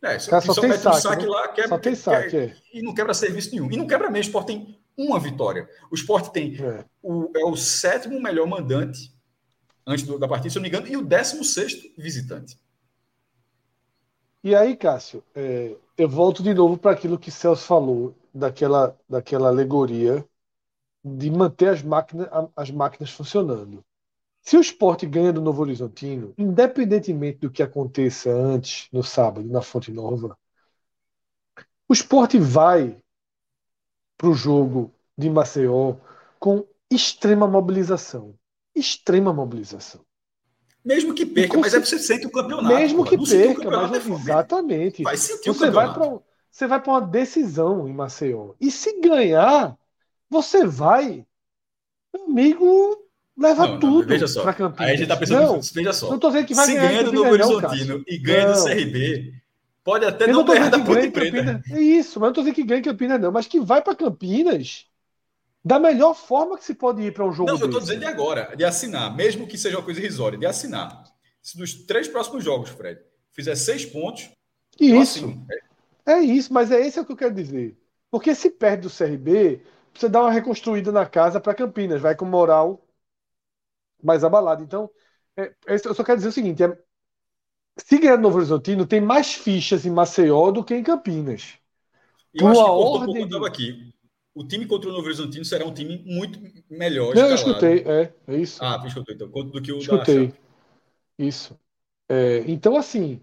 É, 0.04 0.18
só, 0.18 0.42
só, 0.42 0.54
só 0.54 0.62
tem 0.62 0.74
saque, 0.74 0.98
um 0.98 1.02
saque 1.02 1.24
né? 1.24 1.30
lá, 1.30 1.48
quebra, 1.50 1.70
só 1.70 1.78
tem 1.78 1.96
saque, 1.96 2.30
quebra, 2.32 2.56
é. 2.56 2.56
e 2.74 2.82
não 2.82 2.94
quebra 2.94 3.14
serviço 3.14 3.52
nenhum. 3.52 3.72
E 3.72 3.78
não 3.78 3.86
quebra 3.86 4.10
mesmo, 4.10 4.26
o 4.26 4.30
esporte 4.30 4.48
tem 4.48 4.80
uma 4.98 5.20
vitória. 5.20 5.70
O 5.92 5.96
esporte 5.96 6.32
tem 6.32 6.58
é. 6.60 6.86
O, 7.04 7.32
é 7.36 7.46
o 7.46 7.56
sétimo 7.56 8.20
melhor 8.20 8.48
mandante 8.48 9.14
antes 9.86 10.06
do, 10.06 10.18
da 10.18 10.28
partida, 10.28 10.50
se 10.50 10.58
eu 10.58 10.62
não 10.62 10.70
me 10.70 10.70
engano, 10.70 10.88
e 10.88 10.98
o 10.98 11.06
décimo 11.06 11.44
sexto 11.44 11.88
visitante. 11.98 12.60
E 14.44 14.56
aí, 14.56 14.76
Cássio, 14.76 15.24
é, 15.36 15.76
eu 15.98 16.10
volto 16.10 16.42
de 16.42 16.54
novo 16.54 16.78
para 16.78 16.92
aquilo 16.92 17.20
que 17.20 17.30
Celso 17.30 17.64
falou 17.64 18.16
daquela, 18.34 18.98
daquela 19.08 19.50
alegoria 19.50 20.26
de 21.04 21.30
manter 21.30 21.70
as 21.70 21.84
máquinas, 21.84 22.28
as 22.56 22.72
máquinas 22.72 23.12
funcionando. 23.12 23.84
Se 24.42 24.58
o 24.58 24.62
esporte 24.62 25.06
ganha 25.06 25.32
do 25.32 25.42
Novo 25.42 25.62
Horizontino, 25.62 26.34
independentemente 26.38 27.40
do 27.40 27.52
que 27.52 27.62
aconteça 27.62 28.32
antes, 28.32 28.88
no 28.92 29.04
sábado, 29.04 29.48
na 29.48 29.62
Fonte 29.62 29.92
Nova, 29.92 30.38
o 31.88 31.94
esporte 31.94 32.40
vai 32.40 32.98
para 34.18 34.30
o 34.30 34.34
jogo 34.34 34.94
de 35.18 35.30
Maceió 35.30 35.96
com 36.40 36.66
extrema 36.90 37.48
mobilização. 37.48 38.34
Extrema 38.76 39.32
mobilização. 39.32 40.02
Mesmo 40.84 41.14
que 41.14 41.26
perca, 41.26 41.60
mas 41.60 41.74
é 41.74 41.80
você 41.80 42.00
sente 42.00 42.26
o 42.26 42.32
campeonato. 42.32 42.76
Mesmo 42.76 43.06
que 43.06 43.18
perca, 43.18 43.70
mas 43.70 43.94
é 43.94 44.12
exatamente. 44.12 45.04
Vai 45.04 45.18
sentir 45.18 45.50
você 45.54 45.66
o 45.66 45.68
campeonato. 45.68 46.00
Vai 46.00 46.10
pra, 46.10 46.20
você 46.50 46.68
vai 46.68 46.82
para 46.82 46.92
uma 46.92 47.02
decisão 47.02 47.88
em 47.88 47.94
Maceió. 47.94 48.54
E 48.60 48.72
se 48.72 49.00
ganhar, 49.00 49.78
você 50.30 50.66
vai, 50.66 51.26
meu 52.14 52.26
amigo, 52.26 53.01
leva 53.42 53.68
não, 53.68 53.80
tudo 53.80 54.08
para 54.42 54.54
Campinas. 54.54 54.90
Aí 54.90 54.94
a 54.94 54.98
gente 54.98 55.08
tá 55.08 55.18
pensando, 55.18 55.42
não, 55.42 55.62
veja 55.62 55.94
só. 55.94 56.10
Não 56.10 56.20
tô 56.20 56.28
dizendo 56.30 56.46
que 56.46 56.54
vai 56.54 56.66
se 56.66 56.76
ganhar 56.76 56.90
ganha 56.90 57.04
do 57.04 57.12
Novo 57.12 57.32
Horizontino 57.32 58.04
e 58.08 58.18
ganha 58.18 58.48
não. 58.48 58.54
do 58.54 58.64
CRB, 58.64 59.34
pode 59.84 60.06
até 60.06 60.26
eu 60.26 60.34
não, 60.34 60.46
ganhar 60.46 60.70
da 60.70 60.80
Ponte 60.80 61.10
Preta. 61.10 61.62
É 61.72 61.82
isso, 61.82 62.20
mas 62.20 62.28
não 62.28 62.34
tô 62.34 62.42
dizendo 62.42 62.56
que 62.56 62.64
ganha 62.64 62.82
Campinas 62.82 63.20
não, 63.20 63.32
mas 63.32 63.48
que 63.48 63.60
vai 63.60 63.82
para 63.82 63.96
Campinas 63.96 64.86
da 65.64 65.80
melhor 65.80 66.16
forma 66.16 66.58
que 66.58 66.66
se 66.66 66.74
pode 66.74 67.02
ir 67.02 67.14
para 67.14 67.26
um 67.26 67.32
jogo 67.32 67.50
Não, 67.50 67.56
desse. 67.56 67.68
eu 67.68 67.72
tô 67.72 67.80
dizendo 67.80 68.00
de 68.00 68.06
agora, 68.06 68.56
de 68.56 68.66
assinar, 68.66 69.16
mesmo 69.16 69.46
que 69.46 69.58
seja 69.58 69.78
uma 69.78 69.84
coisa 69.84 70.00
irrisória, 70.00 70.38
de 70.38 70.46
assinar. 70.46 71.04
Se 71.42 71.58
dos 71.58 71.74
três 71.74 72.08
próximos 72.08 72.44
jogos, 72.44 72.70
Fred, 72.70 73.00
fizer 73.32 73.56
seis 73.56 73.86
pontos, 73.86 74.30
isso. 74.80 75.38
É 76.06 76.20
isso, 76.20 76.52
mas 76.52 76.72
é 76.72 76.86
esse 76.86 76.98
é 76.98 77.02
o 77.02 77.06
que 77.06 77.12
eu 77.12 77.18
quero 77.18 77.34
dizer. 77.34 77.78
Porque 78.10 78.34
se 78.34 78.50
perde 78.50 78.88
do 78.88 78.94
CRB, 78.94 79.62
você 79.94 80.10
dá 80.10 80.22
uma 80.22 80.32
reconstruída 80.32 80.92
na 80.92 81.06
casa 81.06 81.40
para 81.40 81.54
Campinas, 81.54 82.02
vai 82.02 82.16
com 82.16 82.26
moral 82.26 82.84
mais 84.04 84.24
abalado. 84.24 84.64
Então, 84.64 84.90
é, 85.38 85.54
é 85.68 85.76
eu 85.84 85.94
só 85.94 86.04
quero 86.04 86.18
dizer 86.18 86.30
o 86.30 86.34
seguinte: 86.34 86.64
é, 86.64 86.78
se 87.78 87.98
ganhar 87.98 88.18
no 88.18 88.24
Novo 88.24 88.38
Horizontino, 88.38 88.86
tem 88.86 89.02
mais 89.02 89.34
fichas 89.34 89.86
em 89.86 89.90
Maceió 89.90 90.52
do 90.52 90.64
que 90.64 90.76
em 90.76 90.84
Campinas. 90.84 91.58
Eu 92.34 92.48
acho 92.48 92.64
que 92.64 92.70
ordem 92.70 93.28
de... 93.28 93.46
aqui. 93.46 93.94
O 94.34 94.48
time 94.48 94.66
contra 94.66 94.90
o 94.90 94.94
Novo 94.94 95.06
Horizontino 95.06 95.44
será 95.44 95.66
um 95.66 95.74
time 95.74 96.02
muito 96.06 96.40
melhor. 96.70 97.14
Não, 97.14 97.28
eu 97.28 97.36
escutei, 97.36 97.84
é, 97.86 98.14
é 98.28 98.38
isso. 98.38 98.64
Ah, 98.64 98.82
escutei, 98.88 99.16
então, 99.16 99.28
do 99.28 99.62
que 99.62 99.74
o 99.74 99.80
escutei. 99.80 100.28
da 100.28 100.34
Isso. 101.18 101.60
É, 102.08 102.40
então, 102.48 102.78
assim, 102.78 103.22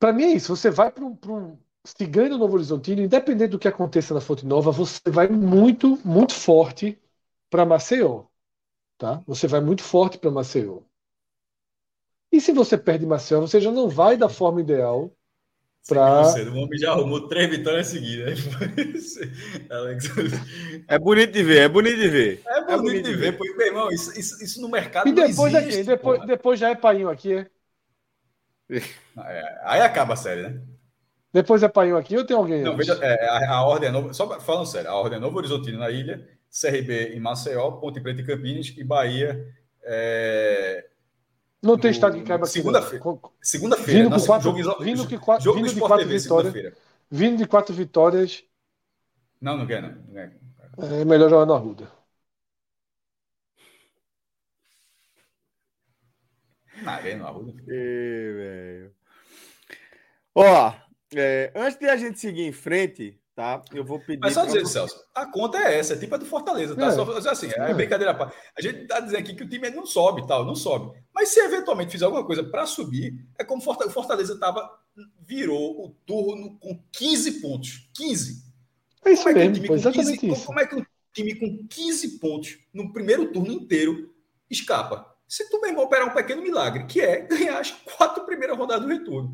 para 0.00 0.12
mim 0.12 0.24
é 0.24 0.32
isso. 0.32 0.54
Você 0.56 0.70
vai 0.70 0.90
para 0.90 1.04
um, 1.04 1.16
um. 1.28 1.56
Se 1.84 2.04
ganha 2.06 2.30
no 2.30 2.38
Novo 2.38 2.54
Horizontino, 2.54 3.02
independente 3.02 3.50
do 3.50 3.58
que 3.58 3.68
aconteça 3.68 4.12
na 4.12 4.20
Fonte 4.20 4.44
Nova, 4.44 4.72
você 4.72 5.00
vai 5.08 5.28
muito, 5.28 5.98
muito 6.04 6.32
forte 6.34 7.00
para 7.48 7.64
Maceió. 7.64 8.24
Tá? 9.02 9.20
Você 9.26 9.48
vai 9.48 9.60
muito 9.60 9.82
forte 9.82 10.16
para 10.16 10.30
Maceió. 10.30 10.78
E 12.30 12.40
se 12.40 12.52
você 12.52 12.78
perde 12.78 13.04
Maceió, 13.04 13.40
você 13.40 13.60
já 13.60 13.72
não 13.72 13.88
vai 13.88 14.16
da 14.16 14.28
forma 14.28 14.60
ideal 14.60 15.12
para. 15.88 16.22
O 16.52 16.58
homem 16.58 16.78
já 16.78 16.92
arrumou 16.92 17.26
três 17.26 17.50
vitórias 17.50 17.88
seguidas. 17.88 18.38
é 20.86 20.96
bonito 21.00 21.32
de 21.32 21.42
ver, 21.42 21.62
é 21.62 21.68
bonito 21.68 21.96
de 21.96 22.08
ver. 22.08 22.42
É 22.46 22.60
bonito, 22.60 22.70
é 22.70 22.76
bonito 22.76 23.04
de 23.06 23.14
ver, 23.16 23.32
ver. 23.32 23.36
porque, 23.36 23.54
meu 23.54 23.66
irmão, 23.66 23.90
isso, 23.90 24.16
isso, 24.16 24.40
isso 24.40 24.62
no 24.62 24.68
mercado 24.68 25.08
e 25.08 25.12
depois 25.12 25.52
não 25.52 25.58
existe. 25.58 25.80
Aqui, 25.80 25.88
depois, 25.88 26.24
depois 26.24 26.60
já 26.60 26.70
é 26.70 26.76
painho 26.76 27.10
aqui, 27.10 27.34
é? 27.34 27.50
É, 28.70 29.60
aí 29.64 29.80
acaba 29.80 30.14
a 30.14 30.16
série, 30.16 30.42
né? 30.42 30.62
Depois 31.32 31.60
é 31.64 31.68
Painho 31.68 31.96
aqui 31.96 32.16
ou 32.16 32.24
tem 32.24 32.36
alguém? 32.36 32.62
Não, 32.62 32.76
veja, 32.76 32.96
é, 33.02 33.26
a, 33.26 33.56
a, 33.56 33.66
ordem 33.66 33.88
é 33.88 33.92
nova. 33.92 34.12
Só 34.12 34.38
falando 34.38 34.66
sério, 34.66 34.90
a 34.90 34.94
ordem 34.94 35.16
é 35.16 35.20
Novo 35.20 35.38
Horizontino 35.38 35.78
na 35.78 35.90
ilha, 35.90 36.24
CRB 36.52 37.14
em 37.14 37.20
Maceió, 37.20 37.70
Ponte 37.72 38.00
Preta 38.00 38.20
e 38.20 38.26
Campinas 38.26 38.74
e 38.76 38.84
Bahia. 38.84 39.56
É, 39.82 40.86
não 41.62 41.78
tem 41.78 41.92
estado 41.92 42.18
que 42.18 42.24
caiba 42.24 42.44
Segunda-feira. 42.44 43.04
Segunda-feira. 43.40 44.02
Vindo, 44.02 44.10
com 44.10 44.26
quatro, 44.26 44.44
jogo, 44.44 44.84
vindo, 44.84 45.06
que, 45.06 45.18
jogo 45.40 45.58
vindo 45.58 45.72
de 45.72 45.80
quatro 45.80 45.98
TV, 45.98 46.18
vitórias. 46.18 46.74
Vindo 47.08 47.36
de 47.36 47.46
quatro 47.46 47.74
vitórias. 47.74 48.44
Não, 49.40 49.56
não 49.56 49.64
ganha, 49.64 49.82
não. 49.82 50.12
ganha. 50.12 50.36
É 51.00 51.04
melhor 51.04 51.30
jogar 51.30 51.46
no 51.46 51.54
Arruda. 51.54 51.88
Maré 56.82 57.14
Arruda. 57.14 57.52
velho. 57.62 58.92
Ó, 60.34 60.74
é, 61.14 61.52
antes 61.54 61.78
de 61.78 61.88
a 61.88 61.96
gente 61.96 62.18
seguir 62.18 62.42
em 62.42 62.52
frente, 62.52 63.21
tá? 63.34 63.62
Eu 63.72 63.84
vou 63.84 63.98
pedir. 63.98 64.20
Mas 64.20 64.34
só 64.34 64.44
dizer, 64.44 64.60
você... 64.60 64.74
Celso, 64.74 65.04
a 65.14 65.26
conta 65.26 65.58
é 65.58 65.78
essa, 65.78 65.94
é 65.94 65.98
tipo 65.98 66.14
a 66.14 66.18
do 66.18 66.26
Fortaleza, 66.26 66.76
tá? 66.76 66.86
É. 66.86 66.90
Só 66.92 67.30
assim, 67.30 67.48
é, 67.48 67.70
é. 67.70 67.74
brincadeira. 67.74 68.32
A 68.56 68.62
gente 68.62 68.86
tá 68.86 69.00
dizendo 69.00 69.18
aqui 69.20 69.34
que 69.34 69.42
o 69.42 69.48
time 69.48 69.70
não 69.70 69.86
sobe, 69.86 70.26
tal, 70.26 70.44
não 70.44 70.54
sobe. 70.54 70.96
Mas 71.14 71.28
se 71.30 71.40
eventualmente 71.40 71.92
fizer 71.92 72.04
alguma 72.04 72.24
coisa 72.24 72.44
para 72.44 72.66
subir, 72.66 73.14
é 73.38 73.44
como 73.44 73.62
o 73.62 73.90
Fortaleza 73.90 74.38
tava 74.38 74.70
virou 75.20 75.84
o 75.84 75.90
turno 76.06 76.58
com 76.58 76.82
15 76.92 77.40
pontos. 77.40 77.88
15. 77.94 78.52
É 79.04 79.12
isso 79.12 79.24
como 79.24 79.38
é 79.38 79.48
mesmo, 79.48 79.74
exatamente 79.74 80.18
15, 80.18 80.32
isso. 80.32 80.46
Como 80.46 80.60
é 80.60 80.66
que 80.66 80.76
um 80.76 80.84
time 81.12 81.34
com 81.34 81.66
15 81.66 82.18
pontos 82.18 82.58
no 82.72 82.92
primeiro 82.92 83.32
turno 83.32 83.52
inteiro 83.52 84.14
escapa? 84.50 85.12
se 85.32 85.48
tu 85.48 85.58
mesmo 85.62 85.80
operar 85.80 86.06
um 86.06 86.12
pequeno 86.12 86.42
milagre, 86.42 86.84
que 86.84 87.00
é 87.00 87.22
ganhar 87.24 87.58
as 87.58 87.70
quatro 87.70 88.22
primeiras 88.26 88.54
rodadas 88.54 88.84
do 88.84 88.92
retorno. 88.92 89.32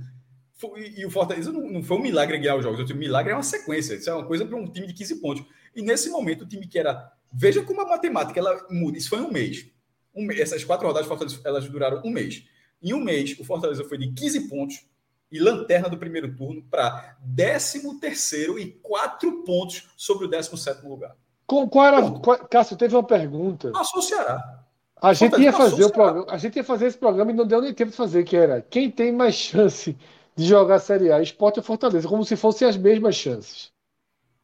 E, 0.77 1.07
o 1.07 1.11
Fortaleza 1.11 1.53
não, 1.53 1.71
não, 1.71 1.83
foi 1.83 1.97
um 1.99 2.03
milagre 2.03 2.39
ganhar 2.39 2.57
os 2.57 2.65
jogos, 2.65 2.91
o 2.91 2.95
milagre 2.97 3.33
é 3.33 3.35
uma 3.37 3.45
sequência, 3.45 3.95
isso 3.95 4.11
é 4.11 4.15
uma 4.15 4.27
coisa 4.27 4.45
para 4.45 4.57
um 4.57 4.67
time 4.67 4.89
de 4.89 4.95
15 4.95 5.21
pontos. 5.21 5.45
E 5.75 5.83
nesse 5.83 6.11
momento, 6.11 6.43
o 6.43 6.49
time 6.49 6.67
que 6.67 6.79
era. 6.79 7.13
Veja 7.33 7.63
como 7.63 7.81
a 7.83 7.87
matemática 7.87 8.41
ela 8.41 8.67
muda, 8.71 8.99
isso 8.99 9.11
foi 9.11 9.21
um 9.21 9.31
mês. 9.31 9.67
Um, 10.15 10.31
essas 10.33 10.65
quatro 10.65 10.87
rodadas 10.87 11.07
Fortaleza, 11.07 11.41
elas 11.45 11.69
duraram 11.69 12.03
um 12.05 12.11
mês. 12.11 12.45
Em 12.83 12.93
um 12.93 13.01
mês, 13.01 13.39
o 13.39 13.45
Fortaleza 13.45 13.85
foi 13.85 13.99
de 13.99 14.11
15 14.13 14.49
pontos 14.49 14.87
e 15.31 15.39
lanterna 15.39 15.89
do 15.89 15.99
primeiro 15.99 16.35
turno 16.35 16.63
para 16.71 17.17
13 17.37 18.01
terceiro 18.01 18.59
e 18.59 18.73
quatro 18.83 19.45
pontos 19.45 19.91
sobre 19.97 20.25
o 20.25 20.29
17 20.29 20.87
lugar. 20.87 21.15
qual, 21.47 21.69
qual 21.69 21.87
era. 21.87 22.11
Qual, 22.11 22.39
Cássio, 22.49 22.77
teve 22.77 22.97
uma 22.97 23.05
pergunta. 23.05 23.71
Passou 23.71 24.01
o 24.01 24.03
Ceará. 24.03 24.65
A 25.01 25.13
gente 25.13 25.41
ia 25.41 25.53
fazer 25.53 25.85
o 25.85 25.93
programa, 25.93 26.27
a 26.29 26.39
gente 26.39 26.57
ia 26.57 26.65
fazer 26.65 26.87
esse 26.87 26.99
programa 26.99 27.31
e 27.31 27.35
não 27.35 27.47
deu 27.47 27.61
nem 27.61 27.73
tempo 27.73 27.93
de 27.93 27.97
fazer, 27.97 28.25
que 28.25 28.37
era 28.37 28.61
quem 28.61 28.91
tem 28.91 29.13
mais 29.13 29.35
chance 29.37 29.97
de 30.39 30.45
jogar 30.45 30.77
a 30.77 30.79
Série 30.79 31.11
A, 31.11 31.21
Esporte 31.21 31.59
ou 31.59 31.65
Fortaleza, 31.65 32.07
como 32.07 32.25
se 32.25 32.37
fossem 32.37 32.69
as 32.69 32.77
mesmas 32.77 33.17
chances. 33.17 33.73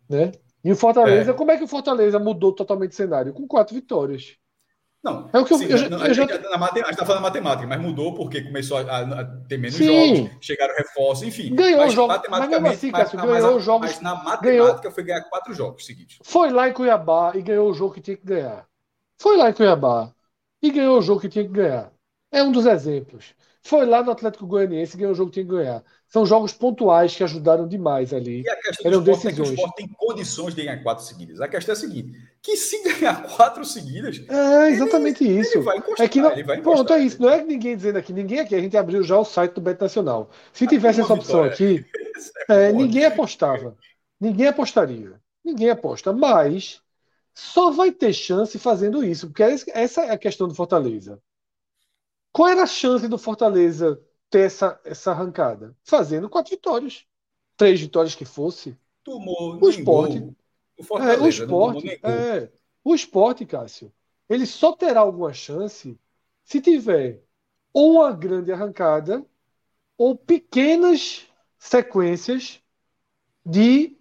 Né? 0.09 0.33
E 0.65 0.73
o 0.73 0.77
Fortaleza, 0.77 1.31
é. 1.31 1.35
como 1.35 1.53
é 1.53 1.57
que 1.57 1.63
o 1.63 1.69
Fortaleza 1.69 2.19
mudou 2.19 2.53
totalmente 2.53 2.91
o 2.91 2.95
cenário? 2.97 3.33
Com 3.33 3.47
quatro 3.47 3.77
vitórias. 3.77 4.37
Não, 5.05 5.31
é 5.33 5.39
o 5.39 5.45
que 5.45 5.57
sim, 5.57 5.67
eu, 5.67 5.91
não, 5.91 6.05
eu 6.05 6.15
já... 6.15 6.27
na 6.27 6.67
a 6.67 6.75
gente 6.75 6.91
está 6.91 7.07
falando 7.07 7.23
matemática, 7.23 7.69
mas 7.69 7.81
mudou 7.81 8.15
porque 8.15 8.43
começou 8.43 8.79
a, 8.79 8.81
a 8.81 9.25
ter 9.47 9.57
menos 9.57 9.77
sim. 9.77 10.17
jogos, 10.17 10.37
chegaram 10.41 10.75
reforços, 10.75 11.29
enfim. 11.29 11.55
Ganhou 11.55 11.89
jogos, 11.91 12.23
mas 12.29 12.49
mesmo 12.49 12.67
assim, 12.67 12.91
Cássio, 12.91 13.21
ganhou 13.21 13.55
mas, 13.55 13.65
jogos. 13.65 13.91
Mas 13.91 14.01
na 14.01 14.15
matemática 14.15 14.81
ganhou, 14.81 14.93
foi 14.93 15.05
ganhar 15.05 15.23
quatro 15.25 15.55
jogos 15.55 15.87
seguidos. 15.87 16.19
Foi 16.25 16.51
lá 16.51 16.69
em 16.69 16.73
Cuiabá 16.73 17.33
e 17.37 17.43
ganhou 17.43 17.71
o 17.71 17.75
jogo 17.75 17.95
que 17.95 18.01
tinha 18.01 18.17
que 18.17 18.27
ganhar. 18.27 18.67
Foi 19.21 19.37
lá 19.37 19.51
em 19.51 19.53
Cuiabá 19.53 20.11
e 20.61 20.71
ganhou 20.73 20.99
o 20.99 21.03
jogo 21.03 21.21
que 21.21 21.29
tinha 21.29 21.45
que 21.45 21.53
ganhar. 21.53 21.93
É 22.33 22.43
um 22.43 22.51
dos 22.51 22.67
exemplos. 22.67 23.35
Foi 23.67 23.87
lá 23.87 24.03
no 24.03 24.11
Atlético 24.11 24.47
Goianiense 24.47 24.95
e 24.95 24.99
ganhou 24.99 25.13
o 25.13 25.15
jogo 25.15 25.31
que 25.31 25.41
tinha 25.41 25.47
que 25.47 25.51
ganhar. 25.51 25.83
São 26.07 26.27
jogos 26.27 26.53
pontuais 26.53 27.17
que 27.17 27.25
ajudaram 27.25 27.67
demais 27.67 28.13
ali. 28.13 28.43
E 28.43 28.51
a 28.51 28.57
questão 28.57 28.87
Eram 28.87 29.03
do 29.03 29.11
esporte 29.11 29.35
decisões. 29.35 29.49
é 29.49 29.55
que 29.55 29.61
o 29.61 29.65
esporte 29.65 29.77
tem 29.77 29.89
condições 29.89 30.55
de 30.55 30.63
ganhar 30.63 30.83
quatro 30.83 31.03
seguidas. 31.03 31.41
A 31.41 31.49
questão 31.49 31.73
é 31.73 31.77
a 31.77 31.81
seguinte: 31.81 32.13
que 32.43 32.59
se 32.59 32.83
ganhar 32.83 33.23
quatro 33.23 33.65
seguidas. 33.65 34.23
É 34.29 34.71
exatamente 34.71 35.25
ele, 35.25 35.41
isso. 35.41 35.57
Ele 35.57 35.65
vai 35.65 35.79
encostar, 35.79 36.05
é 36.05 36.09
que 36.11 36.21
não, 36.21 36.33
ele 36.33 36.43
vai 36.43 36.59
encostar, 36.59 36.85
pronto, 36.85 36.93
é 36.93 37.05
isso. 37.05 37.23
Não 37.23 37.31
é 37.31 37.43
ninguém 37.43 37.75
dizendo 37.75 37.97
aqui, 37.97 38.13
ninguém 38.13 38.41
aqui. 38.41 38.55
A 38.55 38.61
gente 38.61 38.77
abriu 38.77 39.03
já 39.03 39.19
o 39.19 39.25
site 39.25 39.55
do 39.55 39.63
Beto 39.63 39.83
Nacional. 39.83 40.29
Se 40.53 40.67
tivesse 40.67 41.01
essa 41.01 41.15
opção 41.15 41.43
aqui, 41.43 41.87
é, 42.51 42.69
é 42.69 42.73
ninguém 42.73 43.07
apostava. 43.07 43.75
Ninguém 44.21 44.49
apostaria. 44.49 45.15
Ninguém 45.43 45.71
aposta. 45.71 46.13
Mas 46.13 46.83
só 47.33 47.71
vai 47.71 47.91
ter 47.91 48.13
chance 48.13 48.59
fazendo 48.59 49.03
isso, 49.03 49.29
porque 49.29 49.43
essa 49.43 50.03
é 50.03 50.11
a 50.11 50.19
questão 50.19 50.47
do 50.47 50.55
Fortaleza. 50.55 51.19
Qual 52.35 52.49
era 52.49 52.65
a 52.65 52.67
chance 52.67 53.07
do 53.07 53.17
Fortaleza 53.17 54.03
ter 54.29 54.41
essa, 54.41 54.81
essa 54.85 55.13
arrancada? 55.13 55.77
Fazendo 55.85 56.29
quatro 56.29 56.51
vitórias. 56.51 57.07
Três 57.57 57.81
vitórias 57.81 58.17
que 58.17 58.25
fosse. 58.25 58.77
Tomou 59.05 59.57
o 59.63 59.71
esporte. 59.71 60.19
O, 60.91 60.99
é, 60.99 61.17
o 61.17 61.29
esporte. 61.29 62.01
É, 62.03 62.51
o 62.83 62.93
esporte, 62.93 63.47
Cássio. 63.47 63.93
Ele 64.29 64.47
só 64.47 64.73
terá 64.73 64.99
alguma 64.99 65.33
chance 65.33 65.97
se 66.43 66.61
tiver 66.61 67.23
ou 67.73 68.01
uma 68.01 68.11
grande 68.11 68.51
arrancada 68.51 69.25
ou 69.97 70.17
pequenas 70.17 71.29
sequências 71.57 72.61
de 73.47 73.97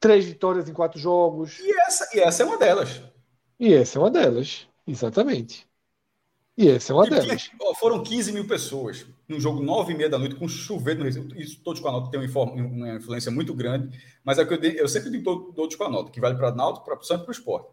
três 0.00 0.24
vitórias 0.24 0.70
em 0.70 0.72
quatro 0.72 0.98
jogos. 0.98 1.58
E 1.58 1.70
essa, 1.80 2.16
e 2.16 2.20
essa 2.20 2.42
é 2.44 2.46
uma 2.46 2.56
delas. 2.56 3.02
E 3.60 3.74
essa 3.74 3.98
é 3.98 4.00
uma 4.00 4.10
delas, 4.10 4.66
exatamente. 4.86 5.68
E 6.56 6.68
essa 6.68 6.92
é 6.92 6.94
uma 6.94 7.04
delas. 7.04 7.50
Foram 7.80 8.02
15 8.02 8.32
mil 8.32 8.46
pessoas 8.46 9.04
num 9.28 9.40
jogo 9.40 9.60
9 9.60 9.92
e 9.92 9.96
meia 9.96 10.08
da 10.08 10.18
noite 10.18 10.36
com 10.36 10.46
chuveiro 10.46 11.00
no 11.00 11.06
Recife. 11.06 11.40
Isso 11.40 11.60
todos 11.64 11.80
com 11.80 11.88
a 11.88 11.92
nota 11.92 12.10
tem 12.10 12.20
uma 12.20 12.96
influência 12.96 13.30
muito 13.30 13.52
grande, 13.52 13.98
mas 14.22 14.38
é 14.38 14.44
que 14.44 14.54
eu, 14.54 14.62
eu 14.62 14.88
sempre 14.88 15.10
digo 15.10 15.52
todos 15.52 15.74
com 15.74 15.84
a 15.84 15.90
nota, 15.90 16.12
que 16.12 16.20
vale 16.20 16.36
para 16.36 16.48
a 16.48 16.54
Náutico, 16.54 16.84
para 16.84 16.98
o 16.98 17.02
Santos 17.02 17.22
e 17.22 17.24
para 17.24 17.30
o 17.30 17.32
esporte. 17.32 17.68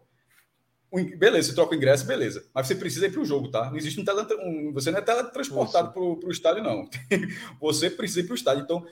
Beleza, 1.16 1.48
você 1.48 1.54
troca 1.54 1.72
o 1.72 1.76
ingresso, 1.76 2.04
beleza. 2.04 2.44
Mas 2.52 2.66
você 2.66 2.74
precisa 2.74 3.06
ir 3.06 3.12
para 3.12 3.22
o 3.22 3.24
jogo, 3.24 3.50
tá? 3.50 3.70
Não 3.70 3.76
existe 3.78 3.98
um, 3.98 4.04
tele, 4.04 4.20
um 4.44 4.72
Você 4.74 4.90
não 4.90 4.98
é 4.98 5.02
teletransportado 5.02 5.90
para 5.90 6.02
o 6.02 6.30
estádio, 6.30 6.62
não. 6.62 6.86
você 7.58 7.88
precisa 7.88 8.20
ir 8.20 8.24
para 8.24 8.32
o 8.32 8.36
estádio. 8.36 8.64
Então, 8.64 8.84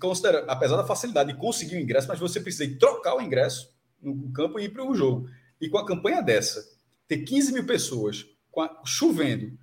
considera, 0.00 0.44
apesar 0.48 0.76
da 0.76 0.84
facilidade 0.84 1.32
de 1.32 1.38
conseguir 1.38 1.76
o 1.76 1.80
ingresso, 1.80 2.08
mas 2.08 2.18
você 2.18 2.40
precisa 2.40 2.64
ir 2.64 2.76
trocar 2.76 3.14
o 3.14 3.20
ingresso 3.20 3.72
no 4.02 4.32
campo 4.32 4.58
e 4.58 4.64
ir 4.64 4.70
para 4.70 4.84
o 4.84 4.94
jogo. 4.96 5.28
E 5.60 5.68
com 5.68 5.78
a 5.78 5.86
campanha 5.86 6.20
dessa, 6.20 6.68
ter 7.06 7.18
15 7.18 7.52
mil 7.52 7.66
pessoas 7.66 8.26
a, 8.60 8.82
chovendo, 8.84 9.58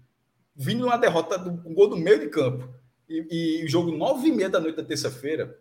vindo 0.56 0.86
uma 0.86 0.98
derrota, 0.98 1.38
do, 1.38 1.52
um 1.68 1.74
gol 1.74 1.90
do 1.90 1.98
meio 1.98 2.20
de 2.20 2.28
campo, 2.28 2.68
e, 3.08 3.60
e 3.62 3.66
o 3.66 3.70
jogo 3.70 3.92
nove 3.92 4.30
e 4.30 4.32
meia 4.32 4.50
da 4.50 4.60
noite 4.60 4.76
da 4.76 4.84
terça-feira, 4.84 5.60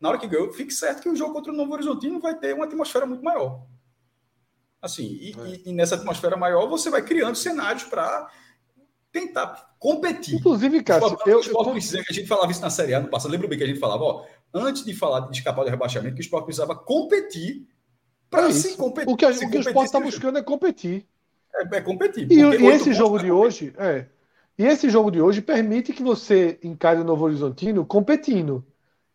na 0.00 0.08
hora 0.08 0.18
que 0.18 0.26
ganhou, 0.26 0.52
fique 0.52 0.72
certo 0.72 1.02
que 1.02 1.08
o 1.08 1.16
jogo 1.16 1.32
contra 1.32 1.52
o 1.52 1.56
Novo 1.56 1.72
Horizontino 1.72 2.20
vai 2.20 2.38
ter 2.38 2.54
uma 2.54 2.66
atmosfera 2.66 3.06
muito 3.06 3.24
maior. 3.24 3.66
Assim, 4.80 5.04
e, 5.04 5.34
é. 5.38 5.48
e, 5.48 5.62
e 5.66 5.72
nessa 5.72 5.94
atmosfera 5.94 6.36
maior, 6.36 6.68
você 6.68 6.90
vai 6.90 7.02
criando 7.02 7.34
cenários 7.34 7.84
para 7.84 8.30
tentar 9.10 9.74
competir. 9.78 10.34
Inclusive, 10.34 10.82
Cássio, 10.82 11.16
o 11.16 11.28
eu, 11.28 11.42
eu, 11.42 11.70
precisa, 11.70 12.02
a 12.08 12.12
gente 12.12 12.28
falava 12.28 12.52
isso 12.52 12.60
na 12.60 12.70
Série 12.70 12.94
A 12.94 13.00
no 13.00 13.08
passado, 13.08 13.30
lembra 13.30 13.48
bem 13.48 13.56
que 13.56 13.64
a 13.64 13.66
gente 13.66 13.80
falava, 13.80 14.04
ó, 14.04 14.26
antes 14.52 14.84
de 14.84 14.94
falar 14.94 15.20
de 15.20 15.36
escapar 15.36 15.64
do 15.64 15.70
rebaixamento, 15.70 16.14
que 16.14 16.20
o 16.20 16.22
esporte 16.22 16.44
precisava 16.44 16.74
competir 16.74 17.66
para 18.28 18.48
é 18.48 18.52
se 18.52 18.76
competir. 18.76 19.12
O 19.12 19.16
que, 19.16 19.24
a, 19.24 19.30
o 19.30 19.50
que 19.50 19.56
o 19.56 19.60
esporte 19.60 19.86
está 19.86 20.00
buscando 20.00 20.38
é 20.38 20.42
competir. 20.42 21.06
É, 21.56 21.76
é 21.76 21.80
competir. 21.80 22.30
E, 22.30 22.40
e 22.40 22.66
esse 22.66 22.92
jogo 22.92 23.18
de 23.18 23.30
hoje, 23.30 23.74
é. 23.78 24.06
E 24.58 24.64
esse 24.64 24.88
jogo 24.88 25.10
de 25.10 25.20
hoje 25.20 25.42
permite 25.42 25.92
que 25.92 26.02
você 26.02 26.58
encare 26.62 27.00
o 27.00 27.04
Novo 27.04 27.24
Horizontino 27.24 27.84
competindo. 27.84 28.64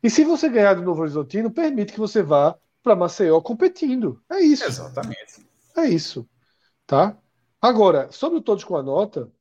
E 0.04 0.10
se 0.10 0.24
você 0.24 0.50
ganhar 0.50 0.76
do 0.76 0.82
Novo 0.82 1.02
Horizontino, 1.02 1.52
permite 1.52 1.94
que 1.94 2.00
você 2.00 2.22
vá 2.22 2.58
para 2.84 2.96
Maceió 2.96 3.42
competindo. 3.42 4.22
É 4.30 4.40
isso. 4.40 4.66
Exatamente. 4.66 5.46
É 5.76 5.86
isso. 5.86 6.28
Tá? 6.86 7.18
Agora, 7.62 8.12
sobre 8.12 8.40
o 8.40 8.42
todos 8.42 8.64
com 8.64 8.76
a 8.76 8.84
nota, 8.84 9.32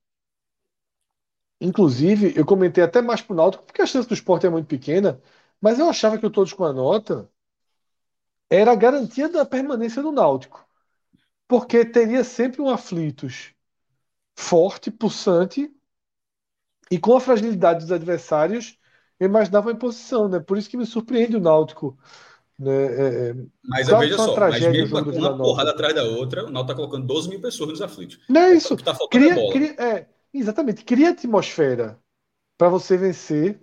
inclusive, 1.60 2.32
eu 2.36 2.44
comentei 2.44 2.82
até 2.82 3.02
mais 3.02 3.20
pro 3.20 3.34
Náutico, 3.34 3.64
porque 3.64 3.82
a 3.82 3.86
chance 3.86 4.08
do 4.08 4.14
esporte 4.14 4.46
é 4.46 4.50
muito 4.50 4.66
pequena, 4.66 5.20
mas 5.60 5.78
eu 5.78 5.88
achava 5.88 6.18
que 6.18 6.26
o 6.26 6.30
todos 6.30 6.52
com 6.52 6.64
a 6.64 6.72
nota 6.72 7.30
era 8.48 8.72
a 8.72 8.76
garantia 8.76 9.28
da 9.28 9.44
permanência 9.44 10.02
do 10.02 10.12
Náutico 10.12 10.69
porque 11.50 11.84
teria 11.84 12.22
sempre 12.22 12.62
um 12.62 12.68
aflitos 12.68 13.52
forte, 14.36 14.88
pulsante 14.88 15.68
e 16.88 16.96
com 16.96 17.16
a 17.16 17.20
fragilidade 17.20 17.80
dos 17.80 17.90
adversários, 17.90 18.78
eu 19.18 19.26
imaginava 19.26 19.72
em 19.72 19.76
posição, 19.76 20.28
né? 20.28 20.38
Por 20.38 20.56
isso 20.56 20.70
que 20.70 20.76
me 20.76 20.86
surpreende 20.86 21.36
o 21.36 21.40
Náutico. 21.40 21.98
Né? 22.56 22.70
É, 22.70 23.30
é 23.30 23.34
mas 23.64 23.88
claro 23.88 24.04
veja 24.04 24.16
só, 24.16 24.38
mas 24.38 24.60
mesmo 24.60 25.04
com 25.04 25.10
uma 25.10 25.36
porrada 25.36 25.72
atrás 25.72 25.92
da 25.92 26.04
outra, 26.04 26.46
o 26.46 26.50
Náutico 26.50 26.60
está 26.60 26.74
colocando 26.76 27.06
12 27.08 27.28
mil 27.28 27.40
pessoas 27.40 27.70
nos 27.70 27.82
aflitos. 27.82 28.20
Não 28.28 28.42
é 28.42 28.54
isso. 28.54 28.76
Tá 28.76 28.96
cria, 29.10 29.34
cria, 29.50 29.74
é, 29.76 30.06
exatamente, 30.32 30.84
cria 30.84 31.10
atmosfera 31.10 31.98
para 32.56 32.68
você 32.68 32.96
vencer 32.96 33.60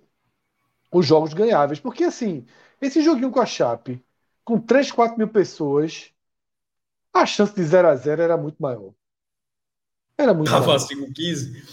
os 0.92 1.06
jogos 1.06 1.34
ganháveis. 1.34 1.80
Porque 1.80 2.04
assim, 2.04 2.46
esse 2.82 3.02
joguinho 3.02 3.32
com 3.32 3.40
a 3.40 3.46
Chape, 3.46 4.04
com 4.44 4.60
3, 4.60 4.92
4 4.92 5.18
mil 5.18 5.30
pessoas, 5.30 6.12
a 7.22 7.26
chance 7.26 7.54
de 7.54 7.64
0 7.64 7.88
a 7.88 7.96
0 7.96 8.22
era 8.22 8.38
muito 8.38 8.58
maior. 8.60 8.94
Era 10.18 10.34
muito 10.34 10.50
Tava 10.50 10.66
maior. 10.68 10.78
assim 10.78 11.00
com 11.00 11.12
15. 11.12 11.64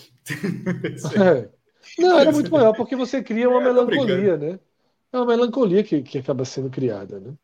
é. 1.16 1.50
Não, 1.98 2.18
era 2.18 2.32
muito 2.32 2.50
maior, 2.50 2.74
porque 2.74 2.96
você 2.96 3.22
cria 3.22 3.48
uma 3.48 3.60
é, 3.60 3.64
melancolia, 3.64 4.36
né? 4.36 4.58
É 5.12 5.16
uma 5.16 5.26
melancolia 5.26 5.84
que, 5.84 6.02
que 6.02 6.18
acaba 6.18 6.44
sendo 6.44 6.70
criada, 6.70 7.20
né? 7.20 7.34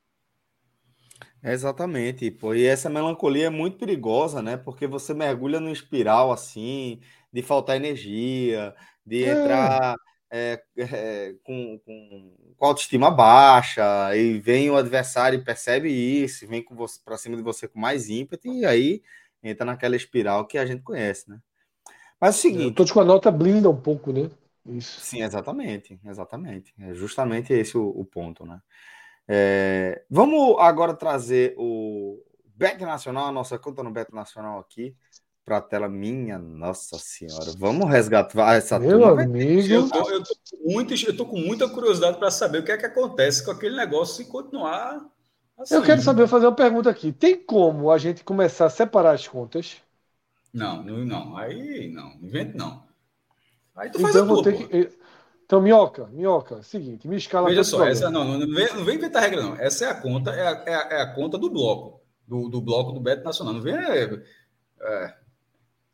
Exatamente, 1.42 2.30
pô. 2.30 2.54
E 2.54 2.66
essa 2.66 2.90
melancolia 2.90 3.46
é 3.46 3.50
muito 3.50 3.78
perigosa, 3.78 4.42
né? 4.42 4.56
Porque 4.56 4.86
você 4.86 5.14
mergulha 5.14 5.58
num 5.58 5.72
espiral 5.72 6.32
assim, 6.32 7.00
de 7.32 7.42
faltar 7.42 7.76
energia, 7.76 8.74
de 9.06 9.24
é. 9.24 9.30
entrar 9.30 9.94
é, 10.30 10.62
é, 10.76 11.34
com, 11.42 11.78
com, 11.84 12.34
com, 12.56 12.66
autoestima 12.66 13.10
baixa, 13.10 14.14
e 14.16 14.38
vem 14.38 14.70
o 14.70 14.76
adversário 14.76 15.38
e 15.38 15.44
percebe 15.44 15.90
isso, 15.90 16.46
vem 16.46 16.64
para 17.04 17.18
cima 17.18 17.36
de 17.36 17.42
você 17.42 17.66
com 17.66 17.80
mais 17.80 18.08
ímpeto, 18.08 18.46
e 18.46 18.64
aí 18.64 19.02
entra 19.42 19.64
naquela 19.64 19.96
espiral 19.96 20.46
que 20.46 20.56
a 20.56 20.64
gente 20.64 20.82
conhece, 20.82 21.28
né? 21.28 21.40
Mas 22.20 22.36
é 22.36 22.38
o 22.38 22.42
seguinte. 22.42 22.74
Todos 22.74 22.92
com 22.92 23.00
a 23.00 23.04
nota 23.04 23.30
blinda 23.30 23.68
um 23.68 23.80
pouco, 23.80 24.12
né? 24.12 24.30
Isso. 24.66 25.00
Sim, 25.00 25.22
exatamente, 25.22 25.98
exatamente. 26.04 26.74
É 26.78 26.94
justamente 26.94 27.52
esse 27.52 27.76
o, 27.76 27.88
o 27.88 28.04
ponto, 28.04 28.44
né? 28.44 28.60
É, 29.26 30.04
vamos 30.08 30.56
agora 30.58 30.94
trazer 30.94 31.54
o 31.56 32.22
Bet 32.44 32.80
Nacional, 32.84 33.26
a 33.26 33.32
nossa 33.32 33.58
conta 33.58 33.82
no 33.82 33.90
Bet 33.90 34.12
Nacional 34.12 34.58
aqui 34.58 34.94
para 35.50 35.56
a 35.56 35.60
tela 35.60 35.88
minha, 35.88 36.38
nossa 36.38 36.96
senhora. 36.96 37.52
Vamos 37.58 37.90
resgatar 37.90 38.54
essa 38.54 38.78
Meu 38.78 39.00
turma. 39.00 39.22
amigo. 39.22 39.68
Eu 39.68 39.90
tô, 39.90 40.08
eu, 40.08 40.22
tô 40.22 40.32
muito, 40.64 40.94
eu 40.94 41.16
tô 41.16 41.26
com 41.26 41.40
muita 41.40 41.68
curiosidade 41.68 42.18
para 42.18 42.30
saber 42.30 42.58
o 42.58 42.64
que 42.64 42.70
é 42.70 42.76
que 42.76 42.86
acontece 42.86 43.44
com 43.44 43.50
aquele 43.50 43.74
negócio 43.74 44.14
se 44.14 44.30
continuar 44.30 45.04
assim. 45.58 45.74
Eu 45.74 45.82
quero 45.82 46.00
saber, 46.02 46.28
fazer 46.28 46.46
uma 46.46 46.54
pergunta 46.54 46.88
aqui. 46.88 47.10
Tem 47.10 47.36
como 47.36 47.90
a 47.90 47.98
gente 47.98 48.22
começar 48.22 48.66
a 48.66 48.70
separar 48.70 49.10
as 49.10 49.26
contas? 49.26 49.78
Não, 50.54 50.84
não, 50.84 51.04
não. 51.04 51.36
Aí 51.36 51.90
não, 51.92 52.12
invento 52.22 52.56
não. 52.56 52.84
Aí 53.74 53.90
tu 53.90 53.98
então, 53.98 54.12
faz 54.12 54.16
a 54.16 54.24
tua, 54.24 54.52
que... 54.52 54.88
Então, 55.44 55.60
Minhoca, 55.60 56.06
Minhoca, 56.12 56.62
seguinte, 56.62 57.08
me 57.08 57.16
escala 57.16 57.48
Veja 57.48 57.64
só, 57.64 57.84
essa, 57.84 58.08
não, 58.08 58.24
não, 58.24 58.38
não, 58.38 58.54
vem, 58.54 58.72
não 58.72 58.84
vem 58.84 58.94
inventar 58.94 59.22
regra, 59.22 59.42
não. 59.42 59.56
Essa 59.56 59.86
é 59.86 59.88
a 59.88 60.00
conta, 60.00 60.30
é 60.30 60.46
a, 60.46 60.62
é 60.64 60.74
a, 60.76 60.98
é 60.98 61.02
a 61.02 61.12
conta 61.12 61.36
do 61.36 61.50
bloco, 61.50 62.00
do, 62.24 62.48
do 62.48 62.60
bloco 62.60 62.92
do 62.92 63.00
Beto 63.00 63.24
Nacional. 63.24 63.54
Não 63.54 63.60
vem. 63.60 63.74
É, 63.74 64.22
é, 64.82 65.20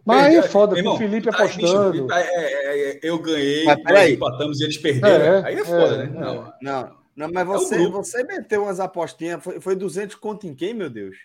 mas 0.07 0.25
aí 0.25 0.37
é 0.37 0.43
foda, 0.43 0.83
com 0.83 0.91
o 0.91 0.97
Felipe 0.97 1.29
apostando. 1.29 2.13
É, 2.13 2.23
é, 2.23 2.91
é, 2.93 3.01
eu 3.03 3.19
ganhei, 3.19 3.65
nós 3.65 4.11
empatamos 4.11 4.61
e 4.61 4.65
eles 4.65 4.79
perderam. 4.79 5.45
aí 5.45 5.57
é 5.57 5.65
foda, 5.65 5.97
né? 5.99 6.11
Não, 6.15 6.53
não. 6.63 7.07
Não, 7.17 7.33
mas 7.33 7.47
você, 7.47 7.77
é 7.77 7.89
você 7.89 8.23
meteu 8.25 8.65
umas 8.65 8.79
apostinhas. 8.79 9.43
Foi, 9.43 9.59
foi 9.59 9.75
200 9.75 10.15
conto 10.17 10.47
em 10.47 10.55
quem, 10.55 10.75
meu 10.75 10.91
Deus? 10.91 11.17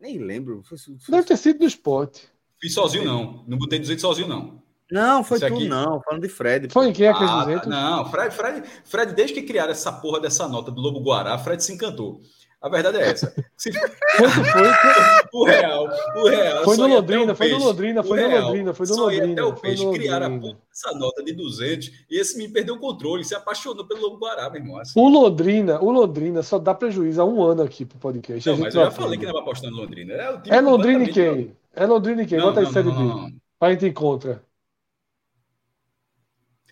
Nem 0.00 0.18
lembro. 0.18 0.62
Foi, 0.64 0.76
foi... 0.76 0.96
Deve 1.08 1.28
ter 1.28 1.36
sido 1.36 1.60
do 1.60 1.66
esporte. 1.66 2.28
Fiz 2.60 2.74
sozinho, 2.74 3.04
não. 3.04 3.44
Não 3.46 3.56
botei 3.56 3.78
200 3.78 4.00
sozinho, 4.00 4.28
não. 4.28 4.60
Não, 4.90 5.22
foi 5.22 5.36
Isso 5.36 5.46
tu 5.46 5.54
aqui... 5.54 5.68
não, 5.68 6.00
falando 6.02 6.22
de 6.22 6.28
Fred. 6.28 6.68
Foi 6.72 6.88
em 6.88 6.92
quem 6.92 7.06
é 7.06 7.10
aqueles 7.10 7.30
ah, 7.30 7.44
200? 7.44 7.68
Não, 7.68 8.10
Fred, 8.10 8.34
Fred, 8.34 8.62
Fred, 8.84 9.12
desde 9.12 9.34
que 9.34 9.42
criaram 9.42 9.70
essa 9.70 9.92
porra 9.92 10.18
dessa 10.18 10.48
nota 10.48 10.70
do 10.70 10.80
Lobo 10.80 11.00
Guará, 11.00 11.38
Fred 11.38 11.62
se 11.62 11.72
encantou. 11.72 12.20
A 12.60 12.68
verdade 12.68 12.98
é 12.98 13.10
essa. 13.10 13.32
Se... 13.56 13.70
Quanto 13.70 14.44
foi? 14.44 14.68
o 15.32 15.44
real, 15.44 15.88
o 16.16 16.28
real. 16.28 16.64
Foi 16.64 16.76
no 16.76 16.86
Londrina, 16.88 17.34
foi 17.34 17.48
no 17.50 17.58
Londrina, 17.58 18.02
foi 18.02 18.20
no 18.20 18.28
Londrina, 18.28 18.74
foi 18.74 18.86
no 18.86 18.96
Londrina. 18.96 19.32
Até 19.32 19.44
o 19.44 19.54
peixe 19.54 19.90
criaram 19.92 20.58
essa 20.72 20.92
nota 20.98 21.22
de 21.22 21.32
200 21.34 21.90
e 22.10 22.18
esse 22.18 22.36
me 22.36 22.48
perdeu 22.48 22.74
o 22.74 22.80
controle, 22.80 23.24
se 23.24 23.34
apaixonou 23.34 23.86
pelo 23.86 24.00
Lobo 24.00 24.18
Guará, 24.18 24.50
meu 24.50 24.60
irmão. 24.60 24.78
Assim. 24.78 24.98
O 24.98 25.08
Londrina, 25.08 25.80
o 25.80 25.92
Londrina 25.92 26.42
só 26.42 26.58
dá 26.58 26.74
prejuízo 26.74 27.22
há 27.22 27.24
um 27.24 27.40
ano 27.42 27.62
aqui 27.62 27.84
pro 27.84 27.98
podcast. 27.98 28.48
Não, 28.48 28.56
mas 28.58 28.74
eu 28.74 28.82
já 28.82 28.90
falei 28.90 29.16
que 29.16 29.24
não 29.24 29.34
vai 29.34 29.42
apostar 29.42 29.70
no 29.70 29.76
Londrina. 29.76 30.14
É, 30.14 30.40
é 30.48 30.60
Londrina 30.60 31.04
e 31.04 31.12
quem? 31.12 31.56
É 31.76 31.86
Londrina 31.86 32.22
e 32.22 32.26
quem? 32.26 32.40
Bota 32.40 32.58
aí 32.58 32.66
Série 32.66 32.90
B. 32.90 33.34
Pra 33.56 33.70
gente 33.70 33.86
encontra. 33.86 34.42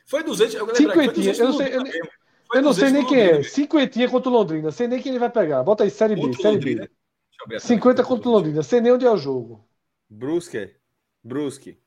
Foi 0.04 0.22
200, 0.22 0.54
eu 0.54 0.66
lembro, 0.66 0.76
Cinquentinha, 0.76 1.32
eu 1.32 1.46
não 1.46 1.52
sei, 1.56 1.76
eu, 1.76 1.82
eu 2.52 2.62
não 2.62 2.72
sei 2.72 2.90
nem 2.90 3.06
quem 3.06 3.18
é. 3.18 3.42
Cinquentinha 3.42 4.08
contra 4.08 4.30
o 4.30 4.32
Londrina, 4.32 4.70
sei 4.70 4.86
nem 4.86 5.00
quem 5.00 5.10
ele 5.12 5.18
vai 5.18 5.30
pegar. 5.30 5.62
Bota 5.62 5.84
aí, 5.84 5.90
Série 5.90 6.14
B, 6.14 6.32
Série 6.34 6.58
B. 6.58 6.88
50 7.58 8.02
contra 8.04 8.28
o 8.28 8.32
Londrina, 8.32 8.62
sei 8.62 8.80
nem 8.80 8.92
onde 8.92 9.06
é 9.06 9.10
o 9.10 9.16
jogo. 9.16 9.66
Brusque. 10.08 10.74
Brusque. 11.22 11.78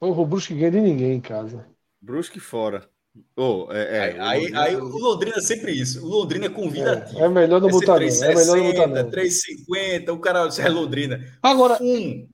O 0.00 0.24
Brusque 0.24 0.54
ganha 0.54 0.70
de 0.70 0.80
ninguém 0.80 1.12
em 1.12 1.20
casa. 1.20 1.66
Brusque 2.00 2.40
fora. 2.40 2.88
Oh, 3.36 3.66
é, 3.70 4.14
é, 4.16 4.20
aí, 4.20 4.54
aí, 4.54 4.76
o 4.76 4.86
Londrina 4.86 5.36
é 5.36 5.40
sempre 5.40 5.72
isso. 5.72 6.04
O 6.04 6.08
Londrina 6.08 6.46
é 6.46 6.48
convidativo. 6.48 7.18
É, 7.18 7.24
é 7.24 7.28
melhor 7.28 7.60
não 7.60 7.68
é 7.68 7.72
botar 7.72 7.98
não. 7.98 8.06
É 8.06 8.34
melhor 8.34 8.56
não 8.56 8.72
botar 8.72 8.86
não. 8.86 9.10
3,50, 9.10 10.12
o 10.14 10.18
cara 10.20 10.48
é 10.58 10.68
Londrina. 10.68 11.38
Agora, 11.42 11.78
um. 11.82 12.28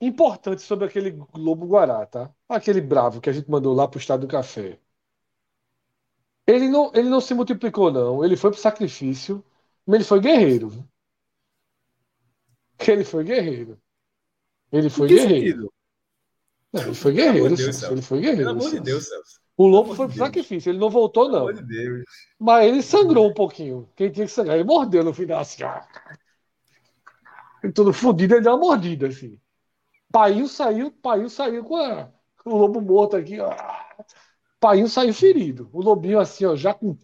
importante 0.00 0.62
sobre 0.62 0.86
aquele 0.86 1.10
Globo 1.10 1.66
Guará, 1.66 2.06
tá? 2.06 2.30
Aquele 2.48 2.80
bravo 2.80 3.20
que 3.20 3.28
a 3.28 3.32
gente 3.32 3.50
mandou 3.50 3.74
lá 3.74 3.88
pro 3.88 3.98
Estado 3.98 4.20
do 4.20 4.28
Café. 4.28 4.78
Ele 6.46 6.68
não, 6.68 6.90
ele 6.94 7.08
não 7.08 7.20
se 7.20 7.34
multiplicou, 7.34 7.92
não. 7.92 8.24
Ele 8.24 8.36
foi 8.36 8.50
pro 8.50 8.60
sacrifício, 8.60 9.44
mas 9.86 9.96
ele 9.96 10.04
foi 10.04 10.20
guerreiro. 10.20 10.88
Ele 12.86 13.04
foi 13.04 13.24
guerreiro. 13.24 13.78
Ele 14.72 14.88
foi 14.88 15.08
guerreiro. 15.08 15.72
Não, 16.72 16.82
ele 16.82 16.94
foi 16.94 17.12
guerreiro. 17.12 17.56
Deus, 17.56 17.82
ele 17.82 18.02
foi 18.02 18.20
guerreiro. 18.20 18.44
Pelo 18.44 18.60
amor 18.60 18.70
de 18.70 18.80
Deus, 18.80 19.08
Celso. 19.08 19.40
O 19.56 19.66
lobo 19.66 19.94
foi 19.94 20.08
pro 20.08 20.16
sacrifício, 20.16 20.70
ele 20.70 20.78
não 20.78 20.88
voltou, 20.88 21.24
não. 21.24 21.46
Pelo 21.46 21.50
amor 21.50 21.54
de 21.54 21.62
Deus. 21.62 22.04
Mas 22.38 22.66
ele 22.66 22.82
sangrou 22.82 23.28
um 23.28 23.34
pouquinho. 23.34 23.88
Quem 23.94 24.10
tinha 24.10 24.24
que 24.24 24.32
sangrar? 24.32 24.56
Ele 24.56 24.64
mordeu 24.64 25.04
no 25.04 25.12
final, 25.12 25.40
assim. 25.40 25.62
Ele 27.62 27.72
todo 27.72 27.92
fodido, 27.92 28.34
ele 28.34 28.42
deu 28.42 28.52
uma 28.52 28.58
mordida, 28.58 29.08
assim. 29.08 29.38
Paiu 30.10 30.48
saiu, 30.48 30.90
Paiu 30.90 31.28
saiu 31.28 31.62
com, 31.62 31.76
a, 31.76 32.10
com 32.42 32.50
o 32.50 32.56
lobo 32.56 32.80
morto 32.80 33.16
aqui, 33.16 33.38
ó. 33.38 33.54
Paiu 34.60 34.86
saiu 34.88 35.14
ferido. 35.14 35.68
O 35.72 35.82
lobinho, 35.82 36.20
assim, 36.20 36.44
ó, 36.44 36.54
já 36.54 36.74
com. 36.74 36.96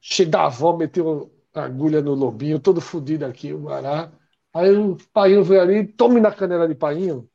Cheio 0.00 0.30
da 0.30 0.46
avó, 0.46 0.76
meteu 0.76 1.30
agulha 1.54 2.00
no 2.00 2.14
lobinho, 2.14 2.58
todo 2.58 2.80
fodido 2.80 3.26
aqui, 3.26 3.52
o 3.52 3.60
Guará. 3.62 4.10
Aí 4.54 4.70
o 4.70 4.96
Painho 5.12 5.44
veio 5.44 5.60
ali, 5.60 5.86
tome 5.86 6.20
na 6.20 6.32
canela 6.32 6.66
de 6.66 6.74
Painho. 6.74 7.28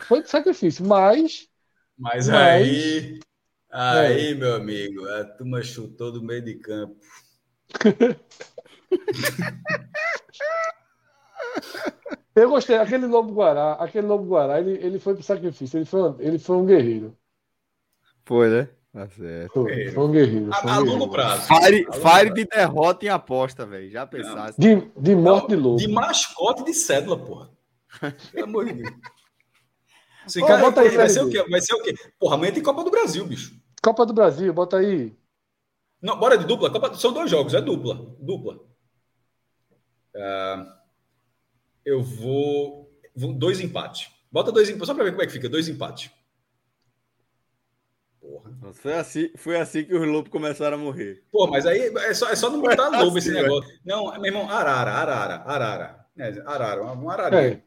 Foi 0.00 0.22
de 0.22 0.28
sacrifício, 0.28 0.84
mas. 0.84 1.48
Mas, 1.96 2.28
mas 2.28 2.30
aí. 2.30 3.20
Aí, 3.70 4.32
é. 4.32 4.34
meu 4.34 4.54
amigo, 4.54 5.06
a 5.08 5.24
turma 5.24 5.62
chutou 5.62 6.10
do 6.10 6.22
meio 6.22 6.42
de 6.42 6.54
campo. 6.56 6.96
Eu 12.34 12.50
gostei, 12.50 12.76
aquele 12.76 13.06
Lobo 13.06 13.32
Guará, 13.32 13.72
aquele 13.74 14.06
Lobo 14.06 14.26
Guará, 14.26 14.60
ele, 14.60 14.72
ele 14.84 14.98
foi 14.98 15.14
pro 15.14 15.22
sacrifício, 15.22 15.78
ele 15.78 15.86
foi, 15.86 16.14
ele 16.18 16.38
foi 16.38 16.56
um 16.56 16.66
guerreiro. 16.66 17.16
Foi, 18.26 18.50
né? 18.50 18.68
Tá 18.92 19.08
certo. 19.08 19.52
Foi, 19.52 19.90
foi 19.90 20.04
um 20.04 20.10
guerreiro. 20.10 20.52
Foi 20.52 20.70
um 20.70 20.74
a, 20.74 20.78
longo 20.78 21.08
prazo. 21.10 21.46
Fire, 21.46 21.86
fire 21.92 22.34
de 22.34 22.44
derrota 22.44 23.04
em 23.06 23.08
aposta, 23.08 23.64
velho. 23.64 23.90
Já 23.90 24.06
pensasse. 24.06 24.60
De, 24.60 24.90
de 24.96 25.14
morte 25.14 25.48
de 25.48 25.56
louco. 25.56 25.78
De 25.78 25.86
mascote 25.86 26.64
de 26.64 26.74
cédula, 26.74 27.16
porra. 27.16 27.50
Pelo 28.32 28.44
amor 28.44 28.64
de 28.64 28.72
Deus. 28.72 28.90
Esse 30.26 30.40
cara, 30.40 30.60
bota 30.60 30.80
aí, 30.80 30.88
vai, 30.88 31.08
ser 31.08 31.22
o 31.22 31.30
quê? 31.30 31.44
vai 31.48 31.60
ser 31.60 31.74
o 31.74 31.82
quê? 31.82 31.94
Porra, 32.18 32.34
amanhã 32.34 32.52
tem 32.52 32.62
Copa 32.62 32.82
do 32.82 32.90
Brasil, 32.90 33.24
bicho. 33.24 33.54
Copa 33.80 34.04
do 34.04 34.12
Brasil, 34.12 34.52
bota 34.52 34.78
aí. 34.78 35.16
Não, 36.02 36.18
bora 36.18 36.36
de 36.36 36.44
dupla. 36.44 36.68
Copa... 36.68 36.94
São 36.94 37.12
dois 37.12 37.30
jogos, 37.30 37.54
é 37.54 37.60
dupla. 37.60 37.94
Dupla. 38.18 38.56
Uh, 40.16 40.66
eu 41.84 42.02
vou... 42.02 42.90
vou. 43.14 43.32
Dois 43.34 43.60
empates. 43.60 44.10
Bota 44.32 44.50
dois 44.50 44.68
empates, 44.68 44.88
só 44.88 44.94
pra 44.94 45.04
ver 45.04 45.12
como 45.12 45.22
é 45.22 45.26
que 45.26 45.32
fica. 45.32 45.48
Dois 45.48 45.68
empates. 45.68 46.10
Foi 48.72 48.94
assim, 48.94 49.30
foi 49.36 49.56
assim 49.60 49.84
que 49.84 49.94
os 49.94 50.06
lobos 50.06 50.30
começaram 50.30 50.76
a 50.76 50.80
morrer. 50.80 51.22
Pô, 51.30 51.46
mas 51.46 51.66
aí 51.66 51.92
é 51.94 52.14
só, 52.14 52.28
é 52.28 52.36
só 52.36 52.50
não 52.50 52.60
botar 52.60 52.88
assim, 52.88 52.96
lobo 53.04 53.18
esse 53.18 53.30
negócio. 53.30 53.70
Não, 53.84 54.12
meu 54.14 54.26
irmão, 54.26 54.50
arara, 54.50 54.90
arara, 54.90 55.42
arara. 55.44 56.06
É, 56.18 56.42
arara, 56.46 56.82
um 56.82 57.10
ararinha. 57.10 57.62
É. 57.62 57.66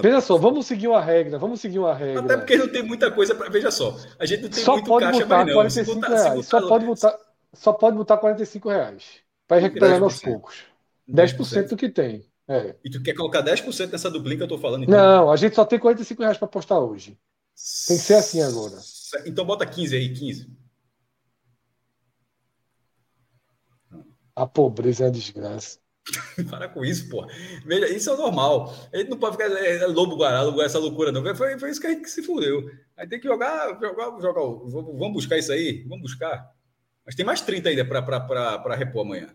Veja 0.00 0.20
só, 0.20 0.38
vamos 0.38 0.66
seguir 0.66 0.86
uma 0.86 1.00
regra, 1.00 1.36
vamos 1.36 1.60
seguir 1.60 1.80
uma 1.80 1.94
regra. 1.94 2.20
Até 2.20 2.36
porque 2.36 2.56
não 2.56 2.68
tem 2.68 2.82
muita 2.82 3.10
coisa 3.10 3.34
para. 3.34 3.50
Veja 3.50 3.72
só, 3.72 3.96
a 4.18 4.24
gente 4.24 4.42
não 4.44 4.48
tem 4.48 4.62
só 4.62 4.74
muito 4.74 4.86
pode 4.86 5.04
caixa 5.04 5.20
botar 5.20 5.36
mais, 5.36 5.46
não. 5.48 5.54
45 5.54 5.94
botar, 5.94 6.08
reais. 6.08 6.34
Botar, 6.34 6.44
só, 6.44 6.68
pode 6.68 6.86
botar, 6.86 7.18
só 7.52 7.72
pode 7.72 7.96
botar 7.96 8.16
45 8.18 8.68
reais. 8.68 9.04
Para 9.48 9.60
recuperar 9.60 10.02
aos 10.02 10.20
poucos. 10.20 10.64
10%, 11.10 11.36
10% 11.36 11.68
do 11.70 11.76
que 11.76 11.88
tem. 11.88 12.24
É. 12.46 12.76
E 12.84 12.90
tu 12.90 13.02
quer 13.02 13.14
colocar 13.14 13.42
10% 13.42 13.90
nessa 13.90 14.10
duplinha 14.10 14.36
que 14.36 14.42
eu 14.44 14.48
tô 14.48 14.58
falando? 14.58 14.84
Então? 14.84 14.96
Não, 14.96 15.30
a 15.30 15.36
gente 15.36 15.56
só 15.56 15.64
tem 15.64 15.78
45 15.78 16.22
reais 16.22 16.38
para 16.38 16.46
apostar 16.46 16.78
hoje. 16.78 17.18
Tem 17.88 17.96
que 17.96 18.02
ser 18.02 18.14
assim 18.14 18.42
agora. 18.42 18.76
Então 19.26 19.44
bota 19.44 19.66
15 19.66 19.96
aí, 19.96 20.12
15. 20.12 20.50
A 24.36 24.46
pobreza 24.46 25.04
é 25.04 25.06
a 25.08 25.10
desgraça. 25.10 25.78
Para 26.50 26.68
com 26.68 26.84
isso, 26.84 27.08
pô. 27.08 27.26
Veja, 27.64 27.88
isso 27.88 28.10
é 28.10 28.16
normal. 28.16 28.74
Ele 28.92 29.08
não 29.08 29.18
pode 29.18 29.36
ficar 29.36 29.50
é, 29.50 29.76
é 29.76 29.86
lobo 29.86 30.16
guará, 30.16 30.42
essa 30.62 30.78
loucura, 30.78 31.10
não. 31.10 31.22
Foi, 31.34 31.58
foi 31.58 31.70
isso 31.70 31.80
que 31.80 31.86
a 31.86 31.90
gente 31.90 32.10
se 32.10 32.22
fudeu. 32.22 32.70
Aí 32.96 33.06
tem 33.06 33.20
que 33.20 33.28
jogar, 33.28 33.78
jogar, 33.80 34.20
jogar. 34.20 34.42
Vamos 34.42 35.12
buscar 35.12 35.38
isso 35.38 35.52
aí? 35.52 35.82
Vamos 35.84 36.02
buscar. 36.02 36.52
Mas 37.06 37.14
tem 37.14 37.24
mais 37.24 37.40
30 37.40 37.68
ainda 37.68 37.84
para 37.84 38.74
repor 38.74 39.02
amanhã. 39.02 39.34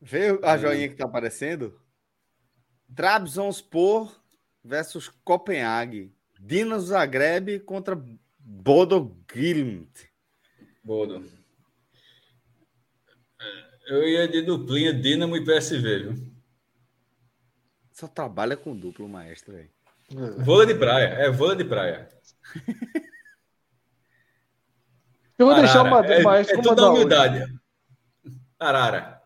Vê 0.00 0.38
a 0.42 0.56
joinha 0.56 0.88
que 0.88 0.94
tá 0.94 1.06
aparecendo? 1.06 1.80
Trabzonspor 2.94 4.14
versus 4.62 5.08
Copenhague. 5.24 6.14
Dinamo 6.38 6.80
Zagreb 6.80 7.60
contra 7.60 8.00
Bodo 8.38 9.16
Glimt. 9.26 10.08
Bodo. 10.82 11.24
Eu 13.86 14.06
ia 14.08 14.26
de 14.28 14.42
duplinha 14.42 14.92
Dinamo 14.92 15.36
e 15.36 15.44
PSV, 15.44 15.98
viu? 15.98 16.36
Só 17.92 18.06
trabalha 18.06 18.56
com 18.56 18.76
duplo, 18.76 19.08
maestro, 19.08 19.52
velho. 19.54 19.70
Vôlei 20.44 20.66
de 20.66 20.74
praia, 20.74 21.06
é 21.06 21.30
vôlei 21.30 21.56
de 21.56 21.64
praia. 21.64 22.08
Eu 25.38 25.46
vou 25.46 25.54
Arara. 25.54 25.66
deixar 26.02 26.20
é, 26.20 26.22
maestro 26.22 26.58
é 26.58 26.62
toda 26.62 26.90
humildade. 26.90 27.42
Hoje. 27.42 27.60
Arara. 28.58 29.22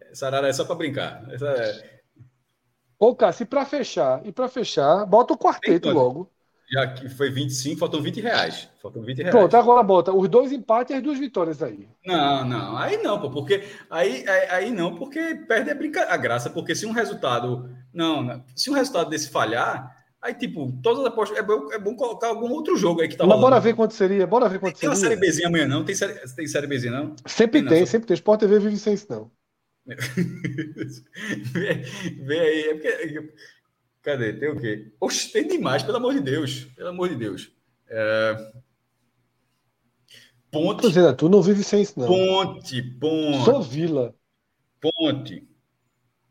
Essa 0.00 0.26
arara 0.26 0.48
é 0.48 0.52
só 0.52 0.64
para 0.64 0.74
brincar. 0.74 1.30
Essa 1.32 1.48
é... 1.48 1.97
Ô, 2.98 3.14
Cássio, 3.14 3.44
e 3.44 3.46
para 3.46 3.64
fechar, 3.64 4.20
e 4.26 4.32
para 4.32 4.48
fechar, 4.48 5.06
bota 5.06 5.32
o 5.32 5.38
quarteto 5.38 5.90
logo. 5.90 6.30
Já 6.70 6.86
que 6.86 7.08
foi 7.08 7.30
25, 7.30 7.78
faltam 7.78 8.02
20 8.02 8.20
reais. 8.20 8.68
Faltam 8.82 9.02
20 9.02 9.18
reais. 9.18 9.30
Pronto, 9.30 9.56
agora 9.56 9.82
bota 9.82 10.12
os 10.12 10.28
dois 10.28 10.52
empates 10.52 10.94
e 10.94 10.98
as 10.98 11.02
duas 11.02 11.18
vitórias 11.18 11.62
aí. 11.62 11.88
Não, 12.04 12.44
não, 12.44 12.76
aí 12.76 13.02
não, 13.02 13.18
pô, 13.18 13.30
porque 13.30 13.64
aí, 13.88 14.28
aí, 14.28 14.48
aí 14.50 14.70
não, 14.70 14.94
porque 14.94 15.34
perde 15.48 15.70
a, 15.70 15.74
brinca... 15.74 16.12
a 16.12 16.16
graça, 16.16 16.50
porque 16.50 16.74
se 16.74 16.84
um 16.84 16.92
resultado. 16.92 17.70
Não, 17.94 18.22
não, 18.22 18.44
se 18.54 18.68
um 18.68 18.74
resultado 18.74 19.08
desse 19.08 19.30
falhar, 19.30 19.96
aí, 20.20 20.34
tipo, 20.34 20.70
todas 20.82 21.00
as 21.00 21.06
apostas. 21.06 21.38
É 21.38 21.42
bom, 21.42 21.72
é 21.72 21.78
bom 21.78 21.94
colocar 21.94 22.28
algum 22.28 22.50
outro 22.50 22.76
jogo 22.76 23.00
aí 23.00 23.08
que 23.08 23.16
tá 23.16 23.24
Mas 23.24 23.34
rolando. 23.34 23.50
bora 23.50 23.60
ver 23.60 23.74
quanto 23.74 23.94
seria, 23.94 24.26
bora 24.26 24.48
ver 24.48 24.58
quanto 24.58 24.78
tem 24.78 24.90
seria. 24.90 24.94
Tem 24.94 25.04
uma 25.04 25.08
série 25.08 25.30
Bzinha 25.30 25.48
amanhã, 25.48 25.66
não? 25.66 25.84
Tem 25.84 25.94
série, 25.94 26.14
tem 26.34 26.46
série 26.46 26.66
Bzinha, 26.66 26.92
não? 26.92 27.16
Sempre 27.24 27.60
tem, 27.60 27.68
tem 27.70 27.86
sempre 27.86 28.08
tem. 28.08 28.14
Sport 28.14 28.40
TV 28.40 28.58
vive 28.58 28.76
sem 28.76 28.92
isso, 28.92 29.06
não. 29.08 29.30
Vê, 32.24 32.38
aí, 32.38 32.60
é 32.68 32.74
porque. 32.74 33.32
Cadê? 34.02 34.32
Tem 34.32 34.48
o 34.50 34.60
quê? 34.60 34.92
Oxe, 35.00 35.32
tem 35.32 35.46
demais, 35.46 35.82
pelo 35.82 35.96
amor 35.98 36.14
de 36.14 36.20
Deus. 36.20 36.64
Pelo 36.76 36.88
amor 36.90 37.08
de 37.08 37.16
Deus. 37.16 37.50
É... 37.88 38.52
Ponte. 40.50 40.86
Dizendo, 40.86 41.14
tu 41.14 41.28
não 41.28 41.42
vive 41.42 41.62
sem 41.62 41.82
isso, 41.82 41.98
não. 41.98 42.06
Ponte, 42.06 42.82
ponte. 42.82 43.44
Sou 43.44 43.62
Vila. 43.62 44.14
Ponte. 44.80 45.46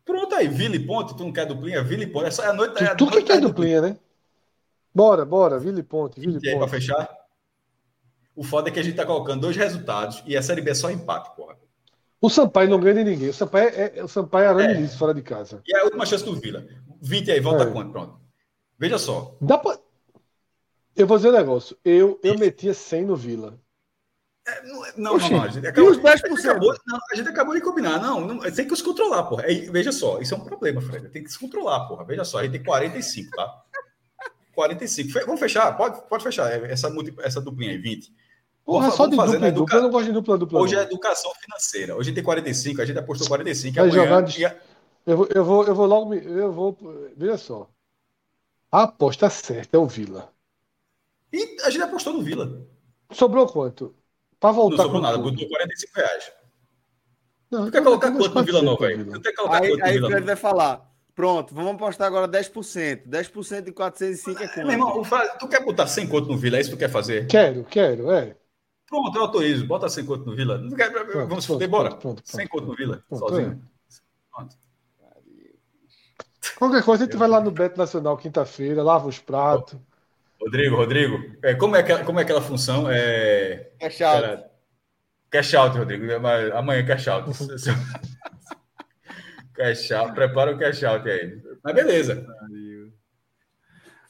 Pronto 0.05 0.35
aí, 0.35 0.47
Vila 0.47 0.75
e 0.75 0.85
Ponte, 0.85 1.15
tu 1.15 1.23
não 1.23 1.33
quer 1.33 1.45
duplinha? 1.45 1.83
Vila 1.83 2.03
e 2.03 2.07
Ponte. 2.07 2.27
É 2.27 2.31
só 2.31 2.43
é 2.43 2.47
a 2.47 2.53
noite. 2.53 2.75
Tu, 2.75 2.83
é 2.83 2.87
a 2.87 2.95
tu 2.95 3.05
noite, 3.05 3.19
que 3.19 3.23
quer 3.25 3.41
duplinha, 3.41 3.81
né? 3.81 3.97
Bora, 4.93 5.25
bora, 5.25 5.59
Vila 5.59 5.79
e 5.79 5.83
Ponte, 5.83 6.19
Vila 6.19 6.39
E 6.41 6.49
aí, 6.49 6.57
para 6.57 6.67
fechar? 6.67 7.07
O 8.35 8.43
foda 8.43 8.69
é 8.69 8.71
que 8.71 8.79
a 8.79 8.83
gente 8.83 8.95
tá 8.95 9.05
colocando 9.05 9.41
dois 9.41 9.55
resultados 9.55 10.23
e 10.25 10.37
a 10.37 10.41
Série 10.41 10.61
B 10.61 10.71
é 10.71 10.75
só 10.75 10.89
empate, 10.89 11.35
porra. 11.35 11.57
O 12.19 12.29
Sampaio 12.29 12.69
não 12.69 12.79
ganha 12.79 12.95
de 12.95 13.11
ninguém. 13.11 13.29
O 13.29 13.33
Sampaio 13.33 13.69
é, 13.69 13.93
é, 13.95 14.03
o 14.03 14.07
Sampaio 14.07 14.45
é 14.45 14.47
arame 14.47 14.83
é. 14.85 14.87
fora 14.87 15.13
de 15.13 15.21
casa. 15.21 15.61
E 15.65 15.75
a 15.75 15.83
última 15.83 16.05
chance 16.05 16.25
do 16.25 16.35
Vila. 16.35 16.65
20 17.01 17.31
aí, 17.31 17.39
volta 17.39 17.63
é. 17.63 17.71
quanto? 17.71 17.91
Pronto. 17.91 18.19
Veja 18.77 18.97
só. 18.97 19.35
Dá 19.39 19.57
pra... 19.57 19.77
Eu 20.95 21.05
vou 21.05 21.17
dizer 21.17 21.29
um 21.29 21.33
negócio. 21.33 21.77
Eu, 21.85 22.19
eu 22.23 22.37
metia 22.39 22.73
100 22.73 23.05
no 23.05 23.15
Vila. 23.15 23.59
É, 24.47 24.63
não, 24.63 24.81
não, 24.97 25.29
não, 25.29 25.43
A 25.43 25.47
gente 25.49 25.67
acabou, 25.67 25.93
e 25.93 25.97
os 25.97 26.01
10%? 26.01 26.05
A 26.07 26.15
gente 26.15 26.47
acabou, 26.47 26.75
não, 26.87 26.99
a 27.11 27.15
gente 27.15 27.29
acabou 27.29 27.53
de 27.53 27.61
combinar. 27.61 28.01
Não, 28.01 28.21
não 28.21 28.39
tem 28.39 28.67
que 28.67 28.75
se 28.75 28.83
controlar, 28.83 29.23
porra. 29.23 29.43
veja 29.43 29.91
só, 29.91 30.19
isso 30.21 30.33
é 30.33 30.37
um 30.37 30.45
problema, 30.45 30.81
Fred. 30.81 31.09
Tem 31.09 31.23
que 31.23 31.29
se 31.29 31.37
controlar, 31.37 31.85
porra. 31.87 32.05
Veja 32.05 32.23
só, 32.23 32.39
a 32.39 32.43
gente 32.43 32.53
tem 32.53 32.63
45, 32.63 33.35
tá? 33.35 33.63
45. 34.55 35.25
Vamos 35.25 35.39
fechar? 35.39 35.75
Pode, 35.77 36.01
pode 36.07 36.23
fechar. 36.23 36.49
Essa, 36.63 36.89
essa 37.19 37.41
duplinha 37.41 37.73
aí, 37.73 37.77
20. 37.77 38.11
Porra, 38.67 38.91
só 38.91 39.07
de 39.07 39.15
dupla, 39.15 39.33
educa... 39.33 39.51
dupla, 39.51 39.75
eu 39.77 39.81
não 39.81 39.89
gosto 39.89 40.05
de 40.07 40.11
dupla, 40.11 40.37
dupla. 40.37 40.59
Hoje 40.59 40.75
é 40.75 40.81
educação 40.81 41.31
financeira. 41.39 41.95
Hoje 41.95 42.11
tem 42.11 42.21
45, 42.21 42.81
a 42.81 42.85
gente 42.85 42.99
apostou 42.99 43.25
45. 43.29 43.73
Vai 43.73 43.89
amanhã... 43.89 44.27
jogar... 44.27 44.57
eu, 45.05 45.15
vou, 45.15 45.27
eu, 45.33 45.45
vou, 45.45 45.63
eu 45.67 45.73
vou 45.73 45.85
logo. 45.85 46.13
Eu 46.13 46.51
vou. 46.51 46.77
Veja 47.15 47.37
só. 47.37 47.69
A 48.69 48.83
aposta 48.83 49.29
certa 49.29 49.77
é 49.77 49.79
o 49.79 49.87
Vila. 49.87 50.33
E 51.31 51.55
a 51.63 51.69
gente 51.69 51.83
apostou 51.83 52.11
no 52.11 52.21
Vila. 52.21 52.67
Sobrou 53.09 53.47
quanto? 53.47 53.95
Para 54.37 54.51
voltar. 54.51 54.75
Não 54.75 54.83
sobrou 54.83 55.01
nada, 55.01 55.17
botou 55.17 55.47
45 55.47 55.93
reais. 55.95 56.31
Não, 57.49 57.65
tu 57.67 57.71
quer 57.71 57.81
colocar 57.81 58.11
quanto 58.11 58.35
no 58.35 58.43
Vila 58.43 58.61
Nova 58.61 58.85
aí? 58.85 59.01
Tu 59.01 59.21
quer 59.21 59.31
colocar 59.31 59.63
aí, 59.63 59.69
quanto 59.69 59.83
aí 59.85 59.99
no 60.01 60.07
Vila 60.09 60.21
vai 60.21 60.35
falar. 60.35 60.93
Pronto, 61.15 61.55
vamos 61.55 61.71
apostar 61.71 62.07
agora 62.07 62.27
10%. 62.27 63.07
10% 63.07 63.61
de 63.61 63.71
405 63.71 64.43
é 64.43 64.47
quanto? 64.49 64.67
Meu 64.67 64.71
irmão, 64.73 65.01
tu 65.39 65.47
quer 65.47 65.63
botar 65.63 65.87
100 65.87 66.07
conto 66.09 66.27
no 66.27 66.37
Vila? 66.37 66.57
É 66.57 66.59
isso 66.59 66.69
que 66.71 66.75
tu 66.75 66.79
quer 66.79 66.89
fazer? 66.89 67.27
Quero, 67.27 67.63
quero, 67.63 68.11
é. 68.11 68.35
Pronto, 68.87 69.17
eu 69.17 69.23
autorizo. 69.23 69.67
Bota 69.67 69.89
100 69.89 70.05
conto 70.05 70.25
no 70.25 70.35
Vila. 70.35 70.57
Pronto, 70.57 70.77
vamos 70.77 71.27
pronto, 71.27 71.41
fuder, 71.43 71.69
bora. 71.69 71.89
Pronto, 71.89 72.01
pronto, 72.01 72.21
100 72.23 72.47
conto 72.47 72.67
no 72.67 72.75
Vila, 72.75 73.03
sozinho. 73.09 73.61
É. 73.73 73.77
Qualquer 76.57 76.83
coisa, 76.83 77.03
a 77.03 77.05
gente 77.05 77.17
vai 77.17 77.27
lá 77.27 77.41
no 77.41 77.51
Beto 77.51 77.77
Nacional 77.77 78.17
quinta-feira, 78.17 78.81
lava 78.81 79.07
os 79.07 79.19
pratos. 79.19 79.77
Rodrigo, 80.39 80.75
Rodrigo, 80.75 81.17
é, 81.43 81.53
como, 81.53 81.75
é 81.75 81.79
aquela, 81.79 82.05
como 82.05 82.19
é 82.19 82.23
aquela 82.23 82.41
função? 82.41 82.89
É... 82.89 83.71
Cash 83.79 84.01
out. 84.01 84.21
Cara, 84.21 84.51
cash 85.29 85.53
out, 85.53 85.77
Rodrigo. 85.77 86.05
Amanhã 86.55 86.85
cash 86.85 87.07
out. 87.07 87.29
cash 89.53 89.91
out. 89.91 90.13
Prepara 90.13 90.55
o 90.55 90.57
cash 90.57 90.83
out 90.83 91.07
aí. 91.09 91.41
Mas 91.63 91.75
beleza. 91.75 92.25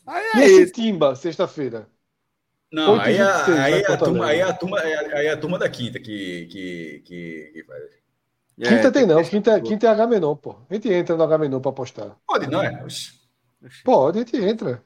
Aí, 0.06 0.26
aí. 0.36 0.36
E 0.36 0.62
esse 0.62 0.72
Timba, 0.72 1.16
sexta-feira? 1.16 1.88
Não, 2.72 3.00
aí, 3.00 3.20
a, 3.20 3.64
aí, 3.64 3.86
a 3.86 3.98
turma, 3.98 4.26
aí, 4.26 4.42
a 4.42 4.54
turma, 4.54 4.80
aí 4.80 5.28
a 5.30 5.38
turma 5.38 5.58
da 5.58 5.70
quinta 5.70 6.00
que, 6.00 6.46
que, 6.48 7.02
que, 7.06 7.52
que 7.54 7.64
faz. 7.64 7.84
É, 8.60 8.70
quinta 8.70 8.92
tem 8.92 9.06
não, 9.06 9.24
quinta, 9.24 9.62
quinta 9.62 9.88
é 9.88 9.90
H 9.90 10.08
menor, 10.08 10.36
pô. 10.36 10.56
A 10.70 10.74
gente 10.74 10.92
entra 10.92 11.16
no 11.16 11.24
H 11.24 11.38
menor 11.38 11.60
pra 11.62 11.70
apostar. 11.70 12.18
Pode, 12.28 12.50
não 12.50 12.62
é? 12.62 12.86
Pode, 13.86 14.18
a 14.18 14.22
gente 14.22 14.38
entra. 14.38 14.84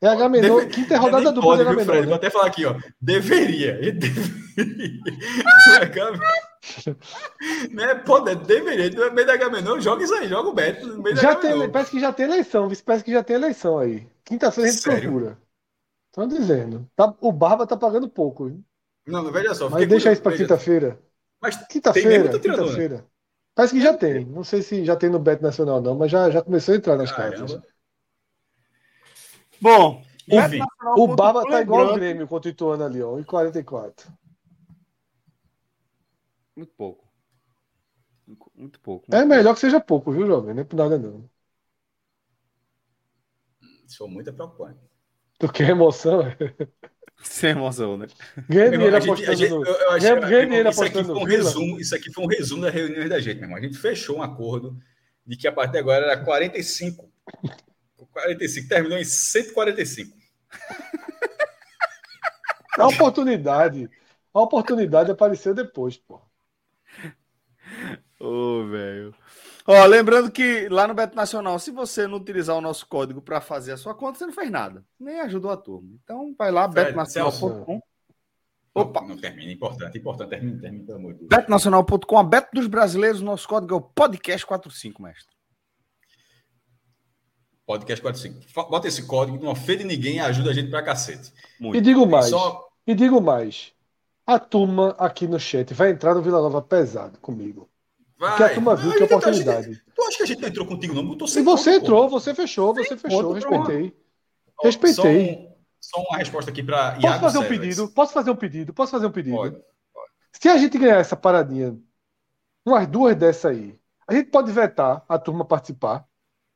É 0.00 0.08
H 0.08 0.28
menor, 0.28 0.60
Deve... 0.60 0.72
quinta 0.72 0.94
é 0.94 0.96
rodada 0.96 1.30
dupla 1.30 1.56
de 1.56 1.62
H 1.62 1.70
menor. 1.70 1.84
Fred, 1.84 2.00
né? 2.00 2.06
Vou 2.06 2.14
até 2.14 2.30
falar 2.30 2.46
aqui, 2.46 2.64
ó. 2.64 2.74
Deveria. 3.00 3.74
deveria. 3.92 4.50
né? 7.70 7.94
Pode, 7.96 8.34
deveria. 8.46 8.90
No 8.90 9.12
meio 9.12 9.26
da 9.26 9.34
H 9.34 9.50
menor, 9.50 9.80
joga 9.80 10.02
isso 10.02 10.14
aí, 10.14 10.26
joga 10.26 10.48
o 10.48 10.54
Beto. 10.54 10.86
No 10.86 11.02
meio 11.02 11.16
já 11.16 11.36
tem, 11.36 11.70
parece 11.70 11.90
que 11.90 12.00
já 12.00 12.12
tem 12.12 12.24
eleição, 12.24 12.68
parece 12.84 13.04
que 13.04 13.12
já 13.12 13.22
tem 13.22 13.36
eleição 13.36 13.78
aí. 13.78 14.06
Quinta-feira 14.24 14.70
a 14.70 14.72
gente 14.72 14.82
Sério? 14.82 15.10
procura. 15.10 15.38
Tô 16.12 16.26
dizendo. 16.26 16.88
Tá, 16.96 17.14
o 17.20 17.32
Barba 17.32 17.66
tá 17.66 17.76
pagando 17.76 18.08
pouco. 18.08 18.48
Hein? 18.48 18.64
Não, 19.06 19.30
veja 19.30 19.54
só. 19.54 19.68
Mas 19.68 19.88
deixa 19.88 20.12
isso 20.12 20.22
para 20.22 20.36
quinta-feira. 20.36 20.98
Mas 21.40 21.56
quinta-feira, 21.66 22.38
quinta-feira. 22.38 23.06
Parece 23.54 23.74
que 23.74 23.80
já 23.80 23.96
tem. 23.96 24.24
Não 24.24 24.44
sei 24.44 24.62
se 24.62 24.84
já 24.84 24.96
tem 24.96 25.10
no 25.10 25.18
Bet 25.18 25.42
Nacional, 25.42 25.80
não, 25.80 25.94
mas 25.94 26.10
já, 26.10 26.30
já 26.30 26.42
começou 26.42 26.74
a 26.74 26.76
entrar 26.76 26.96
nas 26.96 27.12
cartas. 27.12 27.58
Bom, 29.60 30.02
enfim, 30.28 30.60
o 30.96 31.08
Barba 31.08 31.44
tá 31.44 31.60
igual 31.60 31.92
o 31.92 31.94
Grêmio 31.94 32.26
contra 32.26 32.48
o 32.48 32.52
Ituano 32.52 32.84
ali, 32.84 33.02
ó, 33.02 33.18
em 33.18 33.24
44. 33.24 34.10
Muito 36.56 36.72
pouco. 36.74 37.08
Muito 38.54 38.80
pouco. 38.80 39.06
Muito 39.10 39.22
é 39.22 39.24
melhor 39.24 39.54
que 39.54 39.60
seja 39.60 39.80
pouco, 39.80 40.12
viu, 40.12 40.26
jovem? 40.26 40.54
Não 40.54 40.62
é 40.62 40.64
por 40.64 40.76
nada, 40.76 40.98
não. 40.98 41.28
Sou 43.86 44.08
muito 44.08 44.32
preocupante. 44.32 44.89
Tu 45.40 45.48
quer 45.50 45.70
emoção? 45.70 46.22
Sem 47.22 47.50
emoção, 47.50 47.96
né? 47.96 48.06
Ganha 48.48 48.70
dinheiro 48.70 48.96
apostando 48.96 49.62
Ganha 49.98 50.46
dinheiro 50.46 50.68
apostando 50.68 51.18
um 51.18 51.24
resumo, 51.24 51.80
Isso 51.80 51.94
aqui 51.94 52.12
foi 52.12 52.24
um 52.24 52.28
resumo 52.28 52.62
das 52.62 52.74
reuniões 52.74 53.08
da 53.08 53.18
gente, 53.18 53.36
meu 53.36 53.44
irmão. 53.44 53.58
A 53.58 53.62
gente 53.62 53.78
fechou 53.78 54.18
um 54.18 54.22
acordo 54.22 54.78
de 55.26 55.36
que 55.36 55.48
a 55.48 55.52
partir 55.52 55.72
de 55.72 55.78
agora 55.78 56.04
era 56.04 56.22
45. 56.22 57.10
45, 58.12 58.68
terminou 58.68 58.98
em 58.98 59.04
145. 59.04 60.14
A 62.78 62.86
oportunidade. 62.86 63.88
A 64.32 64.40
oportunidade 64.40 65.10
apareceu 65.10 65.54
depois, 65.54 65.96
pô. 65.96 66.20
Ô, 68.18 68.26
oh, 68.26 68.68
velho. 68.68 69.14
Ó, 69.72 69.86
lembrando 69.86 70.32
que 70.32 70.68
lá 70.68 70.88
no 70.88 70.94
Beto 70.94 71.14
Nacional, 71.14 71.56
se 71.60 71.70
você 71.70 72.04
não 72.04 72.16
utilizar 72.16 72.56
o 72.56 72.60
nosso 72.60 72.84
código 72.88 73.22
para 73.22 73.40
fazer 73.40 73.70
a 73.70 73.76
sua 73.76 73.94
conta, 73.94 74.18
você 74.18 74.26
não 74.26 74.32
fez 74.32 74.50
nada. 74.50 74.84
Nem 74.98 75.20
ajudou 75.20 75.48
a 75.48 75.56
turma. 75.56 75.88
Então, 76.02 76.34
vai 76.36 76.50
lá, 76.50 76.66
betonacional.com. 76.66 77.80
Opa! 78.74 79.00
Não, 79.02 79.10
não 79.10 79.16
termina, 79.16 79.52
importante, 79.52 79.96
importante, 79.96 80.30
termina, 80.30 80.60
termina, 80.60 80.84
pelo 80.84 80.98
amor 80.98 81.12
de 81.12 81.20
Deus. 81.20 81.28
Betonacional.com, 81.28 82.18
a 82.18 82.24
Beto 82.24 82.48
dos 82.52 82.66
Brasileiros, 82.66 83.20
nosso 83.20 83.46
código 83.46 83.72
é 83.72 83.76
o 83.76 83.80
podcast45, 83.80 85.00
mestre. 85.00 85.36
Podcast 87.64 88.02
45. 88.02 88.68
Bota 88.68 88.88
esse 88.88 89.06
código, 89.06 89.38
não 89.38 89.52
ofende 89.52 89.84
ninguém 89.84 90.18
ajuda 90.18 90.50
a 90.50 90.52
gente 90.52 90.68
pra 90.68 90.82
cacete. 90.82 91.32
Muito. 91.60 91.78
E 91.78 91.80
digo 91.80 92.04
mais, 92.06 92.30
Só... 92.30 92.68
e 92.84 92.92
digo 92.92 93.20
mais. 93.20 93.72
A 94.26 94.36
turma 94.36 94.96
aqui 94.98 95.28
no 95.28 95.38
chat 95.38 95.72
vai 95.74 95.92
entrar 95.92 96.16
no 96.16 96.22
Vila 96.22 96.42
Nova 96.42 96.60
pesado 96.60 97.20
comigo. 97.20 97.70
Vai. 98.20 98.32
Porque 98.32 98.42
a 98.42 98.54
turma 98.54 98.76
viu 98.76 98.92
que 98.92 99.02
é 99.02 99.06
oportunidade. 99.06 99.72
Gente, 99.72 99.82
tu 99.94 100.02
acha 100.02 100.16
que 100.18 100.22
a 100.22 100.26
gente 100.26 100.42
não 100.42 100.48
entrou 100.48 100.66
contigo, 100.66 100.92
não? 100.92 101.06
Botou 101.06 101.26
e 101.26 101.42
você 101.42 101.76
entrou, 101.76 102.06
você 102.06 102.34
fechou, 102.34 102.74
você 102.74 102.94
fechou, 102.94 103.32
respeitei. 103.32 103.96
Respeitei. 104.62 105.48
Só, 105.80 105.96
só, 105.96 106.06
uma 106.06 106.18
resposta 106.18 106.50
aqui 106.50 106.62
para 106.62 106.98
Posso 107.00 107.18
fazer 107.18 107.38
um 107.38 107.48
pedido? 107.48 107.88
Posso 107.88 108.12
fazer 108.12 108.30
um 108.30 108.36
pedido? 108.36 108.74
Posso 108.74 108.92
fazer 108.92 109.06
um 109.06 109.10
pedido? 109.10 109.36
Pode, 109.36 109.56
pode. 109.94 110.10
Se 110.38 110.50
a 110.50 110.58
gente 110.58 110.76
ganhar 110.76 110.98
essa 110.98 111.16
paradinha, 111.16 111.78
umas 112.62 112.86
duas 112.86 113.16
dessa 113.16 113.48
aí, 113.48 113.80
a 114.06 114.12
gente 114.12 114.28
pode 114.28 114.52
vetar 114.52 115.02
a 115.08 115.18
turma 115.18 115.42
participar? 115.42 116.04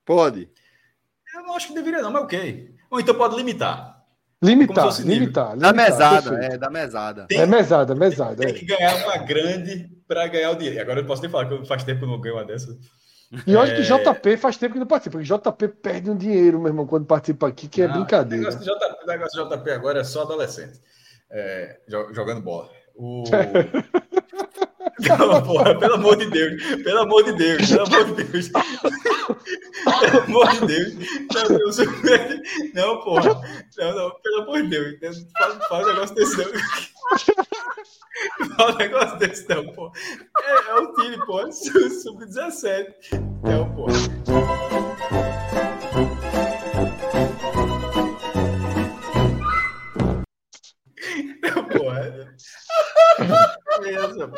Pode. 0.05 0.51
Eu 1.35 1.43
não 1.45 1.57
acho 1.57 1.69
que 1.69 1.75
deveria, 1.75 2.03
não, 2.03 2.11
mas 2.11 2.25
ok. 2.25 2.75
Ou 2.91 3.01
então 3.01 3.15
pode 3.15 3.37
limitar. 3.37 3.94
Limitar, 4.45 4.89
limitar, 5.01 5.05
limitar. 5.05 5.57
Da 5.57 5.73
mesada, 5.73 6.45
é, 6.45 6.59
da 6.59 6.71
mesada. 6.71 7.27
Tem, 7.27 7.41
é 7.41 7.47
mesada, 7.47 7.95
mesada. 7.95 8.37
Tem, 8.37 8.51
é. 8.51 8.53
que 8.53 8.67
ganhar 8.67 8.97
uma 9.05 9.17
grande 9.19 9.91
para 10.07 10.27
ganhar 10.27 10.51
o 10.51 10.55
dinheiro. 10.55 10.81
Agora 10.81 11.01
eu 11.01 11.07
posso 11.07 11.23
nem 11.23 11.31
falar 11.31 11.49
que 11.49 11.65
faz 11.67 11.85
tempo 11.85 12.01
que 12.01 12.05
eu 12.05 12.09
não 12.09 12.21
ganho 12.21 12.37
uma 12.37 12.45
dessa. 12.45 12.77
E 13.47 13.57
olha 13.57 13.73
é... 13.73 13.77
que 13.77 13.83
JP 13.83 14.37
faz 14.37 14.57
tempo 14.57 14.75
que 14.75 14.79
não 14.79 14.87
participa, 14.87 15.19
porque 15.19 15.35
JP 15.35 15.69
perde 15.81 16.11
um 16.11 16.17
dinheiro, 16.17 16.59
meu 16.59 16.69
irmão, 16.69 16.87
quando 16.87 17.07
participa 17.07 17.49
aqui, 17.49 17.69
que 17.69 17.83
é 17.83 17.89
não, 17.89 17.95
brincadeira. 17.95 18.49
O 18.49 18.51
negócio, 18.51 18.75
JP, 18.75 19.03
o 19.03 19.07
negócio 19.07 19.49
de 19.49 19.57
JP 19.57 19.71
agora 19.71 20.01
é 20.01 20.05
só 20.05 20.23
adolescente. 20.23 20.79
É, 21.31 21.81
jogando 22.13 22.43
bola. 22.43 22.69
O... 22.95 23.25
Não, 25.01 25.43
porra, 25.43 25.79
pelo 25.79 25.95
amor 25.95 26.17
de 26.17 26.27
Deus. 26.27 26.63
Pelo 26.83 27.01
amor 27.01 27.25
de 27.25 27.33
Deus. 27.33 27.69
Pelo 27.69 27.85
amor 27.85 28.05
de 28.05 28.25
Deus. 28.25 28.49
pelo 30.01 30.23
amor 30.25 30.51
de 30.51 30.67
Deus. 30.67 30.95
Não, 31.35 31.49
Deus. 31.57 31.77
não 32.75 33.01
porra. 33.01 33.41
Não, 33.79 33.95
não, 33.95 34.11
pelo 34.23 34.43
amor 34.43 34.63
de 34.63 34.99
Deus. 34.99 35.27
Faz, 35.39 35.67
faz 35.69 35.87
um 35.87 35.89
negócio 35.93 36.15
desse 36.15 36.37
não. 36.37 36.53
Faz 38.57 38.75
um 38.75 38.79
negócio 38.79 39.19
desse 39.19 39.49
não, 39.49 39.67
pô. 39.73 39.93
É, 40.43 40.71
é 40.71 40.75
o 40.75 40.93
time, 40.95 41.27
pô. 41.27 41.51
Sub-17. 41.51 42.95
Não, 43.43 43.75
porra. 43.75 43.95
Não, 51.43 51.65
porra. 51.69 52.35
Beleza. 53.81 54.31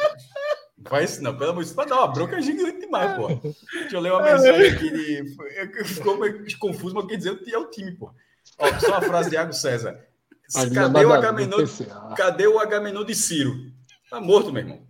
Faz 0.89 1.13
isso 1.13 1.23
não, 1.23 1.37
pelo 1.37 1.51
amor 1.51 1.63
de 1.63 1.69
Deus. 1.69 1.77
Vai 1.77 1.87
dar 1.87 1.97
uma 1.97 2.09
bronca 2.09 2.41
gigante 2.41 2.81
demais, 2.81 3.17
pô. 3.17 3.29
Deixa 3.29 3.97
eu 3.97 4.01
ler 4.01 4.13
uma 4.13 4.23
mensagem 4.23 4.71
aqui 4.71 4.91
de. 4.91 5.85
Ficou 5.85 6.19
meio 6.19 6.45
confuso, 6.59 6.95
mas 6.95 7.07
quer 7.07 7.17
dizer 7.17 7.39
é 7.47 7.59
o 7.59 7.71
time, 7.71 7.93
pô. 7.93 8.13
Ó, 8.59 8.79
só 8.79 8.93
uma 8.93 9.03
frase 9.03 9.31
de 9.31 9.37
Iago 9.37 9.53
César. 9.53 9.99
Cadê 10.73 11.05
o, 11.05 11.13
Agamenon, 11.13 11.67
cadê 12.17 12.47
o 12.47 12.59
Agamenon 12.61 13.05
de 13.05 13.15
Ciro? 13.15 13.53
Tá 14.09 14.21
morto, 14.21 14.53
meu 14.53 14.63
irmão. 14.63 14.87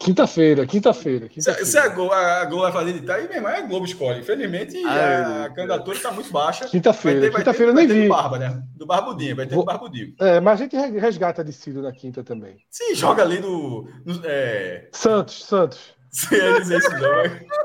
É. 0.00 0.04
Quinta-feira, 0.04 0.66
quinta-feira. 0.66 1.28
Quinta 1.28 1.52
se, 1.54 1.66
se 1.66 1.78
a, 1.78 1.88
Globo, 1.88 2.12
a 2.12 2.44
Globo 2.46 2.62
vai 2.62 2.72
fazer 2.72 2.94
de 2.94 3.02
tal, 3.02 3.18
mesmo, 3.18 3.48
é 3.48 3.58
a 3.58 3.60
Globo 3.60 3.84
escolhe. 3.84 4.20
Infelizmente, 4.20 4.82
ah, 4.86 5.44
a, 5.44 5.50
candidatura 5.50 5.96
está 5.96 6.10
muito 6.10 6.32
baixa. 6.32 6.66
Quinta-feira. 6.66 7.30
Quinta-feira 7.30 7.72
nem 7.74 7.86
vi. 7.86 8.02
Do 8.04 8.08
Barba, 8.08 8.38
né? 8.38 8.62
Do 8.74 8.86
Barbudinho, 8.86 9.36
vai 9.36 9.46
ter 9.46 9.54
Vou... 9.54 9.64
do 9.64 9.66
Barbudinho. 9.66 10.14
É, 10.18 10.40
mas 10.40 10.58
a 10.58 10.64
gente 10.64 10.76
resgata 10.76 11.44
de 11.44 11.52
Ciro 11.52 11.82
na 11.82 11.92
quinta 11.92 12.24
também. 12.24 12.56
Sim, 12.70 12.94
joga 12.94 13.22
ali 13.22 13.40
no. 13.40 13.86
no 14.04 14.20
é... 14.24 14.88
Santos, 14.92 15.44
Santos. 15.44 15.78
Você 16.10 16.34
ia 16.34 16.60
dizer 16.60 16.78
isso, 16.78 16.90
não. 16.90 17.60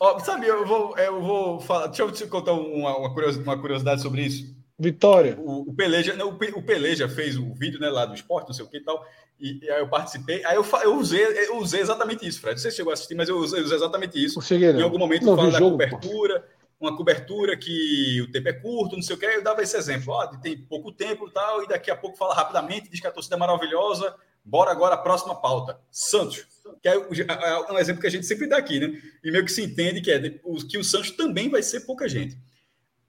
Ó, 0.00 0.18
sabe, 0.20 0.46
eu 0.46 0.64
vou, 0.66 0.96
eu 0.96 1.20
vou 1.20 1.60
falar. 1.60 1.88
Deixa 1.88 2.02
eu 2.02 2.10
te 2.10 2.26
contar 2.26 2.52
uma, 2.52 2.96
uma 2.96 3.58
curiosidade 3.60 4.00
sobre 4.00 4.22
isso. 4.22 4.57
Vitória. 4.78 5.36
O, 5.40 5.70
o, 5.70 5.74
Peleja, 5.74 6.14
não, 6.14 6.28
o 6.28 6.62
Peleja 6.62 7.08
fez 7.08 7.36
o 7.36 7.52
vídeo 7.52 7.80
né, 7.80 7.90
lá 7.90 8.06
do 8.06 8.14
esporte, 8.14 8.46
não 8.46 8.54
sei 8.54 8.64
o 8.64 8.68
que 8.68 8.76
e 8.76 8.84
tal. 8.84 9.04
E, 9.40 9.64
e 9.64 9.70
aí 9.70 9.80
eu 9.80 9.88
participei. 9.88 10.44
Aí 10.44 10.54
eu, 10.54 10.64
eu, 10.84 10.96
usei, 10.96 11.20
eu 11.48 11.56
usei 11.56 11.80
exatamente 11.80 12.26
isso, 12.26 12.40
Fred. 12.40 12.54
Não 12.54 12.62
sei 12.62 12.70
se 12.70 12.76
chegou 12.76 12.90
a 12.90 12.94
assistir, 12.94 13.16
mas 13.16 13.28
eu 13.28 13.36
usei, 13.38 13.60
eu 13.60 13.64
usei 13.64 13.76
exatamente 13.76 14.22
isso. 14.22 14.40
Cheguei, 14.40 14.70
em 14.70 14.82
algum 14.82 14.98
momento, 14.98 15.24
falando 15.24 15.50
da 15.50 15.58
jogo, 15.58 15.72
cobertura, 15.72 16.40
pô. 16.40 16.86
uma 16.86 16.96
cobertura 16.96 17.56
que 17.56 18.22
o 18.22 18.30
tempo 18.30 18.48
é 18.48 18.52
curto, 18.52 18.94
não 18.94 19.02
sei 19.02 19.16
o 19.16 19.18
que. 19.18 19.26
Eu 19.26 19.42
dava 19.42 19.62
esse 19.62 19.76
exemplo. 19.76 20.14
Ó, 20.14 20.26
tem 20.26 20.56
pouco 20.56 20.92
tempo 20.92 21.26
e 21.28 21.32
tal, 21.32 21.64
e 21.64 21.68
daqui 21.68 21.90
a 21.90 21.96
pouco 21.96 22.16
fala 22.16 22.32
rapidamente, 22.32 22.88
diz 22.88 23.00
que 23.00 23.06
a 23.06 23.10
torcida 23.10 23.34
é 23.34 23.38
maravilhosa. 23.38 24.14
Bora 24.44 24.70
agora 24.70 24.94
a 24.94 24.98
próxima 24.98 25.34
pauta. 25.34 25.78
Santos. 25.90 26.46
Que 26.80 26.88
é, 26.88 26.94
é 26.94 27.72
um 27.72 27.78
exemplo 27.78 28.00
que 28.00 28.06
a 28.06 28.10
gente 28.10 28.26
sempre 28.26 28.46
dá 28.46 28.56
aqui, 28.56 28.78
né? 28.78 28.96
E 29.24 29.30
meio 29.32 29.44
que 29.44 29.50
se 29.50 29.62
entende 29.62 30.00
que 30.00 30.10
é 30.10 30.20
que 30.68 30.78
o 30.78 30.84
Santos 30.84 31.10
também 31.10 31.48
vai 31.48 31.62
ser 31.62 31.80
pouca 31.80 32.08
gente. 32.08 32.38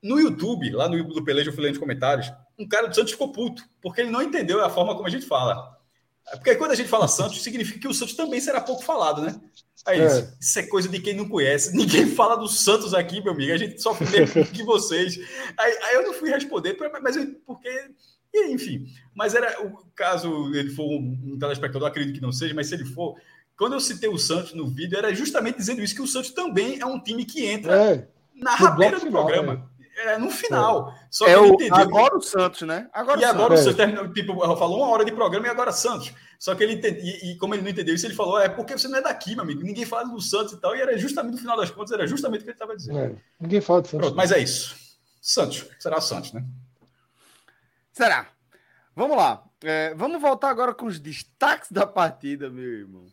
No 0.01 0.19
YouTube, 0.19 0.71
lá 0.71 0.87
no 0.87 0.97
YouTube 0.97 1.15
do 1.15 1.51
fui 1.51 1.63
lendo 1.63 1.69
nos 1.69 1.77
comentários, 1.77 2.31
um 2.57 2.67
cara 2.67 2.87
do 2.87 2.95
Santos 2.95 3.11
ficou 3.11 3.31
puto, 3.31 3.63
porque 3.81 4.01
ele 4.01 4.11
não 4.11 4.21
entendeu 4.21 4.63
a 4.63 4.69
forma 4.69 4.95
como 4.95 5.07
a 5.07 5.11
gente 5.11 5.25
fala. 5.25 5.77
Porque 6.31 6.55
quando 6.55 6.71
a 6.71 6.75
gente 6.75 6.89
fala 6.89 7.07
Santos, 7.07 7.41
significa 7.41 7.79
que 7.79 7.87
o 7.87 7.93
Santos 7.93 8.15
também 8.15 8.39
será 8.39 8.61
pouco 8.61 8.83
falado, 8.83 9.21
né? 9.21 9.39
Aí, 9.85 9.99
é. 10.01 10.27
isso 10.39 10.59
é 10.59 10.63
coisa 10.63 10.87
de 10.87 10.99
quem 10.99 11.15
não 11.15 11.27
conhece. 11.27 11.75
Ninguém 11.75 12.05
fala 12.15 12.35
do 12.35 12.47
Santos 12.47 12.93
aqui, 12.93 13.21
meu 13.21 13.33
amigo. 13.33 13.53
A 13.53 13.57
gente 13.57 13.81
sofre 13.81 14.07
menos 14.09 14.49
que 14.49 14.63
vocês. 14.63 15.17
Aí, 15.57 15.77
aí, 15.83 15.95
eu 15.95 16.03
não 16.03 16.13
fui 16.13 16.29
responder, 16.29 16.77
mas 17.01 17.15
eu, 17.15 17.35
porque. 17.45 17.69
Enfim, 18.31 18.85
mas 19.15 19.33
era 19.33 19.65
o 19.65 19.83
caso 19.95 20.53
ele 20.53 20.69
for 20.69 20.85
um, 20.85 21.19
um 21.33 21.39
telespectador, 21.39 21.87
acredito 21.87 22.13
que 22.13 22.21
não 22.21 22.31
seja, 22.31 22.53
mas 22.53 22.67
se 22.67 22.75
ele 22.75 22.85
for, 22.85 23.15
quando 23.57 23.73
eu 23.73 23.79
citei 23.79 24.07
o 24.07 24.19
Santos 24.19 24.53
no 24.53 24.67
vídeo, 24.67 24.99
era 24.99 25.13
justamente 25.15 25.57
dizendo 25.57 25.81
isso, 25.81 25.95
que 25.95 26.01
o 26.01 26.07
Santos 26.07 26.29
também 26.29 26.79
é 26.79 26.85
um 26.85 27.01
time 27.01 27.25
que 27.25 27.43
entra 27.43 27.75
é. 27.75 28.07
na 28.35 28.53
rabeira 28.53 28.99
do 28.99 29.07
final, 29.07 29.25
programa. 29.25 29.67
É. 29.75 29.78
É, 29.99 30.17
no 30.17 30.31
final. 30.31 30.91
É. 30.91 31.07
Só 31.11 31.25
que 31.25 31.31
é 31.31 31.37
o, 31.37 31.45
entendeu. 31.47 31.75
Agora 31.75 32.17
o 32.17 32.21
Santos, 32.21 32.61
né? 32.61 32.89
Agora 32.93 33.19
e 33.19 33.25
o 33.25 33.27
agora 33.27 33.57
Santos. 33.57 33.61
o 33.61 33.63
Santos 33.63 33.77
terminou, 33.77 34.13
tipo, 34.13 34.57
falou 34.57 34.77
uma 34.77 34.87
hora 34.87 35.03
de 35.03 35.11
programa 35.11 35.47
e 35.47 35.49
agora 35.49 35.73
Santos. 35.73 36.13
Só 36.39 36.55
que 36.55 36.63
ele 36.63 36.73
entendeu, 36.73 37.03
e, 37.03 37.31
e, 37.31 37.37
como 37.37 37.53
ele 37.53 37.63
não 37.63 37.69
entendeu 37.69 37.93
isso, 37.93 38.07
ele 38.07 38.15
falou: 38.15 38.39
é 38.39 38.47
porque 38.47 38.77
você 38.77 38.87
não 38.87 38.99
é 38.99 39.01
daqui, 39.01 39.35
meu 39.35 39.43
amigo. 39.43 39.61
Ninguém 39.61 39.85
fala 39.85 40.07
do 40.07 40.21
Santos 40.21 40.53
e 40.53 40.57
tal. 40.57 40.73
E 40.73 40.81
era 40.81 40.97
justamente 40.97 41.33
no 41.33 41.37
final 41.37 41.57
das 41.57 41.69
contas, 41.69 41.91
era 41.91 42.07
justamente 42.07 42.41
o 42.41 42.43
que 42.43 42.49
ele 42.49 42.55
estava 42.55 42.75
dizendo. 42.77 42.97
É, 42.97 43.15
ninguém 43.39 43.59
fala 43.59 43.81
do 43.81 43.87
Santos. 43.89 44.05
Pronto, 44.05 44.15
mas 44.15 44.31
é 44.31 44.39
isso. 44.39 44.75
Santos. 45.21 45.65
Será 45.77 45.99
Santos, 45.99 46.31
né? 46.31 46.45
Será? 47.91 48.27
Vamos 48.95 49.17
lá. 49.17 49.43
É, 49.61 49.93
vamos 49.95 50.21
voltar 50.21 50.49
agora 50.49 50.73
com 50.73 50.85
os 50.85 50.99
destaques 50.99 51.69
da 51.71 51.85
partida, 51.85 52.49
meu 52.49 52.63
irmão. 52.63 53.05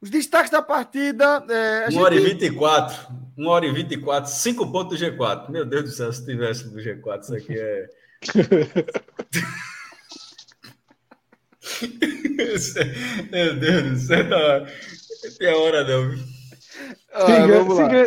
Os 0.00 0.10
destaques 0.10 0.50
da 0.50 0.62
partida. 0.62 1.44
É, 1.48 1.88
1 1.88 1.90
gente... 1.90 2.02
hora 2.02 2.14
e 2.14 2.20
24. 2.20 3.12
1 3.36 3.46
hora 3.46 3.66
e 3.66 3.72
24. 3.72 4.30
5 4.30 4.72
pontos 4.72 4.98
do 4.98 5.04
G4. 5.04 5.50
Meu 5.50 5.64
Deus 5.64 5.84
do 5.84 5.90
céu, 5.90 6.12
se 6.12 6.24
tivesse 6.24 6.68
do 6.68 6.78
G4, 6.78 7.20
isso 7.20 7.36
aqui 7.36 7.58
é. 7.58 7.88
Meu 13.30 13.58
Deus 13.58 13.82
do 13.82 13.98
céu. 13.98 14.28
Tá... 14.28 14.66
Tem 15.38 15.50
a 15.50 15.56
hora 15.56 15.84
não. 15.84 16.14
Ah, 17.12 17.26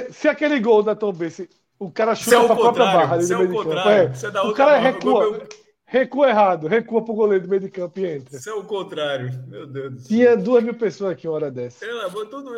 se, 0.08 0.14
se, 0.14 0.28
aquele 0.28 0.60
gol 0.60 0.82
da 0.82 0.96
Tom 0.96 1.12
Bense, 1.12 1.50
o 1.78 1.92
cara 1.92 2.16
chuta 2.16 2.38
é 2.38 2.46
para 2.46 2.54
a 2.54 2.58
própria 2.58 2.86
barra. 2.86 3.22
Se 3.22 3.34
é 3.34 3.38
o 3.38 3.52
contrário. 3.52 4.14
É. 4.14 4.42
O 4.42 4.54
cara 4.54 4.78
recua. 4.78 5.48
Recua 5.92 6.30
errado, 6.30 6.68
recua 6.68 7.04
pro 7.04 7.14
goleiro 7.14 7.44
do 7.44 7.50
meio 7.50 7.62
de 7.62 7.70
campo 7.70 8.00
e 8.00 8.06
entra. 8.06 8.38
Isso 8.38 8.50
é 8.50 8.54
o 8.54 8.64
contrário, 8.64 9.30
meu 9.50 9.68
Deus 9.68 9.94
do 9.94 10.00
céu. 10.00 10.08
Tinha 10.08 10.38
duas 10.38 10.64
mil 10.64 10.74
pessoas 10.74 11.12
aqui 11.12 11.28
uma 11.28 11.36
hora 11.36 11.52
dessa. 11.52 11.84
Ela 11.84 12.10
tudo. 12.10 12.58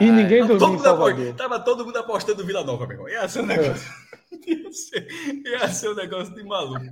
E 0.00 0.10
ninguém 0.10 0.44
dormiu 0.44 0.74
em 0.74 0.78
Salvador. 0.80 1.34
Tava 1.36 1.60
todo 1.60 1.86
mundo 1.86 1.96
apostando 1.96 2.44
Vila 2.44 2.64
Nova, 2.64 2.84
meu 2.84 2.96
irmão. 2.96 3.08
Ia 3.08 3.28
ser 3.28 3.42
um 3.42 3.46
negócio, 3.46 3.88
é. 4.32 4.50
ia, 4.50 4.72
ser, 4.72 5.06
ia 5.46 5.68
ser 5.68 5.90
um 5.90 5.94
negócio 5.94 6.34
de 6.34 6.42
maluco. 6.42 6.84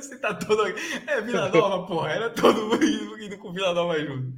Você 0.00 0.18
tá 0.20 0.32
todo. 0.32 0.62
É 1.06 1.20
Vila 1.20 1.50
Nova, 1.50 1.86
porra. 1.86 2.12
Era 2.12 2.30
todo 2.30 2.66
mundo 2.66 2.82
indo, 3.20 3.36
com 3.36 3.52
Vila 3.52 3.74
Nova 3.74 4.00
junto. 4.00 4.32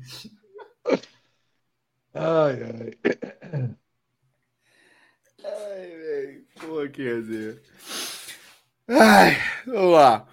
Ai, 2.13 2.59
ai. 2.65 3.77
Pô, 6.61 6.87
que 6.93 7.03
resenha. 7.03 7.59
Ai, 8.89 9.37
vamos 9.67 9.93
lá. 9.93 10.29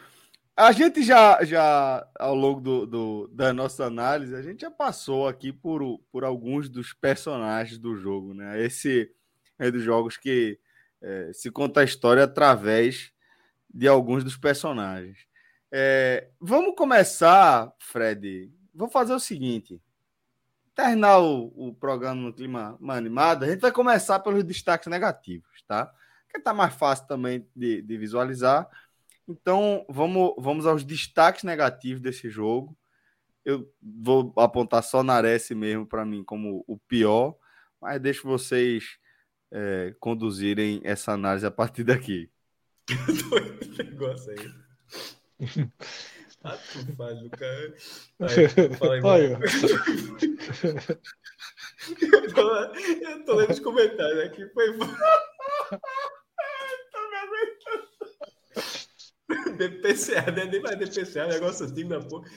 A 0.55 0.71
gente 0.71 1.03
já, 1.03 1.43
já 1.43 2.05
ao 2.19 2.35
longo 2.35 2.59
do, 2.59 2.85
do, 2.85 3.27
da 3.27 3.53
nossa 3.53 3.85
análise, 3.85 4.35
a 4.35 4.41
gente 4.41 4.61
já 4.61 4.71
passou 4.71 5.27
aqui 5.27 5.53
por, 5.53 5.99
por 6.11 6.23
alguns 6.23 6.67
dos 6.67 6.93
personagens 6.93 7.77
do 7.77 7.95
jogo, 7.95 8.33
né? 8.33 8.61
Esse 8.61 9.11
é 9.59 9.71
dos 9.71 9.83
jogos 9.83 10.17
que 10.17 10.59
é, 11.01 11.31
se 11.33 11.51
conta 11.51 11.81
a 11.81 11.83
história 11.83 12.23
através 12.23 13.11
de 13.71 13.87
alguns 13.87 14.23
dos 14.23 14.35
personagens. 14.35 15.27
É, 15.71 16.29
vamos 16.39 16.75
começar, 16.75 17.71
Fred. 17.79 18.51
Vou 18.73 18.89
fazer 18.89 19.13
o 19.13 19.19
seguinte: 19.19 19.79
terminar 20.75 21.19
o, 21.19 21.53
o 21.55 21.73
programa 21.73 22.21
no 22.21 22.33
clima 22.33 22.77
animado, 22.89 23.43
a 23.43 23.47
gente 23.47 23.59
vai 23.59 23.71
começar 23.71 24.19
pelos 24.19 24.43
destaques 24.43 24.87
negativos, 24.87 25.63
tá? 25.67 25.93
Que 26.29 26.39
tá 26.39 26.53
mais 26.53 26.73
fácil 26.73 27.07
também 27.07 27.47
de, 27.55 27.81
de 27.81 27.97
visualizar. 27.97 28.69
Então, 29.27 29.85
vamos, 29.89 30.33
vamos 30.37 30.65
aos 30.65 30.83
destaques 30.83 31.43
negativos 31.43 32.01
desse 32.01 32.29
jogo. 32.29 32.77
Eu 33.43 33.71
vou 33.81 34.33
apontar 34.37 34.83
só 34.83 35.03
Nares 35.03 35.49
mesmo 35.51 35.85
para 35.85 36.05
mim 36.05 36.23
como 36.23 36.63
o 36.67 36.77
pior, 36.77 37.35
mas 37.81 38.01
deixo 38.01 38.27
vocês 38.27 38.97
é, 39.51 39.95
conduzirem 39.99 40.81
essa 40.83 41.13
análise 41.13 41.45
a 41.45 41.51
partir 41.51 41.83
daqui. 41.83 42.29
negócio 43.77 44.31
aí. 44.31 44.37
Ah, 46.43 46.57
tu 46.57 46.95
faz, 46.95 47.17
aí, 47.17 49.01
Olha. 49.03 49.39
eu, 52.01 52.33
tô, 52.33 52.53
eu 52.53 53.25
tô 53.25 53.35
lendo 53.35 53.51
os 53.51 53.59
comentários 53.59 54.25
aqui. 54.25 54.47
Foi. 54.49 54.67
DPCA, 59.57 60.31
né? 60.31 60.45
nem 60.45 60.61
mais 60.61 60.77
DPCA, 60.77 61.27
negócio 61.27 61.65
assim 61.65 61.87
da 61.87 61.99
porra. 61.99 62.27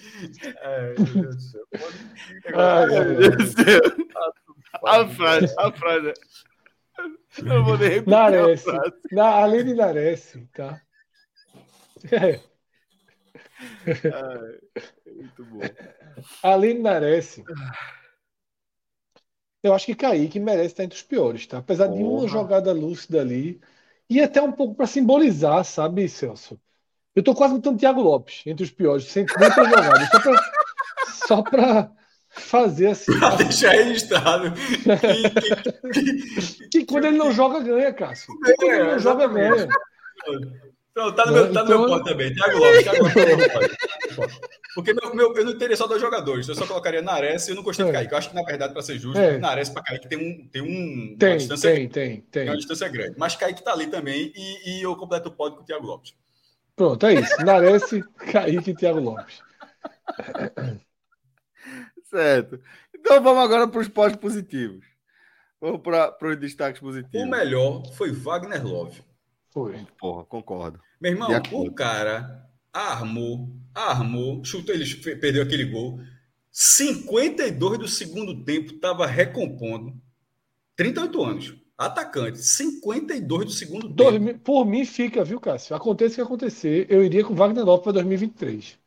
Ai, 0.62 0.94
meu 0.98 1.14
Deus 1.14 1.36
do 1.36 1.42
céu. 1.42 1.64
Ai, 2.54 2.86
meu 2.86 3.16
Deus 3.16 3.36
do 3.36 3.64
céu. 3.64 3.80
A 4.84 5.08
frase, 5.08 5.54
a 5.58 5.72
frase. 5.72 6.12
Eu 7.38 7.64
vou 7.64 7.78
nem 7.78 7.88
repetir 7.88 8.10
Nares, 8.10 8.64
na, 9.10 9.26
além 9.26 9.64
de 9.64 9.74
Nares, 9.74 10.36
tá? 10.52 10.80
É. 12.12 12.40
Ah, 14.10 14.40
muito 15.06 15.44
bom. 15.44 15.60
Aline 16.42 16.80
merece. 16.80 17.44
Eu 19.62 19.74
acho 19.74 19.86
que 19.86 19.94
Kaique 19.94 20.40
merece 20.40 20.68
estar 20.68 20.84
entre 20.84 20.96
os 20.96 21.02
piores, 21.02 21.46
tá? 21.46 21.58
Apesar 21.58 21.86
Porra. 21.88 21.98
de 21.98 22.04
uma 22.04 22.28
jogada 22.28 22.72
lúcida 22.72 23.20
ali. 23.20 23.60
E 24.08 24.20
até 24.20 24.40
um 24.40 24.52
pouco 24.52 24.74
para 24.74 24.86
simbolizar, 24.86 25.64
sabe, 25.64 26.08
Celso? 26.08 26.58
Eu 27.14 27.22
tô 27.22 27.34
quase 27.34 27.54
botando 27.54 27.78
Thiago 27.78 28.00
Lopes 28.00 28.42
entre 28.46 28.64
os 28.64 28.70
piores, 28.70 29.04
sem 29.04 29.26
nem 29.38 29.50
ter 29.50 29.64
jogado. 29.64 30.08
Só 30.10 30.20
para 30.20 30.60
só 31.26 31.42
pra 31.42 31.90
fazer 32.30 32.88
assim. 32.88 33.18
Pra 33.18 33.36
deixar 33.36 33.72
registrado. 33.72 34.52
Que, 36.70 36.84
quando 36.84 37.06
ele 37.06 37.18
não 37.18 37.32
joga, 37.32 37.58
ganha, 37.60 37.92
Cássio. 37.92 38.32
Quando 38.56 38.72
ele 38.72 38.84
não 38.84 38.98
joga, 38.98 39.26
ganha. 39.26 39.68
Pronto, 40.94 41.16
tá 41.16 41.26
no 41.26 41.32
meu, 41.32 41.52
tá 41.52 41.62
no 41.62 41.68
meu 41.68 41.78
então... 41.78 41.98
ponto 41.98 42.04
também. 42.04 42.34
Thiago 42.34 42.58
Lopes, 42.58 42.82
Thiago 42.82 43.04
Lopes. 43.04 43.76
Porque 44.74 44.94
meu, 44.94 45.14
meu, 45.14 45.36
eu 45.36 45.44
não 45.44 45.58
teria 45.58 45.76
só 45.76 45.86
dois 45.86 46.00
jogadores, 46.00 46.48
eu 46.48 46.54
só 46.54 46.66
colocaria 46.66 47.02
Nares 47.02 47.48
e 47.48 47.50
eu 47.50 47.56
não 47.56 47.62
gostei 47.62 47.84
de 47.84 47.90
é. 47.90 47.94
Kaique. 47.94 48.12
Eu 48.12 48.18
acho 48.18 48.30
que, 48.30 48.36
na 48.36 48.42
verdade, 48.42 48.72
para 48.72 48.82
ser 48.82 48.98
justo, 48.98 49.18
é. 49.18 49.38
Nares 49.38 49.68
para 49.68 49.82
Kaique 49.82 50.08
tem, 50.08 50.18
um, 50.18 50.48
tem, 50.48 50.62
um, 50.62 51.16
tem, 51.16 51.30
uma 51.30 51.36
distância 51.38 51.72
tem, 51.72 51.88
tem, 51.88 52.08
tem, 52.10 52.20
tem. 52.30 52.48
uma 52.48 52.56
distância 52.56 52.88
grande. 52.88 53.14
Mas 53.18 53.34
Kaique 53.34 53.64
tá 53.64 53.72
ali 53.72 53.88
também 53.88 54.32
e, 54.34 54.78
e 54.78 54.82
eu 54.82 54.94
completo 54.94 55.28
o 55.28 55.32
pódio 55.32 55.58
com 55.58 55.62
o 55.62 55.66
Thiago 55.66 55.86
Lopes. 55.86 56.14
Pronto, 56.80 57.04
é 57.04 57.12
isso. 57.12 57.36
Nares, 57.44 57.82
Kaique 58.32 58.70
e 58.70 58.74
Thiago 58.74 59.00
Lopes. 59.00 59.42
certo. 62.08 62.58
Então 62.96 63.22
vamos 63.22 63.44
agora 63.44 63.68
para 63.68 63.82
os 63.82 63.88
pódios 63.88 64.18
positivos. 64.18 64.86
Vamos 65.60 65.82
para 65.82 66.16
os 66.22 66.40
destaques 66.40 66.80
positivos. 66.80 67.20
O 67.20 67.28
melhor 67.28 67.84
foi 67.92 68.10
Wagner 68.12 68.66
Love. 68.66 69.02
Foi. 69.50 69.86
Porra, 69.98 70.24
concordo. 70.24 70.80
Meu 70.98 71.12
irmão, 71.12 71.28
o 71.52 71.70
cara 71.70 72.48
armou, 72.72 73.54
armou, 73.74 74.42
chutou, 74.42 74.74
ele 74.74 74.86
perdeu 75.16 75.42
aquele 75.42 75.66
gol. 75.66 76.00
52 76.50 77.78
do 77.78 77.88
segundo 77.88 78.42
tempo, 78.42 78.72
estava 78.72 79.06
recompondo. 79.06 80.00
38 80.76 81.22
anos. 81.22 81.59
Atacante. 81.80 82.42
52 82.42 83.44
do 83.46 83.50
segundo 83.50 83.88
tempo. 83.88 84.38
Por 84.40 84.66
mim 84.66 84.84
fica, 84.84 85.24
viu, 85.24 85.40
Cássio? 85.40 85.74
Aconteça 85.74 86.12
o 86.12 86.16
que 86.16 86.20
acontecer, 86.20 86.86
eu 86.90 87.02
iria 87.02 87.24
com 87.24 87.34
Wagner 87.34 87.64
Lopes 87.64 87.84
para 87.84 87.92
2023. 87.94 88.78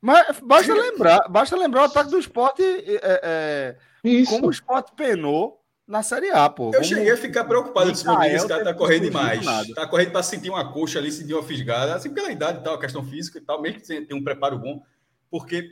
Mas 0.00 0.40
basta 0.40 0.72
lembrar, 0.72 1.28
basta 1.28 1.54
lembrar 1.54 1.82
o 1.82 1.84
ataque 1.84 2.10
do 2.10 2.18
esporte 2.18 2.62
é, 2.62 3.76
é, 4.02 4.24
como 4.26 4.46
o 4.46 4.50
esporte 4.50 4.92
penou 4.96 5.60
na 5.86 6.02
Série 6.02 6.30
A, 6.30 6.48
pô. 6.48 6.70
Eu 6.72 6.82
cheguei 6.82 7.10
a 7.10 7.16
ficar 7.16 7.44
preocupado 7.44 7.90
desse 7.90 8.06
momento, 8.06 8.36
esse 8.36 8.48
cara 8.48 8.64
tá 8.64 8.72
correndo 8.72 9.02
demais. 9.02 9.44
Tá 9.74 9.86
correndo 9.86 10.12
para 10.12 10.22
sentir 10.22 10.48
uma 10.48 10.72
coxa 10.72 10.98
ali, 10.98 11.12
sentir 11.12 11.34
uma 11.34 11.42
fisgada, 11.42 11.94
assim, 11.94 12.08
pela 12.08 12.32
idade 12.32 12.60
e 12.60 12.62
tal, 12.62 12.74
a 12.74 12.80
questão 12.80 13.04
física 13.04 13.36
e 13.36 13.42
tal, 13.42 13.60
mesmo 13.60 13.80
que 13.80 13.86
tenha 13.86 14.18
um 14.18 14.24
preparo 14.24 14.58
bom, 14.58 14.82
porque 15.30 15.62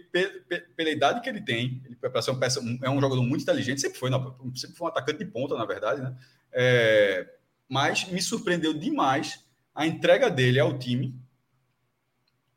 pela 0.77 0.91
idade 0.91 1.20
que 1.20 1.28
ele 1.28 1.41
tem, 1.41 1.83
ele 1.85 2.23
ser 2.23 2.31
uma 2.31 2.41
peça, 2.41 2.61
é 2.83 2.91
um 2.91 3.01
jogador 3.01 3.23
muito 3.23 3.43
inteligente, 3.43 3.81
sempre 3.81 3.99
foi, 3.99 4.11
não, 4.11 4.37
sempre 4.55 4.77
foi 4.77 4.87
um 4.87 4.91
atacante 4.91 5.19
de 5.19 5.31
ponta, 5.31 5.57
na 5.57 5.65
verdade, 5.65 6.03
né? 6.03 6.16
É, 6.53 7.27
mas 7.69 8.07
me 8.11 8.20
surpreendeu 8.20 8.74
demais 8.74 9.45
a 9.74 9.87
entrega 9.87 10.31
dele 10.31 10.61
ao 10.61 10.78
time 10.78 11.19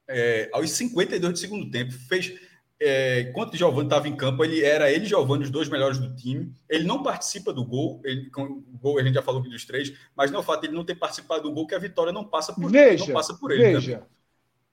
é, 0.07 0.49
aos 0.51 0.71
52 0.71 1.33
do 1.33 1.39
segundo 1.39 1.69
tempo. 1.69 1.91
Fez 1.91 2.33
é, 2.81 3.21
enquanto 3.29 3.53
o 3.53 3.57
Giovanni 3.57 3.87
estava 3.87 4.07
em 4.07 4.15
campo, 4.15 4.43
ele 4.43 4.63
era 4.63 4.89
ele 4.91 5.05
e 5.05 5.07
Giovanni 5.07 5.43
os 5.43 5.49
dois 5.49 5.67
melhores 5.67 5.99
do 5.99 6.15
time. 6.15 6.53
Ele 6.69 6.85
não 6.85 7.03
participa 7.03 7.53
do 7.53 7.63
gol. 7.63 8.01
Ele, 8.05 8.29
com 8.29 8.43
o 8.43 8.77
gol 8.81 8.97
a 8.97 9.03
gente 9.03 9.15
já 9.15 9.21
falou 9.21 9.41
dos 9.41 9.65
três, 9.65 9.93
mas 10.15 10.31
não 10.31 10.39
é 10.39 10.41
o 10.41 10.45
fato 10.45 10.61
de 10.61 10.67
ele 10.67 10.75
não 10.75 10.85
ter 10.85 10.95
participado 10.95 11.43
do 11.43 11.51
gol 11.51 11.67
que 11.67 11.75
a 11.75 11.79
vitória 11.79 12.13
não 12.13 12.23
passa 12.23 12.53
por, 12.53 12.71
veja, 12.71 13.05
não 13.05 13.13
passa 13.13 13.33
por 13.33 13.51
ele. 13.51 13.63
Veja, 13.63 14.03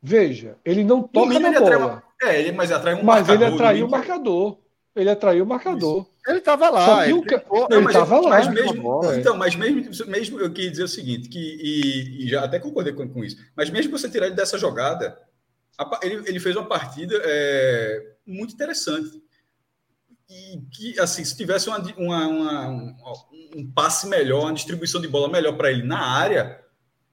veja, 0.06 0.56
ele 0.64 0.84
não 0.84 1.02
toca 1.02 1.38
na 1.38 1.52
bola. 1.60 1.76
Uma, 1.76 2.02
é, 2.22 2.40
ele, 2.40 2.52
mas 2.52 2.70
atrai 2.70 2.94
um 2.94 3.02
mas 3.02 3.26
marcador. 3.26 3.38
Mas 3.38 3.42
ele 3.42 3.54
atraiu 3.54 3.86
o 3.86 3.90
marcador. 3.90 4.58
Ele 4.94 5.10
atraiu 5.10 5.44
o 5.44 5.46
marcador. 5.46 6.02
Isso. 6.02 6.10
Ele 6.28 6.38
estava 6.38 6.70
lá. 6.70 7.08
Ele 7.08 7.20
estava 7.86 8.20
lá. 8.20 8.30
Mas 8.30 8.48
mesmo, 8.48 9.00
então, 9.18 9.36
mas 9.36 9.56
mesmo, 9.56 10.06
mesmo 10.06 10.40
eu 10.40 10.50
queria 10.52 10.70
dizer 10.70 10.84
o 10.84 10.88
seguinte, 10.88 11.28
que, 11.28 11.38
e, 11.38 12.24
e 12.24 12.28
já 12.28 12.44
até 12.44 12.58
concordei 12.58 12.92
com, 12.92 13.08
com 13.08 13.24
isso, 13.24 13.36
mas 13.56 13.68
mesmo 13.68 13.96
você 13.96 14.08
tirar 14.08 14.26
ele 14.26 14.36
dessa 14.36 14.56
jogada, 14.56 15.18
ele, 16.02 16.22
ele 16.26 16.40
fez 16.40 16.54
uma 16.54 16.66
partida 16.66 17.20
é, 17.24 18.14
muito 18.24 18.54
interessante. 18.54 19.22
E 20.28 20.60
que, 20.72 20.98
assim, 20.98 21.24
se 21.24 21.36
tivesse 21.36 21.68
uma, 21.68 21.78
uma, 21.96 22.28
uma, 22.28 22.92
um 23.56 23.70
passe 23.72 24.08
melhor, 24.08 24.44
uma 24.44 24.54
distribuição 24.54 25.00
de 25.00 25.08
bola 25.08 25.28
melhor 25.28 25.56
para 25.56 25.70
ele 25.70 25.82
na 25.82 26.00
área, 26.00 26.60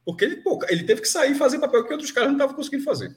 porque 0.05 0.25
ele, 0.25 0.37
pô, 0.37 0.59
ele 0.69 0.83
teve 0.83 1.01
que 1.01 1.07
sair 1.07 1.31
e 1.31 1.35
fazer 1.35 1.59
papel 1.59 1.85
que 1.85 1.93
outros 1.93 2.11
caras 2.11 2.29
não 2.29 2.37
estavam 2.37 2.55
conseguindo 2.55 2.83
fazer. 2.83 3.15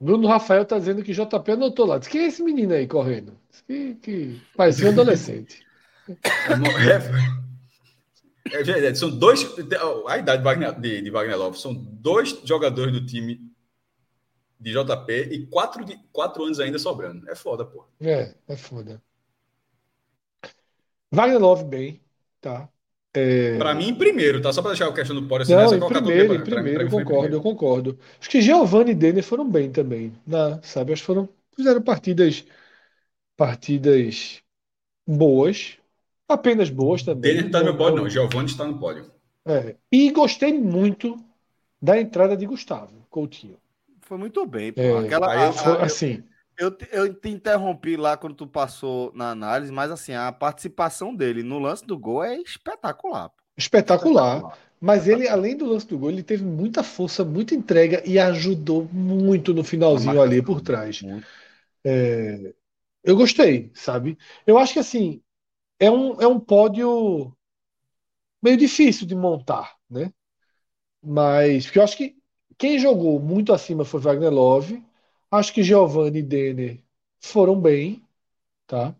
Bruno 0.00 0.26
Rafael 0.26 0.62
está 0.62 0.78
dizendo 0.78 1.02
que 1.02 1.12
JP 1.12 1.52
anotou 1.52 1.86
lá. 1.86 1.98
Diz, 1.98 2.08
quem 2.08 2.22
é 2.22 2.26
esse 2.26 2.42
menino 2.42 2.74
aí 2.74 2.86
correndo? 2.86 3.38
Que, 3.66 3.94
que... 3.94 4.40
Parecia 4.56 4.86
um 4.86 4.92
adolescente. 4.92 5.64
É, 8.52 8.70
é, 8.70 8.86
é, 8.86 8.94
são 8.94 9.10
dois. 9.10 9.46
A 10.06 10.18
idade 10.18 10.38
de 10.38 10.44
Wagner, 10.44 10.78
de, 10.78 11.00
de 11.00 11.10
Wagner 11.10 11.38
Love 11.38 11.58
são 11.58 11.74
dois 11.74 12.38
jogadores 12.44 12.92
do 12.92 13.06
time 13.06 13.40
de 14.60 14.72
JP 14.72 15.12
e 15.32 15.46
quatro, 15.46 15.84
de, 15.84 15.98
quatro 16.12 16.44
anos 16.44 16.60
ainda 16.60 16.78
sobrando. 16.78 17.28
É 17.30 17.34
foda, 17.34 17.64
pô. 17.64 17.86
É, 18.00 18.34
é 18.46 18.56
foda. 18.56 19.02
Wagner 21.10 21.38
Love 21.38 21.64
bem, 21.64 22.02
tá? 22.40 22.68
É... 23.14 23.56
Para 23.56 23.74
mim, 23.74 23.94
primeiro, 23.94 24.42
tá? 24.42 24.52
Só 24.52 24.60
para 24.60 24.72
deixar 24.72 24.88
a 24.88 24.92
questão 24.92 25.14
do 25.14 25.26
pódio. 25.26 25.42
Assim, 25.42 25.78
Não, 25.78 25.86
em 25.86 25.92
primeiro, 25.92 26.34
em 26.34 26.40
primeiro, 26.42 26.82
eu 26.82 26.90
concordo, 26.90 27.36
eu 27.36 27.40
concordo. 27.40 27.98
Acho 28.20 28.28
que 28.28 28.40
Giovanni 28.42 28.90
e 28.90 28.94
Denner 28.94 29.22
foram 29.22 29.48
bem 29.48 29.70
também, 29.70 30.12
né? 30.26 30.60
sabe? 30.62 30.92
Acho 30.92 31.02
que 31.02 31.06
foram, 31.06 31.28
fizeram 31.54 31.80
partidas, 31.80 32.44
partidas 33.36 34.42
boas, 35.06 35.78
apenas 36.28 36.70
boas 36.70 37.02
também. 37.02 37.34
Denner 37.34 37.46
está 37.46 37.62
no 37.62 37.76
pódio, 37.76 38.02
não. 38.02 38.10
Giovanni 38.10 38.50
está 38.50 38.64
no 38.64 38.78
pódio. 38.78 39.10
É. 39.46 39.76
E 39.92 40.10
gostei 40.10 40.52
muito 40.52 41.16
da 41.80 42.00
entrada 42.00 42.36
de 42.36 42.46
Gustavo 42.46 43.06
Coutinho 43.10 43.58
foi 44.04 44.18
muito 44.18 44.46
bem. 44.46 44.72
Pô. 44.72 44.80
É, 44.80 44.98
Aquela, 44.98 45.48
a, 45.48 45.52
foi, 45.52 45.72
a, 45.72 45.84
assim. 45.84 46.22
Eu, 46.56 46.76
eu, 46.92 47.06
eu 47.06 47.14
te 47.14 47.28
interrompi 47.28 47.96
lá 47.96 48.16
quando 48.16 48.34
tu 48.34 48.46
passou 48.46 49.12
na 49.14 49.30
análise, 49.30 49.72
mas 49.72 49.90
assim, 49.90 50.14
a 50.14 50.30
participação 50.32 51.14
dele 51.14 51.42
no 51.42 51.58
lance 51.58 51.84
do 51.84 51.98
gol 51.98 52.22
é 52.22 52.36
espetacular. 52.36 53.30
Espetacular. 53.56 54.36
espetacular. 54.36 54.58
Mas 54.80 55.08
ele, 55.08 55.26
além 55.28 55.56
do 55.56 55.64
lance 55.64 55.86
do 55.86 55.98
gol, 55.98 56.10
ele 56.10 56.22
teve 56.22 56.44
muita 56.44 56.82
força, 56.82 57.24
muita 57.24 57.54
entrega 57.54 58.02
e 58.06 58.18
ajudou 58.18 58.84
muito 58.92 59.54
no 59.54 59.64
finalzinho 59.64 60.20
ali 60.20 60.42
por 60.42 60.60
trás. 60.60 61.02
É, 61.82 62.52
eu 63.02 63.16
gostei, 63.16 63.70
sabe? 63.74 64.18
Eu 64.46 64.58
acho 64.58 64.74
que 64.74 64.78
assim, 64.78 65.22
é 65.78 65.90
um, 65.90 66.20
é 66.20 66.26
um 66.26 66.38
pódio 66.38 67.32
meio 68.42 68.56
difícil 68.56 69.06
de 69.06 69.14
montar, 69.14 69.74
né? 69.88 70.12
Mas, 71.02 71.64
porque 71.64 71.78
eu 71.78 71.82
acho 71.82 71.96
que 71.96 72.16
quem 72.56 72.78
jogou 72.78 73.20
muito 73.20 73.52
acima 73.52 73.84
foi 73.84 74.00
Wagner 74.00 74.30
Love. 74.30 74.82
Acho 75.34 75.52
que 75.52 75.62
Giovanni 75.62 76.20
e 76.20 76.22
Denner 76.22 76.80
foram 77.20 77.60
bem, 77.60 78.02
tá? 78.66 78.94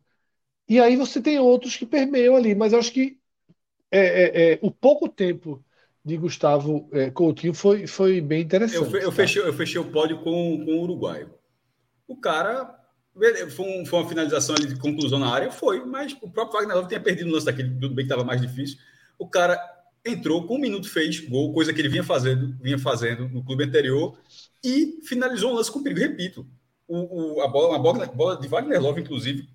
E 0.68 0.80
aí 0.80 0.96
você 0.96 1.20
tem 1.20 1.38
outros 1.38 1.76
que 1.76 1.86
permeiam 1.86 2.34
ali, 2.34 2.54
mas 2.54 2.72
acho 2.74 2.92
que 2.92 3.18
é, 3.90 4.00
é, 4.00 4.52
é, 4.52 4.58
o 4.62 4.70
pouco 4.70 5.08
tempo 5.08 5.64
de 6.04 6.16
Gustavo 6.16 6.88
é, 6.92 7.10
Coutinho 7.10 7.54
foi, 7.54 7.86
foi 7.86 8.20
bem 8.20 8.42
interessante. 8.42 8.92
Eu, 8.92 9.00
eu 9.00 9.10
tá? 9.10 9.16
fechei, 9.16 9.42
eu 9.42 9.52
fechei 9.52 9.80
o 9.80 9.90
pódio 9.90 10.18
com, 10.18 10.64
com 10.64 10.72
o 10.72 10.82
uruguaio. 10.82 11.32
O 12.08 12.16
cara 12.16 12.78
foi, 13.50 13.64
um, 13.64 13.86
foi, 13.86 14.00
uma 14.00 14.08
finalização 14.08 14.56
ali 14.56 14.66
de 14.66 14.76
conclusão 14.76 15.18
na 15.18 15.32
área, 15.32 15.50
foi, 15.50 15.84
mas 15.84 16.16
o 16.20 16.28
próprio 16.28 16.58
Wagner 16.58 16.76
Love 16.76 16.88
tinha 16.88 17.00
perdido 17.00 17.30
o 17.30 17.32
lance 17.32 17.46
daquele, 17.46 17.70
tudo 17.70 17.94
bem 17.94 18.04
que 18.04 18.12
estava 18.12 18.24
mais 18.24 18.40
difícil. 18.40 18.78
O 19.18 19.28
cara 19.28 19.56
entrou 20.04 20.46
com 20.46 20.56
um 20.56 20.60
minuto, 20.60 20.88
fez 20.88 21.20
gol, 21.20 21.52
coisa 21.52 21.72
que 21.72 21.80
ele 21.80 21.88
vinha 21.88 22.04
fazendo, 22.04 22.54
vinha 22.60 22.78
fazendo 22.78 23.28
no 23.28 23.42
clube 23.42 23.64
anterior, 23.64 24.18
e 24.62 25.00
finalizou 25.04 25.50
um 25.50 25.54
lance 25.54 25.70
com 25.70 25.82
perigo. 25.82 26.00
Repito, 26.00 26.46
o, 26.86 27.36
o, 27.36 27.42
a 27.42 27.48
bola, 27.48 27.68
uma 27.70 27.78
bola, 27.78 28.06
bola 28.06 28.40
de 28.40 28.46
Wagner 28.46 28.80
Love, 28.80 29.00
inclusive, 29.00 29.48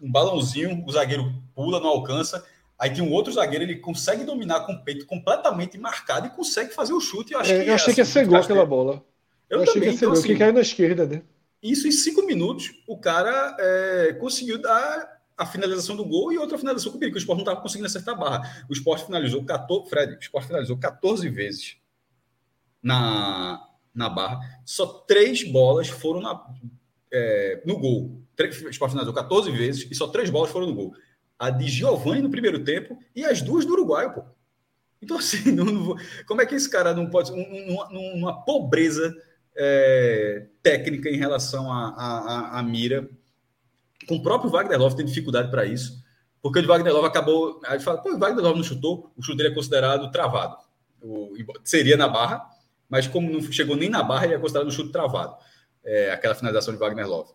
um 0.00 0.10
balãozinho, 0.10 0.84
o 0.86 0.92
zagueiro 0.92 1.32
pula, 1.54 1.80
não 1.80 1.88
alcança. 1.88 2.44
Aí 2.78 2.90
tem 2.90 3.02
um 3.02 3.12
outro 3.12 3.32
zagueiro, 3.32 3.64
ele 3.64 3.76
consegue 3.76 4.24
dominar 4.24 4.60
com 4.60 4.72
o 4.72 4.84
peito 4.84 5.06
completamente 5.06 5.78
marcado 5.78 6.26
e 6.26 6.30
consegue 6.30 6.74
fazer 6.74 6.92
o 6.92 7.00
chute. 7.00 7.32
Eu, 7.32 7.40
acho 7.40 7.52
é, 7.52 7.64
que, 7.64 7.70
eu 7.70 7.74
achei 7.74 7.94
que 7.94 8.00
ia 8.00 8.04
ser 8.04 8.26
gol 8.26 8.36
aquela 8.36 8.66
bola. 8.66 9.02
Eu, 9.48 9.58
eu 9.58 9.62
achei 9.62 9.74
também, 9.74 9.88
que 9.88 9.94
ia 9.94 9.98
ser 9.98 10.04
então, 10.04 10.10
gol, 10.10 10.18
assim, 10.18 10.28
que 10.28 10.38
caiu 10.38 10.52
na 10.52 10.60
esquerda, 10.60 11.06
né? 11.06 11.22
Isso 11.62 11.88
em 11.88 11.92
cinco 11.92 12.22
minutos, 12.22 12.70
o 12.86 12.98
cara 12.98 13.56
é, 13.58 14.12
conseguiu 14.20 14.58
dar 14.58 15.15
a 15.36 15.44
finalização 15.44 15.96
do 15.96 16.04
gol 16.04 16.32
e 16.32 16.38
outra 16.38 16.56
finalização 16.56 16.90
com 16.90 16.96
o 16.96 17.00
perigo. 17.00 17.16
O 17.16 17.18
Sport 17.18 17.36
não 17.36 17.44
estava 17.44 17.60
conseguindo 17.60 17.86
acertar 17.86 18.14
a 18.14 18.18
barra. 18.18 18.64
O 18.68 18.72
Sport 18.72 19.04
finalizou 19.04 19.44
14, 19.44 19.90
Fred, 19.90 20.14
o 20.14 20.20
Sport 20.20 20.46
finalizou 20.46 20.78
14 20.78 21.28
vezes 21.28 21.76
na, 22.82 23.68
na 23.94 24.08
barra. 24.08 24.40
Só 24.64 24.86
três 24.86 25.42
bolas 25.44 25.88
foram 25.88 26.20
na, 26.20 26.46
é, 27.12 27.62
no 27.66 27.78
gol. 27.78 28.22
O 28.38 28.70
Sport 28.70 28.92
finalizou 28.92 29.14
14 29.14 29.50
vezes 29.50 29.88
e 29.90 29.94
só 29.94 30.08
três 30.08 30.30
bolas 30.30 30.50
foram 30.50 30.66
no 30.66 30.74
gol. 30.74 30.94
A 31.38 31.50
de 31.50 31.68
Giovanni 31.68 32.22
no 32.22 32.30
primeiro 32.30 32.64
tempo 32.64 32.98
e 33.14 33.24
as 33.24 33.42
duas 33.42 33.66
do 33.66 33.74
Uruguai, 33.74 34.12
pô. 34.12 34.24
Então, 35.02 35.18
assim, 35.18 35.52
não, 35.52 35.66
não, 35.66 35.96
como 36.26 36.40
é 36.40 36.46
que 36.46 36.54
esse 36.54 36.70
cara 36.70 36.94
não 36.94 37.10
pode. 37.10 37.30
Uma, 37.30 37.88
uma 37.88 38.44
pobreza 38.44 39.14
é, 39.54 40.46
técnica 40.62 41.10
em 41.10 41.16
relação 41.16 41.70
à 41.70 42.62
mira 42.62 43.06
com 44.06 44.16
o 44.16 44.22
próprio 44.22 44.50
Wagner 44.50 44.78
Love 44.78 44.96
tem 44.96 45.04
dificuldade 45.04 45.50
para 45.50 45.64
isso, 45.64 46.02
porque 46.42 46.60
o 46.60 46.66
Wagner 46.66 46.92
Love 46.92 47.06
acabou. 47.06 47.60
A 47.64 47.72
gente 47.72 47.84
fala, 47.84 47.98
pô, 47.98 48.14
o 48.14 48.18
Wagner 48.18 48.42
Love 48.42 48.56
não 48.56 48.64
chutou, 48.64 49.12
o 49.16 49.22
chute 49.22 49.36
dele 49.36 49.50
é 49.50 49.54
considerado 49.54 50.10
travado. 50.10 50.56
O, 51.02 51.32
seria 51.64 51.96
na 51.96 52.08
barra, 52.08 52.48
mas 52.88 53.06
como 53.06 53.30
não 53.30 53.40
chegou 53.52 53.76
nem 53.76 53.88
na 53.88 54.02
barra, 54.02 54.26
ele 54.26 54.34
é 54.34 54.38
considerado 54.38 54.68
um 54.68 54.70
chute 54.70 54.92
travado. 54.92 55.36
É, 55.84 56.10
aquela 56.10 56.34
finalização 56.34 56.74
de 56.74 56.80
Wagner 56.80 57.08
Love. 57.08 57.30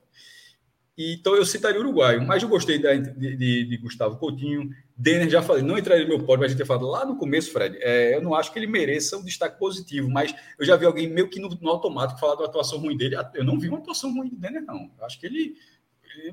Então 0.98 1.35
eu 1.35 1.45
citaria 1.45 1.80
o 1.80 1.84
uruguaio, 1.84 2.22
mas 2.26 2.43
eu 2.43 2.49
gostei 2.49 2.77
da, 2.77 2.93
de, 2.93 3.35
de, 3.35 3.65
de, 3.65 3.77
Gustavo 3.77 4.18
Coutinho. 4.18 4.69
Denner, 4.95 5.30
já 5.30 5.41
falei, 5.41 5.64
não 5.64 5.77
entraria 5.77 6.03
no 6.03 6.10
meu 6.10 6.19
pódio, 6.19 6.41
mas 6.41 6.45
a 6.45 6.48
gente 6.49 6.57
tinha 6.57 6.65
falado 6.65 6.85
lá 6.85 7.06
no 7.06 7.15
começo, 7.15 7.52
Fred. 7.52 7.77
É, 7.81 8.15
eu 8.15 8.22
não 8.22 8.35
acho 8.35 8.52
que 8.52 8.60
ele 8.60 8.68
mereça 8.68 9.18
um 9.18 9.23
destaque 9.23 9.57
positivo, 9.57 10.10
mas 10.10 10.35
eu 10.60 10.65
já 10.65 10.76
vi 10.76 10.85
alguém 10.85 11.07
meio 11.07 11.30
que 11.30 11.39
no, 11.39 11.49
no 11.49 11.69
automático 11.69 12.19
falar 12.19 12.35
da 12.35 12.45
atuação 12.45 12.80
ruim 12.80 12.95
dele. 12.95 13.15
Eu 13.34 13.43
não 13.43 13.60
vi 13.60 13.69
uma 13.69 13.80
atuação 13.80 14.14
ruim 14.14 14.30
de 14.30 14.35
Denner, 14.35 14.64
não. 14.64 14.91
Eu 14.99 15.06
acho 15.06 15.19
que 15.19 15.26
ele 15.26 15.56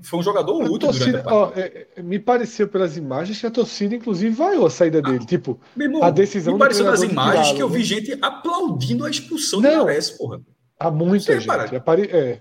foi 0.02 0.18
um 0.18 0.22
jogador 0.22 0.62
útil 0.62 0.78
torcida, 0.78 1.22
ó, 1.26 1.52
é, 1.54 1.86
é, 1.96 2.02
me 2.02 2.18
pareceu 2.18 2.68
pelas 2.68 2.96
imagens 2.96 3.40
que 3.40 3.46
a 3.46 3.50
torcida, 3.50 3.94
inclusive, 3.94 4.34
vaiou 4.34 4.66
a 4.66 4.70
saída 4.70 5.00
dele. 5.02 5.20
Ah, 5.22 5.26
tipo, 5.26 5.60
irmão, 5.76 6.02
a 6.02 6.10
decisão 6.10 6.54
me 6.54 6.58
pareceu 6.58 6.84
nas 6.84 7.02
imagens 7.02 7.52
que 7.52 7.62
eu 7.62 7.68
vi 7.68 7.78
né? 7.78 7.84
gente 7.84 8.18
aplaudindo 8.20 9.04
a 9.04 9.10
expulsão 9.10 9.60
Não, 9.60 9.80
do 9.80 9.86
Nares, 9.86 10.10
porra. 10.10 10.40
Há 10.78 10.90
muita 10.90 11.38
gente. 11.40 11.76
Apare... 11.76 12.08
É. 12.12 12.40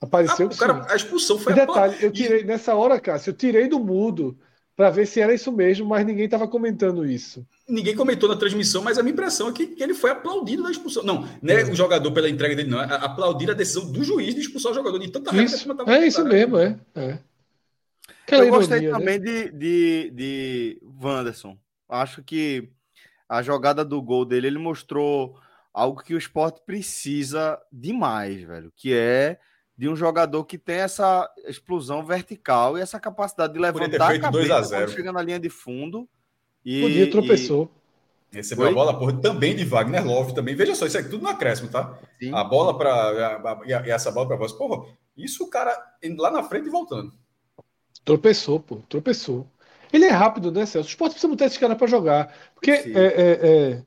Apareceu 0.00 0.46
a, 0.46 0.50
ah, 0.50 0.54
o 0.54 0.58
cara, 0.58 0.86
a 0.90 0.96
expulsão 0.96 1.38
foi 1.38 1.52
e 1.52 1.56
detalhe, 1.56 1.96
eu 2.00 2.10
tirei, 2.10 2.44
nessa 2.44 2.74
hora, 2.74 3.00
Cássio, 3.00 3.30
eu 3.30 3.34
tirei 3.34 3.68
do 3.68 3.80
mudo 3.80 4.36
para 4.76 4.90
ver 4.90 5.06
se 5.06 5.20
era 5.20 5.32
isso 5.32 5.52
mesmo, 5.52 5.86
mas 5.86 6.04
ninguém 6.04 6.24
estava 6.24 6.48
comentando 6.48 7.06
isso. 7.06 7.46
Ninguém 7.68 7.94
comentou 7.94 8.28
na 8.28 8.36
transmissão, 8.36 8.82
mas 8.82 8.98
a 8.98 9.02
minha 9.02 9.12
impressão 9.12 9.48
é 9.48 9.52
que, 9.52 9.66
que 9.68 9.82
ele 9.82 9.94
foi 9.94 10.10
aplaudido 10.10 10.62
na 10.62 10.70
expulsão. 10.70 11.04
Não, 11.04 11.28
não 11.40 11.54
é, 11.54 11.64
o 11.64 11.74
jogador 11.74 12.10
pela 12.12 12.28
entrega 12.28 12.56
dele, 12.56 12.70
não. 12.70 12.80
É 12.80 12.94
aplaudir 12.96 13.50
a 13.50 13.54
decisão 13.54 13.90
do 13.90 14.02
juiz 14.02 14.34
de 14.34 14.40
expulsar 14.40 14.72
o 14.72 14.74
jogador 14.74 14.98
de 14.98 15.10
tanta 15.10 15.30
isso. 15.42 15.66
É 15.86 16.06
isso 16.06 16.24
mesmo, 16.24 16.58
é. 16.58 16.78
é. 16.94 17.18
Eu 18.32 18.48
gostei 18.48 18.78
ironia, 18.78 18.98
também 18.98 19.18
né? 19.18 19.24
de, 19.24 19.50
de, 19.52 20.10
de 20.10 20.82
Wanderson. 21.00 21.56
Acho 21.88 22.22
que 22.22 22.68
a 23.28 23.42
jogada 23.42 23.84
do 23.84 24.02
gol 24.02 24.24
dele, 24.24 24.48
ele 24.48 24.58
mostrou 24.58 25.38
algo 25.72 26.02
que 26.02 26.14
o 26.14 26.18
esporte 26.18 26.60
precisa 26.66 27.60
demais, 27.72 28.42
velho, 28.42 28.72
que 28.76 28.92
é 28.92 29.38
de 29.76 29.88
um 29.88 29.96
jogador 29.96 30.44
que 30.44 30.56
tem 30.56 30.76
essa 30.76 31.28
explosão 31.46 32.04
vertical 32.04 32.78
e 32.78 32.80
essa 32.80 33.00
capacidade 33.00 33.52
de 33.52 33.58
levantar 33.58 34.14
a 34.14 34.18
cabeça 34.18 34.58
a 34.58 34.68
quando 34.68 34.90
chega 34.90 35.12
na 35.12 35.22
linha 35.22 35.38
de 35.38 35.50
fundo. 35.50 36.08
E, 36.64 36.80
Podia 36.80 37.10
tropeçou. 37.10 37.70
E... 38.32 38.36
Recebeu 38.36 38.64
Foi? 38.64 38.72
a 38.72 38.74
bola 38.74 38.98
por, 38.98 39.12
também 39.20 39.54
de 39.54 39.64
Wagner 39.64 40.04
Love 40.04 40.34
também. 40.34 40.56
Veja 40.56 40.74
só, 40.74 40.86
isso 40.86 40.98
aqui 40.98 41.08
tudo 41.08 41.22
no 41.22 41.28
acréscimo, 41.28 41.68
tá? 41.68 41.96
Sim. 42.20 42.34
A 42.34 42.42
bola 42.42 42.76
para 42.76 43.60
e, 43.64 43.70
e 43.70 43.90
essa 43.90 44.10
bola 44.10 44.26
para 44.26 44.36
você. 44.36 44.56
Porra, 44.56 44.86
isso 45.16 45.44
o 45.44 45.50
cara 45.50 45.76
indo 46.02 46.20
lá 46.20 46.30
na 46.30 46.42
frente 46.42 46.66
e 46.66 46.70
voltando. 46.70 47.12
Tropeçou, 48.04 48.58
pô, 48.58 48.76
tropeçou. 48.88 49.46
Ele 49.92 50.06
é 50.06 50.10
rápido, 50.10 50.50
né, 50.50 50.66
Celso? 50.66 50.88
O 50.88 50.90
esporte 50.90 51.12
precisa 51.12 51.30
botar 51.30 51.46
esse 51.46 51.58
cara 51.58 51.76
para 51.76 51.86
jogar. 51.86 52.34
Porque 52.54 52.72
é, 52.72 52.82
é, 52.94 53.38
é... 53.42 53.82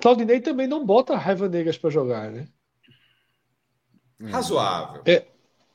Claudinei 0.00 0.40
também 0.40 0.68
não 0.68 0.86
bota 0.86 1.16
raiva 1.16 1.48
negas 1.48 1.76
para 1.76 1.90
jogar, 1.90 2.30
né? 2.30 2.46
Razoável. 4.28 5.02
É, 5.06 5.24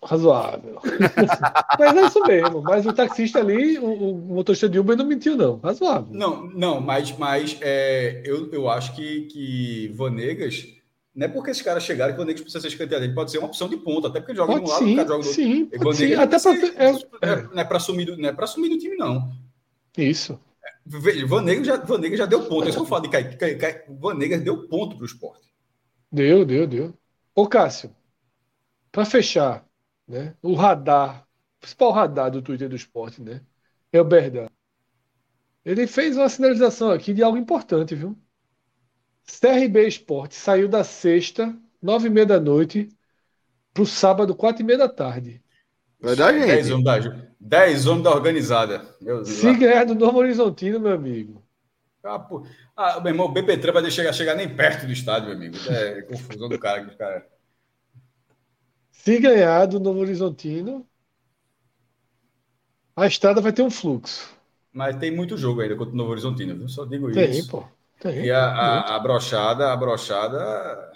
razoável. 0.04 0.80
mas 1.80 1.98
é 1.98 2.06
isso 2.06 2.24
mesmo. 2.24 2.62
Mas 2.62 2.86
o 2.86 2.94
taxista 2.94 3.40
ali, 3.40 3.78
o, 3.80 4.12
o 4.12 4.16
motorista 4.36 4.70
de 4.70 4.80
Uber 4.80 4.96
não 4.96 5.06
mentiu, 5.06 5.36
não. 5.36 5.58
Razoável. 5.58 6.14
Não, 6.14 6.48
não, 6.48 6.80
mas, 6.80 7.12
mas 7.18 7.58
é, 7.62 8.22
eu, 8.24 8.52
eu 8.52 8.70
acho 8.70 8.96
que, 8.96 9.22
que 9.24 9.88
Vanegas. 9.96 10.68
Não 11.14 11.26
é 11.26 11.30
porque 11.30 11.50
esses 11.50 11.64
caras 11.64 11.84
chegaram 11.84 12.14
que 12.14 12.20
o 12.20 12.22
Vanegas 12.22 12.42
precisa 12.42 12.62
ser 12.62 12.68
escanteado. 12.68 13.04
Ele 13.04 13.14
pode 13.14 13.32
ser 13.32 13.40
uma 13.40 13.48
opção 13.48 13.68
de 13.68 13.78
ponta, 13.78 14.08
até 14.08 14.20
porque 14.20 14.34
ele 14.34 14.38
joga 14.38 14.54
pode 14.54 14.66
de 14.66 14.70
um 14.70 14.74
lado, 14.74 14.86
sim, 14.86 14.94
o 14.94 14.96
cara 14.96 15.08
joga 15.08 15.24
do 15.24 15.28
outro. 15.28 15.44
Sim, 15.44 15.66
pode 15.66 15.98
sim. 15.98 16.14
Até 16.14 16.40
pra, 16.40 16.52
é, 16.52 16.90
é, 17.22 17.44
não 17.44 17.60
é 17.60 17.64
para 17.64 17.78
assumir, 17.78 18.18
não 18.18 18.30
é 18.30 18.34
para 18.34 18.46
assumir 18.46 18.70
do 18.70 18.78
time, 18.78 18.96
não. 18.96 19.32
Isso. 19.98 20.40
Vanegas 20.86 21.66
já, 21.66 21.78
Vanegas 21.78 22.20
já 22.20 22.26
deu 22.26 22.44
ponto. 22.44 22.66
É 22.66 22.70
isso 22.70 22.78
que 22.78 22.84
eu 22.84 22.88
falo 22.88 23.04
de 23.04 23.10
Caio. 23.10 23.58
Vanegas 24.00 24.42
deu 24.42 24.68
ponto 24.68 24.96
para 24.96 25.04
o 25.04 25.08
esporte. 25.08 25.46
Deu, 26.12 26.46
deu, 26.46 26.68
deu. 26.68 26.94
Ô, 27.34 27.48
Cássio, 27.48 27.90
para 28.96 29.04
fechar, 29.04 29.66
né, 30.08 30.34
o 30.42 30.54
radar, 30.54 31.28
o 31.58 31.60
principal 31.60 31.92
radar 31.92 32.32
do 32.32 32.42
Twitter 32.42 32.70
do 32.70 32.78
esporte, 32.78 33.22
né, 33.22 33.42
é 33.92 34.00
o 34.00 34.06
Berdan. 34.06 34.48
Ele 35.66 35.86
fez 35.86 36.16
uma 36.16 36.30
sinalização 36.30 36.92
aqui 36.92 37.14
de 37.14 37.22
algo 37.22 37.38
importante, 37.38 37.94
viu? 37.94 38.18
CRB 39.26 39.86
Esporte 39.86 40.36
saiu 40.36 40.70
da 40.70 40.82
sexta, 40.82 41.54
nove 41.82 42.08
e 42.08 42.10
meia 42.10 42.26
da 42.26 42.40
noite, 42.40 42.88
para 43.74 43.84
o 43.84 43.86
sábado, 43.86 44.34
quatro 44.34 44.62
e 44.62 44.66
meia 44.66 44.78
da 44.78 44.88
tarde. 44.88 45.44
Verdade, 46.00 46.38
gente. 46.38 46.48
Dez 46.48 46.72
homens 46.72 46.86
da, 46.86 47.28
dez 47.38 47.88
homens 47.88 48.04
da 48.04 48.12
organizada. 48.12 48.96
Se 49.26 49.54
ganhar 49.58 49.84
do 49.84 49.96
Novo 49.96 50.20
Horizontino, 50.20 50.80
meu 50.80 50.94
amigo. 50.94 51.44
Ah, 52.02 52.20
pô. 52.20 52.46
ah, 52.78 53.02
meu 53.02 53.12
irmão, 53.12 53.26
o 53.26 53.32
BP 53.32 53.58
vai 53.72 53.82
deixar 53.82 54.14
chegar 54.14 54.36
nem 54.36 54.48
perto 54.48 54.86
do 54.86 54.94
estádio, 54.94 55.30
meu 55.30 55.38
amigo. 55.38 55.58
É 55.68 56.04
confusão 56.04 56.48
do 56.48 56.58
cara. 56.58 56.84
Do 56.84 56.96
cara. 56.96 57.35
Se 59.06 59.20
ganhar 59.20 59.68
do 59.68 59.80
Novo 59.80 60.00
Horizontino, 60.00 60.84
a 62.96 63.06
estrada 63.06 63.40
vai 63.40 63.54
ter 63.54 63.62
um 63.62 63.70
fluxo. 63.70 64.36
Mas 64.74 64.96
tem 64.96 65.16
muito 65.16 65.38
jogo 65.38 65.62
ainda 65.62 65.76
contra 65.76 65.94
o 65.94 65.96
Novo 65.96 66.10
Horizontino, 66.10 66.58
viu? 66.58 66.68
Só 66.68 66.86
digo 66.86 67.12
tem, 67.12 67.30
isso. 67.30 67.52
Pô, 67.52 67.64
tem, 68.00 68.26
e 68.26 68.32
a, 68.32 68.44
a, 68.44 68.96
a 68.96 69.00
brochada, 69.00 69.72
a 69.72 69.78
brochada. 69.78 70.92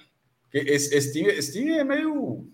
Esse, 0.52 0.95
esse, 0.95 1.14
time, 1.14 1.30
esse 1.30 1.53
time 1.53 1.77
é 1.77 1.84
meio. 1.84 2.48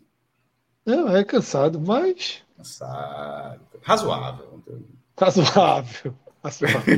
Não, 0.86 1.16
é 1.16 1.24
cansado, 1.24 1.80
mas. 1.80 2.44
Cansado. 2.58 3.62
Razoável. 3.82 4.62
Razoável. 5.18 6.16
razoável. 6.44 6.94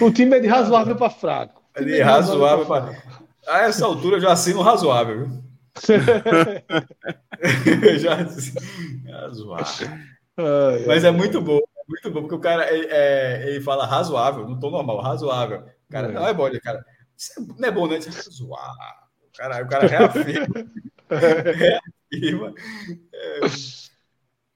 o 0.00 0.10
time 0.10 0.36
é 0.36 0.40
de 0.40 0.48
razoável 0.48 0.96
para 0.96 1.10
fraco. 1.10 1.62
É 1.76 1.84
de 1.84 2.02
razoável 2.02 2.66
para. 2.66 3.00
A 3.46 3.60
essa 3.60 3.86
altura 3.86 4.16
eu 4.16 4.20
já 4.20 4.32
assino 4.32 4.62
razoável, 4.62 5.28
viu? 5.28 5.42
já 7.98 8.20
é 8.20 9.28
zoado. 9.30 9.70
Mas 10.86 11.04
é 11.04 11.10
muito 11.10 11.40
bom, 11.40 11.58
é 11.58 11.82
muito 11.88 12.10
bom, 12.10 12.20
porque 12.22 12.34
o 12.34 12.40
cara 12.40 12.64
é, 12.64 12.86
é, 12.88 13.48
ele 13.48 13.60
fala 13.60 13.86
razoável, 13.86 14.48
não 14.48 14.58
tô 14.58 14.70
normal, 14.70 15.00
razoável. 15.00 15.64
Cara, 15.90 16.08
é. 16.08 16.12
não 16.12 16.26
é 16.26 16.32
bom, 16.32 16.48
cara. 16.62 16.84
Isso 17.16 17.46
não 17.58 17.68
é 17.68 17.70
bom, 17.70 17.86
né? 17.86 18.00
Zoar. 18.00 18.74
O 19.28 19.36
cara, 19.36 19.62
o 19.62 19.68
cara 19.68 19.86
reafirma. 19.86 20.46
reafirma. 22.10 22.54
É. 23.12 23.40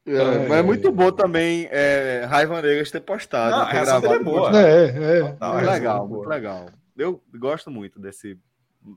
É, 0.08 0.48
mas 0.48 0.58
é 0.58 0.62
muito 0.62 0.92
bom 0.92 1.10
também 1.10 1.68
é, 1.68 2.24
Raiva 2.28 2.62
Negas 2.62 2.92
ter 2.92 3.00
postado. 3.00 3.56
Não, 3.56 3.68
ter 3.68 3.76
essa 3.78 3.96
é 3.96 4.18
boa. 4.20 4.56
É, 4.56 4.86
é. 4.86 5.36
Não, 5.40 5.58
é 5.58 5.62
legal, 5.62 6.06
muito 6.06 6.28
legal. 6.28 6.66
Eu 6.96 7.20
gosto 7.34 7.72
muito 7.72 7.98
desse, 7.98 8.38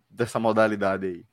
dessa 0.08 0.40
modalidade 0.40 1.08
aí. 1.08 1.26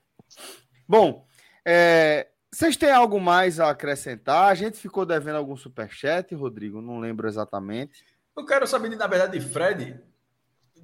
Bom, 0.89 1.27
é, 1.63 2.27
vocês 2.53 2.77
têm 2.77 2.91
algo 2.91 3.21
mais 3.21 3.61
a 3.61 3.71
acrescentar? 3.71 4.51
A 4.51 4.55
gente 4.55 4.79
ficou 4.79 5.05
devendo 5.05 5.37
algum 5.37 5.57
superchat, 5.57 6.35
Rodrigo? 6.35 6.81
Não 6.81 6.99
lembro 6.99 7.29
exatamente. 7.29 8.05
Eu 8.37 8.45
quero 8.45 8.67
saber, 8.67 8.89
na 8.97 9.07
verdade, 9.07 9.41
Fred 9.41 10.01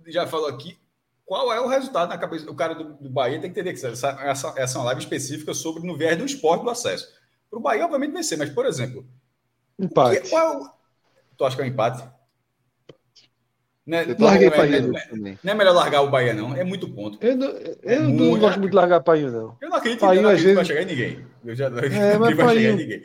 já 0.07 0.27
falou 0.27 0.49
aqui, 0.49 0.79
qual 1.25 1.53
é 1.53 1.61
o 1.61 1.69
resultado 1.69 2.09
na 2.09 2.19
cabeça 2.19 2.45
do 2.45 2.55
cara 2.55 2.75
do, 2.75 2.95
do 2.95 3.09
Bahia? 3.09 3.41
Tem 3.41 3.53
que 3.53 3.61
entender 3.61 3.79
que 3.79 3.87
essa, 3.87 4.09
essa, 4.23 4.55
essa 4.57 4.77
é 4.77 4.81
uma 4.81 4.87
live 4.87 5.01
específica 5.01 5.55
sobre 5.55 5.87
no 5.87 5.97
viés 5.97 6.17
do 6.17 6.25
esporte 6.25 6.63
do 6.63 6.71
acesso. 6.71 7.09
Para 7.49 7.59
o 7.59 7.63
Bahia, 7.63 7.85
obviamente, 7.85 8.13
vencer, 8.13 8.37
mas, 8.37 8.51
por 8.51 8.67
exemplo, 8.67 9.07
empate. 9.79 10.23
Que, 10.23 10.29
qual 10.31 10.53
é 10.53 10.57
o... 10.59 10.71
Tu 11.37 11.45
acha 11.45 11.57
que 11.57 11.63
é 11.63 11.65
um 11.65 11.69
empate? 11.69 12.03
Não 13.85 13.99
é, 13.99 14.05
larguei 14.17 14.49
não, 14.49 14.97
é, 15.29 15.39
não 15.43 15.55
melhor 15.57 15.75
largar 15.75 16.03
o 16.03 16.11
Bahia, 16.11 16.33
não. 16.33 16.55
É 16.55 16.63
muito 16.63 16.89
ponto. 16.89 17.19
Eu 17.21 17.37
não, 17.37 17.49
eu 17.49 17.79
é 17.83 17.99
não 17.99 18.11
muito, 18.11 18.41
gosto 18.41 18.61
muito 18.61 18.71
de 18.71 18.77
largar 18.77 19.01
Painho, 19.01 19.33
não. 19.33 19.57
Eu 19.61 19.69
não 19.69 19.77
acredito, 19.77 20.01
Painho, 20.01 20.19
eu 20.19 20.23
não 20.23 20.31
acredito 20.31 20.55
vezes... 20.55 20.57
vai 20.57 20.65
chegar 20.65 20.83
em 20.83 20.87
ninguém. 20.87 21.27
Eu 21.45 21.57
já 21.57 21.69
não 21.69 21.79
é, 21.81 22.19
mas 22.19 22.37
vai 22.37 22.55
chegar 22.55 22.71
em 22.71 22.77
ninguém. 22.77 23.03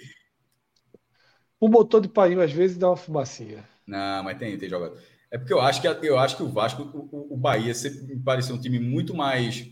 O 1.59 1.67
motor 1.67 1.99
de 1.99 2.07
Painho, 2.07 2.41
às 2.41 2.51
vezes, 2.51 2.77
dá 2.77 2.89
uma 2.89 2.95
fumacinha. 2.95 3.67
Não, 3.87 4.23
mas 4.23 4.37
tem, 4.37 4.55
tem 4.55 4.69
jogador. 4.69 4.99
É 5.31 5.37
porque 5.39 5.51
eu 5.51 5.59
acho 5.59 5.81
que, 5.81 5.87
eu 5.87 6.19
acho 6.19 6.37
que 6.37 6.43
o 6.43 6.49
Vasco, 6.49 6.83
o, 6.83 7.33
o 7.33 7.37
Bahia, 7.37 7.73
sempre 7.73 8.03
me 8.03 8.19
pareceu 8.21 8.55
um 8.55 8.61
time 8.61 8.79
muito 8.79 9.15
mais 9.15 9.67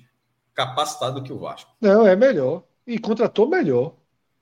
capacitado 0.55 1.19
do 1.19 1.23
que 1.23 1.31
o 1.31 1.37
Vasco. 1.37 1.71
Não, 1.79 2.07
é 2.07 2.15
melhor. 2.15 2.63
E 2.87 2.97
contratou 2.97 3.47
melhor. 3.47 3.93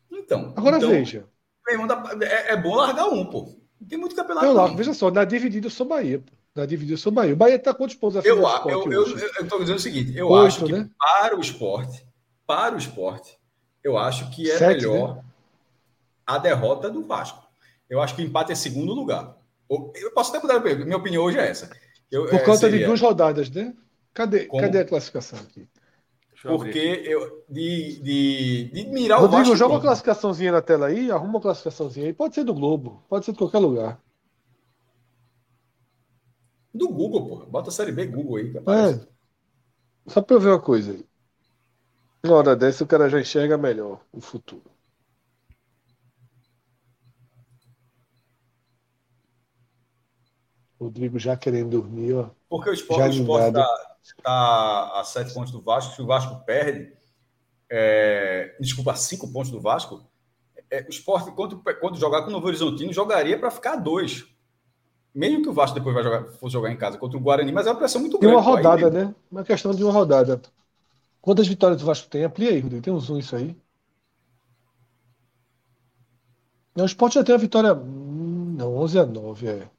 Então. 0.09 0.53
Agora 0.55 0.77
então, 0.77 0.89
veja. 0.89 1.25
É, 1.67 2.53
é, 2.53 2.55
bom 2.55 2.75
largar 2.75 3.07
um, 3.07 3.25
pô. 3.25 3.53
Tem 3.89 3.97
muito 3.97 4.15
campeonato. 4.15 4.45
Eu 4.45 4.53
largo, 4.53 4.77
veja 4.77 4.93
só, 4.93 5.11
na 5.11 5.25
dividida 5.25 5.67
eu 5.67 5.71
sou 5.71 5.85
Bahia, 5.85 6.19
pô 6.19 6.31
da 6.55 6.65
divisão 6.65 7.11
do 7.11 7.15
Bahia. 7.15 7.33
O 7.33 7.37
Bahia 7.37 7.55
está 7.55 7.73
quantos 7.73 7.95
pontos 7.95 8.23
eu, 8.23 8.37
eu, 8.37 8.91
eu, 8.91 9.07
eu 9.07 9.43
estou 9.43 9.59
dizendo 9.59 9.77
o 9.77 9.81
seguinte: 9.81 10.15
eu 10.15 10.29
Oito, 10.29 10.47
acho 10.47 10.65
que 10.65 10.71
né? 10.71 10.89
para 10.97 11.35
o 11.35 11.41
esporte, 11.41 12.05
para 12.45 12.75
o 12.75 12.77
esporte, 12.77 13.37
eu 13.83 13.97
acho 13.97 14.29
que 14.29 14.49
é 14.49 14.57
Sete, 14.57 14.85
melhor 14.85 15.15
né? 15.15 15.23
a 16.25 16.37
derrota 16.37 16.89
do 16.89 17.03
Vasco. 17.03 17.43
Eu 17.89 18.01
acho 18.01 18.15
que 18.15 18.21
o 18.21 18.25
empate 18.25 18.51
é 18.51 18.55
segundo 18.55 18.93
lugar. 18.93 19.35
Eu 19.69 20.11
posso 20.13 20.35
até 20.35 20.41
mudar, 20.41 20.59
minha 20.59 20.97
opinião 20.97 21.23
hoje 21.23 21.39
é 21.39 21.47
essa. 21.47 21.69
Eu, 22.11 22.27
Por 22.27 22.39
conta 22.39 22.51
é, 22.51 22.57
seria... 22.57 22.79
de 22.79 22.85
duas 22.85 23.01
rodadas, 23.01 23.49
né? 23.49 23.73
Cadê, 24.13 24.45
cadê 24.45 24.79
a 24.79 24.85
classificação 24.85 25.39
aqui? 25.39 25.67
Porque 26.43 27.03
eu, 27.05 27.43
de, 27.49 27.99
de, 28.01 28.63
de 28.65 28.87
mirar 28.89 29.19
Rodrigo, 29.19 29.41
o 29.41 29.45
Vasco. 29.45 29.55
joga 29.55 29.75
uma 29.75 29.81
classificaçãozinha 29.81 30.51
na 30.51 30.61
tela 30.61 30.87
aí, 30.87 31.09
arruma 31.09 31.35
uma 31.35 31.41
classificaçãozinha 31.41 32.07
aí. 32.07 32.13
Pode 32.13 32.35
ser 32.35 32.43
do 32.43 32.53
Globo, 32.53 33.03
pode 33.09 33.25
ser 33.25 33.31
de 33.31 33.37
qualquer 33.37 33.59
lugar. 33.59 33.99
Do 36.73 36.89
Google, 36.89 37.27
pô. 37.27 37.45
Bota 37.45 37.69
a 37.69 37.73
série 37.73 37.91
B 37.91 38.07
Google 38.07 38.37
aí. 38.37 38.53
É. 38.57 39.07
Só 40.07 40.21
para 40.21 40.35
eu 40.35 40.39
ver 40.39 40.49
uma 40.49 40.61
coisa 40.61 40.91
aí. 40.91 41.05
Uma 42.25 42.35
hora 42.35 42.55
dessa 42.55 42.83
o 42.83 42.87
cara 42.87 43.09
já 43.09 43.19
enxerga 43.19 43.57
melhor 43.57 44.01
o 44.11 44.19
futuro. 44.19 44.71
Rodrigo 50.79 51.17
já 51.17 51.37
querendo 51.37 51.69
dormir, 51.69 52.13
ó. 52.13 52.29
Porque 52.49 52.69
o 52.69 52.73
esporte, 52.73 53.19
está 53.19 53.67
tá 54.21 54.99
a 54.99 55.03
sete 55.05 55.33
pontos 55.33 55.51
do 55.51 55.61
Vasco. 55.61 55.95
Se 55.95 56.01
o 56.01 56.05
Vasco 56.05 56.43
perde, 56.45 56.93
é, 57.69 58.55
desculpa, 58.59 58.91
a 58.91 58.95
cinco 58.95 59.31
pontos 59.31 59.51
do 59.51 59.61
Vasco, 59.61 60.05
é, 60.69 60.81
o 60.81 60.89
esporte, 60.89 61.31
quando, 61.31 61.61
quando 61.79 61.99
jogar 61.99 62.23
com 62.23 62.29
o 62.29 62.31
Novo 62.31 62.47
Horizontino, 62.47 62.91
jogaria 62.91 63.39
para 63.39 63.51
ficar 63.51 63.73
a 63.73 63.77
dois 63.77 64.32
mesmo 65.13 65.41
que 65.43 65.49
o 65.49 65.53
Vasco 65.53 65.75
depois 65.75 65.93
vai 65.93 66.03
jogar, 66.03 66.23
fosse 66.33 66.53
jogar 66.53 66.71
em 66.71 66.77
casa 66.77 66.97
contra 66.97 67.17
o 67.17 67.21
Guarani, 67.21 67.51
mas 67.51 67.67
é 67.67 67.71
uma 67.71 67.77
pressão 67.77 68.01
muito 68.01 68.17
grande. 68.17 68.35
Tem 68.35 68.43
uma 68.43 68.55
rodada, 68.55 68.87
aí, 68.87 68.93
né? 68.93 69.15
Uma 69.31 69.43
questão 69.43 69.73
de 69.73 69.83
uma 69.83 69.91
rodada. 69.93 70.41
Quantas 71.21 71.47
vitórias 71.47 71.81
o 71.81 71.85
Vasco 71.85 72.09
tem? 72.09 72.23
Amplia 72.23 72.51
aí, 72.51 72.59
Rodrigo. 72.59 72.83
Tem 72.83 72.93
um 72.93 72.99
zoom 72.99 73.19
isso 73.19 73.35
aí. 73.35 73.55
Não, 76.75 76.83
o 76.85 76.87
Sport 76.87 77.13
já 77.13 77.23
tem 77.23 77.33
uma 77.33 77.39
vitória. 77.41 77.73
Hum, 77.73 78.55
Não, 78.57 78.75
11 78.77 78.99
a 78.99 79.05
9, 79.05 79.47
é. 79.47 79.69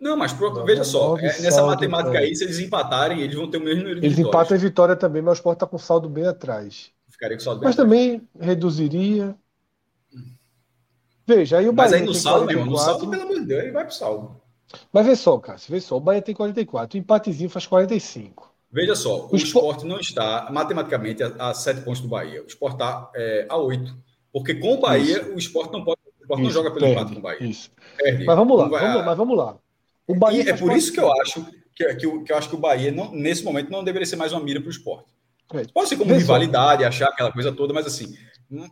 Não, 0.00 0.16
mas 0.16 0.32
pro, 0.32 0.64
veja 0.64 0.82
só, 0.82 1.16
é, 1.18 1.40
nessa 1.42 1.62
matemática 1.62 2.18
é. 2.18 2.22
aí, 2.22 2.34
se 2.34 2.44
eles 2.44 2.58
empatarem, 2.58 3.20
eles 3.20 3.36
vão 3.36 3.50
ter 3.50 3.58
o 3.58 3.64
mesmo 3.64 3.82
número 3.82 4.00
de 4.00 4.06
Eles 4.06 4.16
vitórias. 4.16 4.28
empatam 4.28 4.56
em 4.56 4.60
vitória 4.60 4.96
também, 4.96 5.20
mas 5.22 5.32
o 5.32 5.40
Sport 5.40 5.56
está 5.56 5.66
com 5.66 5.78
saldo 5.78 6.08
bem 6.08 6.26
atrás. 6.26 6.90
Ficaria 7.10 7.36
com 7.36 7.42
saldo 7.44 7.60
bem 7.60 7.68
Mas 7.68 7.74
atrás. 7.74 7.90
também 7.90 8.28
reduziria. 8.38 9.36
Veja, 11.30 11.58
aí 11.58 11.68
o 11.68 11.72
Bahia. 11.72 11.92
Mas 11.92 12.00
aí 12.00 12.06
no 12.06 12.12
saldo, 12.12 12.46
44... 12.46 12.56
mesmo, 12.56 12.70
no 12.72 12.76
saldo, 12.76 13.08
pelo 13.08 13.22
amor 13.22 13.40
de 13.40 13.46
Deus, 13.46 13.62
ele 13.62 13.70
vai 13.70 13.84
pro 13.84 13.94
saldo. 13.94 14.40
Mas 14.92 15.06
vê 15.06 15.14
só, 15.14 15.38
Cássio, 15.38 15.72
vê 15.72 15.80
só, 15.80 15.96
o 15.96 16.00
Bahia 16.00 16.20
tem 16.20 16.34
44, 16.34 16.98
o 16.98 17.00
empatezinho 17.00 17.48
faz 17.48 17.66
45. 17.66 18.52
Veja 18.72 18.96
só, 18.96 19.26
o, 19.26 19.32
o 19.32 19.36
esporte 19.36 19.86
não 19.86 20.00
está 20.00 20.48
matematicamente 20.50 21.22
a, 21.22 21.50
a 21.50 21.54
7 21.54 21.82
pontos 21.82 22.00
do 22.00 22.08
Bahia. 22.08 22.42
O 22.42 22.46
esporte 22.46 22.74
está 22.74 23.10
é, 23.14 23.46
a 23.48 23.56
8. 23.56 23.96
Porque 24.32 24.54
com 24.54 24.74
o 24.74 24.80
Bahia, 24.80 25.20
Isso. 25.22 25.34
o 25.34 25.38
esporte 25.38 25.72
não 25.72 25.84
pode. 25.84 26.00
O 26.18 26.22
esporte 26.22 26.42
não 26.42 26.50
joga 26.50 26.70
pelo 26.70 26.86
perde, 26.86 26.94
empate 27.00 27.12
com 27.12 27.18
o 27.18 27.22
Bahia. 27.22 27.46
Isso. 27.48 27.70
Perde. 27.96 28.24
Mas 28.24 28.36
vamos 28.36 28.58
lá, 28.58 28.68
vamos, 28.68 29.04
mas 29.04 29.16
vamos 29.16 29.36
lá. 29.36 29.56
O 30.06 30.14
Bahia 30.16 30.50
é 30.50 30.56
por 30.56 30.72
isso 30.76 30.92
que 30.92 30.98
eu 30.98 31.12
acho 31.20 31.44
que, 31.74 31.94
que, 31.94 32.24
que, 32.24 32.32
eu 32.32 32.36
acho 32.36 32.48
que 32.48 32.54
o 32.56 32.58
Bahia, 32.58 32.90
não, 32.90 33.12
nesse 33.12 33.44
momento, 33.44 33.70
não 33.70 33.84
deveria 33.84 34.06
ser 34.06 34.16
mais 34.16 34.32
uma 34.32 34.40
mira 34.40 34.60
para 34.60 34.68
o 34.68 34.70
esporte. 34.70 35.12
É. 35.52 35.64
Pode 35.72 35.88
ser 35.88 35.96
como 35.96 36.14
rivalidade, 36.14 36.84
achar 36.84 37.08
aquela 37.08 37.32
coisa 37.32 37.50
toda, 37.50 37.72
mas 37.72 37.86
assim, 37.86 38.16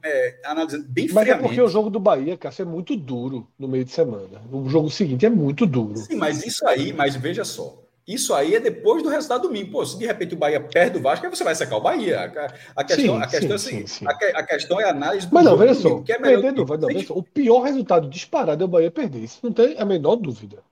é, 0.03 0.41
analisando 0.45 0.85
bem 0.89 1.05
Mas 1.07 1.25
friamente. 1.25 1.45
é 1.45 1.49
porque 1.49 1.61
o 1.61 1.69
jogo 1.69 1.91
do 1.91 2.01
Bahia, 2.01 2.37
Cássio, 2.37 2.63
é 2.63 2.65
muito 2.65 2.97
duro 2.97 3.47
no 3.59 3.69
meio 3.69 3.85
de 3.85 3.93
semana. 3.93 4.43
O 4.51 4.69
jogo 4.69 4.91
seguinte 4.91 5.25
é 5.25 5.31
muito 5.31 5.67
duro. 5.67 5.97
Sim, 5.97 6.17
mas 6.17 6.45
isso 6.45 6.67
aí, 6.67 6.93
mas 6.93 7.15
veja 7.17 7.45
só. 7.45 7.83
Isso 8.07 8.33
aí 8.33 8.55
é 8.55 8.61
depois 8.61 9.03
do 9.03 9.11
resultado 9.11 9.43
do 9.43 9.49
domingo. 9.49 9.71
Pô, 9.71 9.85
se 9.85 9.99
de 9.99 10.07
repente 10.07 10.35
o 10.35 10.39
Bahia 10.39 10.59
perde 10.59 10.97
o 10.97 11.03
Vasco, 11.03 11.27
aí 11.27 11.31
você 11.31 11.45
vai 11.45 11.55
secar 11.55 11.77
o 11.77 11.81
Bahia. 11.81 12.33
A, 12.75 12.83
questão, 12.83 13.17
sim, 13.17 13.23
a 13.23 13.27
questão, 13.27 13.59
sim, 13.59 13.81
é, 13.81 13.83
assim, 13.83 13.87
sim, 13.87 14.07
a, 14.07 14.11
a, 14.11 14.43
questão 14.43 14.81
é 14.81 14.85
a 14.85 14.91
análise 14.91 15.27
do 15.27 15.35
Mas 15.35 15.45
não, 15.45 15.57
veja 15.59 15.75
só, 15.75 16.01
que 16.01 16.13
é 16.13 16.19
melhor 16.19 16.41
perder, 16.41 16.65
vai, 16.65 16.79
não, 16.79 16.89
o 17.11 17.23
pior 17.23 17.61
resultado 17.61 18.09
disparado 18.09 18.63
é 18.63 18.65
o 18.65 18.69
Bahia 18.69 18.91
perder. 18.91 19.19
Isso 19.19 19.41
não 19.43 19.53
tem 19.53 19.79
a 19.79 19.85
menor 19.85 20.17
dúvida. 20.17 20.63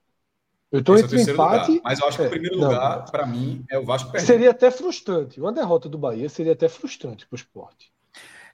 Eu 0.72 0.80
estou 0.80 0.98
entre 0.98 1.18
é 1.18 1.22
empate. 1.22 1.72
Lugar. 1.72 1.82
Mas 1.84 2.00
eu 2.00 2.08
acho 2.08 2.16
que 2.16 2.24
é, 2.24 2.26
o 2.26 2.30
primeiro 2.30 2.58
lugar, 2.58 3.10
para 3.10 3.26
mim, 3.26 3.64
é 3.70 3.78
o 3.78 3.84
Vasco 3.84 4.10
perder. 4.10 4.26
Seria 4.26 4.50
até 4.50 4.70
frustrante. 4.70 5.38
Uma 5.38 5.52
derrota 5.52 5.90
do 5.90 5.98
Bahia 5.98 6.28
seria 6.30 6.54
até 6.54 6.68
frustrante 6.68 7.26
para 7.26 7.34
o 7.34 7.38
esporte. 7.38 7.92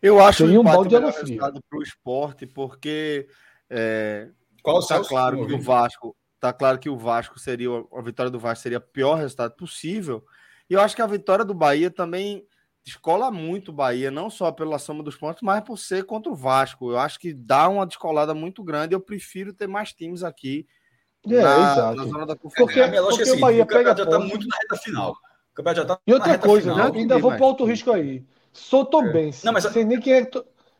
Eu 0.02 0.20
acho 0.20 0.44
seria 0.44 0.60
um 0.60 0.64
balde 0.64 0.90
de 0.90 0.96
água 0.96 1.12
fria 1.12 1.38
para 1.38 1.78
o 1.78 1.82
esporte, 1.82 2.46
porque. 2.46 3.28
É, 3.70 4.28
Qual 4.62 4.80
está 4.80 5.00
claro 5.02 5.46
que 5.46 5.54
o 5.54 5.60
Vasco 5.60 6.16
Tá 6.42 6.52
claro 6.52 6.76
que 6.76 6.88
o 6.88 6.98
Vasco 6.98 7.38
seria 7.38 7.68
a 7.68 8.02
vitória 8.02 8.28
do 8.28 8.36
Vasco 8.36 8.64
seria 8.64 8.78
o 8.78 8.80
pior 8.80 9.14
resultado 9.14 9.54
possível. 9.54 10.24
E 10.68 10.74
eu 10.74 10.80
acho 10.80 10.96
que 10.96 11.00
a 11.00 11.06
vitória 11.06 11.44
do 11.44 11.54
Bahia 11.54 11.88
também 11.88 12.44
descola 12.84 13.30
muito 13.30 13.68
o 13.68 13.72
Bahia, 13.72 14.10
não 14.10 14.28
só 14.28 14.50
pela 14.50 14.76
soma 14.76 15.04
dos 15.04 15.14
pontos, 15.14 15.40
mas 15.40 15.62
por 15.62 15.78
ser 15.78 16.02
contra 16.04 16.32
o 16.32 16.34
Vasco. 16.34 16.90
Eu 16.90 16.98
acho 16.98 17.20
que 17.20 17.32
dá 17.32 17.68
uma 17.68 17.86
descolada 17.86 18.34
muito 18.34 18.60
grande. 18.64 18.92
Eu 18.92 19.00
prefiro 19.00 19.52
ter 19.52 19.68
mais 19.68 19.92
times 19.92 20.24
aqui 20.24 20.66
é, 21.28 21.40
na, 21.40 21.72
exato. 21.72 21.96
na 21.98 22.04
zona 22.06 22.26
da 22.26 22.34
Porque, 22.34 22.80
é, 22.80 23.00
porque 23.00 23.22
é 23.22 23.32
o 23.34 23.38
Bahia 23.38 23.62
o 23.62 23.66
pega 23.66 23.96
já 23.96 24.02
está 24.02 24.18
muito 24.18 24.44
na 24.48 24.56
reta 24.56 24.76
final. 24.78 25.14
O 25.56 25.74
já 25.74 25.84
tá 25.84 26.00
e 26.04 26.12
outra 26.12 26.38
coisa, 26.38 26.72
final, 26.72 26.92
né? 26.92 26.98
ainda 26.98 27.18
vou 27.18 27.30
para 27.30 27.46
outro 27.46 27.66
risco 27.66 27.92
aí. 27.92 28.26
Sou 28.52 28.84
Tom 28.84 29.06
é. 29.06 29.30
Não, 29.44 29.52
mas... 29.52 29.64
Não 29.64 29.72
sei 29.72 29.84
nem 29.84 30.00
quem 30.00 30.14
é. 30.14 30.30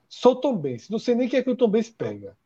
Sou 0.09 0.36
Tom 0.36 0.57
Benz. 0.57 0.89
Não 0.89 0.99
sei 0.99 1.15
nem 1.15 1.28
quem 1.28 1.39
é 1.39 1.43
que 1.43 1.51
o 1.51 1.57
Tom 1.57 1.69
Benz 1.69 1.89
pega. 1.89 2.36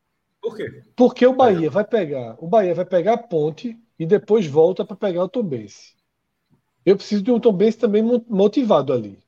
Por 0.40 0.56
quê? 0.56 0.82
Porque 0.94 1.26
o 1.26 1.32
Bahia 1.32 1.68
vai 1.68 1.84
pegar, 1.84 2.36
o 2.38 2.46
Bahia 2.46 2.72
vai 2.72 2.84
pegar 2.84 3.14
a 3.14 3.18
ponte 3.18 3.76
e 3.98 4.06
depois 4.06 4.46
volta 4.46 4.84
para 4.84 4.94
pegar 4.94 5.24
o 5.24 5.28
Tombense. 5.28 5.94
Eu 6.84 6.96
preciso 6.96 7.22
de 7.22 7.32
um 7.32 7.40
Tombense 7.40 7.78
também 7.78 8.02
motivado 8.28 8.92
ali. 8.92 9.18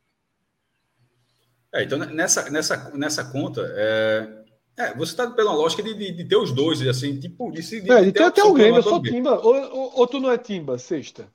É, 1.74 1.82
então 1.82 1.98
nessa, 1.98 2.48
nessa, 2.50 2.90
nessa 2.96 3.24
conta, 3.24 3.62
é, 3.74 4.44
é, 4.76 4.94
você 4.94 5.10
está 5.10 5.28
pela 5.28 5.52
lógica 5.52 5.82
de, 5.82 5.92
de, 5.92 6.12
de, 6.12 6.24
ter 6.24 6.36
os 6.36 6.52
dois, 6.52 6.80
assim, 6.86 7.18
tipo, 7.18 7.50
de, 7.50 7.60
de, 7.60 7.90
é, 7.90 8.04
de 8.04 8.12
ter 8.12 8.22
até 8.22 8.40
alguém, 8.40 8.74
eu 8.74 8.82
sou 8.82 9.02
Timba, 9.02 9.40
ou, 9.40 9.54
ou, 9.54 9.98
ou, 9.98 10.06
tu 10.06 10.20
não 10.20 10.30
é 10.30 10.38
Timba, 10.38 10.78
sexta? 10.78 11.28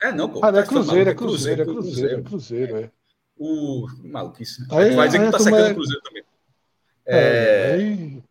É, 0.00 0.10
não, 0.10 0.30
pô. 0.30 0.40
Ah, 0.42 0.50
não 0.50 0.58
é 0.58 0.66
Cruzeiro, 0.66 1.10
é 1.10 1.14
Cruzeiro, 1.14 1.62
é 1.62 1.64
Cruzeiro, 1.64 2.20
é 2.20 2.22
Cruzeiro, 2.22 2.76
é. 2.78 2.90
O 3.38 3.86
maluquice. 4.02 4.66
Aí, 4.70 4.94
vai 4.96 5.06
dizer 5.06 5.24
que 5.24 5.30
tá 5.30 5.38
secando 5.38 5.70
o 5.70 5.74
Cruzeiro 5.74 6.02
também. 6.02 6.24
É, 7.06 7.18
é 7.18 7.72
aí... 7.74 8.22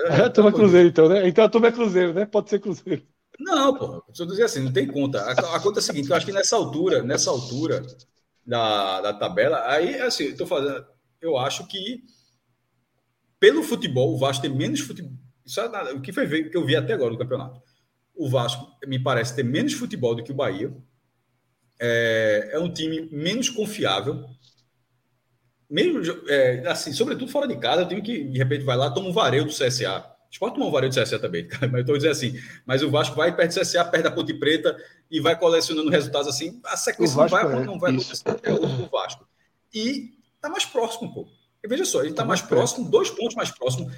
É, 0.00 0.22
a 0.22 0.30
turma 0.30 0.50
é 0.50 0.52
Cruzeiro, 0.52 0.88
então, 0.88 1.08
né? 1.08 1.28
Então 1.28 1.44
a 1.44 1.48
turma 1.48 1.68
é 1.68 1.72
Cruzeiro, 1.72 2.14
né? 2.14 2.24
Pode 2.24 2.48
ser 2.48 2.58
Cruzeiro. 2.58 3.02
Não, 3.38 3.76
pô, 3.76 4.04
eu 4.18 4.26
dizer 4.26 4.44
assim, 4.44 4.60
não 4.60 4.72
tem 4.72 4.86
conta. 4.86 5.20
A, 5.20 5.56
a, 5.56 5.60
conta 5.60 5.78
é 5.78 5.80
a 5.80 5.82
seguinte, 5.82 6.08
eu 6.08 6.16
acho 6.16 6.24
que 6.24 6.32
nessa 6.32 6.56
altura, 6.56 7.02
nessa 7.02 7.30
altura 7.30 7.84
da, 8.46 9.00
da 9.00 9.12
tabela, 9.12 9.62
aí, 9.66 10.00
assim, 10.00 10.24
eu 10.24 10.36
tô 10.36 10.46
fazendo, 10.46 10.86
eu 11.20 11.36
acho 11.36 11.66
que 11.66 12.04
pelo 13.44 13.62
futebol, 13.62 14.14
o 14.14 14.18
Vasco 14.18 14.42
tem 14.42 14.54
menos 14.54 14.80
futebol. 14.80 15.12
Isso 15.44 15.60
é 15.60 15.68
nada, 15.68 15.94
o 15.94 16.00
que 16.00 16.12
foi 16.12 16.26
ver, 16.26 16.48
que 16.48 16.56
eu 16.56 16.64
vi 16.64 16.76
até 16.76 16.94
agora 16.94 17.12
no 17.12 17.18
campeonato. 17.18 17.60
O 18.14 18.28
Vasco 18.28 18.66
me 18.86 18.98
parece 18.98 19.36
ter 19.36 19.42
menos 19.42 19.74
futebol 19.74 20.14
do 20.14 20.22
que 20.22 20.32
o 20.32 20.34
Bahia. 20.34 20.74
É, 21.80 22.50
é 22.52 22.58
um 22.58 22.72
time 22.72 23.08
menos 23.10 23.48
confiável 23.48 24.24
mesmo 25.68 26.00
é, 26.28 26.62
assim, 26.68 26.92
sobretudo 26.92 27.30
fora 27.30 27.48
de 27.48 27.56
casa, 27.56 27.82
eu 27.82 27.88
tenho 27.88 28.02
que, 28.02 28.22
de 28.22 28.38
repente, 28.38 28.64
vai 28.64 28.76
lá, 28.76 28.90
toma 28.90 29.08
um 29.08 29.12
vareio 29.12 29.44
do 29.44 29.50
CSA. 29.50 30.08
Pode 30.38 30.54
tomar 30.54 30.66
um 30.66 30.70
vareio 30.70 30.92
do 30.92 31.00
CSA 31.00 31.18
também, 31.18 31.48
mas 31.62 31.72
eu 31.72 31.80
estou 31.80 31.96
dizendo 31.96 32.12
assim. 32.12 32.40
Mas 32.66 32.82
o 32.82 32.90
Vasco 32.90 33.14
vai 33.16 33.34
perto 33.34 33.54
do 33.54 33.60
CSA, 33.60 33.84
perto 33.84 34.04
da 34.04 34.10
Ponte 34.10 34.34
Preta 34.34 34.76
e 35.10 35.20
vai 35.20 35.38
colecionando 35.38 35.90
resultados 35.90 36.28
assim. 36.28 36.60
A 36.64 36.76
sequência 36.76 37.16
não 37.16 37.28
vai, 37.28 37.44
é, 37.44 37.64
não 37.64 37.78
vai 37.78 37.92
acontecer. 37.92 38.24
É 38.42 38.52
o, 38.52 38.88
Vasco. 38.88 39.26
E 39.72 40.12
está 40.34 40.48
mais 40.48 40.64
próximo, 40.64 41.14
pô. 41.14 41.28
E 41.62 41.68
veja 41.68 41.84
só, 41.84 42.00
ele 42.00 42.10
está 42.10 42.24
mais 42.24 42.42
próximo, 42.42 42.90
dois 42.90 43.10
pontos 43.10 43.36
mais 43.36 43.50
próximo. 43.50 43.90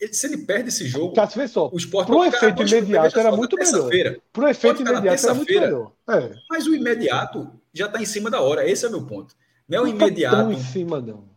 Ele, 0.00 0.12
se 0.12 0.26
ele 0.26 0.38
perde 0.38 0.68
esse 0.68 0.86
jogo, 0.86 1.14
Cássio, 1.14 1.40
vê 1.40 1.48
só, 1.48 1.70
o 1.72 1.76
esporte 1.76 2.08
pro 2.08 2.24
efeito 2.24 2.62
imediato 2.62 3.18
era 3.18 3.34
muito 3.34 3.56
melhor. 3.56 3.90
Pro 4.32 4.48
efeito 4.48 4.82
imediato 4.82 5.24
era 5.24 5.34
muito 5.34 5.52
melhor. 5.52 5.92
É. 6.08 6.34
Mas 6.50 6.66
o 6.66 6.74
imediato 6.74 7.50
já 7.72 7.86
está 7.86 8.02
em 8.02 8.06
cima 8.06 8.30
da 8.30 8.40
hora. 8.40 8.68
Esse 8.68 8.84
é 8.84 8.88
o 8.88 8.92
meu 8.92 9.06
ponto. 9.06 9.34
Não 9.68 9.78
é 9.78 9.80
o 9.82 9.86
imediato. 9.86 10.36
Não 10.36 10.48
tá 10.48 10.52
em 10.52 10.62
cima, 10.62 11.00
não. 11.00 11.28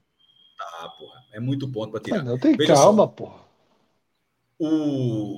Ah, 0.60 0.90
porra. 0.90 1.18
É 1.34 1.40
muito 1.40 1.72
ponto 1.72 1.92
para 1.92 2.02
tirar. 2.02 2.20
Ah, 2.20 2.24
não, 2.24 2.38
tem 2.38 2.56
Veja 2.58 2.74
calma, 2.74 3.04
só. 3.04 3.08
porra. 3.08 3.40
O. 4.60 5.38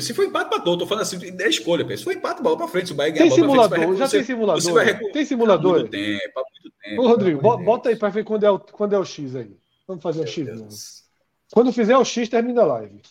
Se 0.00 0.12
for 0.12 0.24
empate, 0.24 0.46
empatou. 0.46 0.76
Tô 0.76 0.86
falando 0.86 1.02
assim, 1.02 1.18
é 1.40 1.48
escolha. 1.48 1.96
Se 1.96 2.04
for 2.04 2.12
empate, 2.12 2.42
bola 2.42 2.56
para 2.56 2.68
frente. 2.68 2.88
Se 2.88 2.92
o 2.92 2.96
Bahia 2.96 3.14
tem 3.14 3.30
simulador, 3.30 3.78
frente, 3.78 3.96
já 3.96 4.06
você, 4.06 4.16
tem 4.18 4.26
simulador. 4.26 4.62
Você 4.62 4.72
vai 4.72 4.84
recu... 4.84 5.12
Tem 5.12 5.24
simulador? 5.24 5.76
Há 5.76 5.78
muito 5.78 5.90
tempo, 5.90 6.40
há 6.40 6.42
muito 6.50 6.76
tempo. 6.82 7.02
Ô, 7.02 7.08
Rodrigo, 7.08 7.40
bota 7.40 7.88
aí 7.88 7.96
para 7.96 8.08
ver 8.08 8.24
quando 8.24 8.44
é, 8.44 8.50
o, 8.50 8.58
quando 8.58 8.94
é 8.94 8.98
o 8.98 9.04
X 9.04 9.36
aí. 9.36 9.56
Vamos 9.86 10.02
fazer 10.02 10.20
o 10.20 10.26
X. 10.26 11.05
Quando 11.52 11.72
fizer 11.72 11.96
o 11.96 12.04
X, 12.04 12.28
termina 12.28 12.62
a 12.62 12.66
live. 12.66 13.02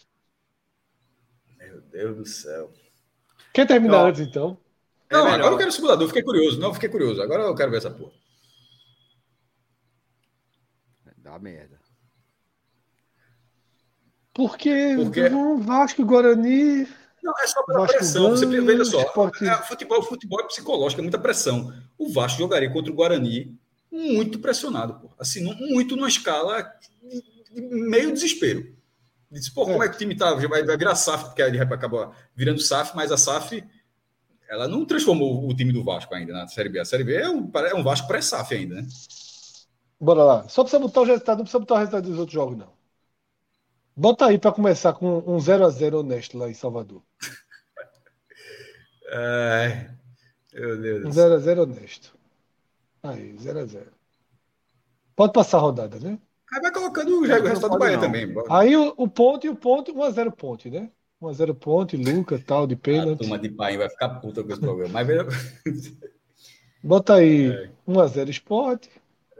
Meu 1.58 1.82
Deus 1.82 2.18
do 2.18 2.26
céu. 2.26 2.74
Quer 3.54 3.66
terminar 3.66 4.06
antes, 4.06 4.22
então? 4.22 4.58
Não, 5.10 5.28
é 5.28 5.34
agora 5.34 5.54
eu 5.54 5.58
quero 5.58 5.70
o 5.70 5.74
simulador. 5.74 6.08
Fiquei 6.08 6.24
curioso. 6.24 6.60
Não, 6.60 6.74
fiquei 6.74 6.90
curioso. 6.90 7.22
Agora 7.22 7.44
eu 7.44 7.56
quero 7.56 7.72
ver 7.72 7.78
essa 7.78 7.92
porra. 7.92 8.12
Dá 11.18 11.40
merda. 11.40 11.80
Porque, 14.34 14.96
Porque... 14.98 15.30
Vasco 15.62 16.02
e 16.02 16.06
Guarani. 16.06 16.88
Não, 17.24 17.34
é 17.42 17.48
só 17.48 17.64
pela 17.64 17.80
Vasco 17.80 17.98
pressão. 17.98 18.30
Você 18.32 18.46
veja 18.46 18.86
só. 18.86 19.02
Esporte... 19.02 19.48
É, 19.48 19.56
futebol, 19.64 20.04
futebol 20.04 20.42
é 20.42 20.48
psicológico, 20.48 21.02
é 21.02 21.04
muita 21.04 21.18
pressão. 21.18 21.74
O 21.98 22.12
Vasco 22.12 22.40
jogaria 22.40 22.72
contra 22.72 22.92
o 22.92 22.96
Guarani 22.96 23.58
muito 23.90 24.40
pressionado, 24.40 24.96
pô. 24.96 25.10
Assim, 25.18 25.42
muito 25.44 25.96
numa 25.96 26.10
escala 26.10 26.70
meio 27.56 28.14
desespero. 28.14 28.76
Disse, 29.32 29.52
pô, 29.54 29.64
é. 29.64 29.66
como 29.66 29.84
é 29.84 29.90
que 29.90 29.96
o 29.96 29.98
time 29.98 30.16
tá? 30.16 30.34
Vai, 30.34 30.64
vai 30.64 30.78
virar 30.78 30.96
SAF, 30.96 31.26
porque 31.26 31.42
aí 31.42 31.60
acabou 31.60 32.14
virando 32.36 32.62
SAF, 32.62 32.96
mas 32.96 33.12
a 33.12 33.18
SAF 33.18 33.64
ela 34.48 34.68
não 34.68 34.86
transformou 34.86 35.48
o 35.48 35.56
time 35.56 35.74
do 35.74 35.84
Vasco 35.84 36.14
ainda 36.14 36.34
na 36.34 36.48
Série 36.48 36.70
B. 36.70 36.80
A 36.80 36.86
Série 36.86 37.04
B 37.04 37.16
é 37.16 37.30
um, 37.30 37.52
é 37.54 37.76
um 37.76 37.84
Vasco 37.84 38.08
pré-SAF 38.08 38.54
ainda, 38.54 38.76
né? 38.76 38.88
Bora 40.00 40.24
lá. 40.24 40.48
Só 40.48 40.64
precisa 40.64 40.82
botar 40.82 41.02
o 41.02 41.06
resultado, 41.06 41.38
não 41.38 41.44
precisa 41.46 41.60
botar 41.60 41.76
o 41.76 41.78
resultado 41.78 42.10
dos 42.10 42.20
outros 42.20 42.34
jogos, 42.34 42.58
não. 42.58 42.74
Bota 43.96 44.26
aí 44.26 44.38
para 44.38 44.52
começar 44.52 44.94
com 44.94 45.20
um 45.20 45.38
0x0 45.38 46.00
honesto 46.00 46.38
lá 46.38 46.50
em 46.50 46.54
Salvador. 46.54 47.02
Ai, 49.12 49.90
meu 50.54 50.82
Deus. 50.82 51.06
Um 51.06 51.10
0x0 51.10 51.62
honesto. 51.64 52.18
Aí, 53.02 53.34
0x0. 53.34 53.88
Pode 55.16 55.32
passar 55.32 55.58
a 55.58 55.62
rodada, 55.62 55.98
né? 56.00 56.20
Aí 56.56 56.62
vai 56.62 56.72
colocando 56.72 57.20
o, 57.20 57.22
resultado 57.22 57.72
do 57.72 57.78
Bahia 57.78 57.98
não. 57.98 58.04
também. 58.04 58.32
Bora. 58.32 58.48
Aí 58.50 58.78
o, 58.78 58.94
o, 58.96 59.10
ponto 59.10 59.46
e 59.46 59.50
o 59.50 59.56
ponto, 59.56 59.94
1x0 59.94 60.32
ponte, 60.32 60.70
né? 60.70 60.90
1x0 61.22 61.54
ponte, 61.54 61.98
Luca, 61.98 62.40
tal, 62.40 62.66
de 62.66 62.78
pênalti. 62.78 63.16
A 63.16 63.18
turma 63.18 63.40
de 63.40 63.50
pai 63.50 63.78
vai 63.78 63.90
ficar 63.90 64.08
puta 64.22 64.42
com 64.42 64.52
esse 64.52 64.62
programa. 64.62 64.94
Mas... 64.94 65.08
Bota 66.82 67.16
aí 67.16 67.52
é. 67.52 67.70
1x0 67.86 68.30
esporte. 68.30 68.90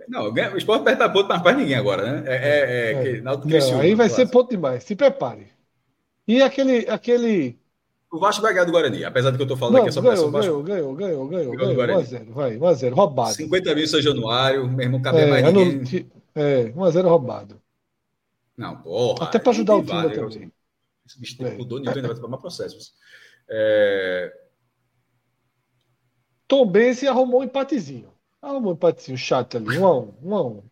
Não, 0.10 0.30
o 0.30 0.58
esporte 0.58 0.84
perde 0.84 1.02
a 1.02 1.10
ponto, 1.10 1.30
mas 1.30 1.42
faz 1.42 1.58
ninguém 1.58 1.76
agora, 1.76 2.04
né? 2.04 2.24
É, 2.28 2.36
é, 2.36 2.60
é, 2.60 2.92
é. 2.92 3.04
Que, 3.16 3.22
não, 3.22 3.80
aí 3.80 3.96
vai 3.96 4.10
ser 4.10 4.30
ponto 4.30 4.50
demais. 4.50 4.84
Se 4.84 4.94
prepare. 4.94 5.48
E 6.28 6.42
aquele. 6.42 6.86
aquele... 6.90 7.58
O 8.12 8.20
Vasco 8.20 8.42
vai 8.42 8.54
ganhar 8.54 8.66
do 8.66 8.72
Guarani, 8.74 9.06
apesar 9.06 9.32
do 9.32 9.38
que 9.38 9.42
eu 9.42 9.46
estou 9.46 9.58
falando 9.58 9.76
não, 9.76 9.82
aqui, 9.82 9.90
é 9.90 9.92
só 9.92 10.02
ganhou, 10.02 10.32
ganhou, 10.32 10.64
ganhou, 10.64 10.94
ganhou, 10.94 11.28
ganhou, 11.28 11.56
ganhou, 11.56 11.76
ganhou 11.76 12.02
1x0, 12.02 12.34
vai, 12.34 12.58
1x0, 12.58 12.94
roubado. 12.94 13.34
50 13.34 13.76
mil 13.76 13.88
São 13.88 14.02
Januário, 14.02 14.70
mesmo 14.70 15.02
cabe 15.02 15.20
é, 15.20 15.28
mais 15.28 15.44
ninguém. 15.46 16.10
É, 16.36 16.66
1x0 16.66 17.08
roubado. 17.08 17.62
Não, 18.58 18.82
porra. 18.82 19.26
Até 19.26 19.40
para 19.40 19.52
ajudar 19.52 19.76
o 19.76 19.86
time 19.86 20.14
também. 20.14 20.52
Esse 21.06 21.20
bicho 21.20 21.46
é. 21.46 21.52
mudou, 21.52 21.80
Newton 21.80 21.98
ainda 21.98 22.14
vai 22.14 22.20
tomar 22.22 22.38
processos. 22.38 22.94
É... 23.48 24.34
Tom 26.48 26.66
Bense 26.66 27.08
arrumou 27.08 27.42
um 27.42 27.44
empatezinho. 27.44 28.12
Arrumou 28.42 28.72
um 28.72 28.76
empatezinho 28.76 29.18
chato 29.18 29.58
ali. 29.58 29.78
Um 29.78 29.86
a 29.86 30.00
um, 30.00 30.14
um 30.22 30.36
a 30.36 30.44
um. 30.44 30.64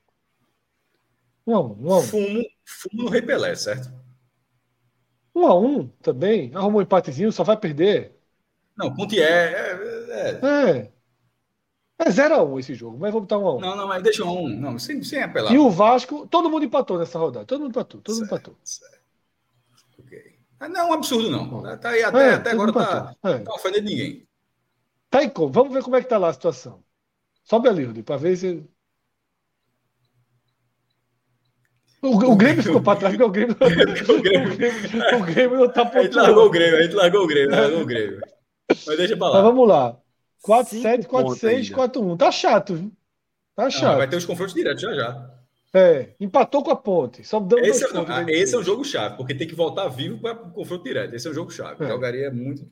Um 1.46 1.56
a 1.56 1.62
um, 1.62 1.88
um 1.88 1.94
a 1.94 2.00
um. 2.00 2.02
Fumo, 2.02 2.44
fumo 2.66 3.04
no 3.04 3.10
Rei 3.10 3.22
Pelé, 3.22 3.56
certo? 3.56 3.92
Um 5.36 5.46
a 5.46 5.58
um 5.58 5.88
também. 6.02 6.52
Arrumou 6.54 6.80
um 6.80 6.84
empatezinho, 6.84 7.32
só 7.32 7.44
vai 7.44 7.58
perder. 7.58 8.20
Não, 8.76 8.94
Ponte 8.94 9.22
é. 9.22 9.26
É. 9.26 10.40
É, 10.42 10.78
é 10.78 10.93
0x1 12.02 12.60
esse 12.60 12.74
jogo, 12.74 12.98
mas 12.98 13.12
vamos 13.14 13.28
botar 13.28 13.38
um 13.38 13.48
a 13.48 13.56
um. 13.56 13.60
Não, 13.60 13.76
não, 13.76 13.88
mas 13.88 14.04
deixa 14.04 14.26
um. 14.26 14.48
Não, 14.48 14.80
sem, 14.80 15.02
sem 15.04 15.22
apelar. 15.22 15.54
E 15.54 15.58
o 15.58 15.70
Vasco, 15.70 16.28
todo 16.28 16.50
mundo 16.50 16.66
empatou 16.66 16.98
nessa 16.98 17.20
rodada. 17.20 17.46
Todo 17.46 17.62
mundo 17.62 17.72
empatou. 17.72 18.02
Todo 18.02 18.16
certo, 18.16 18.32
mundo 18.32 18.40
empatou. 18.40 18.58
Certo. 18.64 19.00
Ok. 20.00 20.40
Não 20.60 20.82
é 20.82 20.84
um 20.86 20.94
absurdo, 20.94 21.30
não. 21.30 21.78
Tá 21.78 21.90
aí 21.90 22.04
até, 22.04 22.30
é, 22.30 22.34
até 22.34 22.52
agora 22.52 22.74
tá, 22.74 23.16
é. 23.24 23.40
tá 23.40 23.54
ofendendo 23.54 23.86
ninguém. 23.86 24.28
Tá 25.10 25.20
aí, 25.20 25.32
vamos 25.36 25.74
ver 25.74 25.84
como 25.84 25.96
é 25.96 26.02
que 26.02 26.10
tá 26.10 26.18
lá 26.18 26.30
a 26.30 26.34
situação. 26.34 26.84
Sobe 27.44 27.70
ali, 27.70 27.84
Rudy, 27.84 28.02
para 28.02 28.18
ver 28.18 28.36
se. 28.36 28.64
O, 32.02 32.18
o 32.18 32.36
Grêmio 32.36 32.64
ficou 32.64 32.82
para 32.82 33.00
trás, 33.00 33.16
porque 33.16 33.24
o 33.24 33.32
Grêmio, 33.32 33.56
o 34.10 34.22
Grêmio, 34.22 35.22
o 35.22 35.24
Grêmio 35.24 35.58
não 35.60 35.70
tá 35.70 35.86
pontuando. 35.86 36.00
A 36.00 36.04
gente 36.04 36.16
largou 36.16 36.46
o 36.46 36.50
Grêmio, 36.50 36.80
a 36.80 36.82
gente 36.82 36.96
largou 36.96 37.24
o 37.24 37.28
Grêmio, 37.28 37.52
largou 37.52 37.82
o 37.82 37.86
Grêmio. 37.86 38.22
Mas 38.88 38.98
deixa 38.98 39.16
pra 39.16 39.28
lá. 39.28 39.34
Mas 39.36 39.44
vamos 39.44 39.68
lá. 39.68 40.03
4-7, 40.44 41.06
4-6, 41.06 41.72
4-1. 41.72 42.18
Tá 42.18 42.32
chato, 42.32 42.76
viu? 42.76 42.92
Tá 43.56 43.70
chato. 43.70 43.92
Não, 43.92 43.98
vai 43.98 44.10
ter 44.10 44.18
os 44.18 44.26
confrontos 44.26 44.54
diretos 44.54 44.82
já 44.82 44.94
já. 44.94 45.30
É, 45.76 46.10
empatou 46.20 46.64
com 46.64 46.70
a 46.70 46.76
ponte. 46.76 47.24
Só 47.24 47.40
dando 47.40 47.66
esse, 47.66 47.84
é, 47.84 47.94
não, 47.94 48.30
esse 48.30 48.54
é 48.54 48.58
um 48.58 48.64
jogo 48.64 48.84
chave, 48.86 49.18
porque 49.18 49.34
tem 49.34 49.48
que 49.48 49.56
voltar 49.56 49.88
vivo 49.88 50.20
para 50.20 50.34
o 50.34 50.52
confronto 50.52 50.84
direto. 50.84 51.16
Esse 51.16 51.28
é 51.28 51.32
um 51.32 51.34
jogo 51.34 51.52
chave. 51.52 51.84
É. 51.84 51.88
Jogaria 51.88 52.30
muito. 52.30 52.70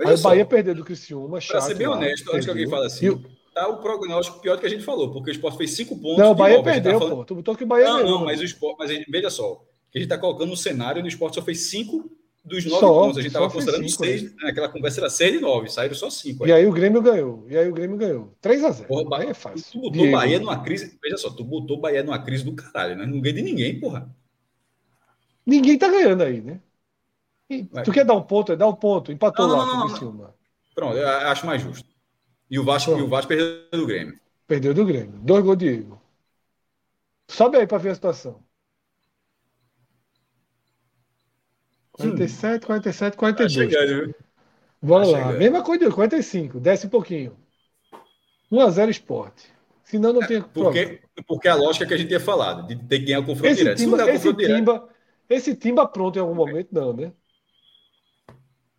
Aí 0.00 0.14
o 0.14 0.18
Bahia 0.18 0.44
perdeu 0.44 0.74
do 0.74 0.84
Criciúma. 0.84 1.38
Para 1.46 1.60
ser 1.60 1.74
bem 1.74 1.86
honesto, 1.86 2.28
antes 2.32 2.44
que 2.44 2.50
alguém 2.50 2.68
fale 2.68 2.86
assim, 2.86 3.10
o... 3.10 3.22
tá 3.54 3.68
o 3.68 3.80
prognóstico 3.80 4.40
pior 4.40 4.56
do 4.56 4.60
que 4.60 4.66
a 4.66 4.70
gente 4.70 4.82
falou, 4.82 5.12
porque 5.12 5.30
o 5.30 5.32
Sport 5.32 5.56
fez 5.56 5.70
cinco 5.70 5.96
pontos. 6.00 6.18
Não, 6.18 6.32
o 6.32 6.34
Bahia 6.34 6.56
tá 6.56 6.64
perdeu, 6.64 6.92
tá 6.94 6.98
falando... 6.98 7.16
pô. 7.16 7.24
Tu 7.24 7.34
botou 7.36 7.54
que 7.54 7.62
o 7.62 7.66
Bahia 7.66 7.86
Não, 7.86 7.98
ganhou, 7.98 8.18
não, 8.18 8.24
mas 8.24 8.40
o 8.40 8.44
Sport, 8.44 8.76
mas 8.78 8.90
gente, 8.90 9.08
veja 9.08 9.30
só, 9.30 9.64
que 9.92 9.98
a 9.98 10.00
gente 10.00 10.10
está 10.10 10.18
colocando 10.18 10.48
no 10.48 10.56
cenário 10.56 11.02
no 11.02 11.08
Sport 11.08 11.34
só 11.34 11.42
fez 11.42 11.70
cinco 11.70 12.10
dos 12.44 12.64
nove 12.64 12.80
só, 12.80 12.92
pontos. 12.92 13.18
A 13.18 13.20
gente 13.20 13.28
estava 13.28 13.50
considerando 13.50 13.88
cinco, 13.88 14.04
seis, 14.04 14.22
né? 14.22 14.50
aquela 14.50 14.68
conversa 14.68 15.00
era 15.00 15.10
seis 15.10 15.34
e 15.36 15.40
nove, 15.40 15.68
saíram 15.70 15.94
só 15.94 16.10
cinco. 16.10 16.44
Aí. 16.44 16.50
E 16.50 16.52
aí 16.52 16.66
o 16.66 16.72
Grêmio 16.72 17.00
ganhou. 17.00 17.46
E 17.48 17.56
aí 17.56 17.68
o 17.68 17.72
Grêmio 17.72 17.96
ganhou. 17.96 18.34
3x0. 18.42 18.86
Porra, 18.86 19.08
Bahia 19.08 19.30
é 19.30 19.34
fácil. 19.34 19.72
Tu 19.72 19.78
botou 19.78 19.92
Diego. 19.92 20.12
Bahia 20.12 20.38
numa 20.40 20.62
crise. 20.62 20.98
Veja 21.02 21.16
só, 21.16 21.30
tu 21.30 21.44
botou 21.44 21.80
Bahia 21.80 22.02
numa 22.02 22.18
crise 22.18 22.44
do 22.44 22.54
caralho, 22.54 22.96
né? 22.96 23.06
Não 23.06 23.20
ganha 23.20 23.34
de 23.34 23.42
ninguém, 23.42 23.78
porra. 23.78 24.14
Ninguém 25.46 25.78
tá 25.78 25.88
ganhando 25.88 26.22
aí, 26.22 26.40
né? 26.40 26.60
tu 27.84 27.92
quer 27.92 28.04
dar 28.04 28.14
um 28.14 28.22
ponto? 28.22 28.52
É 28.52 28.56
dar 28.56 28.68
um 28.68 28.74
ponto. 28.74 29.12
Empatou 29.12 29.46
não, 29.46 29.56
lá 29.56 29.66
não, 29.66 29.88
não, 29.88 30.12
não. 30.12 30.34
Pronto, 30.74 30.96
eu 30.96 31.08
acho 31.08 31.46
mais 31.46 31.60
justo. 31.60 31.86
E 32.50 32.58
o 32.58 32.64
Vasco, 32.64 32.90
e 32.92 33.02
o 33.02 33.08
Vasco 33.08 33.28
perdeu 33.28 33.68
do 33.72 33.86
Grêmio. 33.86 34.18
Perdeu 34.46 34.74
do 34.74 34.84
Grêmio. 34.84 35.18
Dois 35.20 35.44
gols 35.44 35.58
de 35.58 35.66
Igor. 35.66 35.98
Sobe 37.28 37.56
aí 37.56 37.66
para 37.66 37.78
ver 37.78 37.90
a 37.90 37.94
situação. 37.94 38.42
47, 41.92 42.66
47, 42.66 43.16
42. 43.16 43.70
Tá 43.70 43.78
chegando, 43.78 44.14
Vamos 44.80 45.10
tá 45.10 45.18
lá. 45.18 45.22
Chegando. 45.24 45.38
Mesma 45.38 45.62
coisa, 45.62 45.90
45. 45.90 46.60
Desce 46.60 46.86
um 46.86 46.90
pouquinho. 46.90 47.36
1x0 48.50 48.90
esporte. 48.90 49.52
Senão 49.84 50.12
não 50.12 50.22
é, 50.22 50.26
tem. 50.26 50.42
Porque, 50.42 51.00
porque 51.26 51.48
a 51.48 51.54
lógica 51.54 51.86
que 51.86 51.94
a 51.94 51.96
gente 51.96 52.08
tinha 52.08 52.20
falado, 52.20 52.66
de 52.66 52.76
ter 52.76 53.00
que 53.00 53.06
ganhar 53.06 53.20
o 53.20 53.26
confronto 53.26 53.46
esse 53.46 53.62
direto. 53.62 53.78
Timba, 53.78 53.96
esse, 54.02 54.12
confronto 54.12 54.36
timba, 54.38 54.72
direto. 54.72 54.88
esse 55.28 55.54
timba 55.54 55.86
pronto 55.86 56.16
em 56.16 56.20
algum 56.20 56.34
momento, 56.34 56.68
não, 56.72 56.92
né? 56.92 57.12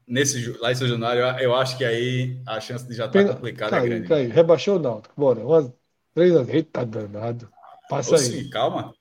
Nesse, 0.08 0.58
lá 0.60 0.72
em 0.72 0.76
São 0.76 0.88
Januário, 0.88 1.22
eu 1.40 1.56
acho 1.56 1.78
que 1.78 1.86
aí 1.86 2.42
a 2.46 2.60
chance 2.60 2.88
de 2.88 2.94
já 2.94 3.06
estar 3.06 3.26
tá 3.26 3.34
complicada 3.34 3.72
caiu, 3.72 3.86
é 3.86 3.90
grande. 3.90 4.08
Caiu. 4.08 4.30
Rebaixou 4.32 4.78
o 4.78 4.80
Náutico. 4.80 5.14
Bora. 5.16 5.46
Umas 5.46 5.72
três 6.14 6.36
a 6.36 6.44
Eita, 6.52 6.86
danado. 6.86 7.50
Passa 7.90 8.12
Ô, 8.12 8.16
aí. 8.16 8.22
Sim, 8.22 8.50
calma. 8.50 8.94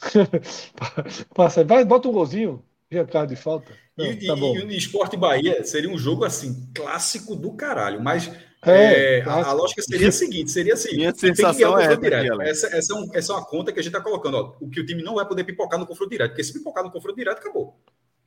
Passa 1.34 1.60
aí. 1.60 1.66
Vai, 1.66 1.84
bota 1.84 2.08
um 2.08 2.12
golzinho. 2.12 2.64
Recado 2.90 3.28
de 3.28 3.36
falta. 3.36 3.72
Não, 3.96 4.06
e, 4.06 4.26
tá 4.26 4.34
e, 4.34 4.72
e, 4.72 4.76
Esporte 4.76 5.16
Bahia 5.16 5.62
seria 5.64 5.88
um 5.88 5.96
jogo 5.96 6.24
assim, 6.24 6.68
clássico 6.74 7.36
do 7.36 7.52
caralho, 7.52 8.02
mas 8.02 8.28
é, 8.66 9.20
é, 9.20 9.22
a, 9.22 9.46
a, 9.46 9.52
lógica 9.52 9.80
seria 9.80 10.08
a 10.08 10.12
seguinte: 10.12 10.50
seria 10.50 10.74
assim, 10.74 10.96
Minha 10.96 11.14
sensação 11.14 11.78
é 11.78 11.96
direto. 11.96 12.42
Essa, 12.42 12.66
essa, 12.76 12.92
é 12.92 12.96
um, 12.96 13.14
essa 13.14 13.32
é 13.32 13.36
uma 13.36 13.46
conta 13.46 13.72
que 13.72 13.80
a 13.80 13.82
gente 13.82 13.94
está 13.94 14.02
colocando. 14.02 14.36
Ó, 14.36 14.56
o 14.60 14.68
que 14.68 14.80
o 14.80 14.86
time 14.86 15.02
não 15.02 15.14
vai 15.14 15.26
poder 15.26 15.44
pipocar 15.44 15.78
no 15.78 15.86
confronto 15.86 16.10
direto, 16.10 16.30
porque 16.30 16.44
se 16.44 16.52
pipocar 16.52 16.82
no 16.82 16.90
confronto 16.90 17.16
direto, 17.16 17.38
acabou. 17.38 17.80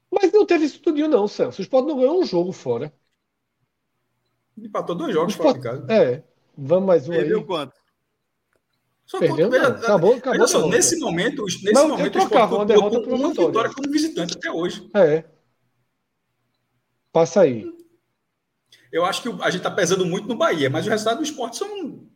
Mas 0.09 0.31
não 0.31 0.45
teve 0.45 0.65
isso 0.65 0.79
tudo, 0.79 1.07
não, 1.07 1.27
Celso. 1.27 1.59
O 1.59 1.63
Esporte 1.63 1.87
não 1.87 1.97
ganhou 1.97 2.21
um 2.21 2.25
jogo 2.25 2.51
fora. 2.51 2.93
Empatou 4.57 4.95
dois 4.95 5.13
jogos 5.13 5.33
fora 5.33 5.53
de 5.53 5.59
casa. 5.59 5.85
É. 5.91 6.23
Vamos 6.57 6.85
mais 6.85 7.09
um 7.09 7.11
Perdeu 7.11 7.39
aí. 7.39 7.45
quanto? 7.45 7.82
Só 9.05 9.19
Perdeu, 9.19 9.49
contra, 9.49 9.67
acabou, 9.67 10.15
acabou. 10.15 10.39
Olha 10.39 10.47
só, 10.47 10.67
nesse 10.67 10.97
momento, 10.97 11.43
nesse 11.43 11.73
Mas 11.73 11.87
momento, 11.87 12.15
o 12.15 12.19
Sport 12.19 12.51
uma 12.51 12.65
derrota 12.65 12.99
uma 12.99 13.29
vitória 13.29 13.71
como 13.73 13.91
visitante 13.91 14.35
até 14.37 14.51
hoje. 14.51 14.89
É. 14.95 15.25
Passa 17.11 17.41
aí. 17.41 17.71
Eu 18.91 19.05
acho 19.05 19.21
que 19.21 19.29
a 19.29 19.49
gente 19.49 19.57
está 19.57 19.71
pesando 19.71 20.05
muito 20.05 20.27
no 20.27 20.35
Bahia, 20.35 20.69
mas 20.69 20.85
o 20.85 20.89
resultado 20.89 21.17
do 21.17 21.23
esporte 21.23 21.57
são. 21.57 22.07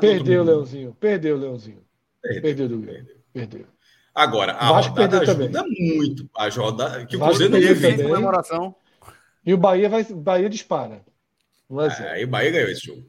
Perdeu, 0.00 0.42
Leãozinho. 0.42 0.96
Perdeu, 0.98 1.36
Leãozinho. 1.36 1.82
Perdeu, 2.20 2.42
perdeu 2.42 2.68
do 2.68 2.78
Grêmio. 2.78 3.16
Perdeu. 3.32 3.66
Agora, 4.14 4.54
a 4.54 4.72
Vasco 4.72 4.90
rodada 4.90 5.20
ajuda 5.20 5.50
também. 5.50 5.96
muito. 5.96 6.28
A 6.34 6.48
rodada, 6.48 7.06
que 7.06 7.16
o 7.16 7.20
Cruzeiro 7.20 7.52
não 7.52 7.60
divide 7.60 8.02
comemoração. 8.02 8.74
E 9.44 9.54
o 9.54 9.58
Bahia 9.58 9.88
vai. 9.88 10.02
Bahia 10.04 10.48
dispara. 10.48 11.04
É, 12.00 12.10
aí 12.10 12.24
o 12.24 12.28
Bahia 12.28 12.50
ganhou 12.50 12.70
esse 12.70 12.86
jogo. 12.86 13.04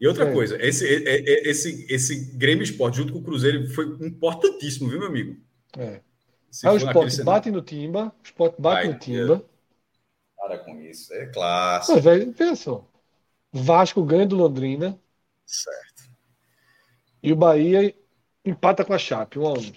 E 0.00 0.06
outra 0.06 0.28
é. 0.28 0.32
coisa, 0.32 0.60
esse, 0.60 0.84
esse, 0.86 1.86
esse 1.88 2.36
Grêmio 2.36 2.64
Esporte 2.64 2.96
junto 2.96 3.12
com 3.12 3.20
o 3.20 3.22
Cruzeiro 3.22 3.66
foi 3.68 3.86
importantíssimo, 4.06 4.88
viu, 4.88 4.98
meu 4.98 5.08
amigo? 5.08 5.36
É. 5.78 6.00
Aí 6.64 6.74
o 6.74 6.76
Esporte 6.76 7.22
bate 7.22 7.50
no 7.50 7.62
Timba, 7.62 8.06
o 8.06 8.24
Esporte 8.24 8.60
bate 8.60 8.86
Ai, 8.86 8.92
no 8.92 8.98
Timba. 8.98 9.44
Para 10.36 10.58
com 10.58 10.80
isso, 10.80 11.12
é 11.14 11.26
clássico. 11.26 11.94
Mas, 11.94 12.04
velho, 12.04 12.32
pensa 12.32 12.80
Vasco 13.52 14.02
ganha 14.04 14.26
do 14.26 14.36
Londrina. 14.36 14.98
Certo. 15.46 16.10
E 17.22 17.32
o 17.32 17.36
Bahia 17.36 17.94
empata 18.44 18.84
com 18.84 18.92
a 18.92 18.98
Chape, 18.98 19.38
um 19.38 19.46
a 19.46 19.52
um. 19.52 19.72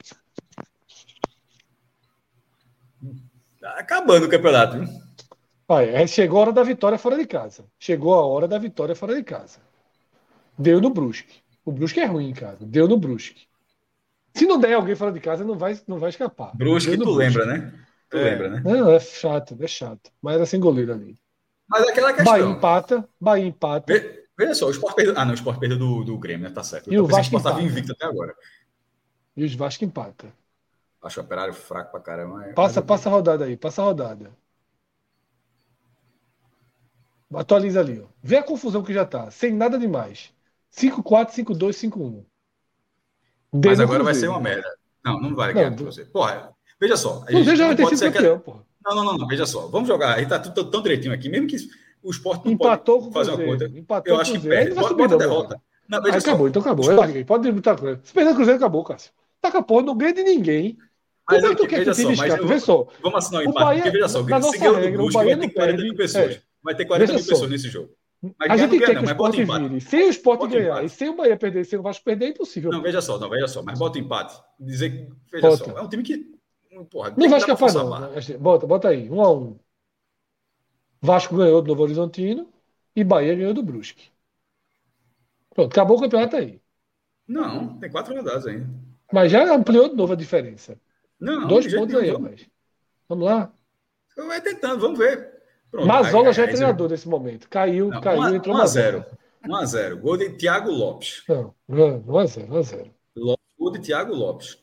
Tá 3.61 3.69
acabando 3.77 4.25
o 4.25 4.29
campeonato, 4.29 4.79
viu? 4.79 4.87
Olha, 5.69 6.07
chegou 6.07 6.39
a 6.39 6.41
hora 6.41 6.53
da 6.53 6.63
vitória 6.63 6.97
fora 6.97 7.17
de 7.17 7.27
casa. 7.27 7.65
Chegou 7.79 8.13
a 8.13 8.25
hora 8.25 8.47
da 8.47 8.57
vitória 8.57 8.95
fora 8.95 9.15
de 9.15 9.23
casa. 9.23 9.59
Deu 10.57 10.81
no 10.81 10.89
Brusque. 10.89 11.41
O 11.63 11.71
Brusque 11.71 11.99
é 11.99 12.05
ruim, 12.05 12.33
cara. 12.33 12.57
Deu 12.61 12.87
no 12.87 12.97
Brusque. 12.97 13.47
Se 14.33 14.45
não 14.45 14.59
der 14.59 14.73
alguém 14.73 14.95
fora 14.95 15.11
de 15.11 15.19
casa, 15.19 15.43
não 15.43 15.57
vai, 15.57 15.79
não 15.87 15.99
vai 15.99 16.09
escapar. 16.09 16.55
Brusque, 16.55 16.97
tu 16.97 17.03
Brusque. 17.03 17.17
lembra, 17.17 17.45
né? 17.45 17.73
Tu 18.09 18.17
é. 18.17 18.23
lembra, 18.23 18.49
né? 18.49 18.61
Não, 18.63 18.91
é 18.91 18.99
chato, 18.99 19.57
é 19.59 19.67
chato. 19.67 20.11
Mas 20.21 20.35
era 20.35 20.45
sem 20.45 20.59
goleiro 20.59 20.93
ali. 20.93 21.19
Mas 21.67 21.85
é 21.85 21.91
aquela 21.91 22.13
questão. 22.13 22.31
Bahia 22.31 22.45
empata, 22.45 23.09
Bahia 23.19 23.45
empata. 23.45 23.93
Veja 24.37 24.53
só, 24.53 24.67
o 24.67 24.71
Sport 24.71 24.95
perdeu. 24.95 25.13
Ah, 25.17 25.25
não, 25.25 25.31
o 25.31 25.35
Sport 25.35 25.59
perdeu 25.59 25.77
do, 25.77 26.03
do 26.03 26.17
Grêmio, 26.17 26.47
né? 26.47 26.53
Tá 26.53 26.63
certo. 26.63 26.93
E 26.93 26.99
o 26.99 27.05
Vasco 27.05 27.35
o 27.35 27.37
estava 27.37 27.61
invicto 27.61 27.91
até 27.91 28.05
agora. 28.05 28.33
E 29.35 29.43
os 29.43 29.55
Vasco 29.55 29.83
empata. 29.83 30.31
Acho 31.01 31.19
o 31.19 31.23
operário 31.23 31.53
fraco 31.53 31.91
pra 31.91 31.99
caramba. 31.99 32.35
Mas... 32.35 32.53
Passa, 32.53 32.81
passa 32.81 33.09
a 33.09 33.11
rodada 33.11 33.45
aí, 33.45 33.57
passa 33.57 33.81
a 33.81 33.85
rodada. 33.85 34.31
Atualiza 37.33 37.79
ali, 37.79 37.99
ó. 37.99 38.07
Vê 38.21 38.37
a 38.37 38.43
confusão 38.43 38.83
que 38.83 38.93
já 38.93 39.05
tá, 39.05 39.29
sem 39.31 39.53
nada 39.53 39.77
demais. 39.77 40.31
5-4, 40.75 41.31
5-2, 41.31 41.89
5-1. 41.91 42.25
Mas 43.65 43.79
agora 43.79 44.03
vai 44.03 44.13
ser 44.13 44.27
uma 44.27 44.39
merda. 44.39 44.67
Não, 45.03 45.19
não 45.19 45.35
vai 45.35 45.53
ganhar 45.53 45.75
você. 45.75 46.05
Porra, 46.05 46.51
veja 46.79 46.97
só. 46.97 47.23
A 47.27 47.31
gente 47.31 47.55
já 47.55 47.67
vai 47.67 47.75
ter 47.75 47.87
sido 47.87 48.11
campeão, 48.11 48.39
porra. 48.39 48.65
Não, 48.85 48.95
não, 48.95 49.03
não, 49.03 49.17
não, 49.17 49.27
veja 49.27 49.45
só. 49.45 49.67
Vamos 49.67 49.87
jogar. 49.87 50.15
Aí 50.15 50.25
tá 50.25 50.39
tudo 50.39 50.69
tão 50.69 50.81
direitinho 50.81 51.13
aqui. 51.13 51.29
Mesmo 51.29 51.47
que 51.47 51.57
o 52.01 52.09
esporte 52.09 52.45
não 52.45 52.53
Empatou 52.53 52.99
pode 52.99 53.13
fazer 53.13 53.31
uma 53.31 53.45
conta. 53.45 53.65
Empatou 53.65 54.13
eu 54.13 54.21
acho 54.21 54.33
que 54.33 54.39
perde. 54.39 54.75
Bota, 54.75 54.93
bota 54.93 55.15
a 55.15 55.17
derrota. 55.17 55.61
Não, 55.87 56.01
veja 56.01 56.17
acabou, 56.17 56.45
só. 56.45 56.49
então 56.49 56.61
acabou. 56.61 56.89
Esporte... 56.89 57.23
Pode 57.23 57.51
botar 57.51 57.77
Se 58.03 58.13
perder 58.13 58.31
o 58.31 58.35
Cruzeiro, 58.35 58.57
acabou, 58.57 58.83
Cássio. 58.83 59.11
Tá 59.41 59.51
com 59.51 59.57
a 59.57 59.63
porra, 59.63 59.83
não 59.83 59.97
ganha 59.97 60.13
de 60.13 60.23
ninguém. 60.23 60.77
Mas 61.29 61.41
Como 61.41 61.51
é 61.51 61.55
que 61.55 61.61
tu 61.61 61.67
quer 61.67 61.83
que 61.83 61.89
o 61.89 61.93
time 61.93 62.13
escape? 62.13 62.45
Vê 62.45 62.59
só. 62.59 62.87
Vamos 63.01 63.17
assinar 63.17 63.41
um 63.43 63.49
empate. 63.49 63.81
Porque 63.81 63.91
veja 63.91 64.09
só, 64.09 64.23
na 64.23 64.39
nossa 64.39 64.57
regra, 64.57 65.03
o 65.03 65.11
Bahia 65.11 65.35
não 65.35 65.49
perde. 65.49 65.93
Pessoas. 65.95 66.41
Vai 66.63 66.75
ter 66.75 66.85
40 66.85 67.13
mil 67.13 67.25
pessoas 67.25 67.49
nesse 67.49 67.69
jogo. 67.69 67.89
Mas 68.21 68.51
a 68.51 68.57
gente 68.57 68.79
quer 68.79 68.97
que 68.97 69.05
o 69.05 69.05
esporte 69.05 69.43
vire. 69.43 69.81
Sem 69.81 70.07
o 70.07 70.09
esporte 70.09 70.47
ganhar 70.47 70.77
empate. 70.77 70.85
e 70.85 70.89
sem 70.89 71.09
o 71.09 71.15
Bahia 71.15 71.37
perder, 71.37 71.65
sem 71.65 71.77
o 71.77 71.83
Vasco 71.83 72.03
perder, 72.03 72.25
é 72.25 72.29
impossível. 72.29 72.71
Não, 72.71 72.81
veja 72.81 73.01
só, 73.01 73.19
não, 73.19 73.29
veja 73.29 73.47
só. 73.47 73.61
Mas 73.61 73.77
bota 73.77 73.99
empate. 73.99 74.41
Dizer 74.59 74.89
que, 74.89 75.13
veja 75.31 75.47
bota. 75.47 75.63
só, 75.65 75.77
é 75.77 75.81
um 75.81 75.87
time 75.87 76.03
que. 76.03 76.37
Porra, 76.89 77.13
não 77.15 77.29
vai 77.29 77.39
escapar, 77.39 77.73
não. 77.73 77.89
Bota, 78.39 78.67
bota 78.67 78.87
aí, 78.89 79.09
um 79.09 79.21
a 79.21 79.31
um. 79.31 79.59
Vasco 81.01 81.35
ganhou 81.35 81.61
do 81.61 81.67
Novo 81.67 81.83
Horizontino 81.83 82.49
e 82.95 83.03
Bahia 83.03 83.35
ganhou 83.35 83.53
do 83.53 83.61
Brusque. 83.61 84.09
Pronto, 85.53 85.71
acabou 85.71 85.97
o 85.97 86.01
campeonato 86.01 86.35
aí. 86.35 86.59
Não, 87.27 87.77
tem 87.77 87.91
quatro 87.91 88.15
rodadas 88.15 88.47
ainda. 88.47 88.67
Mas 89.11 89.31
já 89.31 89.53
ampliou 89.53 89.89
de 89.89 89.95
novo 89.95 90.13
a 90.13 90.15
diferença. 90.15 90.79
Não, 91.19 91.47
Dois 91.47 91.71
pontos 91.73 91.95
aí, 91.95 92.17
mas. 92.17 92.47
Vamos 93.07 93.25
lá. 93.25 93.51
Vai 94.15 94.41
tentando, 94.41 94.81
vamos 94.81 94.97
ver. 94.97 95.36
Pronto, 95.77 95.89
Mazola 95.89 96.29
aí, 96.29 96.33
já 96.33 96.43
é 96.43 96.47
treinador 96.47 96.89
nesse 96.89 97.07
momento. 97.07 97.47
Caiu, 97.47 97.89
não, 97.89 98.01
caiu, 98.01 98.19
1 98.19 98.35
entrou 98.35 98.55
1 98.55 98.61
a 98.61 98.65
0 98.65 99.05
1 99.47 99.55
a 99.55 99.65
0 99.65 99.97
Gol 99.99 100.17
de 100.17 100.29
Thiago 100.31 100.71
Lopes. 100.71 101.23
Não, 101.29 101.53
1 101.69 102.17
a 102.17 102.25
0 102.25 102.51
1 102.51 102.57
a 102.57 102.61
0 102.63 102.91
Gol 103.59 103.71
de 103.71 103.79
Thiago 103.79 104.15
Lopes. 104.15 104.57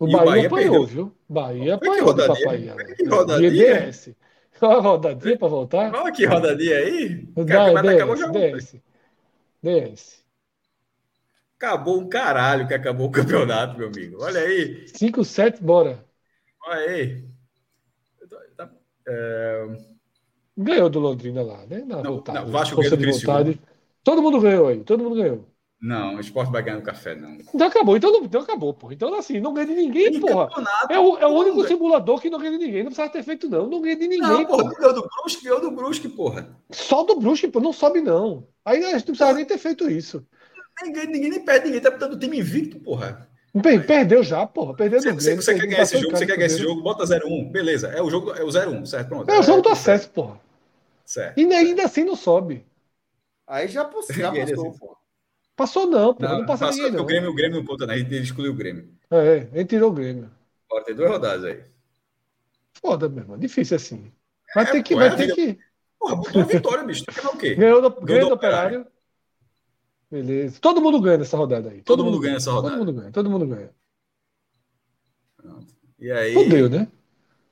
O 0.00 0.06
Bahia, 0.06 0.22
o 0.22 0.24
Bahia 0.24 0.46
apanhou, 0.46 0.86
perdeu. 0.86 0.86
viu? 0.86 1.16
Bahia 1.28 1.74
apanhou 1.74 2.14
do 2.14 2.26
Papai. 2.26 2.74
Que 2.96 3.04
rodadinha? 3.04 3.90
Olha 4.62 4.76
a 4.78 4.80
rodadinha 4.80 5.38
para 5.38 5.48
voltar. 5.48 5.94
Olha 5.94 6.12
que 6.12 6.24
rodadinha 6.24 6.78
aí. 6.78 7.26
Da, 7.36 7.82
DS, 7.82 8.32
DS. 8.32 8.82
DS. 9.62 10.24
Acabou 11.58 12.00
um 12.00 12.08
caralho 12.08 12.66
que 12.66 12.72
acabou 12.72 13.08
o 13.08 13.12
campeonato, 13.12 13.76
meu 13.76 13.88
amigo. 13.88 14.22
Olha 14.22 14.40
aí. 14.40 14.88
5, 14.88 15.22
7, 15.22 15.62
bora. 15.62 16.02
Olha 16.66 16.80
aí. 16.80 17.24
É... 19.06 19.93
Ganhou 20.56 20.88
do 20.88 21.00
Londrina 21.00 21.42
lá, 21.42 21.66
né? 21.66 21.84
Na 21.86 22.02
não, 22.02 22.16
vontade, 22.16 22.38
não, 22.38 22.46
Vasco 22.52 22.76
ganhou 22.76 22.96
do 22.96 23.12
vontade. 23.12 23.60
Todo 24.02 24.22
mundo 24.22 24.40
ganhou 24.40 24.68
aí, 24.68 24.80
todo 24.84 25.02
mundo 25.02 25.16
ganhou. 25.16 25.48
Não, 25.84 26.14
o 26.14 26.20
esporte 26.20 26.50
vai 26.50 26.62
ganhar 26.62 26.78
no 26.78 26.82
café, 26.82 27.14
não. 27.14 27.36
Então 27.54 27.66
acabou, 27.66 27.94
então, 27.94 28.10
então 28.24 28.40
acabou, 28.40 28.72
porra. 28.72 28.94
Então, 28.94 29.12
assim, 29.14 29.38
não 29.38 29.52
ganha 29.52 29.66
de 29.66 29.74
ninguém, 29.74 30.18
porra. 30.18 30.48
É 30.88 30.98
o, 30.98 31.18
é 31.18 31.26
o 31.26 31.30
único 31.30 31.56
ganha. 31.56 31.68
simulador 31.68 32.20
que 32.20 32.30
não 32.30 32.38
ganha 32.38 32.52
de 32.52 32.64
ninguém. 32.64 32.78
Não 32.78 32.86
precisava 32.86 33.12
ter 33.12 33.22
feito, 33.22 33.50
não. 33.50 33.68
Não 33.68 33.82
ganha 33.82 33.96
de 33.96 34.08
ninguém, 34.08 34.20
não, 34.20 34.46
porra. 34.46 34.72
Ganhou 34.74 34.94
do 34.94 35.08
Brusque, 35.08 35.44
ganhou 35.44 35.60
do 35.60 35.70
Brusque, 35.70 36.08
porra. 36.08 36.56
Só 36.70 37.02
do 37.02 37.16
Brusque, 37.16 37.48
porra. 37.48 37.64
Não 37.64 37.72
sobe, 37.72 38.00
não. 38.00 38.46
Aí 38.64 38.78
a 38.82 38.92
gente 38.92 39.08
não 39.08 39.14
precisava 39.14 39.34
nem 39.34 39.44
ter 39.44 39.58
feito 39.58 39.90
isso. 39.90 40.24
Ninguém, 40.82 41.06
ninguém 41.06 41.30
nem 41.30 41.44
perde, 41.44 41.66
ninguém 41.66 41.82
tá 41.82 41.90
botando 41.90 42.14
o 42.14 42.18
time 42.18 42.38
invicto, 42.38 42.80
porra. 42.80 43.28
Bem, 43.54 43.80
perdeu 43.80 44.22
já, 44.22 44.46
porra. 44.46 44.74
Perdeu 44.74 45.00
você, 45.00 45.12
Grêmio, 45.12 45.42
você, 45.42 45.54
quer 45.54 45.66
ganhar 45.66 45.82
esse 45.82 45.98
jogo, 45.98 46.16
você 46.16 46.26
quer 46.26 46.36
ganhar 46.36 46.46
esse 46.46 46.58
jogo, 46.58 46.82
bota 46.82 47.04
0-1. 47.04 47.52
Beleza. 47.52 47.88
É 47.88 48.00
o 48.00 48.08
jogo, 48.08 48.32
é 48.32 48.42
o 48.42 48.48
0-1, 48.48 48.86
certo? 48.86 49.08
Pronto. 49.08 49.30
É 49.30 49.38
o 49.38 49.42
jogo 49.42 49.60
do 49.60 49.68
acesso, 49.68 50.08
porra. 50.08 50.40
Certo. 51.04 51.38
E 51.38 51.52
ainda 51.52 51.84
assim 51.84 52.04
não 52.04 52.16
sobe. 52.16 52.66
Aí 53.46 53.68
já, 53.68 53.88
já 54.10 54.32
passou, 54.32 54.72
porra. 54.78 54.96
Passou 55.56 55.86
não, 55.86 56.14
pô. 56.14 56.22
Não, 56.22 56.38
não 56.38 56.46
passa 56.46 56.70
ninguém, 56.70 56.90
não. 56.90 57.02
O 57.02 57.06
Grêmio, 57.06 57.30
o 57.30 57.34
Grêmio 57.34 57.58
não 57.58 57.66
conta, 57.66 57.86
né? 57.86 57.98
Ele 57.98 58.18
excluiu 58.18 58.52
o 58.52 58.56
Grêmio. 58.56 58.92
É, 59.10 59.48
ele 59.52 59.64
tirou 59.64 59.90
o 59.90 59.94
Grêmio. 59.94 60.30
Pode 60.68 60.86
ter 60.86 60.94
duas 60.94 61.10
rodadas 61.10 61.44
aí. 61.44 61.62
Foda, 62.72 63.08
meu 63.08 63.22
irmão. 63.22 63.38
Difícil 63.38 63.76
assim. 63.76 64.12
Vai 64.54 64.64
é, 64.64 64.72
ter 64.72 64.82
que. 64.82 64.94
Vai 64.94 65.08
é 65.08 65.16
ter 65.16 65.34
que... 65.34 65.58
Porra, 65.98 66.16
botou 66.16 66.42
a 66.42 66.44
vitória, 66.44 66.84
bicho. 66.84 67.04
o 67.32 67.38
quê? 67.38 67.54
Ganhou 67.54 67.80
do, 67.80 68.00
ganhou 68.00 68.28
do 68.30 68.34
operário. 68.34 68.80
operário. 68.80 68.94
Beleza. 70.10 70.58
Todo 70.60 70.80
mundo 70.80 71.00
ganha 71.00 71.18
nessa 71.18 71.36
rodada 71.36 71.70
aí. 71.70 71.82
Todo, 71.82 71.98
todo 71.98 72.04
mundo 72.04 72.20
ganha 72.20 72.34
nessa 72.34 72.50
rodada. 72.50 72.76
Todo 72.76 72.86
mundo 72.86 73.00
ganha. 73.00 73.12
Todo 73.12 73.30
mundo 73.30 73.46
ganha. 73.46 73.70
Pronto. 75.36 75.74
E 75.98 76.10
aí. 76.10 76.34
Fudeu, 76.34 76.68
né? 76.68 76.88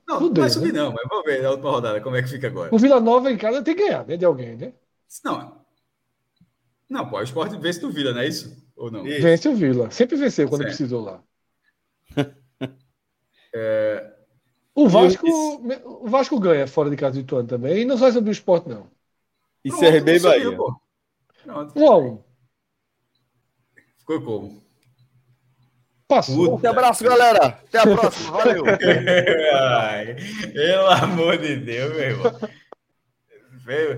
Não, 0.07 0.19
Fudeu, 0.19 0.33
não 0.33 0.41
vai 0.41 0.49
subir, 0.49 0.73
né? 0.73 0.79
não, 0.79 0.91
mas 0.91 1.07
vamos 1.07 1.25
ver 1.25 1.41
na 1.41 1.51
última 1.51 1.71
rodada 1.71 2.01
como 2.01 2.15
é 2.15 2.21
que 2.21 2.29
fica 2.29 2.47
agora. 2.47 2.73
O 2.73 2.77
Vila 2.77 2.99
Nova 2.99 3.31
em 3.31 3.37
casa 3.37 3.61
tem 3.61 3.75
que 3.75 3.83
ganhar, 3.83 4.05
né? 4.05 4.17
De 4.17 4.25
alguém, 4.25 4.57
né? 4.57 4.73
Não. 5.23 5.63
Não, 6.89 7.09
pô, 7.09 7.17
o 7.17 7.23
esporte 7.23 7.57
vence 7.57 7.79
do 7.79 7.89
Vila, 7.89 8.13
não 8.13 8.21
é 8.21 8.27
isso? 8.27 8.55
Ou 8.75 8.91
não? 8.91 9.07
Isso. 9.07 9.21
Vence 9.21 9.49
o 9.49 9.55
Vila. 9.55 9.89
Sempre 9.91 10.17
venceu 10.17 10.47
quando 10.49 10.61
certo. 10.61 10.75
precisou 10.75 11.01
lá. 11.01 11.23
é... 13.55 14.13
O 14.75 14.89
Vasco, 14.89 15.27
o 15.85 16.09
Vasco 16.09 16.39
ganha 16.39 16.67
fora 16.67 16.89
de 16.89 16.95
casa 16.95 17.13
do 17.13 17.19
Ituano 17.19 17.47
também. 17.47 17.81
E 17.81 17.85
não 17.85 17.95
vai 17.95 18.11
subir 18.11 18.29
o 18.29 18.31
esporte, 18.31 18.67
não. 18.67 18.89
E 19.63 19.71
CRB 19.71 20.15
e 20.15 20.19
Bahia. 20.19 20.55
Pô. 20.55 20.75
Um 21.75 21.91
a 21.91 21.97
um. 21.97 22.23
Ficou 23.99 24.21
como? 24.21 24.63
Passou. 26.15 26.59
Um 26.63 26.69
abraço, 26.69 27.03
galera. 27.03 27.45
Até 27.47 27.79
a 27.79 27.83
próxima. 27.83 28.31
Valeu. 28.31 28.63
Ai, 29.55 30.15
pelo 30.53 30.87
amor 30.87 31.37
de 31.37 31.55
Deus, 31.57 31.91
meu 31.91 32.01
irmão. 32.01 32.31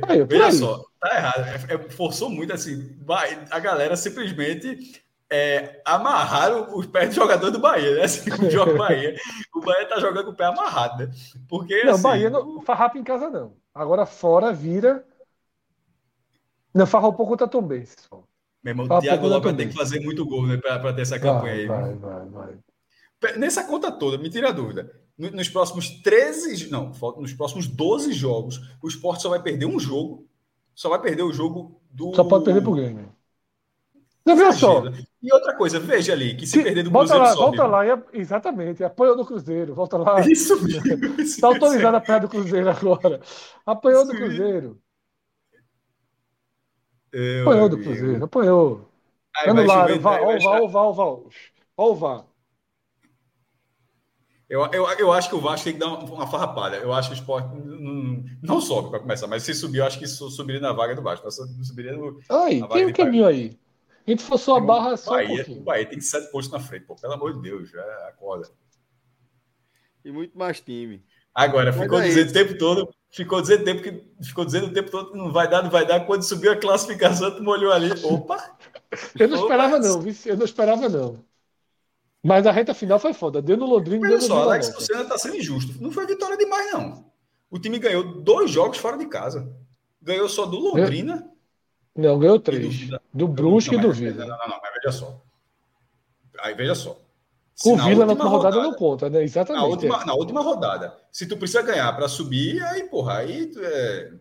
Aí, 0.08 0.24
Veja 0.24 0.52
só, 0.52 0.84
tá 1.00 1.16
errado. 1.16 1.46
É, 1.70 1.74
é, 1.74 1.90
forçou 1.90 2.30
muito 2.30 2.54
assim. 2.54 2.96
A 3.50 3.60
galera 3.60 3.96
simplesmente 3.96 5.04
é, 5.30 5.82
amarraram 5.84 6.78
os 6.78 6.86
pés 6.86 7.10
do 7.10 7.16
jogador 7.16 7.50
do 7.50 7.60
Bahia, 7.60 7.96
né? 7.96 8.04
Assim, 8.04 8.30
o 8.32 8.50
jogo 8.50 8.78
Bahia. 8.78 9.16
O 9.54 9.62
Bahia 9.62 9.88
tá 9.88 10.00
jogando 10.00 10.26
com 10.26 10.32
o 10.32 10.36
pé 10.36 10.46
amarrado, 10.46 11.06
né? 11.06 11.12
Porque. 11.50 11.84
Não, 11.84 11.94
assim, 11.94 12.04
Bahia 12.04 12.30
não 12.30 12.62
farrapa 12.62 12.98
em 12.98 13.04
casa, 13.04 13.30
não. 13.30 13.54
Agora 13.74 14.06
fora 14.06 14.54
vira. 14.54 15.04
Não, 16.74 16.86
farrapou 16.86 17.26
contra 17.26 17.48
Tom 17.48 17.62
Benz. 17.62 17.96
Meu 18.66 18.72
irmão, 18.72 18.88
o 18.88 19.00
Thiago 19.00 19.28
Lopes 19.28 19.44
vai 19.44 19.54
ter 19.54 19.70
que 19.70 19.76
fazer 19.76 20.00
muito 20.00 20.26
gol 20.26 20.48
né, 20.48 20.58
para 20.58 20.92
ter 20.92 21.04
essa 21.04 21.20
campanha 21.20 21.68
vai, 21.68 21.84
aí. 21.84 21.96
Vai, 21.96 22.26
vai, 22.26 22.26
vai. 23.22 23.38
Nessa 23.38 23.64
conta 23.64 23.92
toda, 23.92 24.18
me 24.18 24.28
tira 24.28 24.50
a 24.50 24.52
dúvida. 24.52 24.92
Nos 25.16 25.48
próximos 25.48 26.02
13, 26.02 26.72
não, 26.72 26.92
nos 27.18 27.34
próximos 27.34 27.68
12 27.68 28.12
jogos, 28.12 28.60
o 28.82 28.88
Sport 28.88 29.22
só 29.22 29.30
vai 29.30 29.40
perder 29.40 29.68
um 29.68 29.80
jogo. 29.80 30.28
Só 30.74 30.90
vai 30.90 31.00
perder 31.00 31.22
o 31.22 31.32
jogo 31.32 31.80
do. 31.92 32.14
Só 32.16 32.24
pode 32.24 32.44
perder 32.44 32.62
pro 32.62 32.74
Grêmio. 32.74 33.14
Não, 34.26 34.36
veja 34.36 34.54
só. 34.54 34.84
E 35.22 35.32
outra 35.32 35.56
coisa, 35.56 35.80
veja 35.80 36.14
ali, 36.14 36.36
que 36.36 36.48
se, 36.48 36.54
se 36.54 36.64
perder 36.64 36.84
do 36.84 36.90
Cruzeiro. 36.90 37.24
Volta 37.24 37.30
lá, 37.30 37.36
sobe, 37.36 37.58
volta 37.58 37.68
lá, 37.68 37.86
e, 37.86 38.20
exatamente. 38.20 38.84
Apoio 38.84 39.16
do 39.16 39.24
Cruzeiro. 39.24 39.76
Volta 39.76 39.98
lá. 39.98 40.20
Isso 40.28 40.60
mesmo. 40.64 41.22
Está 41.22 41.48
autorizada 41.48 41.98
a 41.98 42.02
pé 42.02 42.20
do 42.20 42.28
Cruzeiro 42.28 42.68
agora. 42.68 43.22
Apoiou 43.64 44.06
do 44.08 44.14
Cruzeiro. 44.14 44.82
Eu, 47.18 47.44
apoiou 47.44 47.70
do 47.70 47.78
Cruzeiro, 47.78 48.26
apoiou. 48.26 48.90
Anularam, 49.48 50.00
vá, 50.02 50.20
ó, 50.20 50.38
vá, 50.38 50.60
ó, 50.60 50.68
vá, 50.68 50.82
ó, 50.82 50.92
vá, 50.92 51.30
ó, 51.78 51.94
vá. 51.94 52.26
Eu, 54.50 54.66
eu, 54.74 54.86
eu 55.00 55.14
acho 55.14 55.30
que 55.30 55.36
o 55.36 55.40
Vasco 55.40 55.64
tem 55.64 55.74
que 55.74 55.80
dar 55.80 55.88
uma, 55.88 56.04
uma 56.04 56.28
farrapada. 56.28 56.76
Eu 56.76 56.92
acho 56.92 57.10
que 57.10 57.16
o 57.16 57.18
esporte 57.18 57.56
não, 57.56 58.24
não 58.44 58.60
sobe 58.60 58.90
para 58.90 59.00
começar, 59.00 59.28
mas 59.28 59.44
se 59.44 59.54
subir, 59.56 59.78
eu 59.78 59.86
acho 59.86 59.98
que 59.98 60.06
subiria 60.06 60.60
na 60.60 60.74
vaga 60.74 60.94
do 60.94 61.02
Vasco. 61.02 61.32
Subiria 61.32 61.94
no, 61.94 62.20
aí, 62.30 62.68
tem 62.68 62.86
um 62.86 62.94
caminho 62.94 63.26
aí. 63.26 63.58
A 64.06 64.12
gente 64.12 64.22
forçou 64.22 64.58
a 64.58 64.60
barra 64.60 64.98
só 64.98 65.12
Bahia, 65.12 65.46
um 65.48 65.60
O 65.60 65.64
Bahia 65.64 65.86
tem 65.86 66.02
sete 66.02 66.30
pontos 66.32 66.52
na 66.52 66.60
frente, 66.60 66.86
pô. 66.86 66.96
Pelo 66.96 67.14
amor 67.14 67.34
de 67.34 67.42
Deus, 67.42 67.72
já 67.72 67.82
acorda. 68.10 68.50
E 70.04 70.12
muito 70.12 70.38
mais 70.38 70.60
time. 70.60 71.02
Agora, 71.34 71.72
ficou 71.72 72.02
dizendo 72.02 72.30
o 72.30 72.34
tempo 72.34 72.58
todo, 72.58 72.90
ficou 73.16 73.42
dizendo 73.42 73.62
o 73.62 73.64
tempo 73.64 73.82
que 73.82 74.26
ficou 74.26 74.44
dizendo 74.44 74.68
o 74.68 74.74
tempo 74.74 74.92
todo 74.92 75.16
não 75.16 75.32
vai 75.32 75.50
dar, 75.50 75.64
não 75.64 75.70
vai 75.70 75.86
dar. 75.86 76.02
Quando 76.06 76.24
subiu 76.24 76.52
a 76.52 76.58
classificação, 76.58 77.32
tu 77.34 77.42
molhou 77.42 77.72
ali. 77.72 77.92
Opa! 78.04 78.58
Eu 79.18 79.30
não 79.30 79.38
Opa. 79.38 79.46
esperava, 79.46 79.80
não, 79.80 80.04
eu 80.26 80.38
não 80.38 80.46
esperava, 80.46 80.90
não. 80.90 81.24
Mas 82.22 82.46
a 82.46 82.52
reta 82.52 82.74
final 82.74 83.00
foi 83.00 83.14
foda. 83.14 83.42
Deu 83.42 83.56
no 83.56 83.66
Londrina. 83.66 84.08
Olha 84.08 84.20
só, 84.20 84.44
Alex 84.44 84.74
Lucena 84.74 85.04
está 85.04 85.18
sendo 85.18 85.38
injusto. 85.38 85.82
Não 85.82 85.92
foi 85.92 86.06
vitória 86.06 86.36
demais, 86.36 86.74
não. 86.74 87.06
O 87.50 87.60
time 87.60 87.80
ganhou 87.80 88.04
dois 88.04 88.52
jogos 88.52 88.78
fora 88.80 88.98
de 88.98 89.06
casa. 89.06 89.50
Ganhou 90.02 90.28
só 90.28 90.46
do 90.46 90.58
Londrina. 90.58 91.32
Não, 91.96 92.20
ganhou 92.20 92.40
três. 92.40 92.90
Do, 92.90 93.00
do 93.14 93.28
Brusque 93.28 93.76
e 93.76 93.80
do 93.80 93.94
Vila. 93.94 94.26
Não, 94.26 94.38
não, 94.38 94.48
não, 94.50 94.60
mas 94.62 94.74
veja 94.74 94.92
só. 94.92 95.22
Aí 96.40 96.54
veja 96.54 96.76
só. 96.76 97.00
O 97.64 97.78
Vila 97.78 98.06
na 98.06 98.12
última 98.12 98.30
rodada, 98.30 98.56
rodada, 98.56 98.62
não 98.64 98.74
conta, 98.74 99.10
né? 99.10 99.24
Exatamente. 99.24 99.62
Na 99.62 99.68
última, 99.68 100.02
é. 100.02 100.06
na 100.06 100.14
última 100.14 100.42
rodada. 100.42 100.98
Se 101.12 101.26
tu 101.26 101.38
precisa 101.38 101.62
ganhar 101.62 101.92
para 101.94 102.10
subir, 102.10 102.62
aí, 102.64 102.84
porra, 102.84 103.20
aí 103.20 103.50
é... 103.58 104.12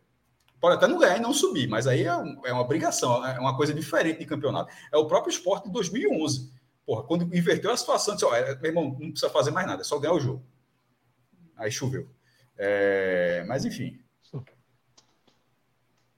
pode 0.61 0.77
até 0.77 0.87
não 0.87 0.99
ganhar 0.99 1.17
e 1.17 1.21
não 1.21 1.33
subir, 1.33 1.69
mas 1.69 1.89
aí 1.89 2.05
é, 2.05 2.17
um, 2.17 2.41
é, 2.45 2.53
uma 2.53 2.63
obrigação, 2.63 3.27
é 3.27 3.39
uma 3.41 3.57
coisa 3.57 3.75
diferente 3.75 4.21
de 4.21 4.27
campeonato. 4.27 4.73
É 4.93 4.97
o 4.97 5.07
próprio 5.07 5.33
esporte 5.33 5.65
de 5.65 5.73
2011. 5.73 6.53
Porra, 6.87 7.03
quando 7.03 7.23
inverteu 7.37 7.73
a 7.73 7.77
situação, 7.77 8.15
disse, 8.15 8.27
ó, 8.27 8.35
é, 8.37 8.55
meu 8.57 8.71
irmão, 8.71 8.85
não 9.01 9.11
precisa 9.11 9.31
fazer 9.31 9.51
mais 9.51 9.67
nada, 9.67 9.81
é 9.81 9.85
só 9.85 9.99
ganhar 9.99 10.15
o 10.15 10.21
jogo. 10.21 10.45
Aí 11.57 11.73
choveu. 11.73 12.09
É... 12.57 13.45
Mas 13.49 13.65
enfim. 13.65 13.99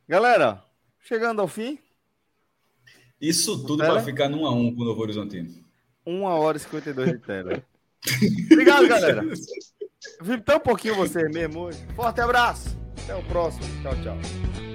Galera, 0.09 0.63
chegando 1.01 1.41
ao 1.41 1.49
fim. 1.49 1.79
Isso 3.21 3.65
tudo 3.67 3.83
para 3.83 4.03
ficar 4.03 4.29
num 4.29 4.47
a 4.47 4.53
um 4.53 4.73
com 4.75 4.83
o 4.83 4.85
Novo 4.85 5.01
Horizontino. 5.01 5.66
1 6.07 6.23
hora 6.23 6.57
e 6.57 6.61
52 6.61 7.12
de 7.12 7.19
tela. 7.19 7.62
Obrigado, 8.53 8.89
galera. 8.89 9.23
Vi 10.23 10.41
tão 10.41 10.61
pouquinho 10.61 10.95
você 10.95 11.28
mesmo 11.28 11.61
hoje. 11.61 11.85
Forte 11.95 12.20
abraço. 12.20 12.77
Até 13.05 13.15
o 13.15 13.23
próximo. 13.24 13.65
Tchau, 13.83 13.95
tchau. 14.03 14.66